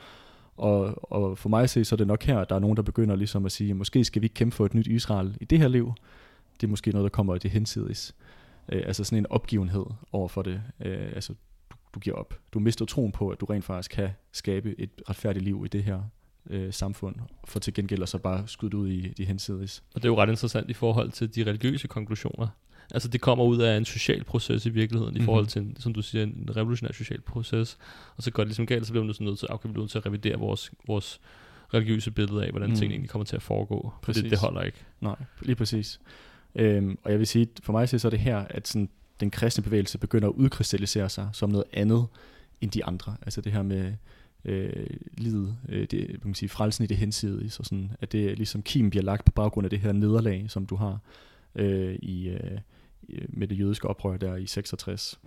Og, 0.58 1.12
og 1.12 1.38
for 1.38 1.50
mig 1.50 1.64
at 1.64 1.70
se, 1.70 1.86
så 1.86 1.96
er 1.96 1.98
det 1.98 2.08
nok 2.08 2.24
her, 2.24 2.40
at 2.40 2.50
der 2.50 2.56
er 2.56 2.60
nogen, 2.60 2.78
der 2.78 2.84
begynder 2.84 3.16
ligesom 3.16 3.46
at 3.46 3.52
sige, 3.52 3.74
måske 3.74 4.04
skal 4.04 4.22
vi 4.22 4.26
ikke 4.26 4.34
kæmpe 4.34 4.56
for 4.56 4.66
et 4.66 4.74
nyt 4.74 4.88
Israel 4.88 5.38
i 5.42 5.46
det 5.46 5.60
her 5.60 5.68
liv. 5.68 5.94
Det 6.62 6.68
er 6.68 6.70
måske 6.70 6.92
noget, 6.92 7.04
der 7.04 7.10
kommer 7.10 7.36
i 7.36 7.40
det 7.40 7.52
hensides. 7.52 8.16
Øh, 8.72 8.82
altså 8.86 9.04
sådan 9.04 9.18
en 9.18 9.26
opgivenhed 9.30 9.86
over 10.12 10.28
for 10.28 10.42
det. 10.42 10.62
Øh, 10.86 11.12
altså, 11.16 11.34
du, 11.72 11.76
du 11.96 12.00
giver 12.00 12.16
op. 12.16 12.34
Du 12.54 12.60
mister 12.60 12.86
troen 12.86 13.12
på, 13.12 13.30
at 13.30 13.40
du 13.42 13.46
rent 13.46 13.66
faktisk 13.66 13.92
kan 13.92 14.10
skabe 14.32 14.76
et 14.78 14.90
retfærdigt 15.10 15.46
liv 15.46 15.62
i 15.66 15.68
det 15.68 15.84
her 15.84 16.02
øh, 16.50 16.74
samfund, 16.74 17.16
for 17.46 17.60
til 17.60 17.74
gengæld 17.74 18.08
så 18.08 18.18
bare 18.18 18.48
skyde 18.48 18.78
ud 18.78 18.90
i 18.90 19.14
de 19.18 19.26
hensides. 19.26 19.84
Og 19.94 20.02
det 20.02 20.08
er 20.08 20.12
jo 20.12 20.18
ret 20.22 20.30
interessant 20.30 20.70
i 20.70 20.74
forhold 20.74 21.12
til 21.12 21.36
de 21.36 21.44
religiøse 21.44 21.88
konklusioner. 21.88 22.48
Altså 22.94 23.08
det 23.08 23.22
kommer 23.22 23.46
ud 23.46 23.58
af 23.58 23.78
en 23.78 23.86
social 23.86 24.24
proces 24.24 24.66
i 24.66 24.70
virkeligheden, 24.70 25.14
mm-hmm. 25.14 25.24
i 25.24 25.26
forhold 25.26 25.48
til, 25.48 25.62
en, 25.62 25.76
som 25.80 25.94
du 25.94 26.02
siger, 26.02 26.24
en 26.24 26.50
revolutionær 26.56 26.92
social 26.94 27.22
proces. 27.22 27.78
Og 28.18 28.24
så 28.24 28.32
går 28.32 28.44
det 28.44 28.48
ligesom 28.48 28.66
galt, 28.66 28.86
så 28.86 28.94
bliver 28.94 29.06
man 29.06 29.16
nødt 29.20 29.40
til, 29.40 29.48
okay, 29.52 29.70
vi 29.70 29.80
nødt 29.80 29.92
til 29.92 29.98
at 29.98 30.06
revidere 30.06 30.40
vores, 30.40 30.72
vores 30.88 31.20
religiøse 31.74 32.12
billede 32.12 32.46
af, 32.46 32.50
hvordan 32.50 32.70
mm. 32.70 32.76
tingene 32.76 32.94
egentlig 32.94 33.10
kommer 33.10 33.26
til 33.26 33.36
at 33.36 33.42
foregå. 33.42 33.94
For 34.04 34.14
det, 34.14 34.24
det 34.24 34.40
holder 34.40 34.62
ikke. 34.62 34.78
Nej, 35.02 35.16
lige 35.42 35.56
præcis. 35.56 36.00
Øhm, 36.56 36.98
og 37.04 37.12
jeg 37.12 37.20
vil 37.20 37.28
sige, 37.28 37.48
for 37.64 37.74
mig 37.74 37.90
så 37.90 38.08
er 38.08 38.10
det 38.10 38.20
her, 38.20 38.38
at 38.50 38.68
sådan, 38.68 38.90
den 39.20 39.32
kristne 39.32 39.64
bevægelse 39.64 39.98
begynder 39.98 40.28
at 40.28 40.34
udkrystallisere 40.34 41.10
sig 41.10 41.30
som 41.34 41.50
noget 41.50 41.66
andet 41.74 42.08
end 42.62 42.72
de 42.72 42.86
andre. 42.86 43.16
Altså 43.22 43.42
det 43.42 43.52
her 43.52 43.62
med 43.62 43.94
øh, 44.46 44.88
livet, 45.18 45.58
øh, 45.70 45.88
det, 45.92 46.08
kan 46.08 46.20
man 46.24 46.36
sige, 46.36 46.50
frelsen 46.50 46.84
i 46.84 46.88
det 46.88 46.98
hensidige, 46.98 47.50
så 47.50 47.64
sådan, 47.64 47.92
at 48.02 48.12
det 48.12 48.38
ligesom 48.38 48.62
kim 48.62 48.90
bliver 48.90 49.04
lagt 49.04 49.26
på 49.26 49.32
baggrund 49.32 49.66
af 49.66 49.70
det 49.70 49.80
her 49.80 49.92
nederlag, 49.92 50.46
som 50.48 50.66
du 50.66 50.76
har 50.76 51.00
øh, 51.56 51.96
i, 51.96 52.30
øh, 52.30 52.58
med 53.30 53.48
det 53.48 53.60
jødiske 53.60 53.88
oprør 53.88 54.18
der 54.18 54.36
i 54.36 54.46
66. 54.46 55.20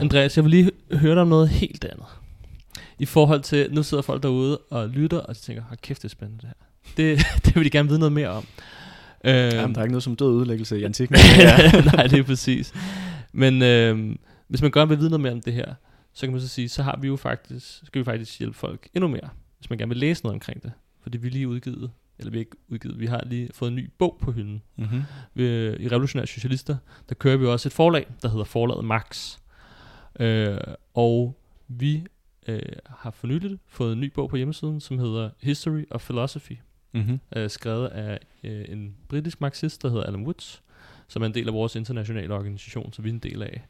Andreas, 0.00 0.36
jeg 0.36 0.44
vil 0.44 0.50
lige 0.50 0.70
høre 0.92 1.14
dig 1.14 1.22
om 1.22 1.28
noget 1.28 1.48
helt 1.48 1.84
andet. 1.84 2.06
I 2.98 3.06
forhold 3.06 3.40
til, 3.40 3.74
nu 3.74 3.82
sidder 3.82 4.02
folk 4.02 4.22
derude 4.22 4.58
og 4.58 4.88
lytter, 4.88 5.18
og 5.18 5.34
de 5.34 5.40
tænker, 5.40 5.62
hold 5.62 5.78
kæft, 5.82 6.02
det 6.02 6.08
er 6.08 6.10
spændende 6.10 6.40
det 6.42 6.48
her. 6.48 6.66
Det, 6.96 7.26
det 7.44 7.56
vil 7.56 7.64
de 7.64 7.70
gerne 7.70 7.88
vide 7.88 7.98
noget 7.98 8.12
mere 8.12 8.28
om. 8.28 8.46
Øhm, 9.24 9.36
Jamen, 9.36 9.74
der 9.74 9.80
er 9.80 9.84
ikke 9.84 9.92
noget 9.92 10.02
som 10.02 10.16
død 10.16 10.34
udlæggelse 10.34 10.80
i 10.80 10.84
antikken. 10.84 11.16
Nej, 11.94 12.06
det 12.06 12.18
er 12.18 12.22
præcis. 12.22 12.72
Men 13.32 13.62
øh, 13.62 14.16
hvis 14.48 14.62
man 14.62 14.70
gerne 14.70 14.88
vil 14.88 14.98
vide 14.98 15.10
noget 15.10 15.20
mere 15.20 15.32
om 15.32 15.40
det 15.40 15.52
her, 15.52 15.74
så 16.12 16.26
kan 16.26 16.32
man 16.32 16.40
så 16.40 16.48
sige, 16.48 16.68
så 16.68 16.82
har 16.82 16.98
vi 17.00 17.06
jo 17.06 17.16
faktisk, 17.16 17.86
skal 17.86 17.98
vi 17.98 18.04
faktisk 18.04 18.38
hjælpe 18.38 18.56
folk 18.56 18.88
endnu 18.94 19.08
mere, 19.08 19.28
hvis 19.58 19.70
man 19.70 19.78
gerne 19.78 19.88
vil 19.88 19.98
læse 19.98 20.22
noget 20.24 20.34
omkring 20.34 20.62
det. 20.62 20.72
Fordi 21.00 21.18
vi 21.18 21.28
lige 21.28 21.48
udgivet, 21.48 21.90
eller 22.18 22.32
vi 22.32 22.38
ikke 22.38 22.56
udgivet, 22.68 23.00
vi 23.00 23.06
har 23.06 23.22
lige 23.26 23.50
fået 23.52 23.68
en 23.70 23.76
ny 23.76 23.90
bog 23.98 24.18
på 24.20 24.32
hylden. 24.32 24.62
Mm-hmm. 24.76 25.02
Vi, 25.34 25.44
I 25.68 25.88
Revolutionære 25.88 26.26
Socialister, 26.26 26.76
der 27.08 27.14
kører 27.14 27.36
vi 27.36 27.46
også 27.46 27.68
et 27.68 27.72
forlag, 27.72 28.06
der 28.22 28.28
hedder 28.28 28.44
Forlaget 28.44 28.84
Max. 28.84 29.38
Øh, 30.20 30.58
og 30.94 31.38
vi 31.68 32.04
øh, 32.46 32.62
har 32.86 33.10
for 33.10 33.26
nyligt 33.26 33.60
fået 33.66 33.92
en 33.92 34.00
ny 34.00 34.12
bog 34.14 34.30
på 34.30 34.36
hjemmesiden, 34.36 34.80
som 34.80 34.98
hedder 34.98 35.30
History 35.40 35.84
of 35.90 36.04
Philosophy. 36.04 36.56
Mm-hmm. 36.92 37.20
Øh, 37.36 37.50
skrevet 37.50 37.88
af 37.88 38.18
øh, 38.44 38.64
en 38.68 38.96
britisk 39.08 39.40
marxist, 39.40 39.82
der 39.82 39.88
hedder 39.88 40.04
Alan 40.04 40.22
Woods, 40.22 40.62
som 41.08 41.22
er 41.22 41.26
en 41.26 41.34
del 41.34 41.48
af 41.48 41.54
vores 41.54 41.76
internationale 41.76 42.34
organisation, 42.34 42.92
som 42.92 43.04
vi 43.04 43.10
er 43.10 43.14
en 43.14 43.18
del 43.18 43.42
af. 43.42 43.66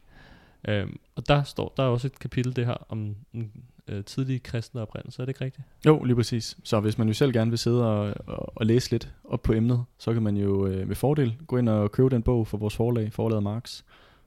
Øhm, 0.69 0.99
og 1.17 1.29
der 1.29 1.43
står 1.43 1.75
der 1.77 1.83
er 1.83 1.87
også 1.87 2.07
et 2.07 2.19
kapitel 2.19 2.57
det 2.57 2.67
her 2.67 2.87
om 2.89 3.17
en 3.33 3.53
øh, 3.89 4.05
tidlig 4.05 4.43
kristne 4.43 4.81
oprindelse, 4.81 5.23
er 5.23 5.27
det 5.27 5.31
ikke 5.31 5.45
rigtigt? 5.45 5.67
Jo, 5.87 6.03
lige 6.05 6.17
præcis. 6.17 6.57
Så 6.65 6.81
hvis 6.81 6.99
man 6.99 7.09
jo 7.09 7.15
selv 7.15 7.33
gerne 7.33 7.51
vil 7.51 7.59
sidde 7.59 7.87
og, 7.87 8.15
og, 8.27 8.53
og 8.57 8.67
læse 8.67 8.91
lidt 8.91 9.13
op 9.25 9.43
på 9.43 9.53
emnet, 9.53 9.85
så 9.99 10.13
kan 10.13 10.23
man 10.23 10.37
jo 10.37 10.67
øh, 10.67 10.89
med 10.89 10.97
fordel 10.97 11.37
gå 11.47 11.57
ind 11.57 11.69
og 11.69 11.93
købe 11.93 12.11
den 12.11 12.23
bog 12.23 12.47
for 12.47 12.59
vores 12.59 12.77
forlag, 12.77 13.13
forlaget 13.13 13.43
Marx, 13.43 13.83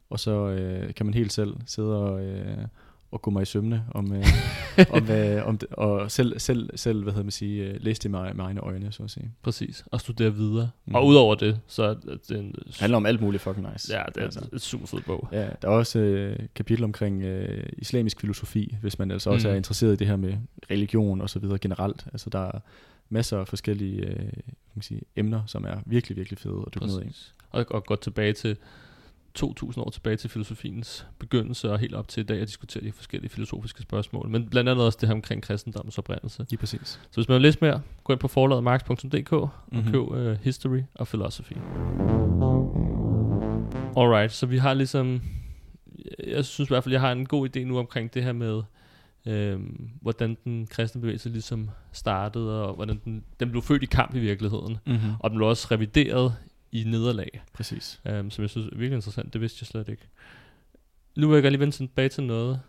og 0.09 0.19
så 0.19 0.31
øh, 0.31 0.93
kan 0.93 1.05
man 1.05 1.13
helt 1.13 1.33
selv 1.33 1.55
sidde 1.65 1.99
og, 2.03 2.25
øh, 2.25 2.57
og 3.15 3.21
gå 3.21 3.31
mig 3.31 3.41
i 3.41 3.45
sømne 3.45 3.85
om, 3.91 4.13
øh, 4.13 4.25
om, 4.97 5.11
øh, 5.11 5.47
om 5.47 5.57
det, 5.57 5.69
og 5.71 6.11
selv, 6.11 6.39
selv, 6.39 6.69
selv 6.75 7.03
hvad 7.03 7.13
hedder 7.13 7.23
man 7.23 7.31
sige, 7.31 7.63
øh, 7.63 7.77
læse 7.81 8.01
det 8.01 8.11
med, 8.11 8.33
med 8.33 8.45
egne 8.45 8.61
øjne, 8.61 8.91
så 8.91 9.03
at 9.03 9.11
sige. 9.11 9.31
Præcis, 9.41 9.83
og 9.91 10.01
studere 10.01 10.33
videre. 10.33 10.69
Mm. 10.85 10.95
Og 10.95 11.07
udover 11.07 11.35
det, 11.35 11.59
så 11.67 11.83
er 11.83 11.93
det 11.93 12.37
en... 12.39 12.51
Det 12.51 12.77
handler 12.79 12.97
om 12.97 13.05
alt 13.05 13.21
muligt 13.21 13.43
fucking 13.43 13.67
nice. 13.73 13.97
Ja, 13.97 14.03
det 14.15 14.17
er 14.17 14.25
altså. 14.25 14.47
et 14.53 14.61
super 14.61 14.87
fed 14.87 15.01
bog. 15.01 15.29
Ja, 15.31 15.49
der 15.61 15.67
er 15.67 15.71
også 15.71 15.99
øh, 15.99 16.39
kapitel 16.55 16.83
omkring 16.83 17.23
øh, 17.23 17.63
islamisk 17.77 18.21
filosofi, 18.21 18.75
hvis 18.81 18.99
man 18.99 19.11
altså 19.11 19.29
også 19.29 19.47
mm. 19.47 19.51
er 19.51 19.57
interesseret 19.57 19.93
i 19.93 19.95
det 19.95 20.07
her 20.07 20.15
med 20.15 20.33
religion 20.71 21.21
og 21.21 21.29
så 21.29 21.39
videre 21.39 21.57
generelt. 21.57 22.05
Altså 22.13 22.29
der 22.29 22.39
er 22.39 22.59
masser 23.09 23.39
af 23.39 23.47
forskellige 23.47 24.01
øh, 24.01 24.15
kan 24.15 24.75
man 24.75 24.81
sige, 24.81 25.01
emner, 25.15 25.41
som 25.45 25.65
er 25.65 25.77
virkelig, 25.85 26.17
virkelig 26.17 26.39
fede 26.39 26.63
at 26.67 26.75
dykke 26.75 26.87
ned 26.87 27.01
i. 27.01 27.15
Og, 27.49 27.65
og 27.69 27.85
gå 27.85 27.95
tilbage 27.95 28.33
til 28.33 28.57
2.000 29.39 29.79
år 29.79 29.89
tilbage 29.89 30.15
til 30.15 30.29
filosofiens 30.29 31.05
begyndelse 31.19 31.71
og 31.71 31.79
helt 31.79 31.95
op 31.95 32.07
til 32.07 32.21
i 32.21 32.25
dag 32.25 32.41
at 32.41 32.47
diskutere 32.47 32.83
de 32.83 32.91
forskellige 32.91 33.29
filosofiske 33.29 33.81
spørgsmål. 33.81 34.29
Men 34.29 34.49
blandt 34.49 34.69
andet 34.69 34.85
også 34.85 34.97
det 35.01 35.09
her 35.09 35.15
omkring 35.15 35.43
kristendommens 35.43 35.97
oprindelse. 35.97 36.45
Lige 36.49 36.59
præcis. 36.59 36.87
Så 37.11 37.15
hvis 37.15 37.27
man 37.27 37.35
vil 37.35 37.41
læse 37.41 37.57
mere, 37.61 37.81
gå 38.03 38.13
ind 38.13 38.19
på 38.19 38.27
forlaget 38.27 38.63
marx.dk 38.63 39.33
og 39.33 39.49
mm-hmm. 39.71 39.91
køb 39.91 40.01
uh, 40.01 40.31
History 40.31 40.81
of 40.95 41.07
Philosophy. 41.07 41.53
Alright, 43.97 44.31
så 44.31 44.45
vi 44.45 44.57
har 44.57 44.73
ligesom... 44.73 45.21
Jeg 46.27 46.45
synes 46.45 46.69
i 46.69 46.71
hvert 46.71 46.83
fald, 46.83 46.93
jeg 46.93 47.01
har 47.01 47.11
en 47.11 47.25
god 47.25 47.49
idé 47.49 47.59
nu 47.59 47.79
omkring 47.79 48.13
det 48.13 48.23
her 48.23 48.33
med, 48.33 48.61
øhm, 49.25 49.89
hvordan 50.01 50.37
den 50.43 50.67
kristne 50.67 51.01
bevægelse 51.01 51.29
ligesom 51.29 51.69
startede, 51.91 52.65
og 52.65 52.75
hvordan 52.75 53.01
den, 53.05 53.23
den 53.39 53.51
blev 53.51 53.61
født 53.61 53.83
i 53.83 53.85
kamp 53.85 54.15
i 54.15 54.19
virkeligheden. 54.19 54.77
Mm-hmm. 54.85 55.11
Og 55.19 55.29
den 55.29 55.37
blev 55.37 55.47
også 55.47 55.67
revideret 55.71 56.35
i 56.75 56.83
nederlag. 56.83 57.41
Præcis. 57.53 58.01
Um, 58.09 58.31
som 58.31 58.41
jeg 58.41 58.49
synes 58.49 58.67
er 58.67 58.77
virkelig 58.77 58.95
interessant. 58.95 59.33
Det 59.33 59.41
vidste 59.41 59.57
jeg 59.61 59.67
slet 59.67 59.89
ikke. 59.89 60.07
Nu 61.15 61.27
vil 61.27 61.35
jeg 61.35 61.43
gerne 61.43 61.51
lige 61.51 61.59
vende 61.59 61.75
tilbage 61.75 62.09
til 62.09 62.23
noget, 62.23 62.61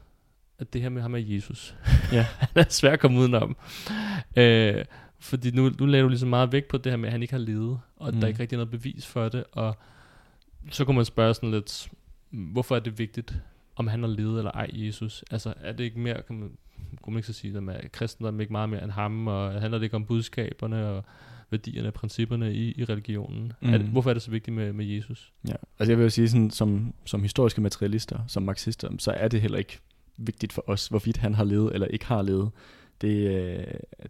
at 0.58 0.72
det 0.72 0.82
her 0.82 0.88
med 0.88 1.02
ham 1.02 1.14
er 1.14 1.18
Jesus. 1.18 1.74
Ja. 2.12 2.26
han 2.38 2.48
er 2.54 2.64
svært 2.68 2.92
at 2.92 3.00
komme 3.00 3.18
udenom. 3.18 3.56
Uh, 4.36 4.84
fordi 5.18 5.50
nu, 5.50 5.70
nu 5.78 5.86
lader 5.86 6.02
du 6.02 6.08
ligesom 6.08 6.28
meget 6.28 6.52
vægt 6.52 6.68
på 6.68 6.78
det 6.78 6.92
her 6.92 6.96
med, 6.96 7.08
at 7.08 7.12
han 7.12 7.22
ikke 7.22 7.34
har 7.34 7.40
levet, 7.40 7.80
og 7.96 8.14
mm. 8.14 8.20
der 8.20 8.26
er 8.26 8.28
ikke 8.28 8.40
rigtig 8.40 8.56
noget 8.56 8.70
bevis 8.70 9.06
for 9.06 9.28
det, 9.28 9.44
og 9.52 9.76
så 10.70 10.84
kunne 10.84 10.96
man 10.96 11.04
spørge 11.04 11.34
sådan 11.34 11.50
lidt, 11.50 11.88
hvorfor 12.30 12.76
er 12.76 12.80
det 12.80 12.98
vigtigt, 12.98 13.34
om 13.76 13.86
han 13.86 14.00
har 14.00 14.08
levet 14.08 14.38
eller 14.38 14.50
ej 14.50 14.70
Jesus? 14.72 15.24
Altså 15.30 15.54
er 15.56 15.72
det 15.72 15.84
ikke 15.84 15.98
mere, 15.98 16.22
kan 16.22 16.36
man, 16.36 16.50
kunne 17.02 17.14
man 17.14 17.18
ikke 17.18 17.26
så 17.26 17.32
sige, 17.32 17.70
at 17.70 17.92
kristendom 17.92 18.40
ikke 18.40 18.52
meget 18.52 18.68
mere 18.68 18.82
end 18.82 18.90
ham, 18.90 19.26
og 19.26 19.52
handler 19.52 19.78
det 19.78 19.84
ikke 19.84 19.96
om 19.96 20.06
budskaberne, 20.06 20.88
og 20.88 21.04
værdierne 21.50 21.88
og 21.88 21.94
principperne 21.94 22.54
i, 22.54 22.74
i 22.76 22.84
religionen. 22.84 23.52
Mm. 23.62 23.74
Er 23.74 23.78
det, 23.78 23.86
hvorfor 23.86 24.10
er 24.10 24.14
det 24.14 24.22
så 24.22 24.30
vigtigt 24.30 24.54
med, 24.54 24.72
med 24.72 24.84
Jesus? 24.84 25.32
Ja, 25.48 25.54
altså 25.78 25.92
jeg 25.92 25.98
vil 25.98 26.04
jo 26.04 26.10
sige, 26.10 26.28
sådan, 26.28 26.50
som, 26.50 26.94
som 27.04 27.22
historiske 27.22 27.60
materialister, 27.60 28.18
som 28.28 28.42
marxister, 28.42 28.90
så 28.98 29.10
er 29.10 29.28
det 29.28 29.40
heller 29.40 29.58
ikke 29.58 29.78
vigtigt 30.16 30.52
for 30.52 30.64
os, 30.66 30.88
hvorvidt 30.88 31.16
han 31.16 31.34
har 31.34 31.44
levet 31.44 31.74
eller 31.74 31.86
ikke 31.86 32.06
har 32.06 32.22
levet. 32.22 32.50
Det, 33.00 33.08
øh, 33.08 33.64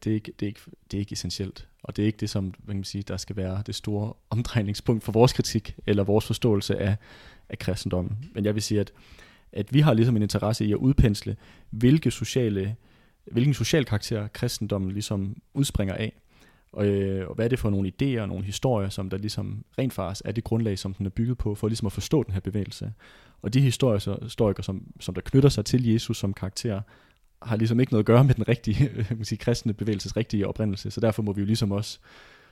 det, 0.05 0.11
er, 0.11 0.14
ikke, 0.14 0.32
det, 0.41 0.47
er, 0.47 0.47
ikke, 0.47 0.61
det 0.91 0.97
er 0.97 0.99
ikke 0.99 1.12
essentielt. 1.12 1.68
og 1.82 1.97
det 1.97 2.03
er 2.03 2.07
ikke 2.07 2.18
det, 2.18 2.30
som 2.30 2.45
hvad 2.45 2.72
kan 2.72 2.76
man 2.76 2.84
sige, 2.84 3.03
der 3.03 3.16
skal 3.16 3.37
være 3.37 3.62
det 3.66 3.74
store 3.74 4.12
omdrejningspunkt 4.30 5.05
for 5.05 5.12
vores 5.12 5.32
kritik, 5.32 5.76
eller 5.87 6.05
vores 6.05 6.26
forståelse 6.26 6.78
af, 6.78 6.97
af 7.49 7.59
kristendommen. 7.59 8.18
Men 8.34 8.45
jeg 8.45 8.55
vil 8.55 8.62
sige, 8.62 8.80
at, 8.80 8.93
at 9.53 9.74
vi 9.74 9.80
har 9.80 9.95
ligesom 9.95 10.16
en 10.16 10.22
interesse 10.22 10.64
i 10.64 10.72
at 10.72 10.76
udpensle, 10.76 11.37
hvilke 11.70 12.11
sociale, 12.11 12.76
hvilken 13.32 13.55
social 13.55 13.84
karakter 13.84 14.28
kristendommen 14.28 14.93
ligesom 14.93 15.37
udspringer 15.55 15.95
af, 15.95 16.12
og, 16.73 16.87
øh, 16.87 17.29
og 17.29 17.35
hvad 17.35 17.45
er 17.45 17.49
det 17.49 17.59
for 17.59 17.71
nogle 17.71 17.93
idéer 17.93 18.21
og 18.21 18.29
nogle 18.29 18.45
historier, 18.45 18.89
som 18.89 19.11
der 19.11 19.19
ligesom 19.19 19.64
rent 19.79 19.93
faktisk 19.93 20.23
er 20.25 20.33
det 20.33 20.45
grundlag, 20.45 20.79
som 20.79 20.95
den 20.95 21.07
er 21.07 21.11
bygget 21.11 21.39
på, 21.39 21.55
for 21.55 21.69
ligesom 21.69 21.87
at 21.87 21.93
forstå 21.93 22.23
den 22.23 22.33
her 22.35 22.41
bevægelse. 22.41 22.93
Og 23.43 23.55
de 23.55 23.61
historier, 23.61 23.99
så, 23.99 24.19
historikere, 24.23 24.64
som, 24.64 24.83
som 25.01 25.14
der 25.14 25.21
knytter 25.21 25.49
sig 25.49 25.64
til 25.64 25.89
Jesus 25.93 26.19
som 26.19 26.35
karakter, 26.35 26.81
har 27.43 27.57
ligesom 27.57 27.81
ikke 27.81 27.93
noget 27.93 28.03
at 28.03 28.07
gøre 28.07 28.25
med 28.25 28.35
den 28.35 28.49
rigtige, 28.49 28.91
man 29.17 29.25
sige, 29.25 29.39
kristne 29.39 29.73
bevægelses 29.73 30.17
rigtige 30.17 30.49
oprindelse, 30.49 30.91
så 30.91 31.01
derfor 31.01 31.23
må 31.23 31.33
vi 31.33 31.41
jo 31.41 31.47
ligesom 31.47 31.73
også 31.73 31.99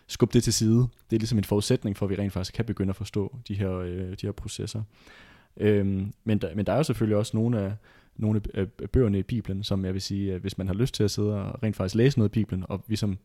skubbe 0.07 0.33
det 0.33 0.43
til 0.43 0.53
side. 0.53 0.89
Det 1.11 1.17
er 1.17 1.21
ligesom 1.21 1.39
en 1.39 1.45
forudsætning 1.45 1.97
for, 1.97 2.07
at 2.07 2.11
vi 2.11 2.17
rent 2.17 2.33
faktisk 2.33 2.55
kan 2.55 2.65
begynde 2.65 2.91
at 2.91 2.97
forstå 2.97 3.37
de 3.49 3.55
her, 3.55 3.73
øh, 3.73 4.11
de 4.11 4.27
her 4.27 4.33
processer. 4.33 4.83
Øhm, 5.57 6.13
men, 6.25 6.39
der, 6.39 6.55
men 6.55 6.67
der 6.67 6.73
er 6.73 6.77
jo 6.77 6.83
selvfølgelig 6.83 7.17
også 7.17 7.37
nogle 7.37 7.61
af, 7.61 7.73
nogle 8.17 8.41
af 8.55 8.67
bøgerne 8.93 9.19
i 9.19 9.23
Bibelen, 9.23 9.63
som 9.63 9.85
jeg 9.85 9.95
vil 9.95 10.03
sige, 10.03 10.39
hvis 10.39 10.59
man 10.59 10.67
har 10.67 10.75
lyst 10.75 10.95
til 10.95 11.05
at 11.05 11.11
sidde 11.11 11.43
og 11.43 11.63
rent 11.63 11.77
faktisk 11.77 11.95
læse 11.95 12.19
noget 12.19 12.31
i 12.31 12.33
Bibelen, 12.33 12.65
og 12.69 12.85
ligesom 12.89 13.19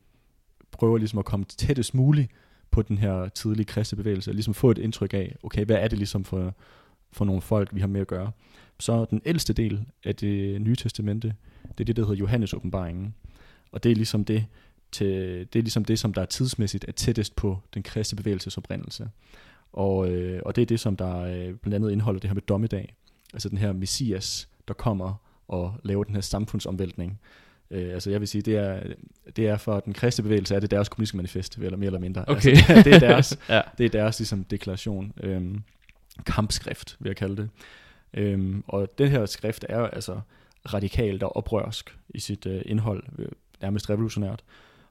prøver 0.71 0.97
ligesom 0.97 1.19
at 1.19 1.25
komme 1.25 1.45
tættest 1.45 1.93
muligt 1.93 2.31
på 2.71 2.81
den 2.81 2.97
her 2.97 3.29
tidlige 3.29 3.65
kristne 3.65 3.95
bevægelse, 3.95 4.31
og 4.31 4.35
ligesom 4.35 4.53
få 4.53 4.71
et 4.71 4.77
indtryk 4.77 5.13
af, 5.13 5.35
okay, 5.43 5.65
hvad 5.65 5.75
er 5.75 5.87
det 5.87 5.97
ligesom 5.97 6.23
for, 6.23 6.55
for 7.11 7.25
nogle 7.25 7.41
folk, 7.41 7.75
vi 7.75 7.79
har 7.79 7.87
med 7.87 8.01
at 8.01 8.07
gøre. 8.07 8.31
Så 8.79 9.05
den 9.05 9.21
ældste 9.25 9.53
del 9.53 9.85
af 10.03 10.15
det 10.15 10.61
nye 10.61 10.75
testamente, 10.75 11.35
det 11.63 11.79
er 11.79 11.85
det, 11.85 11.95
der 11.95 12.01
hedder 12.01 12.19
Johannes 12.19 12.53
åbenbaringen. 12.53 13.15
Og 13.71 13.83
det 13.83 13.91
er 13.91 13.95
ligesom 13.95 14.25
det, 14.25 14.45
til, 14.91 15.07
det 15.53 15.59
er 15.59 15.63
ligesom 15.63 15.85
det, 15.85 15.99
som 15.99 16.13
der 16.13 16.21
er 16.21 16.25
tidsmæssigt 16.25 16.85
er 16.87 16.91
tættest 16.91 17.35
på 17.35 17.57
den 17.73 17.83
kristne 17.83 18.15
bevægelses 18.15 18.57
oprindelse. 18.57 19.09
Og, 19.73 20.11
øh, 20.11 20.41
og 20.45 20.55
det 20.55 20.61
er 20.61 20.65
det, 20.65 20.79
som 20.79 20.95
der 20.95 21.19
øh, 21.19 21.53
blandt 21.53 21.75
andet 21.75 21.91
indeholder 21.91 22.19
det 22.19 22.29
her 22.29 22.35
med 22.35 22.41
dommedag. 22.41 22.95
Altså 23.33 23.49
den 23.49 23.57
her 23.57 23.73
messias, 23.73 24.49
der 24.67 24.73
kommer 24.73 25.13
og 25.47 25.73
laver 25.83 26.03
den 26.03 26.15
her 26.15 26.21
samfundsomvæltning. 26.21 27.19
Øh, 27.71 27.93
altså 27.93 28.09
jeg 28.09 28.19
vil 28.19 28.27
sige, 28.27 28.41
det 28.41 28.55
er, 28.55 28.83
det 29.35 29.47
er 29.47 29.57
for 29.57 29.79
den 29.79 29.93
kristne 29.93 30.23
bevægelse, 30.23 30.55
er 30.55 30.59
det 30.59 30.71
deres 30.71 30.89
kommunistiske 30.89 31.17
manifest, 31.17 31.57
eller 31.57 31.77
mere 31.77 31.87
eller 31.87 31.99
mindre. 31.99 32.23
Okay. 32.27 32.49
Altså, 32.49 32.73
det, 32.73 32.85
det, 32.85 32.93
er 32.93 32.99
deres, 32.99 33.39
ja. 33.49 33.61
det 33.77 33.85
er 33.85 33.89
deres 33.89 34.19
ligesom, 34.19 34.43
deklaration. 34.43 35.13
Øhm, 35.23 35.63
kampskrift, 36.25 36.97
vil 36.99 37.09
jeg 37.09 37.15
kalde 37.15 37.37
det. 37.37 37.49
Øhm, 38.13 38.63
og 38.67 38.97
den 38.97 39.07
her 39.07 39.25
skrift 39.25 39.65
er 39.69 39.79
altså 39.79 40.19
radikalt 40.73 41.23
og 41.23 41.35
oprørsk 41.35 41.97
i 42.09 42.19
sit 42.19 42.45
øh, 42.45 42.61
indhold, 42.65 43.03
øh, 43.19 43.27
nærmest 43.61 43.89
revolutionært. 43.89 44.43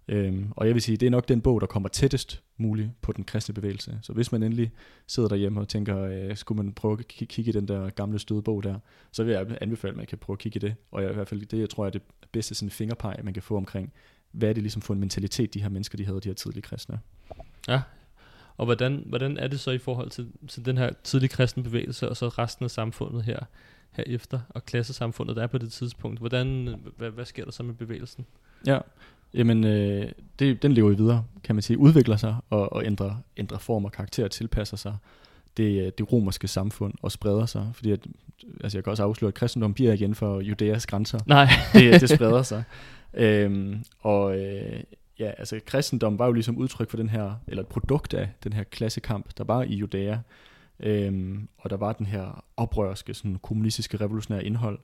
Øhm, 0.09 0.53
og 0.57 0.67
jeg 0.67 0.75
vil 0.75 0.83
sige, 0.83 0.97
det 0.97 1.07
er 1.07 1.11
nok 1.11 1.29
den 1.29 1.41
bog, 1.41 1.61
der 1.61 1.67
kommer 1.67 1.89
tættest 1.89 2.43
muligt 2.57 2.91
på 3.03 3.13
den 3.13 3.25
kristne 3.25 3.55
bevægelse. 3.55 3.99
Så 4.03 4.13
hvis 4.13 4.33
man 4.33 4.43
endelig 4.43 4.73
sidder 5.07 5.29
derhjemme 5.29 5.61
og 5.61 5.69
tænker, 5.69 6.01
øh, 6.01 6.37
skulle 6.37 6.63
man 6.63 6.73
prøve 6.73 6.99
at 6.99 7.09
kigge 7.09 7.49
i 7.49 7.53
den 7.53 7.69
der 7.69 7.91
gamle 7.91 8.19
støde 8.19 8.43
bog 8.43 8.63
der, 8.63 8.79
så 9.13 9.25
vil 9.25 9.33
jeg 9.33 9.59
anbefale, 9.61 9.91
at 9.91 9.97
man 9.97 10.07
kan 10.07 10.19
prøve 10.19 10.35
at 10.35 10.39
kigge 10.39 10.57
i 10.57 10.61
det. 10.61 10.75
Og 10.91 11.03
jeg, 11.03 11.11
i 11.11 11.15
hvert 11.15 11.29
fald 11.29 11.47
det, 11.47 11.59
jeg 11.59 11.71
tror 11.71 11.87
er 11.87 11.91
det 11.91 12.03
bedste 12.33 12.55
sådan 12.55 12.71
fingerpeg, 12.71 13.17
man 13.23 13.35
kan 13.35 13.43
få 13.43 13.57
omkring, 13.57 13.93
hvad 14.33 14.49
er 14.49 14.53
det 14.53 14.63
ligesom 14.63 14.83
for 14.83 14.95
en 14.95 15.01
mentalitet, 15.01 15.55
de 15.55 15.63
her 15.63 15.69
mennesker, 15.69 15.97
de 15.97 16.05
havde, 16.05 16.21
de 16.21 16.29
her 16.29 16.35
tidlige 16.35 16.63
kristne. 16.63 17.01
Ja, 17.69 17.81
og 18.59 18.65
hvordan, 18.65 19.03
hvordan 19.07 19.37
er 19.37 19.49
det 19.49 19.61
så 19.61 19.71
i 19.71 19.79
forhold 19.79 20.11
til, 20.11 20.33
til 20.49 20.65
den 20.65 20.79
her 20.79 20.91
tidlige 21.05 21.29
kristne 21.29 21.63
bevægelse, 21.63 22.09
og 22.09 22.17
så 22.17 22.29
resten 22.29 22.65
af 22.65 22.71
samfundet 22.71 23.23
her, 23.23 23.41
herefter, 23.91 24.41
og 24.49 24.65
klassesamfundet, 24.65 25.37
der 25.37 25.43
er 25.43 25.47
på 25.47 25.59
det 25.59 25.73
tidspunkt? 25.73 26.19
Hvordan, 26.19 26.75
hvad, 26.97 27.11
hvad 27.11 27.25
sker 27.25 27.45
der 27.45 27.51
så 27.51 27.63
med 27.63 27.75
bevægelsen? 27.75 28.27
Ja, 28.67 28.79
jamen 29.35 29.65
øh, 29.65 30.13
det, 30.39 30.63
den 30.63 30.73
lever 30.73 30.95
videre, 30.95 31.25
kan 31.45 31.55
man 31.55 31.63
sige, 31.63 31.79
udvikler 31.79 32.17
sig 32.17 32.37
og, 32.51 32.73
og 32.73 32.87
ændrer, 32.87 33.17
ændrer 33.37 33.59
form 33.59 33.85
og 33.85 33.93
karakter, 33.93 34.29
tilpasser 34.29 34.77
sig 34.77 34.97
det, 35.59 35.87
øh, 35.87 35.93
det 35.99 36.13
romerske 36.13 36.49
samfund 36.49 36.95
og 37.03 37.13
spreder 37.13 37.47
sig, 37.47 37.71
fordi 37.75 37.91
at, 37.91 38.07
altså 38.61 38.79
jeg 38.79 38.85
kan 38.85 38.91
også 38.91 39.03
afsløre, 39.03 39.29
at 39.29 39.35
kristendom 39.35 39.75
bliver 39.75 39.93
igen 39.93 40.15
for 40.15 40.41
Judæas 40.41 40.87
grænser. 40.87 41.19
Nej. 41.27 41.49
det, 41.73 42.01
det 42.01 42.11
spreder 42.17 42.43
sig. 42.43 42.65
Øhm, 43.15 43.85
og 44.01 44.39
øh, 44.39 44.81
ja, 45.19 45.31
altså 45.39 45.61
kristendom 45.67 46.19
var 46.19 46.27
jo 46.27 46.33
ligesom 46.33 46.57
udtryk 46.59 46.91
for 46.91 46.97
den 46.97 47.09
her, 47.09 47.35
eller 47.47 47.63
et 47.63 47.69
produkt 47.69 48.15
af 48.15 48.29
den 48.45 48.53
her 48.53 48.63
klassekamp, 48.63 49.39
der 49.39 49.45
var 49.45 49.63
i 49.63 49.75
Judæa. 49.75 50.19
Øhm, 50.81 51.49
og 51.59 51.71
der 51.71 51.77
var 51.77 51.93
den 51.93 52.07
her 52.07 52.45
oprørske, 52.57 53.15
sådan 53.15 53.39
kommunistiske, 53.43 53.97
revolutionære 53.97 54.45
indhold. 54.45 54.79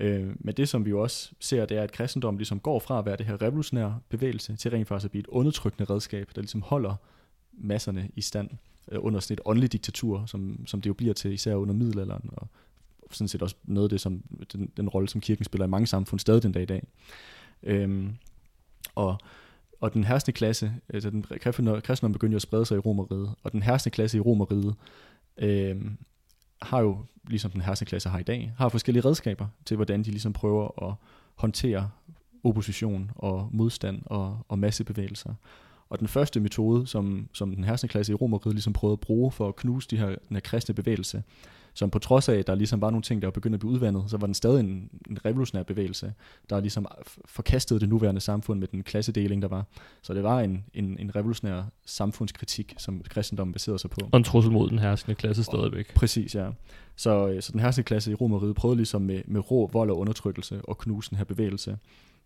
Øh, 0.00 0.28
men 0.40 0.54
det, 0.54 0.68
som 0.68 0.84
vi 0.84 0.90
jo 0.90 1.00
også 1.02 1.32
ser, 1.40 1.66
det 1.66 1.76
er, 1.76 1.82
at 1.82 1.92
kristendommen 1.92 2.38
ligesom 2.38 2.60
går 2.60 2.78
fra 2.78 2.98
at 2.98 3.06
være 3.06 3.16
det 3.16 3.26
her 3.26 3.42
revolutionære 3.42 4.00
bevægelse, 4.08 4.56
til 4.56 4.70
rent 4.70 4.88
faktisk 4.88 5.04
at 5.04 5.10
blive 5.10 5.20
et 5.20 5.26
undertrykkende 5.26 5.92
redskab, 5.94 6.30
der 6.34 6.40
ligesom 6.40 6.62
holder 6.62 6.94
masserne 7.52 8.10
i 8.16 8.20
stand 8.20 8.50
øh, 8.92 9.04
under 9.04 9.20
sådan 9.20 9.34
et 9.34 9.40
åndeligt 9.44 9.72
diktatur, 9.72 10.26
som, 10.26 10.66
som 10.66 10.80
det 10.80 10.88
jo 10.88 10.94
bliver 10.94 11.14
til, 11.14 11.32
især 11.32 11.54
under 11.54 11.74
middelalderen, 11.74 12.30
og 12.32 12.48
sådan 13.10 13.28
set 13.28 13.42
også 13.42 13.56
noget 13.64 13.86
af 13.86 13.90
det, 13.90 14.00
som 14.00 14.22
den, 14.52 14.72
den 14.76 14.88
rolle, 14.88 15.08
som 15.08 15.20
kirken 15.20 15.44
spiller 15.44 15.66
i 15.66 15.70
mange 15.70 15.86
samfund 15.86 16.20
stadig 16.20 16.42
den 16.42 16.52
dag 16.52 16.62
i 16.62 16.66
dag. 16.66 16.86
Øhm, 17.62 18.14
og 18.94 19.18
og 19.80 19.94
den 19.94 20.04
herskende 20.04 20.36
klasse, 20.36 20.72
altså 20.88 21.10
den 21.10 21.22
kristendom 21.22 22.12
begyndte 22.12 22.32
jo 22.32 22.36
at 22.36 22.42
sprede 22.42 22.66
sig 22.66 22.76
i 22.76 22.78
Romeriet, 22.78 23.34
og 23.42 23.52
den 23.52 23.62
herskende 23.62 23.94
klasse 23.94 24.18
i 24.18 24.20
Romeriet 24.20 24.74
øh, 25.38 25.76
har 26.62 26.80
jo, 26.80 26.98
ligesom 27.26 27.50
den 27.50 27.60
herskenklasse 27.60 28.08
har 28.08 28.18
i 28.18 28.22
dag, 28.22 28.52
har 28.58 28.68
forskellige 28.68 29.04
redskaber 29.04 29.46
til, 29.64 29.76
hvordan 29.76 30.02
de 30.02 30.10
ligesom 30.10 30.32
prøver 30.32 30.88
at 30.88 30.94
håndtere 31.34 31.90
opposition 32.44 33.10
og 33.16 33.48
modstand 33.52 34.02
og, 34.06 34.38
og 34.48 34.58
massebevægelser. 34.58 35.34
Og 35.90 35.98
den 35.98 36.08
første 36.08 36.40
metode, 36.40 36.86
som, 36.86 37.28
som 37.32 37.54
den 37.54 37.64
herskende 37.64 37.90
klasse 37.90 38.12
i 38.12 38.14
Romeriet 38.14 38.54
ligesom 38.54 38.72
prøvede 38.72 38.92
at 38.92 39.00
bruge 39.00 39.32
for 39.32 39.48
at 39.48 39.56
knuse 39.56 39.88
de 39.88 39.96
her, 39.96 40.06
den 40.06 40.36
her 40.36 40.40
kristne 40.40 40.74
bevægelse, 40.74 41.22
som 41.78 41.90
på 41.90 41.98
trods 41.98 42.28
af, 42.28 42.34
at 42.34 42.46
der 42.46 42.54
ligesom 42.54 42.80
var 42.80 42.90
nogle 42.90 43.02
ting, 43.02 43.22
der 43.22 43.26
var 43.26 43.32
begyndt 43.32 43.54
at 43.54 43.60
blive 43.60 43.72
udvandet, 43.72 44.04
så 44.06 44.16
var 44.16 44.26
den 44.26 44.34
stadig 44.34 44.60
en, 44.60 44.90
en 45.10 45.24
revolutionær 45.24 45.62
bevægelse, 45.62 46.12
der 46.50 46.60
ligesom 46.60 46.86
forkastede 47.24 47.80
det 47.80 47.88
nuværende 47.88 48.20
samfund 48.20 48.60
med 48.60 48.68
den 48.68 48.82
klassedeling, 48.82 49.42
der 49.42 49.48
var. 49.48 49.64
Så 50.02 50.14
det 50.14 50.22
var 50.22 50.40
en, 50.40 50.64
en, 50.74 50.98
en 50.98 51.16
revolutionær 51.16 51.62
samfundskritik, 51.86 52.74
som 52.78 53.02
kristendommen 53.08 53.52
baserede 53.52 53.78
sig 53.78 53.90
på. 53.90 54.00
Og 54.12 54.16
en 54.16 54.24
trussel 54.24 54.52
mod 54.52 54.70
den 54.70 54.78
herskende 54.78 55.14
klasse 55.14 55.44
stadigvæk. 55.44 55.94
Præcis, 55.94 56.34
ja. 56.34 56.48
Så, 56.96 57.28
øh, 57.28 57.42
så 57.42 57.52
den 57.52 57.60
herskende 57.60 57.86
klasse 57.86 58.10
i 58.10 58.14
Romeriet 58.14 58.56
prøvede 58.56 58.76
ligesom 58.76 59.02
med, 59.02 59.22
med 59.26 59.50
rå 59.50 59.70
vold 59.72 59.90
og 59.90 59.98
undertrykkelse 59.98 60.60
og 60.64 60.78
knuse 60.78 61.10
den 61.10 61.18
her 61.18 61.24
bevægelse. 61.24 61.78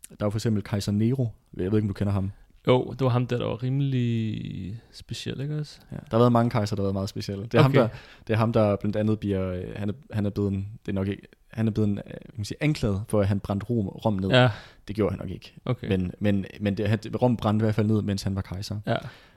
Der 0.09 0.24
var 0.24 0.30
for 0.30 0.38
eksempel 0.38 0.62
kejser 0.62 0.92
Nero, 0.92 1.28
jeg 1.57 1.72
ved 1.72 1.78
ikke, 1.78 1.84
om 1.84 1.88
du 1.88 1.94
kender 1.94 2.12
ham. 2.12 2.30
Jo, 2.66 2.90
det 2.90 3.00
var 3.00 3.08
ham 3.08 3.26
der, 3.26 3.38
der 3.38 3.46
var 3.46 3.62
rimelig 3.62 4.80
speciel, 4.92 5.40
ikke 5.40 5.58
også? 5.58 5.80
Ja, 5.92 5.96
der 5.96 6.02
har 6.10 6.18
været 6.18 6.32
mange 6.32 6.50
kejser, 6.50 6.76
der 6.76 6.82
har 6.82 6.86
været 6.86 6.94
meget 6.94 7.08
specielle. 7.08 7.44
Det 7.44 7.54
er, 7.54 7.64
okay. 7.64 7.78
ham, 7.78 7.88
der, 7.88 7.96
det 8.26 8.32
er 8.32 8.38
ham, 8.38 8.52
der 8.52 8.76
blandt 8.76 8.96
andet 8.96 9.20
bliver, 9.20 9.62
han 9.76 9.88
er, 9.88 9.92
han 10.12 10.26
er 10.26 10.30
blevet, 10.30 10.52
det 10.52 10.88
er 10.88 10.92
nok 10.92 11.08
ikke, 11.08 11.22
han 11.52 11.68
er 11.68 11.72
blevet 11.72 11.90
øh, 11.90 11.96
kan 12.04 12.32
man 12.36 12.44
sige, 12.44 12.58
anklaget 12.60 13.02
for, 13.08 13.20
at 13.20 13.28
han 13.28 13.40
brændte 13.40 13.66
Rom, 13.70 13.88
Rom 13.88 14.14
ned. 14.14 14.30
Ja. 14.30 14.50
Det 14.88 14.96
gjorde 14.96 15.10
han 15.10 15.18
nok 15.18 15.30
ikke. 15.30 15.54
Okay. 15.64 15.88
Men, 15.88 16.12
men, 16.18 16.46
men 16.60 16.76
det, 16.76 17.22
Rom 17.22 17.36
brændte 17.36 17.62
i 17.62 17.64
hvert 17.64 17.74
fald 17.74 17.86
ned, 17.86 18.02
mens 18.02 18.22
han 18.22 18.34
var 18.34 18.42
kejser. 18.42 18.78
Ja. 18.86 18.96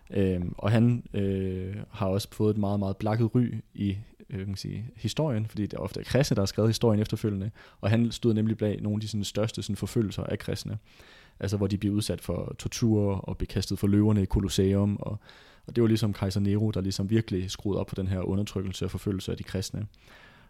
Øhm, 0.09 0.55
og 0.57 0.71
han 0.71 1.03
øh, 1.13 1.75
har 1.89 2.07
også 2.07 2.27
fået 2.31 2.53
et 2.53 2.57
meget, 2.57 2.79
meget 2.79 2.97
blakket 2.97 3.35
ry 3.35 3.53
i 3.73 3.97
øh, 4.29 4.45
kan 4.45 4.55
sige, 4.55 4.85
historien, 4.95 5.45
fordi 5.45 5.63
det 5.63 5.73
er 5.73 5.77
ofte 5.81 6.03
kristne, 6.03 6.35
der 6.35 6.41
har 6.41 6.45
skrevet 6.45 6.69
historien 6.69 7.01
efterfølgende, 7.01 7.51
og 7.81 7.89
han 7.89 8.11
stod 8.11 8.33
nemlig 8.33 8.57
bag 8.57 8.81
nogle 8.81 8.95
af 8.95 9.01
de 9.01 9.07
sådan, 9.07 9.23
største 9.23 9.63
sådan, 9.63 9.75
forfølgelser 9.75 10.23
af 10.23 10.39
kristne 10.39 10.77
altså 11.39 11.57
hvor 11.57 11.67
de 11.67 11.77
bliver 11.77 11.95
udsat 11.95 12.21
for 12.21 12.55
tortur 12.59 13.15
og 13.15 13.37
blev 13.37 13.47
kastet 13.47 13.79
for 13.79 13.87
løverne 13.87 14.23
i 14.23 14.25
Colosseum, 14.25 14.97
og, 14.99 15.19
og 15.67 15.75
det 15.75 15.81
var 15.81 15.87
ligesom 15.87 16.13
kejser 16.13 16.39
Nero, 16.39 16.71
der 16.71 16.81
ligesom 16.81 17.09
virkelig 17.09 17.51
skruede 17.51 17.79
op 17.79 17.87
på 17.87 17.95
den 17.95 18.07
her 18.07 18.19
undertrykkelse 18.19 18.85
og 18.85 18.91
forfølgelse 18.91 19.31
af 19.31 19.37
de 19.37 19.43
kristne. 19.43 19.87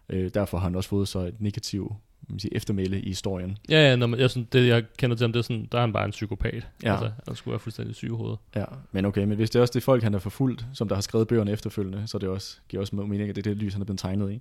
Øh, 0.08 0.30
derfor 0.34 0.58
har 0.58 0.64
han 0.64 0.74
også 0.74 0.88
fået 0.88 1.08
så 1.08 1.18
et 1.18 1.40
negativt 1.40 1.92
man 2.28 2.38
sige, 2.38 2.56
eftermæle 2.56 3.00
i 3.00 3.08
historien. 3.08 3.58
Ja, 3.68 3.88
ja 3.88 3.96
når 3.96 4.06
man, 4.06 4.20
jeg, 4.20 4.30
sådan, 4.30 4.48
det 4.52 4.68
jeg 4.68 4.84
kender 4.98 5.16
til 5.16 5.24
ham, 5.24 5.32
det 5.32 5.38
er 5.38 5.42
sådan, 5.42 5.68
der 5.72 5.78
er 5.78 5.82
han 5.82 5.92
bare 5.92 6.04
en 6.04 6.10
psykopat. 6.10 6.66
Ja. 6.82 6.92
Altså, 6.92 7.10
han 7.26 7.36
skulle 7.36 7.52
være 7.52 7.60
fuldstændig 7.60 7.94
syg 7.94 8.06
i 8.06 8.10
hovedet. 8.10 8.38
Ja, 8.56 8.64
men 8.92 9.04
okay, 9.04 9.24
men 9.24 9.36
hvis 9.36 9.50
det 9.50 9.58
er 9.58 9.60
også 9.60 9.72
det 9.74 9.82
folk, 9.82 10.02
han 10.02 10.12
har 10.12 10.20
forfulgt, 10.20 10.66
som 10.72 10.88
der 10.88 10.94
har 10.94 11.02
skrevet 11.02 11.28
bøgerne 11.28 11.52
efterfølgende, 11.52 12.06
så 12.06 12.18
det 12.18 12.28
også, 12.28 12.56
giver 12.68 12.80
også 12.80 12.96
mening, 12.96 13.28
at 13.28 13.36
det 13.36 13.46
er 13.46 13.50
det 13.50 13.56
lys, 13.56 13.72
han 13.72 13.82
er 13.82 13.86
blevet 13.86 13.98
tegnet 13.98 14.32
i. 14.32 14.40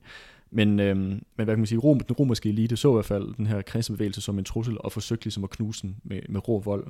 Men, 0.51 0.79
øhm, 0.79 0.99
men 0.99 1.23
hvad 1.35 1.45
kan 1.45 1.57
man 1.57 1.65
sige, 1.65 1.79
Rom, 1.79 1.99
den 1.99 2.15
romerske 2.15 2.49
elite 2.49 2.77
så 2.77 2.89
i 2.89 2.93
hvert 2.93 3.05
fald 3.05 3.35
den 3.35 3.47
her 3.47 3.61
kristne 3.61 3.95
bevægelse 3.95 4.21
som 4.21 4.39
en 4.39 4.45
trussel, 4.45 4.77
og 4.79 4.91
forsøgte 4.91 5.25
ligesom 5.25 5.43
at 5.43 5.49
knuse 5.49 5.81
den 5.81 5.97
med, 6.03 6.21
med 6.29 6.47
rå 6.47 6.59
vold. 6.59 6.87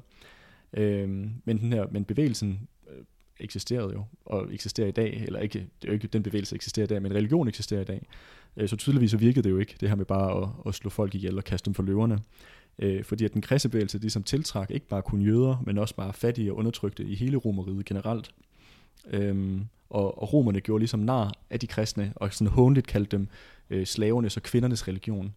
Øhm, 0.73 1.31
men, 1.45 1.57
den 1.57 1.73
her, 1.73 1.85
men 1.91 2.05
bevægelsen 2.05 2.59
øh, 2.89 3.03
eksisterede 3.39 3.93
jo, 3.93 4.03
og 4.25 4.53
eksisterer 4.53 4.87
i 4.87 4.91
dag, 4.91 5.23
eller 5.25 5.39
ikke, 5.39 5.59
det 5.59 5.87
er 5.87 5.87
jo 5.87 5.93
ikke 5.93 6.07
den 6.07 6.23
bevægelse 6.23 6.55
eksisterer 6.55 6.83
i 6.83 6.87
dag, 6.87 7.01
men 7.01 7.13
religion 7.13 7.47
eksisterer 7.47 7.81
i 7.81 7.85
dag. 7.85 8.07
Øh, 8.57 8.69
så 8.69 8.75
tydeligvis 8.75 9.11
så 9.11 9.17
virkede 9.17 9.43
det 9.43 9.49
jo 9.49 9.57
ikke, 9.57 9.75
det 9.79 9.89
her 9.89 9.95
med 9.95 10.05
bare 10.05 10.43
at, 10.43 10.49
at 10.67 10.75
slå 10.75 10.89
folk 10.89 11.15
ihjel 11.15 11.37
og 11.37 11.43
kaste 11.43 11.65
dem 11.65 11.73
for 11.73 11.83
løverne. 11.83 12.19
Øh, 12.79 13.03
fordi 13.03 13.25
at 13.25 13.33
den 13.33 13.41
kristne 13.41 13.71
bevægelse 13.71 13.97
ligesom 13.97 14.23
tiltrak 14.23 14.71
ikke 14.71 14.87
bare 14.87 15.01
kun 15.01 15.21
jøder, 15.21 15.63
men 15.65 15.77
også 15.77 15.95
bare 15.95 16.13
fattige 16.13 16.51
og 16.51 16.57
undertrykte 16.57 17.03
i 17.03 17.15
hele 17.15 17.37
romeriet 17.37 17.85
generelt. 17.85 18.31
Øhm, 19.07 19.65
og, 19.95 20.21
og 20.21 20.33
romerne 20.33 20.61
gjorde 20.61 20.79
ligesom 20.79 20.99
nar 20.99 21.33
af 21.49 21.59
de 21.59 21.67
kristne, 21.67 22.13
og 22.15 22.33
sådan 22.33 22.51
håndligt 22.51 22.87
kaldte 22.87 23.17
dem 23.17 23.27
øh, 23.69 23.85
slavernes 23.85 24.37
og 24.37 24.43
kvindernes 24.43 24.87
religion. 24.87 25.33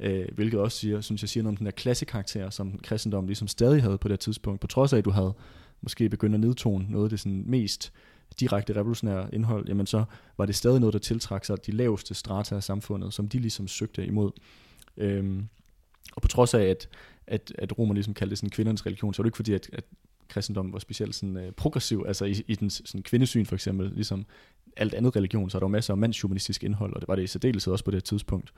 Øh, 0.00 0.28
hvilket 0.34 0.60
også 0.60 0.78
siger, 0.78 1.00
synes 1.00 1.22
jeg 1.22 1.28
siger 1.28 1.42
noget 1.42 1.52
om 1.52 1.56
den 1.56 1.66
der 1.66 1.72
klassekarakter, 1.72 2.50
som 2.50 2.78
kristendommen 2.82 3.26
ligesom 3.26 3.48
stadig 3.48 3.82
havde 3.82 3.98
på 3.98 4.08
det 4.08 4.20
tidspunkt, 4.20 4.60
på 4.60 4.66
trods 4.66 4.92
af, 4.92 4.98
at 4.98 5.04
du 5.04 5.10
havde 5.10 5.34
måske 5.80 6.08
begyndt 6.08 6.34
at 6.34 6.40
nedtone 6.40 6.86
noget 6.88 7.04
af 7.04 7.10
det 7.10 7.20
sådan 7.20 7.44
mest 7.46 7.92
direkte 8.40 8.76
revolutionære 8.76 9.34
indhold, 9.34 9.68
jamen 9.68 9.86
så 9.86 10.04
var 10.38 10.46
det 10.46 10.54
stadig 10.54 10.80
noget, 10.80 10.92
der 10.92 10.98
tiltrak 10.98 11.44
sig 11.44 11.66
de 11.66 11.72
laveste 11.72 12.14
strata 12.14 12.54
af 12.54 12.62
samfundet, 12.62 13.14
som 13.14 13.28
de 13.28 13.38
ligesom 13.38 13.68
søgte 13.68 14.06
imod. 14.06 14.30
Øhm, 14.96 15.48
og 16.16 16.22
på 16.22 16.28
trods 16.28 16.54
af, 16.54 16.62
at, 16.62 16.88
at, 17.26 17.52
at 17.58 17.78
romerne 17.78 17.94
ligesom 17.94 18.14
kaldte 18.14 18.30
det 18.30 18.38
sådan 18.38 18.50
kvindernes 18.50 18.86
religion, 18.86 19.14
så 19.14 19.22
var 19.22 19.24
det 19.24 19.28
ikke 19.28 19.36
fordi, 19.36 19.52
at, 19.52 19.70
at 19.72 19.84
kristendommen 20.32 20.72
var 20.72 20.78
specielt 20.78 21.14
sådan, 21.14 21.36
øh, 21.36 21.52
progressiv, 21.52 22.04
altså 22.06 22.24
i, 22.24 22.42
i 22.46 22.54
den 22.54 22.70
sådan, 22.70 23.02
kvindesyn 23.02 23.46
for 23.46 23.54
eksempel, 23.54 23.92
ligesom 23.94 24.26
alt 24.76 24.94
andet 24.94 25.16
religion, 25.16 25.50
så 25.50 25.58
er 25.58 25.60
der 25.60 25.66
jo 25.66 25.68
masser 25.70 25.94
af 25.94 25.98
mandshumanistisk 25.98 26.64
indhold, 26.64 26.94
og 26.94 27.00
det 27.00 27.08
var 27.08 27.16
det 27.16 27.22
i 27.22 27.26
særdeleshed 27.26 27.72
også 27.72 27.84
på 27.84 27.90
det 27.90 27.96
her 27.96 28.00
tidspunkt. 28.00 28.52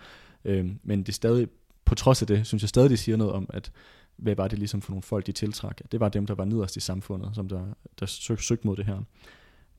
Øhm, 0.45 0.79
men 0.83 0.99
det 0.99 1.09
er 1.09 1.13
stadig, 1.13 1.49
på 1.85 1.95
trods 1.95 2.23
af 2.23 2.29
det, 2.29 2.47
synes 2.47 2.63
jeg 2.63 2.69
stadig, 2.69 2.91
det 2.91 2.99
siger 2.99 3.17
noget 3.17 3.33
om, 3.33 3.51
at 3.53 3.73
hvad 4.17 4.37
var 4.37 4.49
det 4.49 4.59
ligesom 4.59 4.83
for 4.83 4.91
nogle 4.91 5.03
folk, 5.03 5.27
de 5.27 5.33
tiltrak? 5.33 5.81
Det 5.93 6.01
var 6.01 6.09
dem, 6.09 6.27
der 6.27 6.35
var 6.35 6.45
nederst 6.45 6.77
i 6.77 6.81
samfundet, 6.81 7.31
som 7.35 7.49
der, 7.49 7.67
der 8.01 8.07
søg, 8.07 8.39
søgte 8.39 8.67
mod 8.67 8.77
det 8.77 8.85
her. 8.85 9.03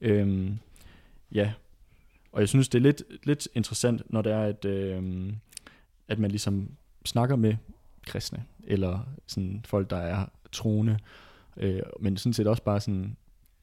Øhm, 0.01 0.57
ja, 1.31 1.53
og 2.31 2.39
jeg 2.39 2.49
synes, 2.49 2.69
det 2.69 2.77
er 2.77 2.83
lidt, 2.83 3.03
lidt 3.23 3.47
interessant, 3.53 4.01
når 4.09 4.21
det 4.21 4.31
er, 4.31 4.41
at, 4.41 4.65
øhm, 4.65 5.35
at 6.07 6.19
man 6.19 6.31
ligesom 6.31 6.69
snakker 7.05 7.35
med 7.35 7.55
kristne, 8.05 8.43
eller 8.63 8.99
sådan 9.27 9.61
folk, 9.65 9.89
der 9.89 9.97
er 9.97 10.25
troende, 10.51 10.99
øh, 11.57 11.81
men 11.99 12.17
sådan 12.17 12.33
set 12.33 12.47
også 12.47 12.63
bare 12.63 12.79
sådan 12.79 13.17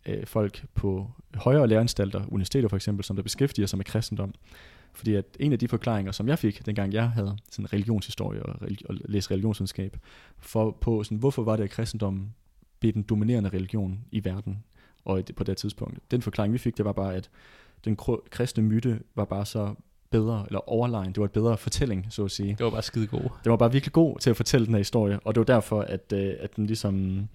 øh, 0.06 0.26
folk 0.26 0.64
på 0.74 1.10
højere 1.34 1.66
læreanstalter, 1.66 2.24
universiteter 2.28 2.68
for 2.68 2.76
eksempel, 2.76 3.04
som 3.04 3.16
der 3.16 3.22
beskæftiger 3.22 3.66
sig 3.66 3.76
med 3.76 3.84
kristendom. 3.84 4.34
Fordi 4.94 5.14
at 5.14 5.24
en 5.40 5.52
af 5.52 5.58
de 5.58 5.68
forklaringer, 5.68 6.12
som 6.12 6.28
jeg 6.28 6.38
fik, 6.38 6.66
dengang 6.66 6.92
jeg 6.92 7.10
havde 7.10 7.36
sådan 7.50 7.72
religionshistorie 7.72 8.42
og, 8.42 8.62
religi- 8.62 8.86
og 8.88 8.94
læste 9.04 9.30
religionsvidenskab, 9.30 9.96
for 10.38 10.70
på 10.70 11.04
sådan, 11.04 11.18
hvorfor 11.18 11.42
var 11.42 11.56
det, 11.56 11.64
at 11.64 11.70
kristendommen 11.70 12.34
blev 12.80 12.92
den 12.92 13.02
dominerende 13.02 13.50
religion 13.50 14.00
i 14.10 14.24
verden 14.24 14.64
og 15.04 15.22
på 15.36 15.44
det 15.44 15.56
tidspunkt. 15.56 15.98
Den 16.10 16.22
forklaring, 16.22 16.52
vi 16.52 16.58
fik, 16.58 16.76
det 16.76 16.84
var 16.84 16.92
bare, 16.92 17.14
at 17.14 17.30
den 17.84 17.96
kristne 18.30 18.62
myte 18.62 19.00
var 19.14 19.24
bare 19.24 19.46
så 19.46 19.74
bedre, 20.10 20.44
eller 20.46 20.68
overlegen. 20.68 21.08
Det 21.08 21.18
var 21.18 21.24
et 21.24 21.32
bedre 21.32 21.56
fortælling, 21.56 22.06
så 22.10 22.24
at 22.24 22.30
sige. 22.30 22.48
Det 22.48 22.64
var 22.64 22.70
bare 22.70 22.82
skide 22.82 23.06
god. 23.06 23.22
Det 23.44 23.50
var 23.50 23.56
bare 23.56 23.72
virkelig 23.72 23.92
god 23.92 24.18
til 24.18 24.30
at 24.30 24.36
fortælle 24.36 24.66
den 24.66 24.74
her 24.74 24.78
historie, 24.78 25.20
og 25.20 25.34
det 25.34 25.38
var 25.38 25.54
derfor, 25.54 25.80
at, 25.80 26.12
øh, 26.14 26.34
at 26.40 26.56
den 26.56 26.66
ligesom, 26.66 27.28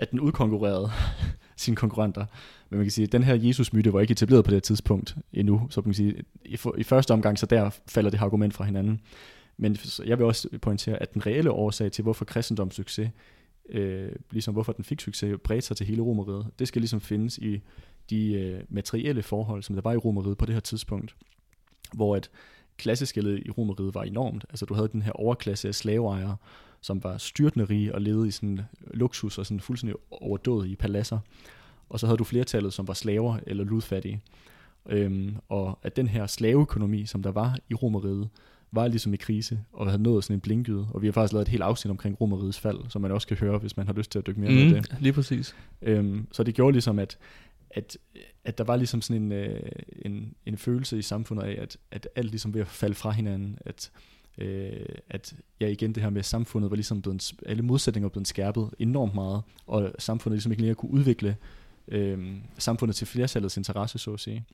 at 0.00 0.10
den 0.10 0.20
udkonkurrerede 0.20 0.90
sine 1.56 1.76
konkurrenter. 1.76 2.26
Men 2.70 2.78
man 2.78 2.84
kan 2.84 2.90
sige, 2.90 3.04
at 3.04 3.12
den 3.12 3.22
her 3.22 3.34
Jesus-myte 3.34 3.92
var 3.92 4.00
ikke 4.00 4.12
etableret 4.12 4.44
på 4.44 4.50
det 4.50 4.62
tidspunkt 4.62 5.16
endnu, 5.32 5.66
så 5.70 5.80
man 5.80 5.84
kan 5.84 5.94
sige, 5.94 6.22
i, 6.44 6.56
for, 6.56 6.74
i 6.78 6.82
første 6.82 7.12
omgang, 7.12 7.38
så 7.38 7.46
der 7.46 7.70
falder 7.88 8.10
det 8.10 8.20
her 8.20 8.26
argument 8.26 8.54
fra 8.54 8.64
hinanden. 8.64 9.00
Men 9.56 9.76
jeg 10.06 10.18
vil 10.18 10.26
også 10.26 10.48
pointere, 10.62 11.02
at 11.02 11.14
den 11.14 11.26
reelle 11.26 11.50
årsag 11.50 11.92
til, 11.92 12.02
hvorfor 12.02 12.24
kristendoms 12.24 12.74
succes, 12.74 13.10
øh, 13.68 14.12
ligesom 14.30 14.54
hvorfor 14.54 14.72
den 14.72 14.84
fik 14.84 15.00
succes, 15.00 15.36
bredte 15.44 15.66
sig 15.66 15.76
til 15.76 15.86
hele 15.86 16.02
Romeriet, 16.02 16.46
det 16.58 16.68
skal 16.68 16.82
ligesom 16.82 17.00
findes 17.00 17.38
i 17.38 17.60
de 18.10 18.32
øh, 18.32 18.60
materielle 18.68 19.22
forhold, 19.22 19.62
som 19.62 19.74
der 19.74 19.82
var 19.82 19.92
i 19.92 19.96
Romeriet 19.96 20.38
på 20.38 20.46
det 20.46 20.54
her 20.54 20.60
tidspunkt, 20.60 21.16
hvor 21.92 22.16
at 22.16 22.30
klasseskældet 22.76 23.42
i 23.46 23.50
Romeriet 23.50 23.94
var 23.94 24.02
enormt. 24.02 24.44
Altså 24.50 24.66
du 24.66 24.74
havde 24.74 24.88
den 24.88 25.02
her 25.02 25.12
overklasse 25.12 25.68
af 25.68 25.74
slaveejere, 25.74 26.36
som 26.80 27.04
var 27.04 27.18
styrtende 27.18 27.64
rige 27.64 27.94
og 27.94 28.00
levede 28.00 28.28
i 28.28 28.30
sådan 28.30 28.60
luksus 28.94 29.38
og 29.38 29.46
sådan 29.46 29.60
fuldstændig 29.60 29.96
overdået 30.10 30.68
i 30.68 30.76
paladser. 30.76 31.18
Og 31.88 32.00
så 32.00 32.06
havde 32.06 32.18
du 32.18 32.24
flertallet, 32.24 32.72
som 32.72 32.88
var 32.88 32.94
slaver 32.94 33.38
eller 33.46 33.64
ludfattige. 33.64 34.20
Øhm, 34.88 35.36
og 35.48 35.78
at 35.82 35.96
den 35.96 36.08
her 36.08 36.26
slaveøkonomi, 36.26 37.06
som 37.06 37.22
der 37.22 37.30
var 37.30 37.58
i 37.70 37.74
Romeriet, 37.74 38.28
var 38.72 38.88
ligesom 38.88 39.14
i 39.14 39.16
krise 39.16 39.60
og 39.72 39.86
havde 39.86 40.02
nået 40.02 40.24
sådan 40.24 40.36
en 40.36 40.40
blinkyde. 40.40 40.88
Og 40.94 41.02
vi 41.02 41.06
har 41.06 41.12
faktisk 41.12 41.32
lavet 41.32 41.44
et 41.44 41.50
helt 41.50 41.62
afsnit 41.62 41.90
omkring 41.90 42.20
Romeriets 42.20 42.60
fald, 42.60 42.78
som 42.88 43.02
man 43.02 43.10
også 43.10 43.26
kan 43.26 43.36
høre, 43.36 43.58
hvis 43.58 43.76
man 43.76 43.86
har 43.86 43.94
lyst 43.94 44.10
til 44.10 44.18
at 44.18 44.26
dykke 44.26 44.40
mere 44.40 44.50
mm, 44.50 44.56
ned 44.56 44.66
i 44.66 44.74
det. 44.74 44.96
Lige 45.00 45.12
præcis. 45.12 45.56
Øhm, 45.82 46.26
så 46.32 46.42
det 46.42 46.54
gjorde 46.54 46.72
ligesom, 46.72 46.98
at, 46.98 47.18
at, 47.70 47.98
at 48.44 48.58
der 48.58 48.64
var 48.64 48.76
ligesom 48.76 49.02
sådan 49.02 49.22
en, 49.22 49.32
øh, 49.32 49.60
en, 50.02 50.34
en 50.46 50.56
følelse 50.56 50.98
i 50.98 51.02
samfundet 51.02 51.44
af, 51.44 51.62
at, 51.62 51.76
at 51.90 52.08
alt 52.16 52.30
ligesom 52.30 52.54
ved 52.54 52.60
at 52.60 52.66
falde 52.66 52.94
fra 52.94 53.10
hinanden, 53.10 53.58
at 53.60 53.90
øh, 54.40 54.86
at 55.10 55.34
ja, 55.60 55.68
igen 55.68 55.94
det 55.94 56.02
her 56.02 56.10
med, 56.10 56.22
samfundet 56.22 56.70
var 56.70 56.76
ligesom 56.76 57.02
blevet, 57.02 57.32
alle 57.46 57.62
modsætninger 57.62 58.04
var 58.04 58.10
blevet 58.10 58.28
skærpet 58.28 58.70
enormt 58.78 59.14
meget, 59.14 59.42
og 59.66 59.92
samfundet 59.98 60.36
ligesom 60.36 60.52
ikke 60.52 60.62
længere 60.62 60.74
kunne 60.74 60.92
udvikle 60.92 61.36
øh, 61.88 62.36
samfundet 62.58 62.96
til 62.96 63.06
flertallets 63.06 63.56
interesse, 63.56 63.98
så 63.98 64.12
at 64.12 64.20
sige. 64.20 64.44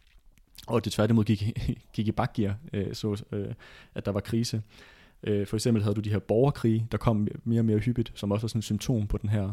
Og 0.66 0.84
det 0.84 0.93
tværtimod 0.93 1.24
gik, 1.24 1.59
gik 1.95 2.09
i 2.09 2.12
bakgear, 2.12 2.57
øh, 2.72 2.95
så 2.95 3.24
øh, 3.32 3.55
at 3.95 4.07
der 4.07 4.12
var 4.12 4.20
krise. 4.20 4.62
Øh, 5.22 5.47
for 5.47 5.57
eksempel 5.57 5.82
havde 5.82 5.95
du 5.95 6.01
de 6.01 6.11
her 6.11 6.18
borgerkrige, 6.18 6.87
der 6.93 6.99
kom 6.99 7.28
mere 7.45 7.61
og 7.61 7.64
mere 7.64 7.78
hyppigt, 7.78 8.12
som 8.14 8.32
også 8.32 8.45
var 8.45 8.49
sådan 8.49 8.59
et 8.59 8.64
symptom 8.64 9.07
på 9.07 9.18
den 9.18 9.30
her 9.30 9.53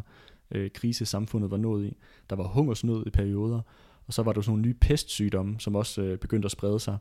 øh, 0.52 0.72
krise, 0.72 1.06
samfundet 1.06 1.52
var 1.52 1.58
nået 1.58 1.86
i. 1.86 1.98
Der 2.30 2.36
var 2.36 2.48
hungersnød 2.48 3.08
i 3.08 3.10
perioder, 3.10 3.62
og 4.08 4.14
så 4.14 4.24
var 4.24 4.34
der 4.34 4.42
sådan 4.42 4.52
nogle 4.52 4.62
nye 4.62 4.74
pestsygdomme, 4.74 5.56
som 5.60 5.76
også 5.76 6.02
øh, 6.02 6.18
begyndte 6.18 6.46
at 6.46 6.52
sprede 6.52 6.80
sig 6.80 6.98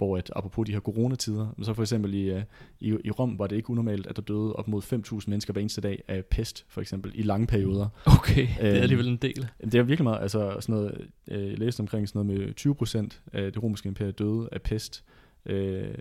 hvor 0.00 0.16
at, 0.16 0.32
apropos 0.36 0.66
de 0.66 0.72
her 0.72 0.80
coronatider, 0.80 1.54
så 1.62 1.74
for 1.74 1.82
eksempel 1.82 2.14
i, 2.14 2.30
øh, 2.30 2.42
i, 2.80 2.96
i 3.04 3.10
Rom 3.10 3.38
var 3.38 3.46
det 3.46 3.56
ikke 3.56 3.70
unormalt, 3.70 4.06
at 4.06 4.16
der 4.16 4.22
døde 4.22 4.52
op 4.52 4.68
mod 4.68 4.82
5.000 4.82 5.24
mennesker 5.26 5.52
hver 5.52 5.60
eneste 5.60 5.80
dag 5.80 6.02
af 6.08 6.24
pest, 6.24 6.64
for 6.68 6.80
eksempel, 6.80 7.12
i 7.14 7.22
lange 7.22 7.46
perioder. 7.46 7.88
Okay, 8.06 8.48
det 8.60 8.66
er 8.66 8.74
øhm, 8.74 8.82
alligevel 8.82 9.08
en 9.08 9.16
del. 9.16 9.48
Det 9.64 9.74
er 9.74 9.82
virkelig 9.82 10.04
meget, 10.04 10.22
altså 10.22 10.56
sådan 10.60 10.74
noget, 10.74 11.08
øh, 11.28 11.50
jeg 11.50 11.58
læste 11.58 11.80
omkring 11.80 12.08
sådan 12.08 12.26
noget 12.26 12.40
med 12.40 13.08
20% 13.12 13.20
af 13.32 13.52
det 13.52 13.62
romerske 13.62 13.88
imperium 13.88 14.14
døde 14.14 14.48
af 14.52 14.62
pest, 14.62 15.04
øh, 15.46 15.94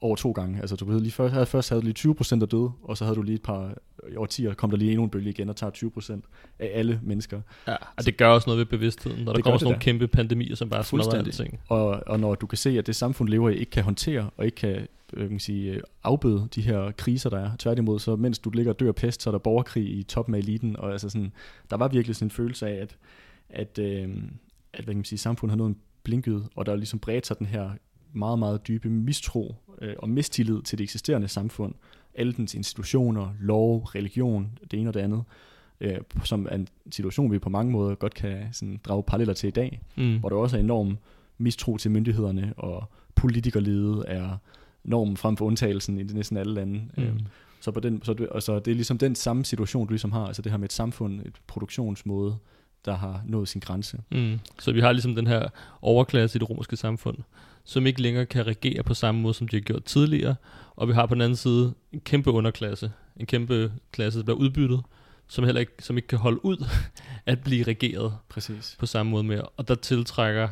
over 0.00 0.16
to 0.16 0.32
gange. 0.32 0.60
Altså 0.60 0.76
du 0.76 0.86
havde 0.86 1.00
lige 1.02 1.12
først, 1.12 1.32
havde, 1.32 1.46
først 1.46 1.68
havde 1.68 1.82
du 1.82 1.86
lige 1.86 2.14
20% 2.20 2.40
der 2.40 2.46
døde, 2.46 2.70
og 2.82 2.96
så 2.96 3.04
havde 3.04 3.16
du 3.16 3.22
lige 3.22 3.34
et 3.34 3.42
par 3.42 3.74
årtier, 4.16 4.54
kom 4.54 4.70
der 4.70 4.76
lige 4.76 4.90
endnu 4.90 5.04
en 5.04 5.10
bølge 5.10 5.30
igen 5.30 5.48
og 5.48 5.56
tager 5.56 5.70
20% 5.70 6.20
af 6.58 6.70
alle 6.74 7.00
mennesker. 7.02 7.40
Ja, 7.68 7.76
og 7.96 8.06
det 8.06 8.16
gør 8.16 8.28
også 8.28 8.50
noget 8.50 8.58
ved 8.58 8.66
bevidstheden, 8.66 9.24
når 9.24 9.32
der 9.32 9.40
kommer 9.40 9.58
sådan 9.58 9.70
nogle 9.70 9.80
kæmpe 9.80 10.06
pandemier, 10.06 10.54
som 10.56 10.68
bare 10.68 10.84
smadrer 10.84 11.18
alting. 11.18 11.60
Og, 11.68 12.02
og 12.06 12.20
når 12.20 12.34
du 12.34 12.46
kan 12.46 12.58
se, 12.58 12.78
at 12.78 12.86
det 12.86 12.96
samfund 12.96 13.28
lever 13.28 13.50
i, 13.50 13.54
ikke 13.54 13.70
kan 13.70 13.84
håndtere, 13.84 14.30
og 14.36 14.44
ikke 14.44 14.56
kan 14.56 14.86
øh, 15.12 15.28
kan 15.28 15.40
sige, 15.40 15.80
afbøde 16.04 16.48
de 16.54 16.62
her 16.62 16.90
kriser, 16.90 17.30
der 17.30 17.38
er. 17.38 17.50
Tværtimod, 17.58 17.98
så 17.98 18.16
mens 18.16 18.38
du 18.38 18.50
ligger 18.50 18.72
og 18.72 18.80
dør 18.80 18.92
pest, 18.92 19.22
så 19.22 19.30
er 19.30 19.32
der 19.32 19.38
borgerkrig 19.38 19.98
i 19.98 20.02
toppen 20.02 20.34
af 20.34 20.38
eliten, 20.38 20.76
og 20.76 20.92
altså 20.92 21.08
sådan, 21.08 21.32
der 21.70 21.76
var 21.76 21.88
virkelig 21.88 22.16
sådan 22.16 22.26
en 22.26 22.30
følelse 22.30 22.68
af, 22.68 22.74
at, 22.82 22.96
at, 23.48 23.78
øh, 23.78 24.08
at 24.72 24.84
hvad 24.84 24.94
kan 24.94 24.96
man 24.96 25.04
sige, 25.04 25.18
samfundet 25.18 25.52
har 25.52 25.56
nået 25.56 25.68
en 25.68 25.76
blinket, 26.02 26.48
og 26.56 26.66
der 26.66 26.72
er 26.72 26.76
ligesom 26.76 26.98
bredt 26.98 27.26
sig 27.26 27.38
den 27.38 27.46
her 27.46 27.70
meget, 28.12 28.38
meget 28.38 28.68
dybe 28.68 28.88
mistro 28.88 29.54
øh, 29.82 29.94
og 29.98 30.08
mistillid 30.08 30.62
til 30.62 30.78
det 30.78 30.84
eksisterende 30.84 31.28
samfund. 31.28 31.74
Alle 32.14 32.32
dens 32.32 32.54
institutioner, 32.54 33.34
lov, 33.40 33.82
religion, 33.82 34.58
det 34.70 34.80
ene 34.80 34.90
og 34.90 34.94
det 34.94 35.00
andet. 35.00 35.22
Øh, 35.80 35.98
som 36.24 36.46
er 36.50 36.54
en 36.54 36.68
situation, 36.90 37.32
vi 37.32 37.38
på 37.38 37.48
mange 37.48 37.72
måder 37.72 37.94
godt 37.94 38.14
kan 38.14 38.48
sådan, 38.52 38.80
drage 38.84 39.02
paralleller 39.02 39.34
til 39.34 39.48
i 39.48 39.50
dag. 39.50 39.80
Mm. 39.96 40.18
Hvor 40.18 40.28
der 40.28 40.36
også 40.36 40.56
er 40.56 40.60
enorm 40.60 40.98
mistro 41.38 41.76
til 41.76 41.90
myndighederne, 41.90 42.54
og 42.56 42.84
politikerledet 43.14 44.04
er 44.08 44.36
normen 44.84 45.16
frem 45.16 45.36
for 45.36 45.44
undtagelsen 45.44 45.98
i 45.98 46.02
næsten 46.02 46.36
alle 46.36 46.54
lande. 46.54 46.82
Mm. 46.96 47.02
Øh, 47.02 47.20
så, 47.60 47.70
på 47.70 47.80
den, 47.80 48.02
så, 48.02 48.14
det, 48.14 48.28
altså, 48.34 48.58
det 48.58 48.70
er 48.70 48.74
ligesom 48.74 48.98
den 48.98 49.14
samme 49.14 49.44
situation, 49.44 49.86
du 49.86 49.92
ligesom 49.92 50.12
har, 50.12 50.26
altså 50.26 50.42
det 50.42 50.52
her 50.52 50.58
med 50.58 50.64
et 50.64 50.72
samfund, 50.72 51.20
et 51.20 51.40
produktionsmåde, 51.46 52.36
der 52.84 52.96
har 52.96 53.22
nået 53.26 53.48
sin 53.48 53.60
grænse. 53.60 53.98
Mm. 54.12 54.38
Så 54.58 54.72
vi 54.72 54.80
har 54.80 54.92
ligesom 54.92 55.14
den 55.14 55.26
her 55.26 55.48
overklasse 55.82 56.36
i 56.36 56.40
det 56.40 56.50
romerske 56.50 56.76
samfund, 56.76 57.18
som 57.66 57.86
ikke 57.86 58.02
længere 58.02 58.26
kan 58.26 58.46
regere 58.46 58.82
på 58.82 58.94
samme 58.94 59.20
måde, 59.20 59.34
som 59.34 59.48
de 59.48 59.56
har 59.56 59.60
gjort 59.60 59.84
tidligere. 59.84 60.34
Og 60.76 60.88
vi 60.88 60.92
har 60.92 61.06
på 61.06 61.14
den 61.14 61.22
anden 61.22 61.36
side 61.36 61.74
en 61.92 62.00
kæmpe 62.00 62.30
underklasse, 62.30 62.92
en 63.16 63.26
kæmpe 63.26 63.72
klasse, 63.92 64.18
der 64.18 64.24
bliver 64.24 64.38
udbyttet, 64.38 64.80
som 65.28 65.44
heller 65.44 65.60
ikke, 65.60 65.72
som 65.78 65.96
ikke 65.96 66.08
kan 66.08 66.18
holde 66.18 66.44
ud 66.44 66.64
at 67.26 67.40
blive 67.40 67.62
regeret 67.62 68.16
Præcis. 68.28 68.76
på 68.78 68.86
samme 68.86 69.10
måde 69.10 69.24
mere. 69.24 69.42
Og 69.42 69.68
der 69.68 69.74
tiltrækker 69.74 70.48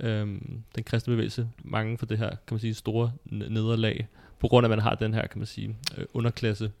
øhm, 0.00 0.62
den 0.74 0.84
kristne 0.84 1.10
bevægelse 1.10 1.48
mange 1.64 1.98
for 1.98 2.06
det 2.06 2.18
her, 2.18 2.28
kan 2.28 2.38
man 2.50 2.58
sige, 2.58 2.74
store 2.74 3.12
nederlag, 3.24 4.08
på 4.40 4.48
grund 4.48 4.64
af, 4.64 4.68
at 4.68 4.70
man 4.70 4.82
har 4.82 4.94
den 4.94 5.14
her, 5.14 5.26
kan 5.26 5.38
man 5.38 5.46
sige, 5.46 5.76
øh, 5.98 6.04
underklasse. 6.14 6.72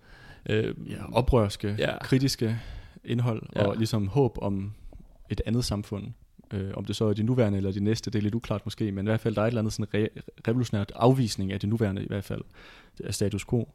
Øh, 0.46 0.74
ja, 0.90 1.12
oprørske, 1.12 1.76
ja. 1.78 1.98
kritiske 1.98 2.58
indhold, 3.04 3.42
ja. 3.56 3.66
og 3.66 3.76
ligesom 3.76 4.08
håb 4.08 4.38
om 4.42 4.72
et 5.30 5.40
andet 5.46 5.64
samfund. 5.64 6.12
Øh, 6.54 6.70
om 6.74 6.84
det 6.84 6.96
så 6.96 7.04
er 7.04 7.12
de 7.12 7.22
nuværende 7.22 7.56
eller 7.56 7.72
de 7.72 7.80
næste, 7.80 8.10
det 8.10 8.18
er 8.18 8.22
lidt 8.22 8.34
uklart 8.34 8.66
måske, 8.66 8.92
men 8.92 9.04
i 9.04 9.08
hvert 9.08 9.20
fald 9.20 9.34
der 9.34 9.42
er 9.42 9.46
et 9.46 9.50
eller 9.50 9.60
andet 9.60 9.72
sådan 9.72 10.06
re- 10.06 10.20
revolutionært 10.48 10.92
afvisning 10.94 11.52
af 11.52 11.60
det 11.60 11.68
nuværende 11.68 12.04
i 12.04 12.06
hvert 12.06 12.24
fald, 12.24 12.42
af 13.04 13.14
status 13.14 13.44
quo. 13.44 13.68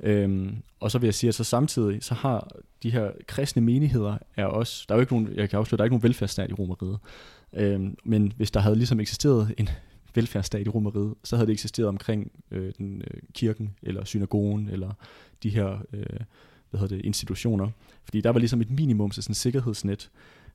Øhm, 0.00 0.56
og 0.80 0.90
så 0.90 0.98
vil 0.98 1.06
jeg 1.06 1.14
sige, 1.14 1.28
at 1.28 1.34
så 1.34 1.44
samtidig, 1.44 2.02
så 2.02 2.14
har 2.14 2.50
de 2.82 2.90
her 2.90 3.10
kristne 3.26 3.62
menigheder, 3.62 4.18
er 4.36 4.44
også, 4.44 4.84
der 4.88 4.94
er 4.94 4.98
jo 4.98 5.00
ikke 5.00 5.12
nogen, 5.12 5.34
jeg 5.34 5.50
kan 5.50 5.58
afsløre, 5.58 5.76
der 5.76 5.82
er 5.82 5.86
ikke 5.86 5.94
nogen 5.94 6.02
velfærdsstat 6.02 6.50
i 6.50 6.54
Romeriet. 6.54 6.98
Øhm, 7.52 7.96
men 8.04 8.32
hvis 8.36 8.50
der 8.50 8.60
havde 8.60 8.76
ligesom 8.76 9.00
eksisteret 9.00 9.54
en 9.58 9.68
velfærdsstat 10.14 10.66
i 10.66 10.70
Romeriet, 10.70 11.14
så 11.24 11.36
havde 11.36 11.46
det 11.46 11.52
eksisteret 11.52 11.88
omkring 11.88 12.32
øh, 12.50 12.72
den 12.78 13.02
øh, 13.10 13.20
kirken, 13.32 13.74
eller 13.82 14.04
synagogen, 14.04 14.68
eller 14.68 14.90
de 15.42 15.50
her 15.50 15.78
øh, 15.92 16.20
hvad 16.70 16.80
hedder 16.80 16.96
det, 16.96 17.04
institutioner. 17.04 17.70
Fordi 18.04 18.20
der 18.20 18.30
var 18.30 18.38
ligesom 18.38 18.60
et 18.60 18.70
minimum 18.70 19.10
til 19.10 19.22
sådan 19.22 19.32
et 19.32 19.36
sikkerhedsnet, 19.36 20.10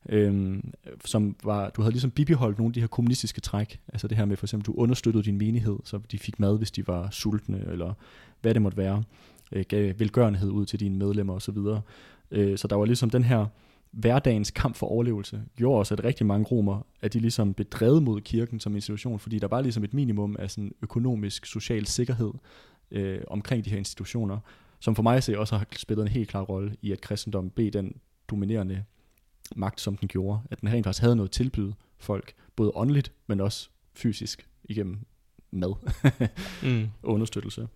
øhm, 0.10 0.72
som 1.06 1.36
var, 1.44 1.70
du 1.70 1.82
havde 1.82 1.94
ligesom 1.94 2.12
bibeholdt 2.12 2.58
nogle 2.58 2.70
af 2.70 2.74
de 2.74 2.80
her 2.80 2.88
kommunistiske 2.88 3.42
træk, 3.42 3.80
altså 3.88 4.08
det 4.08 4.18
her 4.18 4.26
med 4.26 4.38
for 4.38 4.46
eksempel, 4.46 4.66
du 4.66 4.74
understøttede 4.74 5.24
din 5.24 5.38
menighed, 5.38 5.78
så 5.84 6.00
de 6.12 6.20
fik 6.20 6.40
mad, 6.40 6.58
hvis 6.58 6.72
de 6.72 6.88
var 6.88 7.10
sultne, 7.10 7.66
eller 7.68 7.94
hvad 8.42 8.54
det 8.54 8.62
måtte 8.62 8.78
være, 8.78 9.04
øh, 9.52 9.66
gav 9.68 9.94
velgørenhed 9.98 10.50
ud 10.50 10.66
til 10.66 10.80
dine 10.80 10.98
medlemmer 10.98 11.34
osv. 11.34 11.56
Så, 11.56 11.80
øh, 12.32 12.58
så 12.58 12.68
der 12.68 12.76
var 12.76 12.86
ligesom 12.86 13.10
den 13.10 13.24
her, 13.24 13.46
hverdagens 13.92 14.52
kamp 14.52 14.76
for 14.76 14.88
overlevelse 14.88 15.42
gjorde 15.56 15.80
også, 15.80 15.94
at 15.94 16.04
rigtig 16.04 16.26
mange 16.26 16.46
romer, 16.46 16.86
at 17.02 17.14
de 17.14 17.20
ligesom 17.20 17.54
blev 17.54 18.02
mod 18.02 18.22
kirken 18.22 18.60
som 18.60 18.76
institution, 18.76 19.20
fordi 19.20 19.40
der 19.40 19.48
var 19.48 19.62
ligesom 19.62 19.84
et 19.84 19.94
minimum 19.94 20.36
af 20.40 20.52
sådan 20.52 20.72
økonomisk, 20.82 21.46
social 21.46 21.86
sikkerhed 21.86 22.32
øh, 22.92 23.22
omkring 23.28 23.66
de 23.66 23.70
her 23.70 23.78
institutioner, 23.78 24.38
som 24.80 24.96
for 24.96 25.04
mig 25.04 25.18
at 25.18 25.24
se 25.24 25.40
også 25.40 25.58
har 25.58 25.66
spillet 25.76 26.04
en 26.04 26.12
helt 26.12 26.30
klar 26.30 26.42
rolle 26.42 26.76
i, 26.82 26.92
at 26.92 27.02
kristendommen 27.02 27.52
blev 27.52 27.72
den 27.72 27.96
dominerende 28.30 28.84
magt, 29.56 29.82
som 29.82 29.98
den 29.98 30.08
gjorde. 30.08 30.40
At 30.52 30.62
den 30.62 30.70
rent 30.70 30.86
faktisk 30.86 31.02
havde 31.02 31.16
noget 31.16 31.28
at 31.28 31.34
tilbyde 31.34 31.74
folk, 31.98 32.34
både 32.56 32.72
åndeligt, 32.76 33.12
men 33.28 33.42
også 33.42 33.70
fysisk 33.94 34.48
igennem 34.64 35.00
mad 35.52 35.74
Mm. 36.64 36.90
og 37.04 37.14
understøttelse. 37.14 37.68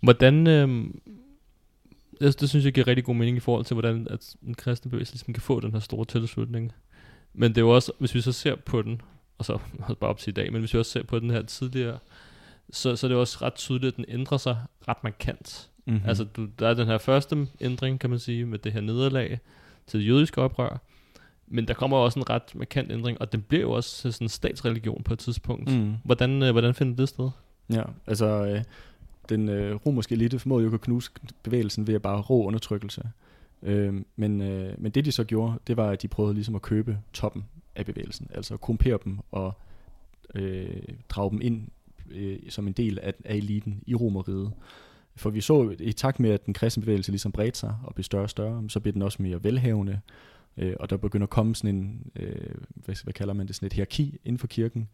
Hvordan, 0.00 0.46
øh, 0.46 0.84
det, 2.20 2.40
det 2.40 2.48
synes 2.48 2.64
jeg 2.64 2.72
giver 2.72 2.86
rigtig 2.86 3.04
god 3.04 3.14
mening 3.14 3.36
i 3.36 3.40
forhold 3.40 3.64
til, 3.64 3.74
hvordan 3.74 4.06
at 4.10 4.36
en 4.46 4.54
kristen 4.54 4.90
bevægelse 4.90 5.12
ligesom 5.12 5.34
kan 5.34 5.42
få 5.42 5.60
den 5.60 5.72
her 5.72 5.80
store 5.80 6.04
tilslutning. 6.04 6.72
Men 7.34 7.50
det 7.50 7.58
er 7.58 7.62
jo 7.62 7.70
også, 7.70 7.92
hvis 7.98 8.14
vi 8.14 8.20
så 8.20 8.32
ser 8.32 8.54
på 8.56 8.82
den, 8.82 9.00
og 9.38 9.44
så 9.44 9.58
bare 10.00 10.10
op 10.10 10.18
til 10.18 10.30
i 10.30 10.34
dag, 10.34 10.52
men 10.52 10.60
hvis 10.60 10.74
vi 10.74 10.78
også 10.78 10.90
ser 10.90 11.02
på 11.02 11.18
den 11.18 11.30
her 11.30 11.42
tidligere, 11.42 11.98
så, 12.70 12.96
så 12.96 13.06
er 13.06 13.08
det 13.08 13.18
også 13.18 13.38
ret 13.42 13.54
tydeligt, 13.54 13.92
at 13.92 13.96
den 13.96 14.04
ændrer 14.08 14.38
sig 14.38 14.56
ret 14.88 15.04
markant. 15.04 15.70
Mm-hmm. 15.86 16.02
Mm. 16.02 16.08
Altså, 16.08 16.24
du, 16.24 16.48
der 16.58 16.68
er 16.68 16.74
den 16.74 16.86
her 16.86 16.98
første 16.98 17.46
ændring, 17.60 18.00
kan 18.00 18.10
man 18.10 18.18
sige, 18.18 18.44
med 18.44 18.58
det 18.58 18.72
her 18.72 18.80
nederlag 18.80 19.38
til 19.86 20.00
det 20.00 20.08
jødiske 20.08 20.42
oprør. 20.42 20.80
Men 21.46 21.68
der 21.68 21.74
kommer 21.74 21.96
også 21.96 22.18
en 22.18 22.30
ret 22.30 22.54
markant 22.54 22.92
ændring, 22.92 23.20
og 23.20 23.32
den 23.32 23.42
bliver 23.42 23.62
jo 23.62 23.72
også 23.72 24.12
sådan 24.12 24.24
en 24.24 24.28
statsreligion 24.28 25.02
på 25.02 25.12
et 25.12 25.18
tidspunkt. 25.18 25.72
Mm. 25.72 25.94
Hvordan, 26.04 26.42
øh, 26.42 26.52
hvordan 26.52 26.74
finder 26.74 26.96
det 26.96 27.08
sted? 27.08 27.30
Ja, 27.70 27.82
altså 28.06 28.26
øh, 28.26 28.62
den 29.28 29.48
øh, 29.48 29.74
romerske 29.74 30.14
elite 30.14 30.38
formåede 30.38 30.66
jo 30.66 30.74
at 30.74 30.80
knuse 30.80 31.10
bevægelsen 31.42 31.86
ved 31.86 31.94
at 31.94 32.02
bare 32.02 32.20
rå 32.20 32.46
undertrykkelse. 32.46 33.02
Øh, 33.62 33.94
men, 34.16 34.40
øh, 34.40 34.74
men 34.78 34.92
det 34.92 35.04
de 35.04 35.12
så 35.12 35.24
gjorde, 35.24 35.54
det 35.66 35.76
var, 35.76 35.90
at 35.90 36.02
de 36.02 36.08
prøvede 36.08 36.34
ligesom 36.34 36.54
at 36.54 36.62
købe 36.62 36.98
toppen 37.12 37.44
af 37.76 37.86
bevægelsen, 37.86 38.28
altså 38.34 38.56
korrumpere 38.56 38.98
dem 39.04 39.18
og 39.30 39.52
øh, 40.34 40.82
drage 41.08 41.30
dem 41.30 41.40
ind 41.42 41.68
øh, 42.10 42.38
som 42.48 42.66
en 42.66 42.72
del 42.72 42.98
af, 43.02 43.14
af 43.24 43.34
eliten 43.34 43.82
i 43.86 43.94
romeriet. 43.94 44.52
For 45.16 45.30
vi 45.30 45.40
så 45.40 45.74
i 45.80 45.92
takt 45.92 46.20
med, 46.20 46.30
at 46.30 46.46
den 46.46 46.54
kristne 46.54 46.80
bevægelse 46.80 47.10
ligesom 47.10 47.32
bredte 47.32 47.58
sig 47.58 47.74
og 47.84 47.94
blev 47.94 48.04
større 48.04 48.22
og 48.22 48.30
større, 48.30 48.64
så 48.68 48.80
blev 48.80 48.92
den 48.92 49.02
også 49.02 49.22
mere 49.22 49.44
velhavende, 49.44 50.00
øh, 50.56 50.74
og 50.80 50.90
der 50.90 50.96
begynder 50.96 51.26
at 51.26 51.30
komme 51.30 51.54
sådan 51.54 51.76
en, 51.76 52.10
øh, 52.16 52.54
hvad, 52.74 52.94
hvad 53.04 53.12
kalder 53.12 53.34
man 53.34 53.46
det, 53.46 53.56
sådan 53.56 53.66
et 53.66 53.72
hierarki 53.72 54.18
inden 54.24 54.38
for 54.38 54.46
kirken, 54.46 54.88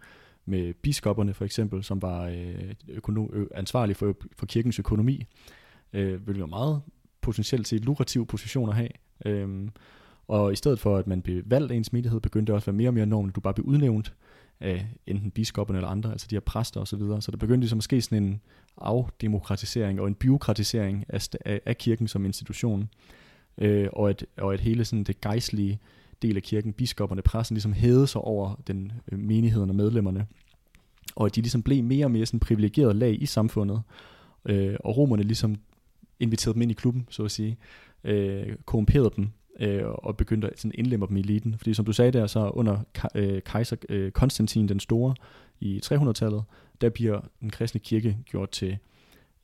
med 0.45 0.75
biskopperne 0.75 1.35
for 1.35 1.45
eksempel, 1.45 1.85
som 1.85 2.03
var 2.03 2.27
øh, 2.27 2.75
økono- 2.89 3.35
ø- 3.35 3.47
ansvarlige 3.55 3.95
for, 3.95 4.17
for 4.37 4.47
kirkens 4.47 4.79
økonomi, 4.79 5.27
øh, 5.93 6.23
hvilket 6.23 6.41
var 6.41 6.47
meget 6.47 6.83
potentielt 7.21 7.69
set 7.69 7.85
lukrativ 7.85 8.27
position 8.27 8.69
at 8.69 8.75
have. 8.75 8.89
Øh, 9.27 9.69
og 10.29 10.53
i 10.53 10.57
stedet 10.57 10.81
for, 10.81 10.97
at 10.97 11.07
man 11.07 11.23
blev 11.23 11.43
valgt 11.47 11.73
af 11.73 11.77
ens 11.77 11.93
menighed, 11.93 12.21
begyndte 12.21 12.51
det 12.51 12.55
også 12.55 12.65
at 12.65 12.67
være 12.67 12.77
mere 12.77 12.89
og 12.89 12.95
mere 12.95 13.07
normen, 13.07 13.29
at 13.29 13.37
du 13.37 13.41
bare 13.41 13.55
blev 13.55 13.67
udnævnt 13.67 14.15
af 14.61 14.87
enten 15.07 15.31
biskopperne 15.31 15.79
eller 15.79 15.89
andre, 15.89 16.13
altså 16.13 16.27
de 16.31 16.35
her 16.35 16.41
præster 16.41 16.81
osv. 16.81 16.87
Så, 16.87 16.97
videre. 16.97 17.23
så 17.23 17.31
der 17.31 17.37
begyndte 17.37 17.61
ligesom 17.61 17.79
at 17.79 17.85
ske 17.85 18.03
sådan 18.03 18.23
en 18.23 18.41
afdemokratisering 18.77 20.01
og 20.01 20.09
en 20.09 20.15
byråkratisering 20.15 21.05
af, 21.09 21.29
af, 21.45 21.61
af 21.67 21.79
kirken 21.79 22.09
som 22.09 22.25
institution. 22.25 22.89
Øh, 23.59 23.89
og, 23.93 24.11
at, 24.11 24.27
og 24.37 24.55
at 24.55 24.61
hele 24.61 24.85
sådan 24.85 25.05
det 25.05 25.21
gejstlige 25.21 25.79
del 26.23 26.37
af 26.37 26.43
kirken, 26.43 26.73
biskopperne, 26.73 27.23
præsten, 27.23 27.55
ligesom 27.55 27.73
hævede 27.73 28.07
sig 28.07 28.21
over 28.21 28.55
den 28.67 28.93
øh, 29.13 29.19
menigheden 29.19 29.71
og 29.71 29.77
medlemmerne. 29.77 30.27
Og 31.17 31.27
at 31.27 31.37
de 31.37 31.41
ligesom 31.41 31.63
blev 31.63 31.85
mere 31.85 32.07
og 32.07 32.11
mere 32.11 32.27
sådan 32.27 32.41
privilegeret 32.41 32.97
lag 32.97 33.23
i 33.23 33.27
samfundet. 33.27 33.83
Øh, 34.45 34.77
og 34.85 34.97
romerne 34.97 35.23
ligesom 35.23 35.57
inviterede 36.21 36.55
dem 36.55 36.63
ind 36.63 36.71
i 36.71 36.75
klubben, 36.75 37.07
så 37.11 37.25
at 37.25 37.31
sige. 37.31 37.57
Øh, 38.05 38.57
korrumperede 38.65 39.11
dem 39.17 39.29
øh, 39.59 39.83
og 39.87 40.17
begyndte 40.17 40.49
at 40.51 40.59
sådan 40.61 40.73
indlemme 40.75 41.07
dem 41.09 41.17
i 41.17 41.21
eliten. 41.21 41.55
Fordi 41.59 41.75
som 41.75 41.85
du 41.85 41.93
sagde 41.93 42.13
der, 42.13 42.27
så 42.27 42.51
under 42.51 42.79
øh, 43.15 43.43
kejser 43.43 43.77
øh, 43.89 44.11
Konstantin 44.11 44.69
den 44.69 44.81
Store 44.81 45.15
i 45.61 45.81
300-tallet, 45.85 46.43
der 46.81 46.89
bliver 46.89 47.21
den 47.41 47.51
kristne 47.51 47.81
kirke 47.81 48.17
gjort 48.31 48.51
til 48.51 48.79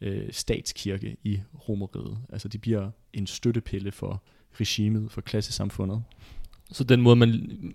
øh, 0.00 0.28
statskirke 0.30 1.16
i 1.24 1.40
Romeriet. 1.68 2.18
Altså 2.32 2.48
de 2.48 2.58
bliver 2.58 2.90
en 3.12 3.26
støttepille 3.26 3.92
for 3.92 4.22
regimet, 4.60 5.10
for 5.12 5.20
klassesamfundet. 5.20 6.02
Så 6.72 6.84
den 6.84 7.00
måde, 7.00 7.16
man 7.16 7.28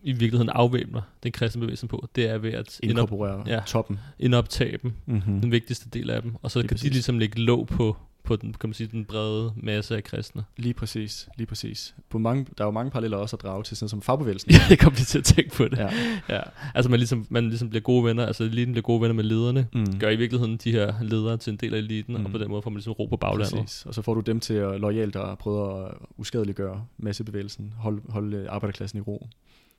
i 0.04 0.12
virkeligheden 0.12 0.50
afvæbner 0.50 1.02
den 1.24 1.32
kristne 1.32 1.60
bevægelse 1.60 1.88
på, 1.88 2.08
det 2.16 2.30
er 2.30 2.38
ved 2.38 2.52
at 2.54 2.80
indop, 2.84 2.94
Inkorporere 3.04 3.44
ja. 3.48 3.54
ja. 3.54 3.62
toppen. 3.66 4.00
indoptage 4.20 4.78
dem, 4.84 4.94
Mm-hmm. 5.06 5.42
den 5.42 5.52
vigtigste 5.52 5.90
del 5.90 6.10
af 6.10 6.22
dem, 6.22 6.36
og 6.42 6.52
så 6.52 6.60
Lige 6.60 6.68
kan 6.68 6.76
præcis. 6.76 6.90
de 6.90 6.94
ligesom 6.94 7.20
lægge 7.20 7.40
låg 7.42 7.68
på, 7.68 7.98
på 8.24 8.36
den, 8.36 8.54
kan 8.54 8.70
man 8.70 8.74
sige, 8.74 8.88
den 8.92 9.06
brede 9.06 9.54
masse 9.56 9.96
af 9.96 10.04
kristne. 10.04 10.44
Lige 10.58 10.74
præcis, 10.74 11.30
lige 11.38 11.48
præcis. 11.48 11.96
På 12.10 12.18
mange, 12.18 12.46
der 12.58 12.64
er 12.64 12.68
jo 12.68 12.72
mange 12.72 12.92
paralleller 12.92 13.18
også 13.18 13.36
at 13.36 13.42
drage 13.42 13.64
til 13.64 13.78
sådan 13.78 13.90
som 13.90 14.02
fagbevægelsen. 14.02 14.52
Ja, 14.54 14.58
jeg 14.70 14.80
kom 14.80 14.94
lige 14.94 15.06
til 15.06 15.18
at 15.18 15.24
tænke 15.24 15.56
på 15.56 15.64
det. 15.68 15.78
ja. 15.78 15.90
Ja. 16.30 16.42
Altså 16.76 16.90
man 16.90 17.00
ligesom, 17.00 17.28
man 17.30 17.50
ligesom 17.50 17.70
bliver 17.70 17.82
gode 17.82 18.06
venner, 18.06 18.26
altså 18.26 18.44
eliten 18.44 18.74
bliver 18.74 18.84
gode 18.84 19.02
venner 19.02 19.14
med 19.16 19.24
lederne, 19.24 19.68
Mm. 19.74 20.00
gør 20.00 20.10
i 20.10 20.16
virkeligheden 20.16 20.58
de 20.58 20.72
her 20.72 20.94
ledere 21.02 21.38
til 21.38 21.52
en 21.52 21.58
del 21.58 21.74
af 21.74 21.78
eliten, 21.78 22.18
mm. 22.18 22.26
og 22.26 22.32
på 22.32 22.38
den 22.38 22.50
måde 22.50 22.62
får 22.62 22.70
man 22.70 22.78
ligesom 22.78 22.94
ro 22.94 23.06
på 23.06 23.18
baglandet. 23.18 23.60
Præcis. 23.60 23.86
Og 23.86 23.94
så 23.94 24.02
får 24.02 24.14
du 24.14 24.22
dem 24.22 24.40
til 24.40 24.54
at 24.54 24.80
lojalt 24.80 25.16
at 25.16 25.38
prøve 25.38 25.86
at 25.88 25.92
uskadeliggøre 26.18 26.86
massebevægelsen, 26.98 27.74
holde, 27.78 28.02
holde 28.10 28.50
arbejderklassen 28.50 29.00
i 29.00 29.02
ro. 29.02 29.28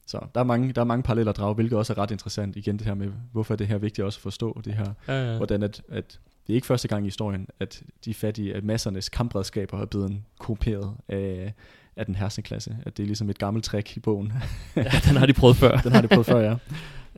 Så 0.06 0.18
der 0.34 0.40
er 0.40 0.44
mange, 0.44 0.72
der 0.72 0.80
er 0.80 0.84
mange 0.84 1.02
paralleller 1.02 1.32
at 1.32 1.36
drage, 1.36 1.54
hvilket 1.54 1.78
også 1.78 1.92
er 1.92 1.98
ret 1.98 2.10
interessant. 2.10 2.56
Igen 2.56 2.76
det 2.78 2.86
her 2.86 2.94
med, 2.94 3.08
hvorfor 3.32 3.54
er 3.54 3.56
det 3.56 3.66
her 3.66 3.78
vigtigt 3.78 4.04
også 4.04 4.18
at 4.18 4.22
forstå 4.22 4.60
det 4.64 4.74
her. 4.74 4.92
Ja, 5.08 5.30
ja. 5.30 5.36
Hvordan 5.36 5.62
at, 5.62 5.82
at 5.88 6.18
det 6.46 6.52
er 6.52 6.54
ikke 6.54 6.66
første 6.66 6.88
gang 6.88 7.04
i 7.04 7.06
historien, 7.06 7.46
at 7.60 7.82
de 8.04 8.14
fattige, 8.14 8.54
at 8.54 8.64
massernes 8.64 9.08
kampredskaber 9.08 9.80
er 9.80 9.86
blevet 9.86 10.22
korrumperet 10.38 10.94
af, 11.08 11.54
af 11.96 12.06
den 12.06 12.14
herskende 12.14 12.46
klasse. 12.46 12.76
At 12.82 12.96
det 12.96 13.02
er 13.02 13.06
ligesom 13.06 13.30
et 13.30 13.38
gammelt 13.38 13.64
trick 13.64 13.96
i 13.96 14.00
bogen. 14.00 14.32
ja, 14.76 14.92
den 15.08 15.16
har 15.16 15.26
de 15.26 15.32
prøvet 15.32 15.56
før. 15.56 15.76
Den 15.84 15.92
har 15.92 16.00
det 16.00 16.10
prøvet 16.10 16.26
før, 16.26 16.40
ja. 16.40 16.56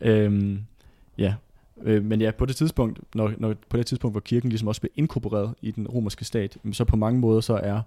Øhm, 0.01 0.63
ja. 1.19 1.35
Øh, 1.83 2.05
men 2.05 2.21
ja, 2.21 2.31
på 2.31 2.47
det 2.47 2.57
tidspunkt, 2.57 3.01
når, 3.15 3.33
når, 3.39 3.55
på 3.69 3.77
det 3.77 3.87
tidspunkt, 3.87 4.15
hvor 4.15 4.21
kirken 4.21 4.49
ligesom 4.49 4.69
også 4.69 4.81
blev 4.81 4.91
inkorporeret 4.97 5.55
i 5.63 5.71
den 5.71 5.89
romerske 5.89 6.25
stat, 6.25 6.59
så 6.73 6.85
på 6.85 6.97
mange 6.97 7.21
måder 7.21 7.41
så 7.41 7.55
er, 7.55 7.81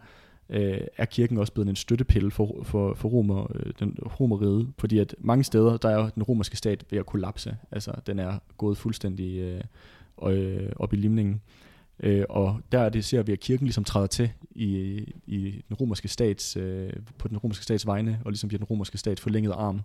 øh, 0.49 0.81
er 0.97 1.05
kirken 1.05 1.37
også 1.37 1.53
blevet 1.53 1.69
en 1.69 1.75
støttepille 1.75 2.31
for, 2.31 2.63
for, 2.63 2.93
for 2.93 3.09
romer, 3.09 3.47
øh, 3.55 3.73
den 3.79 3.97
romeriet, 4.19 4.73
fordi 4.77 4.99
at 4.99 5.15
mange 5.19 5.43
steder, 5.43 5.77
der 5.77 5.89
er 5.89 6.01
jo 6.01 6.09
den 6.15 6.23
romerske 6.23 6.57
stat 6.57 6.83
ved 6.89 6.99
at 6.99 7.05
kollapse. 7.05 7.57
Altså, 7.71 7.91
den 8.07 8.19
er 8.19 8.39
gået 8.57 8.77
fuldstændig 8.77 9.39
øh, 9.39 9.61
øh, 10.23 10.69
op 10.75 10.93
i 10.93 10.95
limningen. 10.95 11.41
Øh, 11.99 12.25
og 12.29 12.59
der 12.71 12.89
det 12.89 13.05
ser 13.05 13.23
vi, 13.23 13.31
at 13.31 13.39
kirken 13.39 13.65
ligesom 13.65 13.83
træder 13.83 14.07
til 14.07 14.31
i, 14.51 14.67
i 15.25 15.63
den 15.69 15.75
romerske 15.75 16.07
stats, 16.07 16.57
øh, 16.57 16.93
på 17.17 17.27
den 17.27 17.37
romerske 17.37 17.63
stats 17.63 17.87
vegne, 17.87 18.19
og 18.25 18.31
ligesom 18.31 18.47
bliver 18.47 18.57
den 18.57 18.65
romerske 18.65 18.97
stat 18.97 19.19
forlænget 19.19 19.51
arm. 19.51 19.81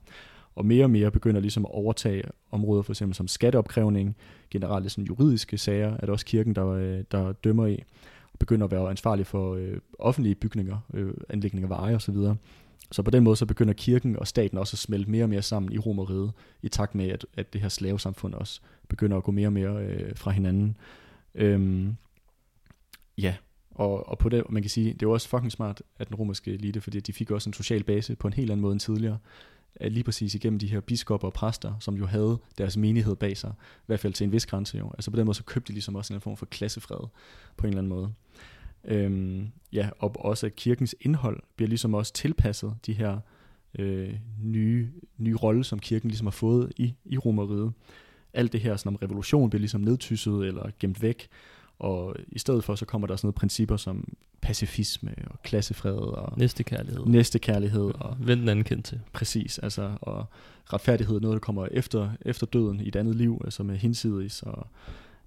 Og 0.54 0.66
mere 0.66 0.84
og 0.84 0.90
mere 0.90 1.10
begynder 1.10 1.40
ligesom 1.40 1.64
at 1.64 1.70
overtage 1.70 2.22
områder, 2.50 2.82
for 2.82 2.92
eksempel 2.92 3.14
som 3.14 3.28
skatteopkrævning, 3.28 4.16
generelt 4.50 4.92
sådan 4.92 5.04
juridiske 5.04 5.58
sager, 5.58 5.92
er 5.92 6.00
det 6.00 6.08
også 6.08 6.26
kirken, 6.26 6.54
der, 6.54 6.66
øh, 6.66 7.04
der 7.10 7.32
dømmer 7.32 7.66
i, 7.66 7.82
og 8.32 8.38
begynder 8.38 8.64
at 8.66 8.70
være 8.70 8.90
ansvarlig 8.90 9.26
for 9.26 9.54
øh, 9.54 9.76
offentlige 9.98 10.34
bygninger, 10.34 10.78
øh, 10.94 11.14
anlægninger 11.28 11.66
af 11.66 11.70
veje 11.70 11.94
osv. 11.94 12.16
Så 12.92 13.02
på 13.02 13.10
den 13.10 13.24
måde 13.24 13.36
så 13.36 13.46
begynder 13.46 13.74
kirken 13.74 14.16
og 14.16 14.26
staten 14.26 14.58
også 14.58 14.74
at 14.74 14.78
smelte 14.78 15.10
mere 15.10 15.24
og 15.24 15.28
mere 15.28 15.42
sammen 15.42 15.72
i 15.72 15.78
Romeriet, 15.78 16.32
i 16.62 16.68
takt 16.68 16.94
med, 16.94 17.08
at, 17.08 17.26
at 17.34 17.52
det 17.52 17.60
her 17.60 17.68
slavesamfund 17.68 18.34
også 18.34 18.60
begynder 18.88 19.16
at 19.16 19.22
gå 19.22 19.32
mere 19.32 19.48
og 19.48 19.52
mere 19.52 19.84
øh, 19.84 20.16
fra 20.16 20.30
hinanden. 20.30 20.76
Øhm, 21.34 21.96
ja, 23.18 23.34
og, 23.70 24.08
og 24.08 24.18
på 24.18 24.28
det, 24.28 24.50
man 24.50 24.62
kan 24.62 24.70
sige, 24.70 24.92
det 24.92 25.08
var 25.08 25.14
også 25.14 25.28
fucking 25.28 25.52
smart 25.52 25.82
af 25.98 26.06
den 26.06 26.16
romerske 26.16 26.52
elite, 26.52 26.80
fordi 26.80 27.00
de 27.00 27.12
fik 27.12 27.30
også 27.30 27.48
en 27.48 27.54
social 27.54 27.84
base 27.84 28.16
på 28.16 28.26
en 28.26 28.32
helt 28.32 28.50
anden 28.50 28.62
måde 28.62 28.72
end 28.72 28.80
tidligere. 28.80 29.18
At 29.74 29.92
lige 29.92 30.04
præcis 30.04 30.34
igennem 30.34 30.58
de 30.58 30.66
her 30.66 30.80
biskopper 30.80 31.28
og 31.28 31.32
præster, 31.32 31.74
som 31.80 31.94
jo 31.94 32.06
havde 32.06 32.38
deres 32.58 32.76
menighed 32.76 33.16
bag 33.16 33.36
sig, 33.36 33.52
i 33.60 33.86
hvert 33.86 34.00
fald 34.00 34.12
til 34.12 34.24
en 34.24 34.32
vis 34.32 34.46
grænse 34.46 34.78
jo. 34.78 34.90
Altså 34.90 35.10
på 35.10 35.16
den 35.16 35.26
måde 35.26 35.34
så 35.34 35.44
købte 35.44 35.68
de 35.68 35.72
ligesom 35.72 35.96
også 35.96 36.14
en 36.14 36.20
form 36.20 36.36
for 36.36 36.46
klassefred 36.46 37.08
på 37.56 37.66
en 37.66 37.68
eller 37.68 37.78
anden 37.78 37.88
måde. 37.88 38.12
Øhm, 38.84 39.48
ja, 39.72 39.88
og 39.98 40.24
også 40.24 40.46
at 40.46 40.56
kirkens 40.56 40.94
indhold 41.00 41.42
bliver 41.56 41.68
ligesom 41.68 41.94
også 41.94 42.12
tilpasset 42.12 42.74
de 42.86 42.92
her 42.92 43.18
øh, 43.78 44.14
nye, 44.42 44.88
nye 45.18 45.36
rolle, 45.36 45.64
som 45.64 45.78
kirken 45.78 46.10
ligesom 46.10 46.26
har 46.26 46.30
fået 46.30 46.72
i, 46.76 46.94
i 47.04 47.18
romeriet. 47.18 47.72
Alt 48.32 48.52
det 48.52 48.60
her 48.60 48.76
sådan 48.76 48.88
om 48.88 48.96
revolution 48.96 49.50
bliver 49.50 49.60
ligesom 49.60 49.80
nedtysset 49.80 50.46
eller 50.46 50.70
gemt 50.78 51.02
væk, 51.02 51.28
og 51.78 52.16
i 52.28 52.38
stedet 52.38 52.64
for 52.64 52.74
så 52.74 52.86
kommer 52.86 53.06
der 53.06 53.16
sådan 53.16 53.26
nogle 53.26 53.34
principper 53.34 53.76
som 53.76 54.08
pacifisme 54.40 55.14
og 55.26 55.42
klassefred 55.42 55.96
og 55.96 56.38
Næste 56.38 56.62
kærlighed. 56.62 57.06
næstekærlighed 57.06 57.90
og 57.94 58.16
Vend 58.20 58.40
den 58.40 58.48
anden 58.48 58.64
kendt 58.64 58.84
til. 58.84 59.00
præcis, 59.12 59.58
altså 59.58 59.96
og 60.00 60.24
retfærdighed 60.72 61.16
er 61.16 61.20
noget, 61.20 61.34
der 61.34 61.40
kommer 61.40 61.68
efter, 61.70 62.10
efter 62.22 62.46
døden 62.46 62.80
i 62.80 62.88
et 62.88 62.96
andet 62.96 63.16
liv, 63.16 63.40
altså 63.44 63.62
med 63.62 63.76
hinsides 63.76 64.42
og 64.42 64.66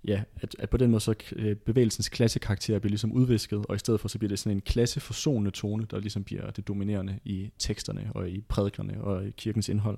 ja, 0.08 0.24
at, 0.42 0.56
at 0.60 0.70
på 0.70 0.78
den 0.78 0.92
måde 0.92 1.02
så 1.02 1.16
øh, 1.36 1.56
bevægelsens 1.56 2.10
klassekarakter 2.10 2.80
bliver 2.80 2.90
ligesom 2.90 3.12
udvisket, 3.12 3.66
og 3.66 3.76
i 3.76 3.80
stedet 3.80 4.00
for 4.00 4.08
så 4.08 4.18
bliver 4.18 4.30
det 4.30 4.40
sådan 4.40 4.58
en 4.58 4.62
klasseforsonende 4.62 5.52
tone, 5.52 5.86
der 5.92 6.00
ligesom 6.00 6.24
bliver 6.24 6.52
det 6.52 6.68
dominerende 6.68 7.20
i 7.24 7.52
teksterne 7.60 8.12
og 8.16 8.30
i 8.30 8.42
prædikerne 8.42 9.04
og 9.04 9.28
i 9.28 9.32
kirkens 9.32 9.70
indhold. 9.70 9.98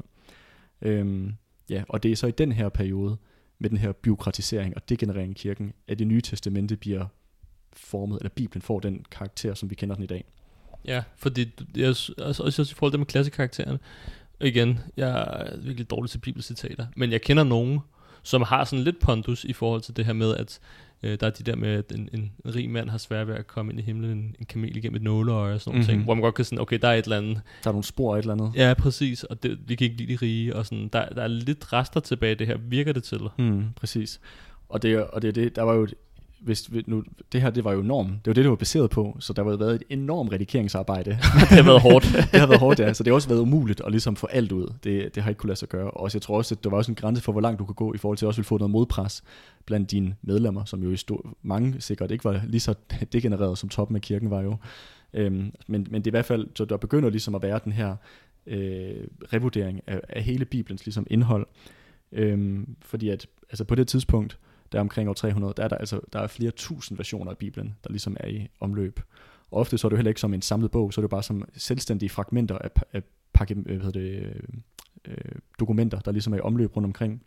Øhm, 0.82 1.34
ja, 1.70 1.84
og 1.90 2.04
det 2.04 2.12
er 2.12 2.16
så 2.16 2.28
i 2.28 2.32
den 2.32 2.52
her 2.52 2.70
periode, 2.70 3.18
med 3.60 3.70
den 3.70 3.78
her 3.78 3.92
byråkratisering 3.92 4.76
og 4.76 4.90
degenerering 4.90 5.32
i 5.32 5.34
kirken, 5.34 5.74
at 5.88 6.00
det 6.00 6.08
nye 6.08 6.22
testamente 6.22 6.78
bliver 6.78 7.06
formet, 7.74 8.18
eller 8.20 8.30
Bibelen 8.30 8.62
får 8.62 8.80
den 8.80 9.06
karakter, 9.12 9.54
som 9.54 9.70
vi 9.70 9.76
kender 9.76 9.96
den 9.96 10.04
i 10.04 10.08
dag. 10.08 10.26
Ja, 10.86 11.04
fordi 11.16 11.42
jeg, 11.76 11.88
altså, 11.88 12.44
også 12.44 12.62
i 12.62 12.74
forhold 12.74 12.92
til 12.92 12.94
det 12.94 13.00
med 13.00 13.06
klassekarakteren. 13.06 13.78
Igen, 14.42 14.80
jeg 14.98 15.10
er 15.10 15.58
virkelig 15.58 15.90
dårlig 15.90 16.10
til 16.10 16.18
bibelcitater, 16.18 16.88
men 16.96 17.12
jeg 17.12 17.22
kender 17.22 17.44
nogen, 17.44 17.80
som 18.26 18.42
har 18.42 18.64
sådan 18.64 18.84
lidt 18.84 19.00
pondus 19.00 19.44
i 19.44 19.54
forhold 19.54 19.82
til 19.82 19.96
det 19.98 20.06
her 20.06 20.14
med, 20.14 20.36
at 20.36 20.60
øh, 21.04 21.18
der 21.20 21.26
er 21.28 21.32
de 21.32 21.44
der 21.44 21.56
med, 21.56 21.70
at 21.70 21.92
en, 21.96 22.10
en, 22.14 22.32
rig 22.56 22.70
mand 22.70 22.90
har 22.90 22.98
svært 22.98 23.28
ved 23.28 23.36
at 23.36 23.48
komme 23.48 23.72
ind 23.72 23.80
i 23.80 23.84
himlen, 23.84 24.12
en, 24.12 24.36
en 24.40 24.46
kamel 24.46 24.78
igennem 24.78 24.96
et 24.96 25.02
nåleøje 25.02 25.54
og 25.54 25.62
sådan 25.62 25.78
Mhm. 25.80 25.88
ting, 25.88 26.04
hvor 26.04 26.14
man 26.14 26.22
godt 26.22 26.36
kan 26.36 26.46
sådan, 26.46 26.60
okay, 26.60 26.80
der 26.82 26.88
er 26.88 26.94
et 26.94 27.04
eller 27.04 27.18
andet. 27.18 27.42
Der 27.64 27.70
er 27.70 27.74
nogle 27.74 27.84
spor 27.84 28.16
af 28.16 28.20
et 28.20 28.24
eller 28.24 28.34
andet. 28.34 28.52
Ja, 28.56 28.74
præcis, 28.74 29.24
og 29.24 29.44
det, 29.44 29.58
vi 29.68 29.76
kan 29.76 29.86
ikke 29.86 29.98
lide 29.98 30.14
de 30.14 30.18
rige, 30.22 30.56
og 30.56 30.66
sådan, 30.66 30.88
der, 30.94 31.10
der 31.10 31.22
er 31.22 31.28
lidt 31.28 31.74
rester 31.74 32.00
tilbage 32.00 32.32
i 32.32 32.36
det 32.36 32.48
her, 32.48 32.58
virker 32.58 32.94
det 32.94 33.04
til. 33.04 33.20
Mm, 33.40 33.64
præcis. 33.76 34.20
Og 34.70 34.82
det, 34.82 34.94
er- 34.94 35.02
og 35.02 35.22
det 35.22 35.28
er 35.28 35.32
det, 35.32 35.56
der 35.56 35.62
var 35.62 35.74
jo 35.74 35.84
et, 35.84 35.94
hvis, 36.46 36.74
vi- 36.74 36.84
nu, 36.88 37.04
det 37.32 37.42
her, 37.42 37.50
det 37.50 37.64
var 37.64 37.74
jo 37.74 37.82
norm. 37.82 38.08
Det 38.08 38.26
var 38.26 38.34
det, 38.34 38.44
det 38.44 38.50
var 38.50 38.56
baseret 38.56 38.90
på, 38.90 39.18
så 39.20 39.34
der 39.34 39.42
var 39.42 39.52
jo 39.52 39.58
været 39.58 39.76
et 39.76 39.84
enormt 39.90 40.32
redigeringsarbejde. 40.32 41.10
det 41.50 41.58
har 41.58 41.64
været 41.64 41.82
hårdt. 41.82 42.06
det 42.32 42.40
har 42.40 42.48
været 42.48 42.60
hårdt, 42.60 42.80
ja. 42.80 42.94
Så 42.94 43.04
det 43.04 43.12
har 43.12 43.16
også 43.16 43.30
været 43.30 43.40
umuligt 43.40 43.82
at 43.86 43.92
ligesom 43.92 44.16
få 44.16 44.28
alt 44.28 44.52
ud. 44.52 44.74
Det, 44.84 45.16
det 45.16 45.24
har 45.24 45.30
ikke 45.30 45.40
kunne 45.40 45.48
lade 45.48 45.60
sig 45.60 45.70
gøre. 45.70 45.92
Og 45.92 46.02
også, 46.02 46.18
jeg 46.18 46.22
tror 46.22 46.38
også, 46.38 46.56
at 46.56 46.64
der 46.64 46.70
var 46.70 46.78
også 46.78 46.92
en 46.92 46.96
grænse 46.96 47.22
for, 47.24 47.32
hvor 47.32 47.42
langt 47.42 47.60
du 47.60 47.66
kunne 47.66 47.76
gå, 47.76 47.94
i 47.94 47.98
forhold 47.98 48.18
til 48.18 48.26
at 48.26 48.28
også 48.28 48.38
ville 48.38 48.48
få 48.48 48.58
noget 48.58 48.72
modpres 48.72 49.24
blandt 49.66 49.92
dine 49.92 50.16
medlemmer, 50.22 50.66
som 50.66 50.84
jo 50.84 50.92
i 50.92 50.98
stor, 50.98 51.36
mange 51.42 51.76
sikkert 51.80 52.12
ikke 52.12 52.26
var 52.26 52.42
lige 52.48 52.62
så 52.62 52.74
degenereret, 53.14 53.58
som 53.58 53.70
toppen 53.70 53.96
af 53.96 54.02
kirken 54.02 54.30
var 54.30 54.42
jo. 54.42 54.56
Øhm, 55.14 55.52
men, 55.68 55.88
men 55.90 56.02
det 56.02 56.08
er 56.08 56.12
i 56.12 56.18
hvert 56.18 56.26
fald, 56.26 56.48
så 56.56 56.66
der 56.66 56.78
begynder 56.78 57.10
ligesom 57.10 57.36
at 57.36 57.42
være 57.42 57.60
den 57.64 57.72
her 57.72 57.96
øh, 58.48 58.96
revurdering 59.34 59.82
af, 59.88 60.02
af 60.10 60.24
hele 60.24 60.46
Bibelens 60.46 60.86
ligesom 60.86 61.08
indhold. 61.10 61.48
Øhm, 62.12 62.76
fordi 62.82 63.10
at 63.10 63.28
altså 63.50 63.64
på 63.64 63.76
det 63.76 63.88
tidspunkt, 63.88 64.38
der 64.72 64.80
omkring 64.80 65.10
år 65.10 65.14
300, 65.14 65.54
der 65.58 65.64
er 65.64 65.68
der 65.68 65.78
altså 65.78 66.00
der 66.14 66.20
er 66.20 66.28
flere 66.28 66.52
tusind 66.52 66.98
versioner 66.98 67.32
af 67.32 67.38
Bibelen, 67.38 67.76
der 67.84 67.90
ligesom 67.90 68.18
er 68.20 68.28
i 68.28 68.48
omløb. 68.60 69.00
Og 69.52 69.60
ofte 69.60 69.78
så 69.78 69.88
er 69.88 69.90
det 69.90 69.94
jo 69.94 69.98
heller 69.98 70.10
ikke 70.10 70.22
som 70.22 70.34
en 70.34 70.42
samlet 70.42 70.72
bog, 70.72 70.94
så 70.94 71.02
er 71.02 71.02
det 71.02 71.12
jo 71.12 71.16
bare 71.16 71.24
som 71.24 71.48
selvstændige 71.54 72.10
fragmenter 72.10 72.58
af, 72.58 72.70
af 72.94 73.04
pakke, 73.34 73.56
hvad 73.56 73.76
hedder 73.76 73.92
det, 73.92 74.42
øh, 75.08 75.36
dokumenter, 75.60 76.00
der 76.00 76.12
ligesom 76.12 76.34
er 76.34 76.38
i 76.38 76.42
omløb 76.42 76.76
rundt 76.76 76.86
omkring. 76.86 77.22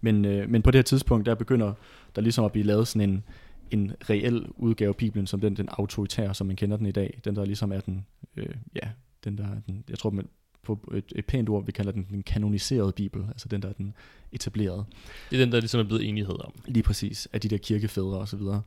Men, 0.00 0.24
øh, 0.24 0.50
men 0.50 0.62
på 0.62 0.70
det 0.70 0.78
her 0.78 0.82
tidspunkt, 0.82 1.26
der 1.26 1.34
begynder 1.34 1.72
der 2.16 2.22
ligesom 2.22 2.44
at 2.44 2.52
blive 2.52 2.66
lavet 2.66 2.88
sådan 2.88 3.10
en, 3.10 3.24
en 3.70 3.92
reel 4.10 4.46
udgave 4.56 4.88
af 4.88 4.96
Bibelen, 4.96 5.26
som 5.26 5.40
den, 5.40 5.56
den 5.56 5.68
autoritære, 5.68 6.34
som 6.34 6.46
man 6.46 6.56
kender 6.56 6.76
den 6.76 6.86
i 6.86 6.92
dag. 6.92 7.20
Den 7.24 7.36
der 7.36 7.44
ligesom 7.44 7.72
er 7.72 7.80
den, 7.80 8.06
øh, 8.36 8.54
ja, 8.74 8.88
den 9.24 9.38
der, 9.38 9.46
den, 9.66 9.84
jeg 9.88 9.98
tror 9.98 10.10
man 10.10 10.28
på 10.66 10.92
et, 10.94 11.12
et 11.16 11.26
pænt 11.26 11.48
ord, 11.48 11.66
vi 11.66 11.72
kalder 11.72 11.92
den 11.92 12.06
den 12.10 12.22
kanoniserede 12.22 12.92
Bibel, 12.92 13.24
altså 13.28 13.48
den 13.48 13.62
der 13.62 13.68
er 13.68 13.72
den 13.72 13.94
etablerede. 14.32 14.84
Det 15.30 15.40
er 15.40 15.44
den, 15.44 15.52
der 15.52 15.60
ligesom 15.60 15.80
er 15.80 15.84
blevet 15.84 16.08
enighed 16.08 16.44
om. 16.44 16.52
Lige 16.66 16.82
præcis, 16.82 17.28
af 17.32 17.40
de 17.40 17.48
der 17.48 17.58
kirkefædre 17.58 18.18
og 18.18 18.28
så 18.28 18.36
videre. 18.36 18.62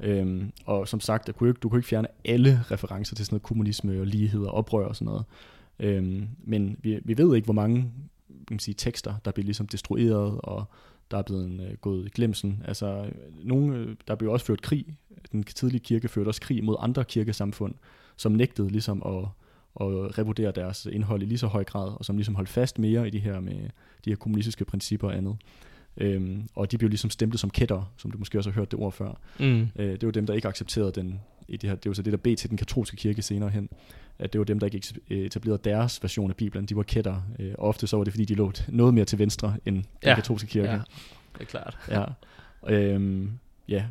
Øhm, 0.00 0.52
og 0.66 0.88
som 0.88 1.00
sagt, 1.00 1.26
der 1.26 1.32
kunne 1.32 1.48
ikke, 1.50 1.58
du 1.58 1.68
kunne 1.68 1.78
ikke 1.78 1.88
fjerne 1.88 2.08
alle 2.24 2.64
referencer 2.70 3.16
til 3.16 3.26
sådan 3.26 3.34
noget 3.34 3.42
kommunisme 3.42 4.00
og 4.00 4.06
lighed 4.06 4.40
og 4.40 4.54
oprør 4.54 4.86
og 4.86 4.96
sådan 4.96 5.06
noget. 5.06 5.24
Øhm, 5.78 6.28
men 6.44 6.76
vi, 6.82 7.00
vi 7.04 7.18
ved 7.18 7.36
ikke, 7.36 7.44
hvor 7.44 7.54
mange 7.54 7.82
kan 8.28 8.46
man 8.54 8.58
sige, 8.58 8.74
tekster, 8.74 9.14
der 9.24 9.30
bliver 9.30 9.44
ligesom 9.44 9.66
destrueret, 9.66 10.40
og 10.42 10.64
der 11.10 11.18
er 11.18 11.22
blevet 11.22 11.60
øh, 11.60 11.76
gået 11.76 12.06
i 12.06 12.10
glemsen. 12.10 12.62
Altså, 12.64 13.10
nogle, 13.42 13.76
øh, 13.76 13.96
der 14.08 14.14
blev 14.14 14.30
også 14.30 14.46
ført 14.46 14.62
krig. 14.62 14.86
Den 15.32 15.44
tidlige 15.44 15.80
kirke 15.80 16.08
førte 16.08 16.28
også 16.28 16.40
krig 16.40 16.64
mod 16.64 16.76
andre 16.78 17.04
kirkesamfund, 17.04 17.74
som 18.16 18.32
nægtede 18.32 18.68
ligesom 18.68 19.02
at, 19.06 19.28
at 19.80 20.18
revurdere 20.18 20.52
deres 20.52 20.86
indhold 20.92 21.22
i 21.22 21.24
lige 21.24 21.38
så 21.38 21.46
høj 21.46 21.64
grad, 21.64 21.92
og 21.98 22.04
som 22.04 22.16
ligesom 22.16 22.34
holdt 22.34 22.48
fast 22.48 22.78
mere 22.78 23.06
i 23.06 23.10
de 23.10 23.18
her 23.18 23.40
med 23.40 23.68
de 24.04 24.10
her 24.10 24.16
kommunistiske 24.16 24.64
principper 24.64 25.08
og 25.08 25.16
andet. 25.16 25.36
Øhm, 25.96 26.48
og 26.54 26.70
de 26.70 26.78
blev 26.78 26.88
ligesom 26.88 27.10
stemplet 27.10 27.40
som 27.40 27.50
kætter, 27.50 27.92
som 27.96 28.10
du 28.10 28.18
måske 28.18 28.38
også 28.38 28.50
har 28.50 28.54
hørt 28.54 28.70
det 28.70 28.80
ord 28.80 28.92
før. 28.92 29.20
Mm. 29.40 29.68
Øh, 29.76 29.92
det 29.92 30.06
var 30.06 30.10
dem, 30.10 30.26
der 30.26 30.34
ikke 30.34 30.48
accepterede 30.48 30.92
den, 30.92 31.20
i 31.48 31.56
det 31.56 31.70
her, 31.70 31.76
det 31.76 31.88
var 31.88 31.94
så 31.94 32.02
det, 32.02 32.12
der 32.12 32.16
blev 32.16 32.36
til 32.36 32.50
den 32.50 32.58
katolske 32.58 32.96
kirke 32.96 33.22
senere 33.22 33.50
hen, 33.50 33.68
at 34.18 34.32
det 34.32 34.38
var 34.38 34.44
dem, 34.44 34.58
der 34.58 34.66
ikke 34.66 34.94
øh, 35.10 35.18
etablerede 35.18 35.60
deres 35.64 36.02
version 36.02 36.30
af 36.30 36.36
Bibelen. 36.36 36.66
De 36.66 36.76
var 36.76 36.82
kætter, 36.82 37.22
øh, 37.38 37.54
og 37.58 37.68
ofte 37.68 37.86
så 37.86 37.96
var 37.96 38.04
det, 38.04 38.12
fordi 38.12 38.24
de 38.24 38.34
lå 38.34 38.52
noget 38.68 38.94
mere 38.94 39.04
til 39.04 39.18
venstre 39.18 39.56
end 39.66 39.76
den 39.76 39.86
Ja, 40.04 40.14
katolske 40.14 40.48
kirke. 40.48 40.70
Ja, 40.70 40.80
det 41.32 41.40
er 41.40 41.44
klart. 41.44 41.78
Ja. 41.90 42.04
Øhm, 42.74 43.30
ja. 43.68 43.84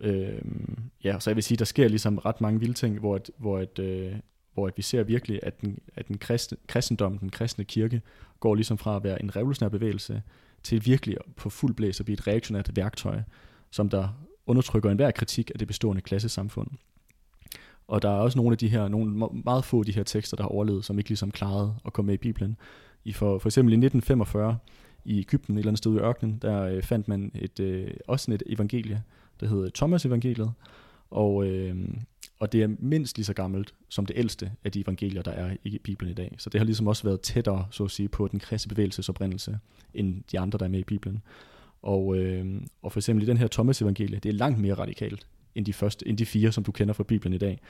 Øhm, 0.00 0.78
ja, 1.04 1.20
så 1.20 1.30
jeg 1.30 1.36
vil 1.36 1.44
sige, 1.44 1.58
der 1.58 1.64
sker 1.64 1.88
ligesom 1.88 2.18
ret 2.18 2.40
mange 2.40 2.60
vilde 2.60 2.74
ting, 2.74 2.98
hvor, 2.98 3.14
at, 3.14 3.30
hvor, 3.38 3.58
at, 3.58 3.78
øh, 3.78 4.12
hvor 4.58 4.66
at 4.66 4.76
vi 4.76 4.82
ser 4.82 5.02
virkelig, 5.02 5.40
at 5.42 5.60
den, 5.60 5.78
at 5.96 6.08
den 6.08 6.18
kristne, 6.18 6.56
kristendom, 6.66 7.18
den 7.18 7.30
kristne 7.30 7.64
kirke, 7.64 8.02
går 8.40 8.54
ligesom 8.54 8.78
fra 8.78 8.96
at 8.96 9.04
være 9.04 9.22
en 9.22 9.36
revolutionær 9.36 9.68
bevægelse, 9.68 10.22
til 10.62 10.86
virkelig 10.86 11.16
på 11.36 11.50
fuld 11.50 11.74
blæs 11.74 12.00
at 12.00 12.04
blive 12.06 12.14
et 12.14 12.26
reaktionært 12.26 12.76
værktøj, 12.76 13.20
som 13.70 13.88
der 13.88 14.08
undertrykker 14.46 14.90
enhver 14.90 15.10
kritik 15.10 15.50
af 15.50 15.58
det 15.58 15.68
bestående 15.68 16.02
klassesamfund. 16.02 16.68
Og 17.88 18.02
der 18.02 18.08
er 18.08 18.18
også 18.18 18.38
nogle 18.38 18.52
af 18.52 18.58
de 18.58 18.68
her, 18.68 18.88
nogle 18.88 19.28
meget 19.44 19.64
få 19.64 19.78
af 19.78 19.84
de 19.84 19.92
her 19.92 20.02
tekster, 20.02 20.36
der 20.36 20.44
har 20.44 20.50
overlevet, 20.50 20.84
som 20.84 20.98
ikke 20.98 21.10
ligesom 21.10 21.30
klarede 21.30 21.74
at 21.86 21.92
komme 21.92 22.06
med 22.06 22.14
i 22.14 22.18
Bibelen. 22.18 22.56
I 23.04 23.12
for, 23.12 23.38
for 23.38 23.48
eksempel 23.48 23.72
i 23.72 23.76
1945, 23.76 24.58
i 25.04 25.18
Ægypten, 25.18 25.54
et 25.54 25.58
eller 25.58 25.70
andet 25.70 25.78
sted 25.78 25.94
i 25.94 25.98
ørkenen, 25.98 26.38
der 26.42 26.62
øh, 26.62 26.82
fandt 26.82 27.08
man 27.08 27.30
et, 27.34 27.60
øh, 27.60 27.90
også 28.08 28.24
sådan 28.24 28.34
et 28.34 28.42
evangelie, 28.46 29.02
der 29.40 29.46
hedder 29.46 29.70
Thomas 29.74 30.06
evangeliet, 30.06 30.52
og, 31.10 31.46
øh, 31.46 31.76
og 32.38 32.52
det 32.52 32.62
er 32.62 32.68
mindst 32.78 33.16
lige 33.16 33.24
så 33.24 33.34
gammelt 33.34 33.74
som 33.88 34.06
det 34.06 34.16
ældste 34.18 34.52
af 34.64 34.72
de 34.72 34.80
evangelier, 34.80 35.22
der 35.22 35.30
er 35.30 35.56
i 35.64 35.78
Bibelen 35.78 36.10
i 36.10 36.14
dag. 36.14 36.34
Så 36.38 36.50
det 36.50 36.60
har 36.60 36.64
ligesom 36.64 36.86
også 36.86 37.02
været 37.02 37.20
tættere, 37.20 37.66
så 37.70 37.84
at 37.84 37.90
sige, 37.90 38.08
på 38.08 38.28
den 38.28 38.38
kristne 38.38 38.70
bevægelses 38.70 39.08
oprindelse, 39.08 39.58
end 39.94 40.22
de 40.32 40.40
andre, 40.40 40.58
der 40.58 40.64
er 40.64 40.68
med 40.68 40.78
i 40.78 40.84
Bibelen. 40.84 41.22
Og, 41.82 42.16
øh, 42.16 42.46
og 42.82 42.92
for 42.92 43.00
eksempel 43.00 43.22
i 43.22 43.26
den 43.26 43.36
her 43.36 43.46
Thomas 43.46 43.82
evangelie, 43.82 44.18
det 44.18 44.28
er 44.28 44.32
langt 44.32 44.58
mere 44.58 44.74
radikalt 44.74 45.26
end 45.54 45.66
de, 45.66 45.72
første, 45.72 46.08
end 46.08 46.18
de 46.18 46.26
fire, 46.26 46.52
som 46.52 46.64
du 46.64 46.72
kender 46.72 46.94
fra 46.94 47.04
Bibelen 47.04 47.34
i 47.34 47.38
dag. 47.38 47.60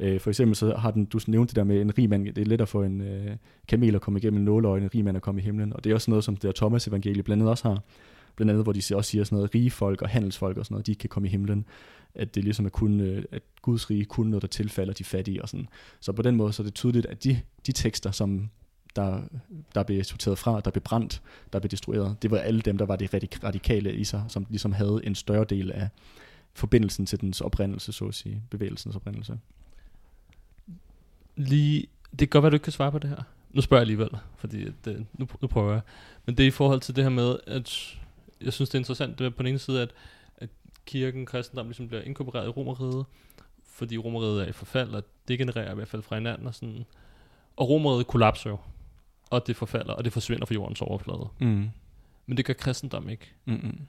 Øh, 0.00 0.20
for 0.20 0.30
eksempel 0.30 0.56
så 0.56 0.74
har 0.74 0.90
den, 0.90 1.04
du 1.04 1.20
nævnte 1.26 1.50
det 1.50 1.56
der 1.56 1.64
med 1.64 1.80
en 1.80 1.98
rig 1.98 2.08
mand, 2.08 2.26
det 2.26 2.38
er 2.38 2.44
lettere 2.44 2.66
for 2.66 2.84
en 2.84 3.00
øh, 3.00 3.36
kamel 3.68 3.94
at 3.94 4.00
komme 4.00 4.18
igennem 4.18 4.38
en 4.38 4.44
nåleøje, 4.44 4.76
end 4.76 4.84
en 4.84 4.94
rig 4.94 5.04
mand 5.04 5.16
at 5.16 5.22
komme 5.22 5.40
i 5.40 5.44
himlen. 5.44 5.72
Og 5.72 5.84
det 5.84 5.90
er 5.90 5.94
også 5.94 6.10
noget, 6.10 6.24
som 6.24 6.36
det 6.36 6.44
her 6.44 6.52
Thomas 6.52 6.86
evangelie 6.88 7.22
blandt 7.22 7.40
andet 7.40 7.50
også 7.50 7.68
har. 7.68 7.82
Blandt 8.36 8.50
andet, 8.50 8.64
hvor 8.64 8.72
de 8.72 8.78
også 8.78 9.10
siger 9.10 9.24
sådan 9.24 9.36
noget, 9.36 9.54
rige 9.54 9.70
folk 9.70 10.02
og 10.02 10.08
handelsfolk 10.08 10.56
og 10.56 10.64
sådan 10.64 10.74
noget, 10.74 10.86
de 10.86 10.94
kan 10.94 11.08
komme 11.08 11.28
i 11.28 11.30
himlen. 11.30 11.64
At 12.14 12.34
det 12.34 12.44
ligesom 12.44 12.66
er 12.66 12.70
kun, 12.70 13.00
øh, 13.00 13.24
at 13.32 13.42
Guds 13.62 13.90
rige 13.90 14.04
kun 14.04 14.26
noget, 14.26 14.42
der 14.42 14.48
tilfalder 14.48 14.92
de 14.92 15.04
fattige 15.04 15.42
og 15.42 15.48
sådan. 15.48 15.68
Så 16.00 16.12
på 16.12 16.22
den 16.22 16.36
måde 16.36 16.52
så 16.52 16.62
er 16.62 16.64
det 16.64 16.74
tydeligt, 16.74 17.06
at 17.06 17.24
de, 17.24 17.40
de 17.66 17.72
tekster, 17.72 18.10
som 18.10 18.50
der, 18.96 19.20
der 19.74 19.82
blev 19.82 20.04
sorteret 20.04 20.38
fra, 20.38 20.60
der 20.60 20.70
blev 20.70 20.82
brændt, 20.82 21.22
der 21.52 21.58
blev 21.58 21.70
destrueret, 21.70 22.16
det 22.22 22.30
var 22.30 22.38
alle 22.38 22.60
dem, 22.60 22.78
der 22.78 22.86
var 22.86 22.96
det 22.96 23.44
radikale 23.44 23.94
i 23.94 24.04
sig, 24.04 24.24
som 24.28 24.46
ligesom 24.48 24.72
havde 24.72 25.00
en 25.04 25.14
større 25.14 25.44
del 25.44 25.72
af 25.72 25.88
forbindelsen 26.54 27.06
til 27.06 27.20
dens 27.20 27.40
oprindelse, 27.40 27.92
så 27.92 28.04
at 28.04 28.14
sige, 28.14 28.42
bevægelsens 28.50 28.96
oprindelse. 28.96 29.38
Lige, 31.36 31.86
det 32.10 32.18
kan 32.18 32.28
godt 32.28 32.42
være, 32.42 32.50
du 32.50 32.54
ikke 32.54 32.64
kan 32.64 32.72
svare 32.72 32.92
på 32.92 32.98
det 32.98 33.10
her. 33.10 33.22
Nu 33.50 33.60
spørger 33.60 33.80
jeg 33.80 33.84
alligevel, 33.84 34.08
fordi 34.36 34.64
det, 34.84 35.06
nu, 35.12 35.28
nu 35.42 35.48
prøver 35.48 35.72
jeg. 35.72 35.80
Men 36.26 36.36
det 36.36 36.42
er 36.42 36.46
i 36.46 36.50
forhold 36.50 36.80
til 36.80 36.96
det 36.96 37.04
her 37.04 37.10
med, 37.10 37.36
at 37.46 37.98
jeg 38.40 38.52
synes, 38.52 38.70
det 38.70 38.74
er 38.74 38.80
interessant, 38.80 39.18
det 39.18 39.26
er 39.26 39.30
på 39.30 39.42
den 39.42 39.46
ene 39.46 39.58
side, 39.58 39.82
at, 39.82 39.90
at 40.36 40.48
kirken, 40.86 41.26
kristendom, 41.26 41.66
ligesom 41.66 41.88
bliver 41.88 42.02
inkorporeret 42.02 42.46
i 42.46 42.48
romeriet, 42.48 43.06
fordi 43.64 43.98
romeriet 43.98 44.42
er 44.42 44.46
i 44.46 44.52
forfald, 44.52 44.94
og 44.94 45.04
degenererer 45.28 45.72
i 45.72 45.74
hvert 45.74 45.88
fald 45.88 46.02
fra 46.02 46.16
hinanden, 46.16 46.46
og 46.46 46.54
sådan. 46.54 46.84
Og 47.56 47.68
romeriet 47.68 48.06
kollapser 48.06 48.50
jo, 48.50 48.58
og 49.30 49.46
det 49.46 49.56
forfalder, 49.56 49.92
og 49.92 50.04
det 50.04 50.12
forsvinder 50.12 50.46
fra 50.46 50.54
jordens 50.54 50.82
overflade. 50.82 51.28
Mm. 51.40 51.68
Men 52.26 52.36
det 52.36 52.44
gør 52.44 52.54
kristendom 52.54 53.08
ikke. 53.08 53.32
Mm-mm. 53.44 53.80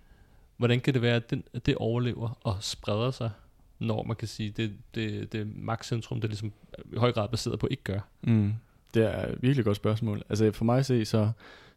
Hvordan 0.58 0.80
kan 0.80 0.94
det 0.94 1.02
være, 1.02 1.16
at, 1.16 1.30
den, 1.30 1.44
at 1.54 1.66
det 1.66 1.76
overlever 1.76 2.38
og 2.42 2.58
spreder 2.60 3.12
sig, 3.12 3.32
når 3.80 4.04
man 4.04 4.16
kan 4.16 4.28
sige, 4.28 4.50
det, 4.50 4.74
det, 4.96 5.32
det 5.32 5.56
magtcentrum, 5.56 6.22
det 6.22 6.30
ligesom 6.30 6.54
i 6.94 6.98
høj 6.98 7.12
grad 7.12 7.30
baseret 7.30 7.60
på, 7.60 7.68
ikke 7.72 7.84
gør? 7.84 8.00
Mm. 8.22 8.54
Det 8.94 9.04
er 9.04 9.28
et 9.28 9.42
virkelig 9.42 9.66
godt 9.66 9.78
spørgsmål. 9.78 10.24
Altså 10.30 10.52
for 10.52 10.66
mig 10.66 10.80
at 10.80 10.86
se, 10.86 11.06
så 11.06 11.32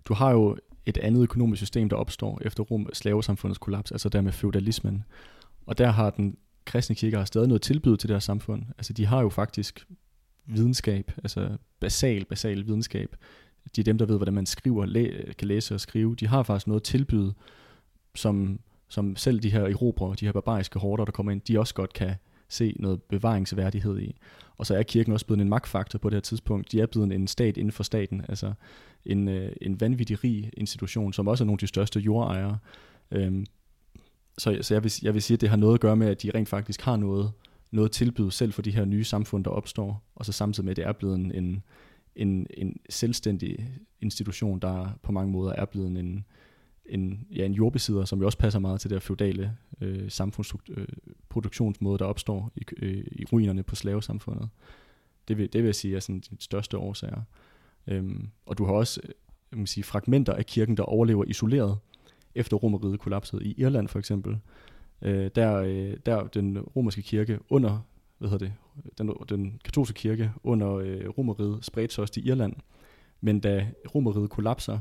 du 0.04 0.14
har 0.14 0.30
jo 0.30 0.58
et 0.88 0.96
andet 0.96 1.22
økonomisk 1.22 1.60
system, 1.60 1.88
der 1.88 1.96
opstår 1.96 2.40
efter 2.44 2.62
Rom 2.62 2.88
slavesamfundets 2.92 3.58
kollaps, 3.58 3.92
altså 3.92 4.08
der 4.08 4.20
med 4.20 4.32
feudalismen. 4.32 5.04
Og 5.66 5.78
der 5.78 5.90
har 5.90 6.10
den 6.10 6.36
kristne 6.64 6.96
kirke 6.96 7.16
har 7.16 7.24
stadig 7.24 7.48
noget 7.48 7.62
tilbyde 7.62 7.96
til 7.96 8.08
deres 8.08 8.24
samfund. 8.24 8.62
Altså 8.78 8.92
de 8.92 9.06
har 9.06 9.20
jo 9.20 9.28
faktisk 9.28 9.86
videnskab, 10.46 11.12
altså 11.18 11.56
basal, 11.80 12.24
basal 12.24 12.66
videnskab. 12.66 13.16
De 13.76 13.80
er 13.80 13.84
dem, 13.84 13.98
der 13.98 14.06
ved, 14.06 14.16
hvordan 14.16 14.34
man 14.34 14.46
skriver, 14.46 14.86
læ- 14.86 15.32
kan 15.38 15.48
læse 15.48 15.74
og 15.74 15.80
skrive. 15.80 16.16
De 16.16 16.26
har 16.26 16.42
faktisk 16.42 16.66
noget 16.66 16.82
tilbyde, 16.82 17.34
som, 18.14 18.60
som 18.88 19.16
selv 19.16 19.40
de 19.40 19.50
her 19.50 19.62
erobrere, 19.62 20.16
de 20.20 20.24
her 20.24 20.32
barbariske 20.32 20.78
horder, 20.78 21.04
der 21.04 21.12
kommer 21.12 21.32
ind, 21.32 21.40
de 21.40 21.58
også 21.58 21.74
godt 21.74 21.92
kan 21.92 22.14
se 22.48 22.74
noget 22.78 23.02
bevaringsværdighed 23.02 24.00
i. 24.00 24.16
Og 24.56 24.66
så 24.66 24.76
er 24.76 24.82
kirken 24.82 25.12
også 25.12 25.26
blevet 25.26 25.40
en 25.40 25.48
magtfaktor 25.48 25.98
på 25.98 26.10
det 26.10 26.16
her 26.16 26.20
tidspunkt. 26.20 26.72
De 26.72 26.80
er 26.80 26.86
blevet 26.86 27.12
en 27.12 27.26
stat 27.26 27.56
inden 27.56 27.72
for 27.72 27.82
staten, 27.82 28.24
altså 28.28 28.52
en, 29.04 29.28
øh, 29.28 29.52
en 29.62 29.80
vanvittig 29.80 30.24
rig 30.24 30.50
institution, 30.56 31.12
som 31.12 31.28
også 31.28 31.44
er 31.44 31.46
nogle 31.46 31.56
af 31.56 31.58
de 31.58 31.66
største 31.66 32.00
jordejere. 32.00 32.58
Øhm, 33.10 33.46
så 34.38 34.58
så 34.62 34.74
jeg, 34.74 34.84
vil, 34.84 34.92
jeg 35.02 35.14
vil 35.14 35.22
sige, 35.22 35.34
at 35.34 35.40
det 35.40 35.48
har 35.48 35.56
noget 35.56 35.74
at 35.74 35.80
gøre 35.80 35.96
med, 35.96 36.06
at 36.06 36.22
de 36.22 36.30
rent 36.34 36.48
faktisk 36.48 36.80
har 36.80 36.96
noget, 36.96 37.32
noget 37.70 37.92
tilbyde 37.92 38.30
selv 38.30 38.52
for 38.52 38.62
de 38.62 38.70
her 38.70 38.84
nye 38.84 39.04
samfund, 39.04 39.44
der 39.44 39.50
opstår, 39.50 40.02
og 40.14 40.26
så 40.26 40.32
samtidig 40.32 40.64
med, 40.64 40.70
at 40.70 40.76
det 40.76 40.86
er 40.86 40.92
blevet 40.92 41.14
en, 41.14 41.32
en, 41.34 41.62
en, 42.16 42.46
en 42.50 42.76
selvstændig 42.90 43.70
institution, 44.00 44.58
der 44.58 44.98
på 45.02 45.12
mange 45.12 45.32
måder 45.32 45.52
er 45.52 45.64
blevet 45.64 45.98
en, 45.98 46.24
en, 46.88 47.26
ja, 47.30 47.44
en 47.44 47.52
jordbesidder, 47.52 48.04
som 48.04 48.20
jo 48.20 48.26
også 48.26 48.38
passer 48.38 48.60
meget 48.60 48.80
til 48.80 48.90
det 48.90 49.02
feudale 49.02 49.56
øh, 49.80 50.10
samfundsproduktionsmåde, 50.10 51.94
øh, 51.94 51.98
der 51.98 52.04
opstår 52.04 52.52
i, 52.56 52.62
øh, 52.76 53.04
i 53.12 53.24
ruinerne 53.24 53.62
på 53.62 53.74
slavesamfundet. 53.74 54.48
Det 55.28 55.38
vil, 55.38 55.52
det 55.52 55.62
vil 55.62 55.68
jeg 55.68 55.74
sige 55.74 55.96
er 55.96 56.00
sådan 56.00 56.20
de 56.20 56.36
største 56.40 56.78
årsager. 56.78 57.22
Øhm, 57.86 58.28
og 58.46 58.58
du 58.58 58.64
har 58.64 58.72
også 58.72 59.00
jeg 59.52 59.58
man 59.58 59.66
sige, 59.66 59.84
fragmenter 59.84 60.32
af 60.32 60.46
kirken, 60.46 60.76
der 60.76 60.82
overlever 60.82 61.24
isoleret, 61.24 61.78
efter 62.34 62.56
romeriet 62.56 63.00
kollapsede 63.00 63.44
i 63.44 63.54
Irland 63.58 63.88
for 63.88 63.98
eksempel. 63.98 64.38
Øh, 65.02 65.30
der, 65.34 65.54
øh, 65.54 65.96
der 66.06 66.26
den 66.26 66.58
romerske 66.58 67.02
kirke 67.02 67.38
under, 67.48 67.78
hvad 68.18 68.30
hedder 68.30 68.46
det, 68.46 68.54
den, 68.98 69.12
den 69.28 69.60
katolske 69.64 69.94
kirke 69.94 70.32
under 70.42 70.74
øh, 70.74 71.08
romeriet 71.08 71.64
spredte 71.64 71.94
sig 71.94 72.02
også 72.02 72.14
til 72.14 72.28
Irland. 72.28 72.56
Men 73.20 73.40
da 73.40 73.66
romeriet 73.94 74.30
kollapser, 74.30 74.78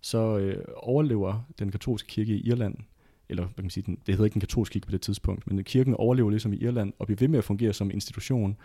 så 0.00 0.38
øh, 0.38 0.64
overlever 0.76 1.46
den 1.58 1.70
katolske 1.70 2.08
kirke 2.08 2.32
i 2.36 2.48
Irland, 2.48 2.74
eller 3.28 3.42
hvad 3.42 3.54
kan 3.54 3.64
man 3.64 3.70
sige, 3.70 3.84
den, 3.86 3.98
det 4.06 4.14
hedder 4.14 4.24
ikke 4.24 4.36
en 4.36 4.40
katolsk 4.40 4.72
kirke 4.72 4.86
på 4.86 4.92
det 4.92 5.00
tidspunkt, 5.00 5.46
men 5.46 5.64
kirken 5.64 5.94
overlever 5.94 6.30
ligesom 6.30 6.52
i 6.52 6.56
Irland 6.56 6.92
og 6.98 7.06
bliver 7.06 7.18
ved 7.18 7.28
med 7.28 7.38
at 7.38 7.44
fungere 7.44 7.72
som 7.72 7.90
institution. 7.90 8.56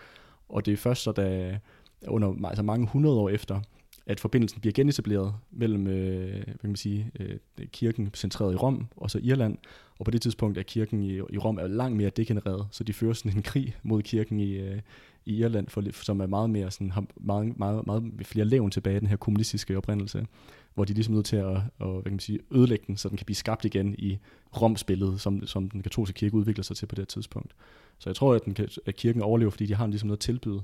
Og 0.49 0.65
det 0.65 0.71
er 0.73 0.77
først 0.77 1.03
så, 1.03 1.11
da 1.11 1.59
under 2.07 2.47
altså 2.47 2.63
mange 2.63 2.87
hundrede 2.87 3.19
år 3.19 3.29
efter, 3.29 3.61
at 4.05 4.19
forbindelsen 4.19 4.61
bliver 4.61 4.73
genetableret 4.73 5.33
mellem 5.51 5.87
øh, 5.87 6.31
hvad 6.31 6.43
kan 6.43 6.69
man 6.69 6.75
sige, 6.75 7.11
øh, 7.19 7.37
kirken 7.71 8.09
centreret 8.13 8.53
i 8.53 8.55
Rom 8.55 8.87
og 8.97 9.11
så 9.11 9.19
Irland. 9.23 9.57
Og 9.99 10.05
på 10.05 10.11
det 10.11 10.21
tidspunkt 10.21 10.57
er 10.57 10.63
kirken 10.63 11.03
i, 11.03 11.15
i 11.15 11.37
Rom 11.37 11.57
er 11.57 11.67
langt 11.67 11.97
mere 11.97 12.09
degenereret, 12.09 12.67
så 12.71 12.83
de 12.83 12.93
fører 12.93 13.13
sådan 13.13 13.37
en 13.37 13.43
krig 13.43 13.75
mod 13.83 14.01
kirken 14.01 14.39
i, 14.39 14.51
øh, 14.51 14.79
i 15.25 15.37
Irland, 15.37 15.67
for, 15.67 16.03
som 16.03 16.19
er 16.19 16.27
meget 16.27 16.49
mere 16.49 16.71
sådan, 16.71 16.91
har 16.91 17.05
meget, 17.15 17.57
meget, 17.59 17.85
meget 17.85 18.11
flere 18.23 18.45
levn 18.45 18.71
tilbage 18.71 18.99
den 18.99 19.07
her 19.07 19.15
kommunistiske 19.15 19.77
oprindelse, 19.77 20.25
hvor 20.73 20.85
de 20.85 20.91
er 20.91 20.95
ligesom 20.95 21.13
nødt 21.13 21.25
til 21.25 21.35
at, 21.35 21.55
at 21.55 21.61
hvad 21.79 22.03
kan 22.03 22.11
man 22.11 22.19
sige, 22.19 22.39
ødelægge 22.51 22.83
den, 22.87 22.97
så 22.97 23.09
den 23.09 23.17
kan 23.17 23.25
blive 23.25 23.35
skabt 23.35 23.65
igen 23.65 23.95
i 23.97 24.19
romsbilledet, 24.61 25.21
som, 25.21 25.47
som 25.47 25.69
den 25.69 25.83
katolske 25.83 26.13
kirke 26.13 26.35
udvikler 26.35 26.63
sig 26.63 26.75
til 26.77 26.85
på 26.85 26.95
det 26.95 27.01
her 27.01 27.05
tidspunkt. 27.05 27.55
Så 27.99 28.09
jeg 28.09 28.15
tror, 28.15 28.33
at, 28.33 28.45
den, 28.45 28.55
at 28.85 28.95
kirken 28.95 29.21
overlever, 29.21 29.51
fordi 29.51 29.65
de 29.65 29.75
har 29.75 29.87
ligesom 29.87 30.07
noget 30.07 30.17
at 30.17 30.21
tilbyde, 30.21 30.63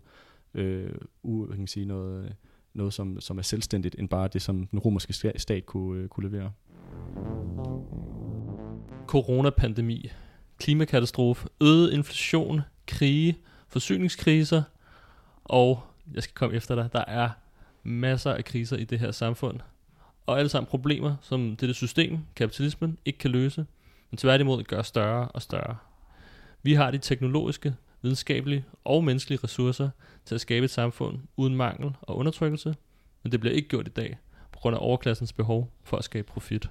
øh, 0.54 0.92
u, 1.24 1.46
hvad 1.46 1.54
kan 1.54 1.62
man 1.62 1.68
sige, 1.68 1.86
noget, 1.86 2.36
noget 2.74 2.94
som, 2.94 3.22
som 3.22 3.38
er 3.38 3.42
selvstændigt, 3.42 3.96
end 4.00 4.10
bare 4.10 4.28
det, 4.28 4.42
som 4.42 4.68
den 4.68 4.80
romerske 4.80 5.14
stat 5.38 5.66
kunne, 5.66 6.02
øh, 6.02 6.08
kunne 6.08 6.30
levere. 6.30 6.52
Coronapandemi, 9.08 10.12
klimakatastrofe, 10.60 11.48
øget 11.62 11.94
inflation, 11.94 12.62
krige, 12.88 13.38
forsyningskriser, 13.68 14.64
og 15.44 15.80
jeg 16.14 16.24
skal 16.24 16.34
komme 16.34 16.56
efter 16.56 16.76
dig, 16.76 16.90
der 16.94 17.06
er 17.08 17.30
masser 17.84 18.34
af 18.34 18.46
kriser 18.46 18.78
i 18.78 18.84
det 18.84 19.00
her 19.00 19.12
samfund. 19.12 19.60
Og 20.28 20.40
alle 20.40 20.50
sammen 20.50 20.68
problemer, 20.68 21.16
som 21.22 21.56
det 21.56 21.76
system, 21.76 22.20
kapitalismen, 22.36 22.98
ikke 23.06 23.20
kan 23.20 23.32
løse, 23.32 23.66
men 24.12 24.18
tværtimod 24.18 24.64
gør 24.64 24.82
større 24.82 25.28
og 25.28 25.42
større. 25.42 25.78
Vi 26.64 26.74
har 26.74 26.92
de 26.92 26.98
teknologiske, 26.98 27.76
videnskabelige 28.02 28.66
og 28.84 29.04
menneskelige 29.04 29.40
ressourcer 29.44 29.90
til 30.26 30.36
at 30.36 30.42
skabe 30.42 30.64
et 30.64 30.72
samfund 30.72 31.20
uden 31.38 31.56
mangel 31.56 31.92
og 32.02 32.18
undertrykkelse, 32.18 32.76
men 33.24 33.32
det 33.32 33.40
bliver 33.40 33.56
ikke 33.56 33.70
gjort 33.70 33.88
i 33.88 33.92
dag 33.92 34.18
på 34.52 34.60
grund 34.60 34.76
af 34.76 34.80
overklassens 34.82 35.34
behov 35.34 35.72
for 35.84 35.98
at 35.98 36.04
skabe 36.04 36.28
profit. 36.28 36.70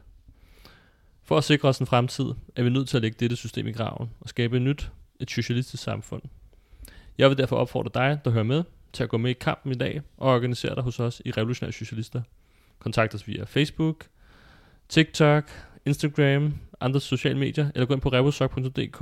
For 1.22 1.38
at 1.38 1.44
sikre 1.44 1.68
os 1.68 1.78
en 1.78 1.86
fremtid, 1.86 2.26
er 2.56 2.62
vi 2.62 2.70
nødt 2.70 2.88
til 2.88 2.96
at 2.96 3.02
lægge 3.02 3.16
dette 3.20 3.36
system 3.36 3.66
i 3.66 3.72
graven 3.72 4.10
og 4.20 4.28
skabe 4.28 4.56
et 4.56 4.62
nyt, 4.62 4.90
et 5.20 5.30
socialistisk 5.30 5.82
samfund. 5.82 6.22
Jeg 7.18 7.30
vil 7.30 7.38
derfor 7.38 7.56
opfordre 7.56 7.90
dig, 7.94 8.20
der 8.24 8.30
hører 8.30 8.44
med, 8.44 8.64
til 8.92 9.02
at 9.02 9.08
gå 9.08 9.16
med 9.16 9.30
i 9.30 9.34
kampen 9.34 9.72
i 9.72 9.74
dag 9.74 10.02
og 10.16 10.34
organisere 10.34 10.74
dig 10.74 10.82
hos 10.82 11.00
os 11.00 11.22
i 11.24 11.30
Revolutionære 11.30 11.72
Socialister. 11.72 12.22
Kontakt 12.78 13.14
os 13.14 13.28
via 13.28 13.44
Facebook, 13.44 14.06
TikTok, 14.88 15.44
Instagram, 15.86 16.54
andre 16.80 17.00
sociale 17.00 17.38
medier, 17.38 17.70
eller 17.74 17.86
gå 17.86 17.94
ind 17.94 18.00
på 18.00 18.08
rebusok.dk 18.08 19.00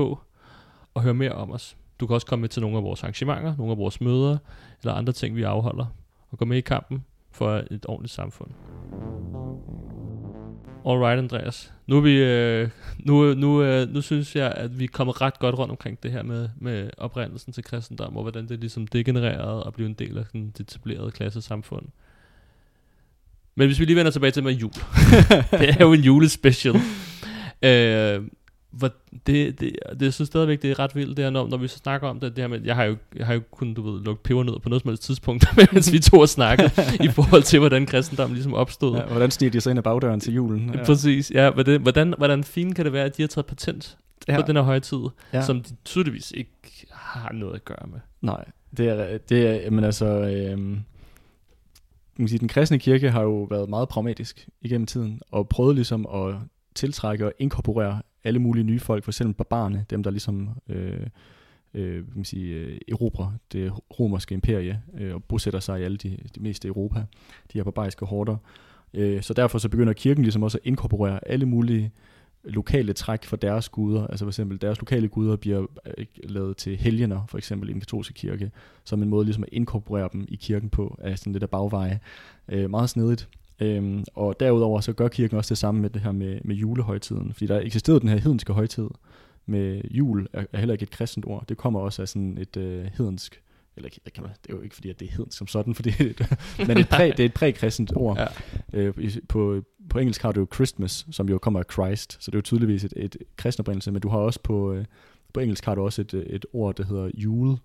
og 0.94 1.02
hør 1.02 1.12
mere 1.12 1.32
om 1.32 1.50
os. 1.50 1.76
Du 2.00 2.06
kan 2.06 2.14
også 2.14 2.26
komme 2.26 2.40
med 2.40 2.48
til 2.48 2.62
nogle 2.62 2.76
af 2.76 2.82
vores 2.82 3.02
arrangementer, 3.02 3.56
nogle 3.56 3.72
af 3.72 3.78
vores 3.78 4.00
møder, 4.00 4.38
eller 4.82 4.94
andre 4.94 5.12
ting, 5.12 5.36
vi 5.36 5.42
afholder. 5.42 5.86
Og 6.30 6.38
gå 6.38 6.44
med 6.44 6.56
i 6.56 6.60
kampen 6.60 7.04
for 7.30 7.62
et 7.70 7.86
ordentligt 7.88 8.12
samfund. 8.12 8.50
Alright, 10.86 11.18
Andreas. 11.18 11.72
Nu, 11.86 11.96
er 11.96 12.00
vi, 12.00 12.16
øh, 12.16 12.68
nu, 12.98 13.34
nu, 13.34 13.62
øh, 13.62 13.88
nu 13.88 14.00
synes 14.00 14.36
jeg, 14.36 14.52
at 14.56 14.78
vi 14.78 14.84
er 14.84 14.88
kommet 14.88 15.20
ret 15.20 15.38
godt 15.38 15.58
rundt 15.58 15.70
omkring 15.70 16.02
det 16.02 16.12
her 16.12 16.22
med, 16.22 16.48
med 16.56 16.90
oprindelsen 16.98 17.52
til 17.52 17.64
kristendom, 17.64 18.16
og 18.16 18.22
hvordan 18.22 18.48
det 18.48 18.60
ligesom 18.60 18.86
degenererede 18.86 19.64
og 19.64 19.74
blev 19.74 19.86
en 19.86 19.94
del 19.94 20.18
af 20.18 20.26
sådan 20.26 20.52
det 20.58 20.60
etablerede 20.60 21.10
klassesamfund. 21.10 21.86
Men 23.56 23.68
hvis 23.68 23.80
vi 23.80 23.84
lige 23.84 23.96
vender 23.96 24.10
tilbage 24.10 24.30
til 24.30 24.42
med 24.42 24.52
jul. 24.52 24.70
det 25.60 25.70
er 25.70 25.76
jo 25.80 25.92
en 25.92 26.00
julespecial. 26.00 26.76
Øh, 27.62 28.22
hvor 28.70 28.90
det, 29.26 29.60
det, 29.60 29.60
det, 29.60 30.02
jeg 30.02 30.12
synes 30.14 30.26
stadigvæk, 30.26 30.62
det 30.62 30.70
er 30.70 30.78
ret 30.78 30.94
vildt, 30.96 31.16
det 31.16 31.24
her, 31.24 31.30
når, 31.30 31.48
når 31.48 31.56
vi 31.56 31.68
så 31.68 31.78
snakker 31.78 32.08
om 32.08 32.20
det, 32.20 32.36
det 32.36 32.42
her 32.42 32.48
med, 32.48 32.60
jeg 32.64 32.74
har 32.74 32.84
jo, 32.84 32.96
jeg 33.16 33.26
har 33.26 33.34
jo 33.34 33.40
kun, 33.50 33.74
du 33.74 33.82
ved, 33.82 34.04
lukket 34.04 34.22
pebernødder 34.22 34.58
på 34.58 34.68
noget 34.68 34.82
som 34.82 34.88
helst 34.88 35.02
tidspunkt, 35.02 35.46
mens 35.72 35.92
vi 35.92 35.98
to 35.98 36.18
har 36.18 36.26
snakket, 36.26 36.72
i 37.00 37.08
forhold 37.08 37.42
til, 37.42 37.58
hvordan 37.58 37.86
kristendom 37.86 38.32
ligesom 38.32 38.54
opstod. 38.54 38.96
Ja, 38.96 39.04
hvordan 39.04 39.30
stiger 39.30 39.50
de 39.50 39.60
så 39.60 39.70
ind 39.70 39.78
ad 39.78 39.82
bagdøren 39.82 40.20
til 40.20 40.34
julen? 40.34 40.74
Ja. 40.74 40.84
Præcis, 40.84 41.30
ja. 41.30 41.50
Hvordan, 41.50 41.82
hvordan, 41.82 42.14
hvordan 42.18 42.44
fint 42.44 42.76
kan 42.76 42.84
det 42.84 42.92
være, 42.92 43.04
at 43.04 43.16
de 43.16 43.22
har 43.22 43.26
taget 43.26 43.46
patent 43.46 43.96
ja. 44.28 44.40
på 44.40 44.46
den 44.46 44.56
her 44.56 44.62
højtid, 44.62 44.98
ja. 45.32 45.42
som 45.42 45.62
de 45.62 45.74
tydeligvis 45.84 46.32
ikke 46.36 46.50
har 46.92 47.32
noget 47.32 47.54
at 47.54 47.64
gøre 47.64 47.86
med? 47.90 48.00
Nej, 48.22 48.44
det 48.76 48.88
er, 48.88 49.18
det 49.18 49.66
er 49.66 49.70
men 49.70 49.84
altså, 49.84 50.06
øhm, 50.06 50.80
man 52.22 52.28
sige, 52.28 52.38
den 52.38 52.48
kristne 52.48 52.78
kirke 52.78 53.10
har 53.10 53.22
jo 53.22 53.42
været 53.42 53.68
meget 53.68 53.88
pragmatisk 53.88 54.48
igennem 54.60 54.86
tiden, 54.86 55.20
og 55.30 55.48
prøvet 55.48 55.74
ligesom 55.74 56.06
at 56.06 56.34
tiltrække 56.74 57.26
og 57.26 57.32
inkorporere 57.38 58.02
alle 58.24 58.38
mulige 58.38 58.64
nye 58.64 58.80
folk, 58.80 59.04
for 59.04 59.10
eksempel 59.10 59.34
barbarerne, 59.34 59.86
dem 59.90 60.02
der 60.02 60.10
ligesom 60.10 60.50
øh, 60.68 61.06
øh, 61.74 62.04
kan 62.04 62.12
man 62.14 62.24
sige, 62.24 62.54
øh, 62.54 62.78
erobrer 62.88 63.32
det 63.52 63.72
romerske 64.00 64.32
imperie 64.32 64.82
øh, 64.98 65.14
og 65.14 65.24
bosætter 65.24 65.60
sig 65.60 65.80
i 65.80 65.82
alle 65.82 65.96
de, 65.96 66.18
de 66.34 66.40
meste 66.40 66.68
Europa, 66.68 66.98
de 67.52 67.58
her 67.58 67.64
barbariske 67.64 68.06
horder. 68.06 68.36
Øh, 68.94 69.22
så 69.22 69.34
derfor 69.34 69.58
så 69.58 69.68
begynder 69.68 69.92
kirken 69.92 70.22
ligesom 70.22 70.42
også 70.42 70.58
at 70.58 70.66
inkorporere 70.66 71.28
alle 71.28 71.46
mulige 71.46 71.92
lokale 72.44 72.92
træk 72.92 73.24
for 73.24 73.36
deres 73.36 73.68
guder. 73.68 74.06
Altså 74.06 74.24
for 74.24 74.30
eksempel 74.30 74.60
deres 74.60 74.80
lokale 74.80 75.08
guder 75.08 75.36
bliver 75.36 75.66
øh, 75.98 76.06
lavet 76.24 76.56
til 76.56 76.76
helgener, 76.76 77.20
for 77.28 77.38
eksempel 77.38 77.68
i 77.68 77.72
den 77.72 77.80
katolske 77.80 78.14
kirke, 78.14 78.50
som 78.84 79.02
en 79.02 79.08
måde 79.08 79.24
ligesom 79.24 79.44
at 79.44 79.48
inkorporere 79.52 80.08
dem 80.12 80.24
i 80.28 80.36
kirken 80.36 80.68
på, 80.68 80.98
af 81.00 81.18
sådan 81.18 81.32
lidt 81.32 81.42
af 81.42 81.50
bagveje. 81.50 82.00
Øh, 82.48 82.70
meget 82.70 82.90
snedigt. 82.90 83.28
Øhm, 83.60 84.04
og 84.14 84.40
derudover 84.40 84.80
så 84.80 84.92
gør 84.92 85.08
kirken 85.08 85.38
også 85.38 85.48
det 85.48 85.58
samme 85.58 85.80
med 85.80 85.90
det 85.90 86.02
her 86.02 86.12
med, 86.12 86.40
med 86.44 86.56
julehøjtiden, 86.56 87.32
fordi 87.32 87.46
der 87.46 87.60
eksisterede 87.60 88.00
den 88.00 88.08
her 88.08 88.16
hedenske 88.16 88.52
højtid 88.52 88.88
med 89.46 89.80
jul, 89.90 90.28
er, 90.32 90.44
er 90.52 90.58
heller 90.58 90.72
ikke 90.72 90.82
et 90.82 90.90
kristent 90.90 91.26
ord. 91.26 91.44
Det 91.48 91.56
kommer 91.56 91.80
også 91.80 92.02
af 92.02 92.08
sådan 92.08 92.38
et 92.38 92.56
øh, 92.56 92.84
hedensk, 92.96 93.40
eller 93.76 93.90
kan 94.14 94.22
man, 94.22 94.32
det 94.42 94.52
er 94.52 94.56
jo 94.56 94.62
ikke 94.62 94.74
fordi, 94.74 94.90
at 94.90 95.00
det 95.00 95.08
er 95.08 95.12
hedensk 95.12 95.38
som 95.38 95.46
sådan, 95.46 95.74
fordi 95.74 95.90
det, 95.90 96.38
men 96.68 96.78
et 96.78 96.88
præ, 96.88 97.12
det 97.16 97.20
er 97.20 97.24
et 97.24 97.34
prækristent 97.34 97.92
ord. 97.96 98.18
Ja. 98.18 98.26
Øh, 98.80 99.16
på, 99.28 99.62
på 99.90 99.98
engelsk 99.98 100.22
har 100.22 100.32
du 100.32 100.40
jo 100.40 100.46
Christmas, 100.54 101.06
som 101.10 101.28
jo 101.28 101.38
kommer 101.38 101.60
af 101.60 101.66
Christ, 101.72 102.12
så 102.12 102.30
det 102.30 102.34
er 102.34 102.38
jo 102.38 102.42
tydeligvis 102.42 102.84
et, 102.84 102.92
et 102.96 103.16
kristen 103.36 103.82
men 103.86 104.00
du 104.00 104.08
har 104.08 104.18
også 104.18 104.40
på, 104.40 104.72
øh, 104.72 104.84
på 105.34 105.40
engelsk 105.40 105.64
har 105.64 105.74
du 105.74 105.82
også 105.82 106.02
et, 106.02 106.14
et 106.14 106.46
ord, 106.52 106.76
der 106.76 106.84
hedder 106.84 107.10
jule, 107.14 107.56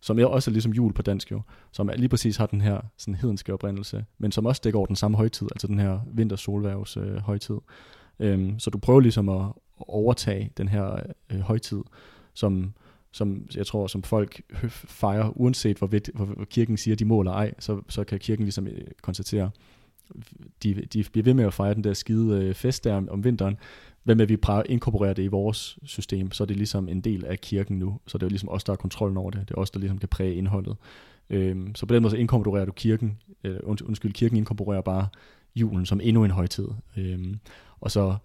som 0.00 0.18
er 0.18 0.26
også 0.26 0.50
er 0.50 0.52
ligesom 0.52 0.72
jul 0.72 0.92
på 0.92 1.02
dansk 1.02 1.32
jo, 1.32 1.42
som 1.72 1.90
lige 1.96 2.08
præcis 2.08 2.36
har 2.36 2.46
den 2.46 2.60
her 2.60 2.80
sådan 2.96 3.14
hedenske 3.14 3.52
oprindelse, 3.52 4.04
men 4.18 4.32
som 4.32 4.46
også 4.46 4.60
dækker 4.64 4.78
over 4.78 4.86
den 4.86 4.96
samme 4.96 5.16
højtid, 5.16 5.48
altså 5.52 5.66
den 5.66 5.78
her 5.78 6.00
vintersolværvs 6.12 6.96
øh, 6.96 7.16
højtid. 7.16 7.56
Øhm, 8.18 8.58
så 8.58 8.70
du 8.70 8.78
prøver 8.78 9.00
ligesom 9.00 9.28
at 9.28 9.52
overtage 9.78 10.52
den 10.56 10.68
her 10.68 11.00
øh, 11.30 11.40
højtid, 11.40 11.80
som, 12.34 12.74
som 13.12 13.46
jeg 13.56 13.66
tror, 13.66 13.86
som 13.86 14.02
folk 14.02 14.40
fejrer, 15.00 15.32
uanset 15.36 15.78
hvor, 15.78 15.86
vidt, 15.86 16.10
hvor, 16.14 16.44
kirken 16.50 16.76
siger, 16.76 16.96
de 16.96 17.04
måler 17.04 17.32
ej, 17.32 17.54
så, 17.58 17.80
så 17.88 18.04
kan 18.04 18.18
kirken 18.18 18.44
ligesom 18.44 18.66
øh, 18.66 18.80
konstatere, 19.02 19.50
de, 20.62 20.74
de 20.74 21.04
bliver 21.12 21.24
ved 21.24 21.34
med 21.34 21.44
at 21.44 21.54
fejre 21.54 21.74
den 21.74 21.84
der 21.84 21.94
skide 21.94 22.44
øh, 22.44 22.54
fest 22.54 22.84
der 22.84 22.94
om, 22.94 23.08
om 23.08 23.24
vinteren, 23.24 23.58
hvad 24.02 24.14
med, 24.14 24.22
at 24.22 24.28
vi 24.28 24.36
prøver 24.36 24.60
at 24.60 24.66
inkorporere 24.66 25.14
det 25.14 25.22
i 25.22 25.26
vores 25.26 25.78
system, 25.84 26.32
så 26.32 26.44
er 26.44 26.46
det 26.46 26.56
ligesom 26.56 26.88
en 26.88 27.00
del 27.00 27.24
af 27.24 27.40
kirken 27.40 27.78
nu. 27.78 28.00
Så 28.06 28.18
det 28.18 28.22
er 28.22 28.26
jo 28.26 28.30
ligesom 28.30 28.48
os, 28.48 28.64
der 28.64 28.72
har 28.72 28.76
kontrollen 28.76 29.16
over 29.16 29.30
det. 29.30 29.48
Det 29.48 29.54
er 29.54 29.58
os, 29.58 29.70
der 29.70 29.80
ligesom 29.80 29.98
kan 29.98 30.08
præge 30.08 30.34
indholdet. 30.34 30.76
Øhm, 31.30 31.74
så 31.74 31.86
på 31.86 31.94
den 31.94 32.02
måde 32.02 32.10
så 32.10 32.16
inkorporerer 32.16 32.64
du 32.64 32.72
kirken, 32.72 33.18
øh, 33.44 33.56
undskyld, 33.62 34.12
kirken 34.12 34.36
inkorporerer 34.36 34.80
bare 34.80 35.08
julen 35.56 35.86
som 35.86 36.00
endnu 36.02 36.24
en 36.24 36.30
højtid. 36.30 36.68
Øhm, 36.96 37.38
og 37.80 37.90
så 37.90 38.16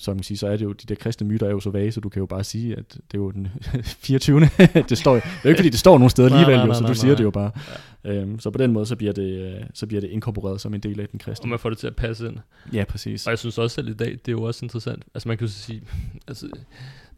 så, 0.00 0.14
man 0.14 0.22
sige, 0.22 0.38
så 0.38 0.46
er 0.46 0.56
det 0.56 0.64
jo, 0.64 0.72
de 0.72 0.86
der 0.88 0.94
kristne 0.94 1.26
myter 1.26 1.46
er 1.46 1.50
jo 1.50 1.60
så 1.60 1.70
vage, 1.70 1.92
så 1.92 2.00
du 2.00 2.08
kan 2.08 2.20
jo 2.20 2.26
bare 2.26 2.44
sige, 2.44 2.76
at 2.76 2.92
det 2.92 3.14
er 3.14 3.18
jo 3.18 3.30
den 3.30 3.48
24. 3.84 4.40
det 4.88 4.98
står 4.98 5.14
det 5.14 5.22
er 5.24 5.40
jo 5.44 5.48
ikke 5.48 5.58
fordi, 5.58 5.68
det 5.68 5.78
står 5.78 5.98
nogen 5.98 6.10
steder 6.10 6.28
alligevel, 6.28 6.56
nej, 6.56 6.66
nej, 6.66 6.66
nej, 6.66 6.76
jo, 6.76 6.82
så 6.82 6.86
du 6.86 6.94
siger 6.94 7.16
det 7.16 7.24
jo 7.24 7.30
bare. 7.30 7.50
Ja. 8.04 8.12
Øhm, 8.12 8.38
så 8.38 8.50
på 8.50 8.58
den 8.58 8.72
måde, 8.72 8.86
så 8.86 8.96
bliver, 8.96 9.12
det, 9.12 9.54
øh, 9.54 9.60
så 9.74 9.86
bliver 9.86 10.00
det 10.00 10.10
inkorporeret 10.10 10.60
som 10.60 10.74
en 10.74 10.80
del 10.80 11.00
af 11.00 11.08
den 11.08 11.18
kristne. 11.18 11.44
Og 11.44 11.48
man 11.48 11.58
får 11.58 11.68
det 11.68 11.78
til 11.78 11.86
at 11.86 11.96
passe 11.96 12.26
ind. 12.26 12.36
Ja, 12.72 12.84
præcis. 12.84 13.26
Og 13.26 13.30
jeg 13.30 13.38
synes 13.38 13.58
også 13.58 13.74
selv 13.74 13.88
i 13.88 13.94
dag, 13.94 14.10
det 14.10 14.28
er 14.28 14.32
jo 14.32 14.42
også 14.42 14.64
interessant. 14.64 15.04
Altså 15.14 15.28
man 15.28 15.38
kan 15.38 15.46
jo 15.46 15.52
sige, 15.52 15.82
altså, 16.28 16.48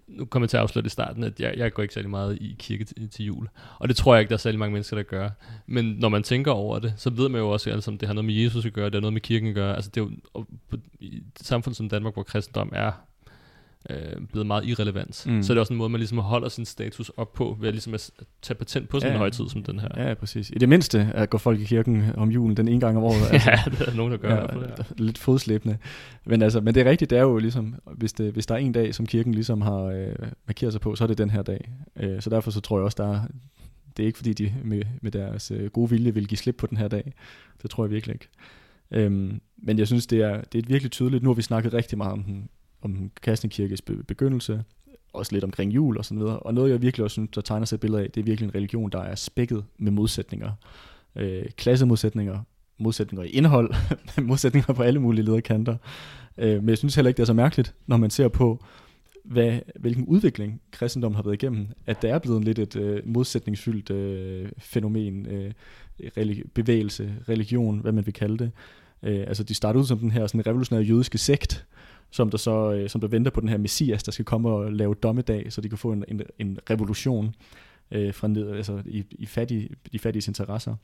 nu 0.06 0.24
kommer 0.24 0.44
jeg 0.44 0.50
til 0.50 0.56
at 0.56 0.60
afsløre 0.60 0.86
i 0.86 0.88
starten, 0.88 1.24
at 1.24 1.40
jeg, 1.40 1.54
jeg 1.56 1.72
går 1.72 1.82
ikke 1.82 1.94
særlig 1.94 2.10
meget 2.10 2.38
i 2.40 2.56
kirke 2.58 2.84
til, 2.84 3.08
til 3.10 3.24
jul. 3.24 3.48
Og 3.78 3.88
det 3.88 3.96
tror 3.96 4.14
jeg 4.14 4.20
ikke, 4.20 4.28
der 4.28 4.34
er 4.34 4.38
særlig 4.38 4.58
mange 4.58 4.72
mennesker, 4.72 4.96
der 4.96 5.02
gør. 5.02 5.30
Men 5.66 5.84
når 5.84 6.08
man 6.08 6.22
tænker 6.22 6.52
over 6.52 6.78
det, 6.78 6.94
så 6.96 7.10
ved 7.10 7.28
man 7.28 7.40
jo 7.40 7.48
også, 7.50 7.70
at 7.70 8.00
det 8.00 8.06
har 8.06 8.12
noget 8.14 8.24
med 8.24 8.34
Jesus 8.34 8.66
at 8.66 8.72
gøre, 8.72 8.84
det 8.84 8.94
har 8.94 9.00
noget 9.00 9.12
med 9.12 9.20
kirken 9.20 9.48
at 9.48 9.54
gøre. 9.54 9.74
Altså 9.74 9.90
det 9.94 10.00
er 10.00 10.04
jo, 10.04 10.10
og, 10.34 10.46
i 11.00 11.16
et 11.16 11.22
samfund 11.36 11.74
som 11.74 11.88
Danmark, 11.88 12.14
hvor 12.14 12.22
kristendom 12.22 12.72
er 12.74 12.92
øh, 13.90 13.96
blevet 14.32 14.46
meget 14.46 14.64
irrelevant. 14.64 15.26
Mm. 15.26 15.42
Så 15.42 15.52
er 15.52 15.54
det 15.54 15.60
også 15.60 15.72
en 15.72 15.76
måde, 15.76 15.90
man 15.90 15.98
ligesom 15.98 16.18
holder 16.18 16.48
sin 16.48 16.64
status 16.64 17.08
op 17.08 17.32
på, 17.32 17.56
ved 17.60 17.68
at 17.68 17.74
ligesom 17.74 17.94
at 17.94 18.10
tage 18.42 18.58
patent 18.58 18.88
på 18.88 19.00
sådan 19.00 19.10
Ja. 19.10 19.14
en 19.14 19.18
højtid 19.18 19.48
som 19.48 19.62
den 19.62 19.78
her. 19.78 19.88
Ja, 19.96 20.14
præcis. 20.14 20.50
I 20.50 20.54
det 20.54 20.68
mindste 20.68 21.10
at 21.14 21.30
går 21.30 21.38
folk 21.38 21.60
i 21.60 21.64
kirken 21.64 22.04
om 22.16 22.30
julen 22.30 22.56
den 22.56 22.68
ene 22.68 22.80
gang 22.80 22.96
om 22.96 23.04
året. 23.04 23.22
altså. 23.32 23.50
ja 23.50 23.58
det 23.70 23.88
er 23.88 23.94
nogen, 23.94 24.12
der 24.12 24.18
gør. 24.18 24.34
Ja, 24.34 24.46
fald, 24.46 24.64
ja. 24.78 24.84
lidt 24.96 25.18
fodslæbende. 25.18 25.78
Men, 26.26 26.42
altså, 26.42 26.60
men 26.60 26.74
det 26.74 26.86
er 26.86 26.90
rigtigt, 26.90 27.10
det 27.10 27.18
er 27.18 27.22
jo 27.22 27.38
ligesom, 27.38 27.74
hvis, 27.92 28.12
det, 28.12 28.32
hvis 28.32 28.46
der 28.46 28.54
er 28.54 28.58
en 28.58 28.72
dag, 28.72 28.94
som 28.94 29.06
kirken 29.06 29.34
ligesom 29.34 29.60
har 29.62 29.82
øh, 29.82 30.14
markeret 30.46 30.72
sig 30.72 30.80
på, 30.80 30.96
så 30.96 31.04
er 31.04 31.08
det 31.08 31.18
den 31.18 31.30
her 31.30 31.42
dag. 31.42 31.72
Øh, 32.00 32.22
så 32.22 32.30
derfor 32.30 32.50
så 32.50 32.60
tror 32.60 32.78
jeg 32.78 32.84
også, 32.84 32.96
der 32.98 33.12
er, 33.14 33.20
det 33.96 34.02
er 34.02 34.06
ikke 34.06 34.18
fordi, 34.18 34.32
de 34.32 34.54
med, 34.64 34.82
med 35.02 35.10
deres 35.10 35.50
øh, 35.50 35.70
gode 35.70 35.90
vilje 35.90 36.14
vil 36.14 36.28
give 36.28 36.38
slip 36.38 36.56
på 36.56 36.66
den 36.66 36.76
her 36.78 36.88
dag. 36.88 37.12
Det 37.62 37.70
tror 37.70 37.84
jeg 37.84 37.90
virkelig 37.90 38.14
ikke. 38.14 38.28
Øhm, 38.90 39.40
men 39.62 39.78
jeg 39.78 39.86
synes, 39.86 40.06
det 40.06 40.20
er, 40.20 40.40
det 40.52 40.58
er 40.58 40.68
virkelig 40.68 40.90
tydeligt. 40.90 41.22
Nu 41.22 41.30
har 41.30 41.34
vi 41.34 41.42
snakket 41.42 41.74
rigtig 41.74 41.98
meget 41.98 42.12
om 42.12 42.22
den, 42.22 42.48
om 42.82 43.10
kristne 43.20 43.50
kirkes 43.50 43.82
begyndelse, 43.82 44.64
også 45.12 45.32
lidt 45.32 45.44
omkring 45.44 45.74
jul 45.74 45.98
og 45.98 46.04
sådan 46.04 46.20
videre. 46.20 46.38
Og 46.38 46.54
noget, 46.54 46.70
jeg 46.70 46.82
virkelig 46.82 47.04
også 47.04 47.14
synes, 47.14 47.30
der 47.34 47.40
tegner 47.40 47.66
sig 47.66 47.76
et 47.76 47.80
billede 47.80 48.02
af, 48.02 48.10
det 48.10 48.20
er 48.20 48.24
virkelig 48.24 48.46
en 48.46 48.54
religion, 48.54 48.90
der 48.90 49.00
er 49.02 49.14
spækket 49.14 49.64
med 49.78 49.92
modsætninger. 49.92 50.50
Øh, 51.16 51.44
klassemodsætninger, 51.56 52.38
modsætninger 52.78 53.24
i 53.24 53.28
indhold, 53.28 53.74
modsætninger 54.22 54.72
på 54.72 54.82
alle 54.82 55.00
mulige 55.00 55.24
lederkanter. 55.24 55.76
Øh, 56.38 56.60
men 56.60 56.68
jeg 56.68 56.78
synes 56.78 56.94
heller 56.94 57.08
ikke, 57.08 57.16
det 57.16 57.22
er 57.22 57.26
så 57.26 57.32
mærkeligt, 57.32 57.74
når 57.86 57.96
man 57.96 58.10
ser 58.10 58.28
på, 58.28 58.64
hvad, 59.24 59.58
hvilken 59.80 60.04
udvikling 60.04 60.60
kristendommen 60.70 61.16
har 61.16 61.22
været 61.22 61.42
igennem, 61.42 61.66
at 61.86 62.02
der 62.02 62.14
er 62.14 62.18
blevet 62.18 62.44
lidt 62.44 62.58
et 62.58 62.76
øh, 62.76 63.02
modsætningsfyldt 63.04 63.90
øh, 63.90 64.48
fænomen, 64.58 65.26
øh, 65.26 65.52
religi- 66.16 66.48
bevægelse, 66.54 67.14
religion, 67.28 67.78
hvad 67.78 67.92
man 67.92 68.06
vil 68.06 68.14
kalde 68.14 68.38
det. 68.38 68.50
Øh, 69.02 69.20
altså 69.26 69.42
de 69.42 69.54
startede 69.54 69.80
ud 69.80 69.86
som 69.86 69.98
den 69.98 70.10
her 70.10 70.26
sådan 70.26 70.46
revolutionære 70.46 70.84
jødiske 70.84 71.18
sekt, 71.18 71.66
som 72.12 72.30
der 72.30 72.38
så 72.38 72.72
øh, 72.72 72.88
som 72.88 73.00
der 73.00 73.08
venter 73.08 73.30
på 73.30 73.40
den 73.40 73.48
her 73.48 73.58
messias, 73.58 74.02
der 74.02 74.12
skal 74.12 74.24
komme 74.24 74.48
og 74.50 74.72
lave 74.72 74.94
dommedag, 74.94 75.52
så 75.52 75.60
de 75.60 75.68
kan 75.68 75.78
få 75.78 75.92
en, 75.92 76.04
en, 76.08 76.22
en 76.38 76.58
revolution 76.70 77.34
øh, 77.90 78.14
fra 78.14 78.28
ned, 78.28 78.50
altså 78.50 78.82
i, 78.86 79.04
i 79.10 79.26
fattige, 79.26 79.68
de 79.92 79.98
fattiges 79.98 80.28
interesser. 80.28 80.76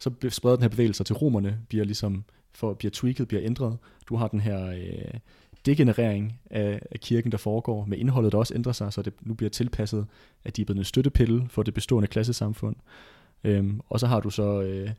Så 0.00 0.10
spreder 0.28 0.56
den 0.56 0.62
her 0.62 0.68
bevægelse 0.68 1.04
til 1.04 1.14
romerne, 1.14 1.58
bliver 1.68 1.84
ligesom 1.84 2.24
for, 2.52 2.74
bliver 2.74 2.90
tweaked, 2.90 3.26
bliver 3.26 3.42
ændret. 3.44 3.78
Du 4.08 4.16
har 4.16 4.28
den 4.28 4.40
her 4.40 4.66
øh, 4.66 5.20
degenerering 5.66 6.40
af, 6.50 6.80
af 6.90 7.00
kirken, 7.00 7.32
der 7.32 7.38
foregår, 7.38 7.84
med 7.84 7.98
indholdet, 7.98 8.32
der 8.32 8.38
også 8.38 8.54
ændrer 8.54 8.72
sig, 8.72 8.92
så 8.92 9.02
det 9.02 9.12
nu 9.20 9.34
bliver 9.34 9.50
tilpasset, 9.50 10.06
at 10.44 10.56
de 10.56 10.62
er 10.62 10.66
blevet 10.66 10.78
en 10.78 10.84
støttepille 10.84 11.46
for 11.48 11.62
det 11.62 11.74
bestående 11.74 12.08
klassesamfund. 12.08 12.76
Øhm, 13.44 13.80
og 13.88 14.00
så 14.00 14.06
har 14.06 14.20
du 14.20 14.30
så, 14.30 14.62
øh, 14.62 14.90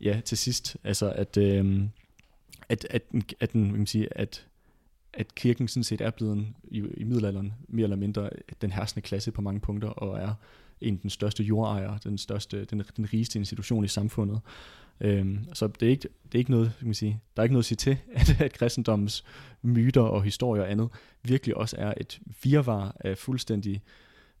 ja, 0.00 0.20
til 0.24 0.38
sidst, 0.38 0.76
altså 0.84 1.10
at, 1.10 1.36
øh, 1.36 1.82
at, 2.68 2.86
at, 2.90 3.02
at, 3.12 3.34
at, 3.40 3.54
at, 3.54 3.56
at, 3.56 3.96
at, 3.96 4.08
at, 4.16 4.46
at 5.18 5.34
kirken 5.34 5.68
sådan 5.68 5.84
set 5.84 6.00
er 6.00 6.10
blevet 6.10 6.32
en, 6.32 6.56
i, 6.64 6.82
i 6.96 7.04
middelalderen 7.04 7.54
mere 7.68 7.84
eller 7.84 7.96
mindre 7.96 8.30
den 8.62 8.72
herskende 8.72 9.06
klasse 9.06 9.30
på 9.30 9.40
mange 9.40 9.60
punkter, 9.60 9.88
og 9.88 10.18
er 10.18 10.34
en 10.80 10.94
af 10.94 11.00
den 11.00 11.10
største 11.10 11.42
jordejer, 11.42 11.98
den, 11.98 12.18
største, 12.18 12.64
den, 12.64 12.82
den 12.96 13.12
rigeste 13.12 13.38
institution 13.38 13.84
i 13.84 13.88
samfundet. 13.88 14.40
Øhm, 15.00 15.38
så 15.52 15.66
det 15.66 15.86
er, 15.86 15.90
ikke, 15.90 16.08
det 16.26 16.34
er 16.34 16.38
ikke 16.38 16.50
noget, 16.50 16.72
kan 16.78 16.86
man 16.86 16.94
sige, 16.94 17.20
der 17.36 17.42
er 17.42 17.44
ikke 17.44 17.52
noget 17.52 17.62
at 17.62 17.66
sige 17.66 17.76
til, 17.76 17.96
at, 18.14 18.40
at 18.40 18.52
kristendommens 18.52 19.24
myter 19.62 20.00
og 20.00 20.22
historier 20.22 20.62
og 20.62 20.70
andet 20.70 20.88
virkelig 21.22 21.56
også 21.56 21.76
er 21.78 21.94
et 21.96 22.20
virvar 22.42 22.96
af 23.00 23.18
fuldstændig 23.18 23.82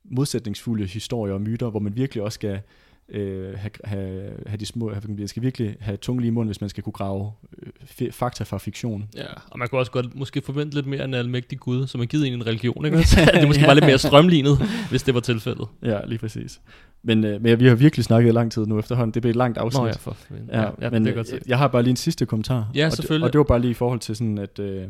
modsætningsfulde 0.04 0.86
historier 0.86 1.34
og 1.34 1.40
myter, 1.40 1.70
hvor 1.70 1.80
man 1.80 1.96
virkelig 1.96 2.22
også 2.22 2.34
skal 2.34 2.60
øh, 3.08 3.58
have, 3.58 3.70
have, 3.84 4.32
have 4.46 4.56
de 4.56 4.66
små, 4.66 4.92
have, 4.92 5.02
man 5.08 5.28
skal 5.28 5.42
virkelig 5.42 5.76
have 5.80 5.96
tungen 5.96 6.20
lige 6.20 6.28
i 6.28 6.32
munden, 6.32 6.48
hvis 6.48 6.60
man 6.60 6.70
skal 6.70 6.82
kunne 6.82 6.92
grave 6.92 7.32
øh, 7.58 7.72
fakta 8.10 8.44
fra 8.44 8.58
fiktion. 8.58 9.08
Ja, 9.16 9.24
og 9.50 9.58
man 9.58 9.68
kunne 9.68 9.80
også 9.80 9.92
godt 9.92 10.14
måske 10.14 10.42
forvente 10.42 10.74
lidt 10.74 10.86
mere 10.86 11.00
af 11.00 11.04
en 11.04 11.14
almægtig 11.14 11.58
Gud, 11.60 11.86
som 11.86 12.00
har 12.00 12.06
givet 12.06 12.26
en 12.26 12.32
en 12.32 12.46
religion, 12.46 12.84
ikke? 12.84 12.96
det 13.34 13.46
måske 13.46 13.62
var 13.66 13.74
lidt 13.74 13.86
mere 13.86 13.98
strømlignet, 13.98 14.58
hvis 14.90 15.02
det 15.02 15.14
var 15.14 15.20
tilfældet. 15.20 15.66
Ja, 15.82 16.00
lige 16.06 16.18
præcis. 16.18 16.60
Men, 17.02 17.24
øh, 17.24 17.42
men 17.42 17.60
vi 17.60 17.66
har 17.68 17.74
virkelig 17.74 18.04
snakket 18.04 18.28
i 18.28 18.32
lang 18.32 18.52
tid 18.52 18.66
nu 18.66 18.78
efterhånden. 18.78 19.14
Det 19.14 19.22
blev 19.22 19.30
et 19.30 19.36
langt 19.36 19.58
afsnit. 19.58 19.80
Nå 19.80 19.86
ja, 19.86 19.92
for 19.92 20.16
Ja, 20.48 20.60
ja, 20.62 20.70
ja, 20.80 20.90
men 20.90 21.04
det 21.04 21.10
er 21.10 21.14
godt 21.14 21.32
øh, 21.32 21.38
set. 21.40 21.48
jeg 21.48 21.58
har 21.58 21.68
bare 21.68 21.82
lige 21.82 21.90
en 21.90 21.96
sidste 21.96 22.26
kommentar. 22.26 22.70
Ja, 22.74 22.86
og 22.86 22.92
selvfølgelig. 22.92 23.22
Det, 23.22 23.28
og 23.28 23.32
det 23.32 23.38
var 23.38 23.44
bare 23.44 23.60
lige 23.60 23.70
i 23.70 23.74
forhold 23.74 24.00
til 24.00 24.16
sådan, 24.16 24.38
at, 24.38 24.58
øh, 24.58 24.88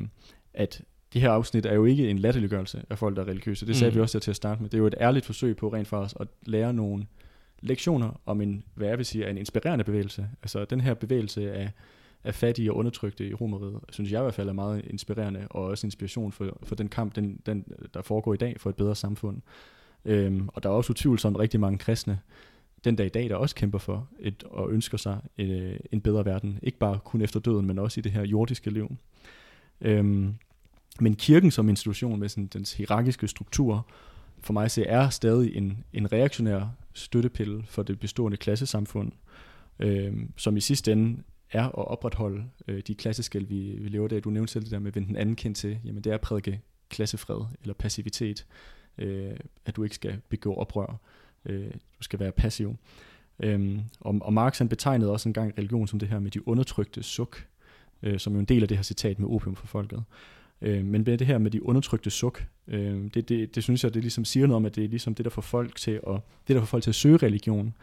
at 0.54 0.80
det 1.12 1.20
her 1.20 1.30
afsnit 1.30 1.66
er 1.66 1.74
jo 1.74 1.84
ikke 1.84 2.10
en 2.10 2.18
latterliggørelse 2.18 2.82
af 2.90 2.98
folk, 2.98 3.16
der 3.16 3.22
er 3.22 3.26
religiøse. 3.28 3.66
Det 3.66 3.76
sagde 3.76 3.90
Mm. 3.90 3.96
vi 3.96 4.00
også 4.00 4.20
til 4.20 4.30
at 4.30 4.36
starte 4.36 4.62
med. 4.62 4.70
Det 4.70 4.74
er 4.76 4.78
jo 4.78 4.86
et 4.86 4.94
ærligt 5.00 5.26
forsøg 5.26 5.56
på 5.56 5.68
rent 5.68 5.88
faktisk 5.88 6.16
at 6.20 6.26
lære 6.46 6.72
nogle 6.74 7.06
lektioner 7.62 8.20
om 8.26 8.40
en, 8.40 8.62
hvad 8.74 8.88
jeg 8.88 8.98
vil 8.98 9.06
sige, 9.06 9.24
er 9.24 9.30
en 9.30 9.38
inspirerende 9.38 9.84
bevægelse. 9.84 10.26
Altså 10.42 10.64
den 10.64 10.80
her 10.80 10.94
bevægelse 10.94 11.52
af, 11.52 11.70
af 12.24 12.34
fattige 12.34 12.72
og 12.72 12.76
undertrykte 12.76 13.28
i 13.28 13.34
Romeriet, 13.34 13.80
synes 13.90 14.12
jeg 14.12 14.20
i 14.20 14.22
hvert 14.22 14.34
fald 14.34 14.48
er 14.48 14.52
meget 14.52 14.84
inspirerende, 14.84 15.46
og 15.50 15.64
også 15.64 15.86
inspiration 15.86 16.32
for, 16.32 16.58
for 16.62 16.74
den 16.74 16.88
kamp, 16.88 17.16
den, 17.16 17.40
den, 17.46 17.64
der 17.94 18.02
foregår 18.02 18.34
i 18.34 18.36
dag 18.36 18.60
for 18.60 18.70
et 18.70 18.76
bedre 18.76 18.94
samfund. 18.94 19.42
Øhm, 20.04 20.48
og 20.48 20.62
der 20.62 20.68
er 20.68 20.72
også 20.72 20.92
utvivlsomt 20.92 21.38
rigtig 21.38 21.60
mange 21.60 21.78
kristne, 21.78 22.20
den 22.84 22.96
dag 22.96 23.06
i 23.06 23.08
dag, 23.08 23.28
der 23.28 23.36
også 23.36 23.54
kæmper 23.54 23.78
for 23.78 24.08
et, 24.20 24.44
og 24.44 24.70
ønsker 24.70 24.98
sig 24.98 25.18
et, 25.36 25.78
en 25.92 26.00
bedre 26.00 26.24
verden. 26.24 26.58
Ikke 26.62 26.78
bare 26.78 26.98
kun 27.04 27.20
efter 27.20 27.40
døden, 27.40 27.66
men 27.66 27.78
også 27.78 28.00
i 28.00 28.02
det 28.02 28.12
her 28.12 28.22
jordiske 28.22 28.70
liv. 28.70 28.96
Øhm, 29.80 30.34
men 31.00 31.14
kirken 31.14 31.50
som 31.50 31.68
institution 31.68 32.20
med 32.20 32.28
sådan 32.28 32.46
dens 32.46 32.72
hierarkiske 32.72 33.28
struktur, 33.28 33.86
for 34.40 34.52
mig 34.52 34.70
ser 34.70 34.82
se, 34.82 34.88
er 34.88 35.08
stadig 35.08 35.56
en, 35.56 35.84
en 35.92 36.12
reaktionær 36.12 36.74
støttepille 36.92 37.64
for 37.66 37.82
det 37.82 38.00
bestående 38.00 38.36
klassesamfund, 38.36 39.12
øhm, 39.78 40.32
som 40.36 40.56
i 40.56 40.60
sidste 40.60 40.92
ende 40.92 41.22
er 41.50 41.64
at 41.64 41.88
opretholde 41.88 42.44
øh, 42.68 42.82
de 42.86 42.94
klasseskæld, 42.94 43.46
vi, 43.46 43.76
vi 43.80 43.88
lever 43.88 44.08
der. 44.08 44.20
Du 44.20 44.30
nævnte 44.30 44.52
selv 44.52 44.64
det 44.64 44.72
der 44.72 44.78
med 44.78 44.88
at 44.88 44.94
vende 44.94 45.08
den 45.08 45.16
anden 45.16 45.36
kendt 45.36 45.56
til. 45.56 45.78
Jamen 45.84 46.04
det 46.04 46.10
er 46.10 46.14
at 46.14 46.20
prædike 46.20 46.60
klassefred 46.88 47.40
eller 47.62 47.74
passivitet. 47.74 48.46
Øh, 48.98 49.36
at 49.66 49.76
du 49.76 49.82
ikke 49.82 49.94
skal 49.94 50.20
begå 50.28 50.54
oprør. 50.54 51.00
Øh, 51.44 51.70
du 51.70 52.02
skal 52.02 52.20
være 52.20 52.32
passiv. 52.32 52.76
Øhm, 53.40 53.80
og, 54.00 54.18
og 54.20 54.32
Marx 54.32 54.58
han 54.58 54.68
betegnede 54.68 55.12
også 55.12 55.28
engang 55.28 55.58
religion 55.58 55.88
som 55.88 55.98
det 55.98 56.08
her 56.08 56.18
med 56.18 56.30
de 56.30 56.48
undertrykte 56.48 57.02
suk, 57.02 57.46
øh, 58.02 58.18
som 58.18 58.32
jo 58.32 58.38
en 58.38 58.44
del 58.44 58.62
af 58.62 58.68
det 58.68 58.76
her 58.76 58.82
citat 58.82 59.18
med 59.18 59.28
opium 59.28 59.56
for 59.56 59.66
folket. 59.66 60.04
Øh, 60.62 60.84
men 60.84 61.06
det 61.06 61.26
her 61.26 61.38
med 61.38 61.50
de 61.50 61.62
undertrykte 61.62 62.10
suk, 62.10 62.44
øh, 62.68 63.10
det, 63.14 63.28
det, 63.28 63.54
det 63.54 63.62
synes 63.62 63.84
jeg, 63.84 63.94
det 63.94 64.02
ligesom 64.02 64.24
siger 64.24 64.46
noget 64.46 64.56
om, 64.56 64.66
at 64.66 64.76
det 64.76 64.84
er 64.84 64.88
ligesom 64.88 65.14
det, 65.14 65.24
der 65.24 65.30
får 65.30 65.42
folk 65.42 65.76
til 65.76 66.00
at, 66.06 66.20
det, 66.48 66.54
der 66.54 66.60
får 66.60 66.66
folk 66.66 66.82
til 66.82 66.90
at 66.90 66.94
søge 66.94 67.16
religion, 67.16 67.74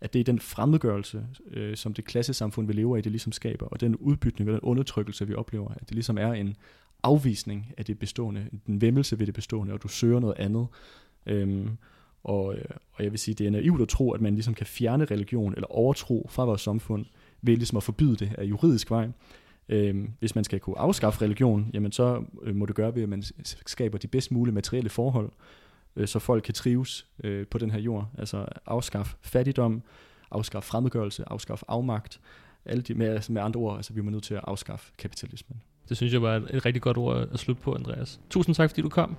at 0.00 0.12
det 0.12 0.20
er 0.20 0.24
den 0.24 0.40
fremmedgørelse, 0.40 1.26
øh, 1.50 1.76
som 1.76 1.94
det 1.94 2.04
klassesamfund, 2.04 2.66
vi 2.66 2.72
lever 2.72 2.96
i, 2.96 3.00
det 3.00 3.12
ligesom 3.12 3.32
skaber, 3.32 3.66
og 3.66 3.80
den 3.80 3.96
udbytning 3.96 4.50
og 4.50 4.54
den 4.54 4.60
undertrykkelse, 4.60 5.26
vi 5.26 5.34
oplever, 5.34 5.68
at 5.68 5.80
det 5.80 5.94
ligesom 5.94 6.18
er 6.18 6.32
en 6.32 6.56
afvisning 7.02 7.74
af 7.78 7.84
det 7.84 7.98
bestående, 7.98 8.46
en 8.68 8.80
vemmelse 8.80 9.18
ved 9.18 9.26
det 9.26 9.34
bestående, 9.34 9.72
og 9.72 9.82
du 9.82 9.88
søger 9.88 10.20
noget 10.20 10.38
andet. 10.38 10.66
Øhm, 11.26 11.68
og, 12.24 12.54
øh, 12.54 12.64
og 12.92 13.04
jeg 13.04 13.10
vil 13.10 13.18
sige, 13.18 13.34
det 13.34 13.46
er 13.46 13.50
naivt 13.50 13.82
at 13.82 13.88
tro, 13.88 14.10
at 14.10 14.20
man 14.20 14.34
ligesom 14.34 14.54
kan 14.54 14.66
fjerne 14.66 15.04
religion 15.04 15.54
eller 15.54 15.66
overtro 15.66 16.26
fra 16.30 16.44
vores 16.44 16.60
samfund 16.60 17.06
ved 17.42 17.56
ligesom 17.56 17.76
at 17.76 17.82
forbyde 17.82 18.16
det 18.16 18.34
af 18.38 18.44
juridisk 18.44 18.90
vej. 18.90 19.08
Øhm, 19.68 20.10
hvis 20.18 20.34
man 20.34 20.44
skal 20.44 20.60
kunne 20.60 20.78
afskaffe 20.78 21.24
religion, 21.24 21.70
jamen 21.74 21.92
så 21.92 22.24
øh, 22.42 22.56
må 22.56 22.66
det 22.66 22.74
gøre 22.74 22.94
ved, 22.94 23.02
at 23.02 23.08
man 23.08 23.22
skaber 23.66 23.98
de 23.98 24.06
bedst 24.06 24.32
mulige 24.32 24.54
materielle 24.54 24.90
forhold, 24.90 25.30
øh, 25.96 26.08
så 26.08 26.18
folk 26.18 26.42
kan 26.42 26.54
trives 26.54 27.06
øh, 27.24 27.46
på 27.46 27.58
den 27.58 27.70
her 27.70 27.80
jord. 27.80 28.08
Altså 28.18 28.46
afskaffe 28.66 29.16
fattigdom, 29.22 29.82
afskaffe 30.30 30.68
fremmedgørelse, 30.68 31.24
afskaffe 31.26 31.64
afmagt. 31.68 32.20
Alle 32.64 32.82
de, 32.82 32.94
med, 32.94 33.30
med 33.30 33.42
andre 33.42 33.60
ord, 33.60 33.76
altså 33.76 33.92
vi 33.92 34.00
er 34.00 34.04
nødt 34.04 34.24
til 34.24 34.34
at 34.34 34.40
afskaffe 34.44 34.92
kapitalismen. 34.98 35.60
Det 35.88 35.96
synes 35.96 36.12
jeg 36.12 36.22
var 36.22 36.36
et, 36.36 36.50
et 36.52 36.66
rigtig 36.66 36.82
godt 36.82 36.96
ord 36.96 37.28
at 37.32 37.38
slutte 37.38 37.62
på, 37.62 37.74
Andreas. 37.74 38.20
Tusind 38.30 38.54
tak, 38.54 38.70
fordi 38.70 38.82
du 38.82 38.88
kom. 38.88 39.16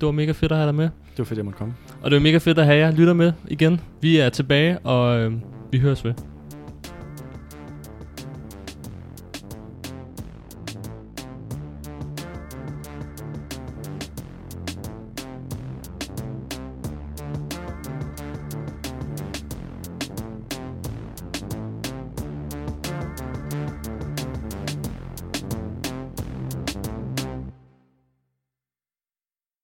Det 0.00 0.06
var 0.06 0.12
mega 0.12 0.32
fedt 0.32 0.52
at 0.52 0.58
have 0.58 0.66
dig 0.66 0.74
med. 0.74 0.84
Det 0.84 1.18
var 1.18 1.24
fedt, 1.24 1.30
at 1.30 1.36
jeg 1.36 1.44
måtte 1.44 1.58
komme. 1.58 1.74
Og 2.02 2.10
det 2.10 2.16
var 2.16 2.22
mega 2.22 2.38
fedt 2.38 2.58
at 2.58 2.64
have 2.64 2.78
jer 2.78 2.90
lytter 2.90 3.12
med 3.12 3.32
igen. 3.48 3.80
Vi 4.00 4.16
er 4.16 4.28
tilbage, 4.28 4.78
og 4.78 5.18
øh, 5.18 5.32
vi 5.72 5.78
høres 5.78 6.04
ved. 6.04 6.35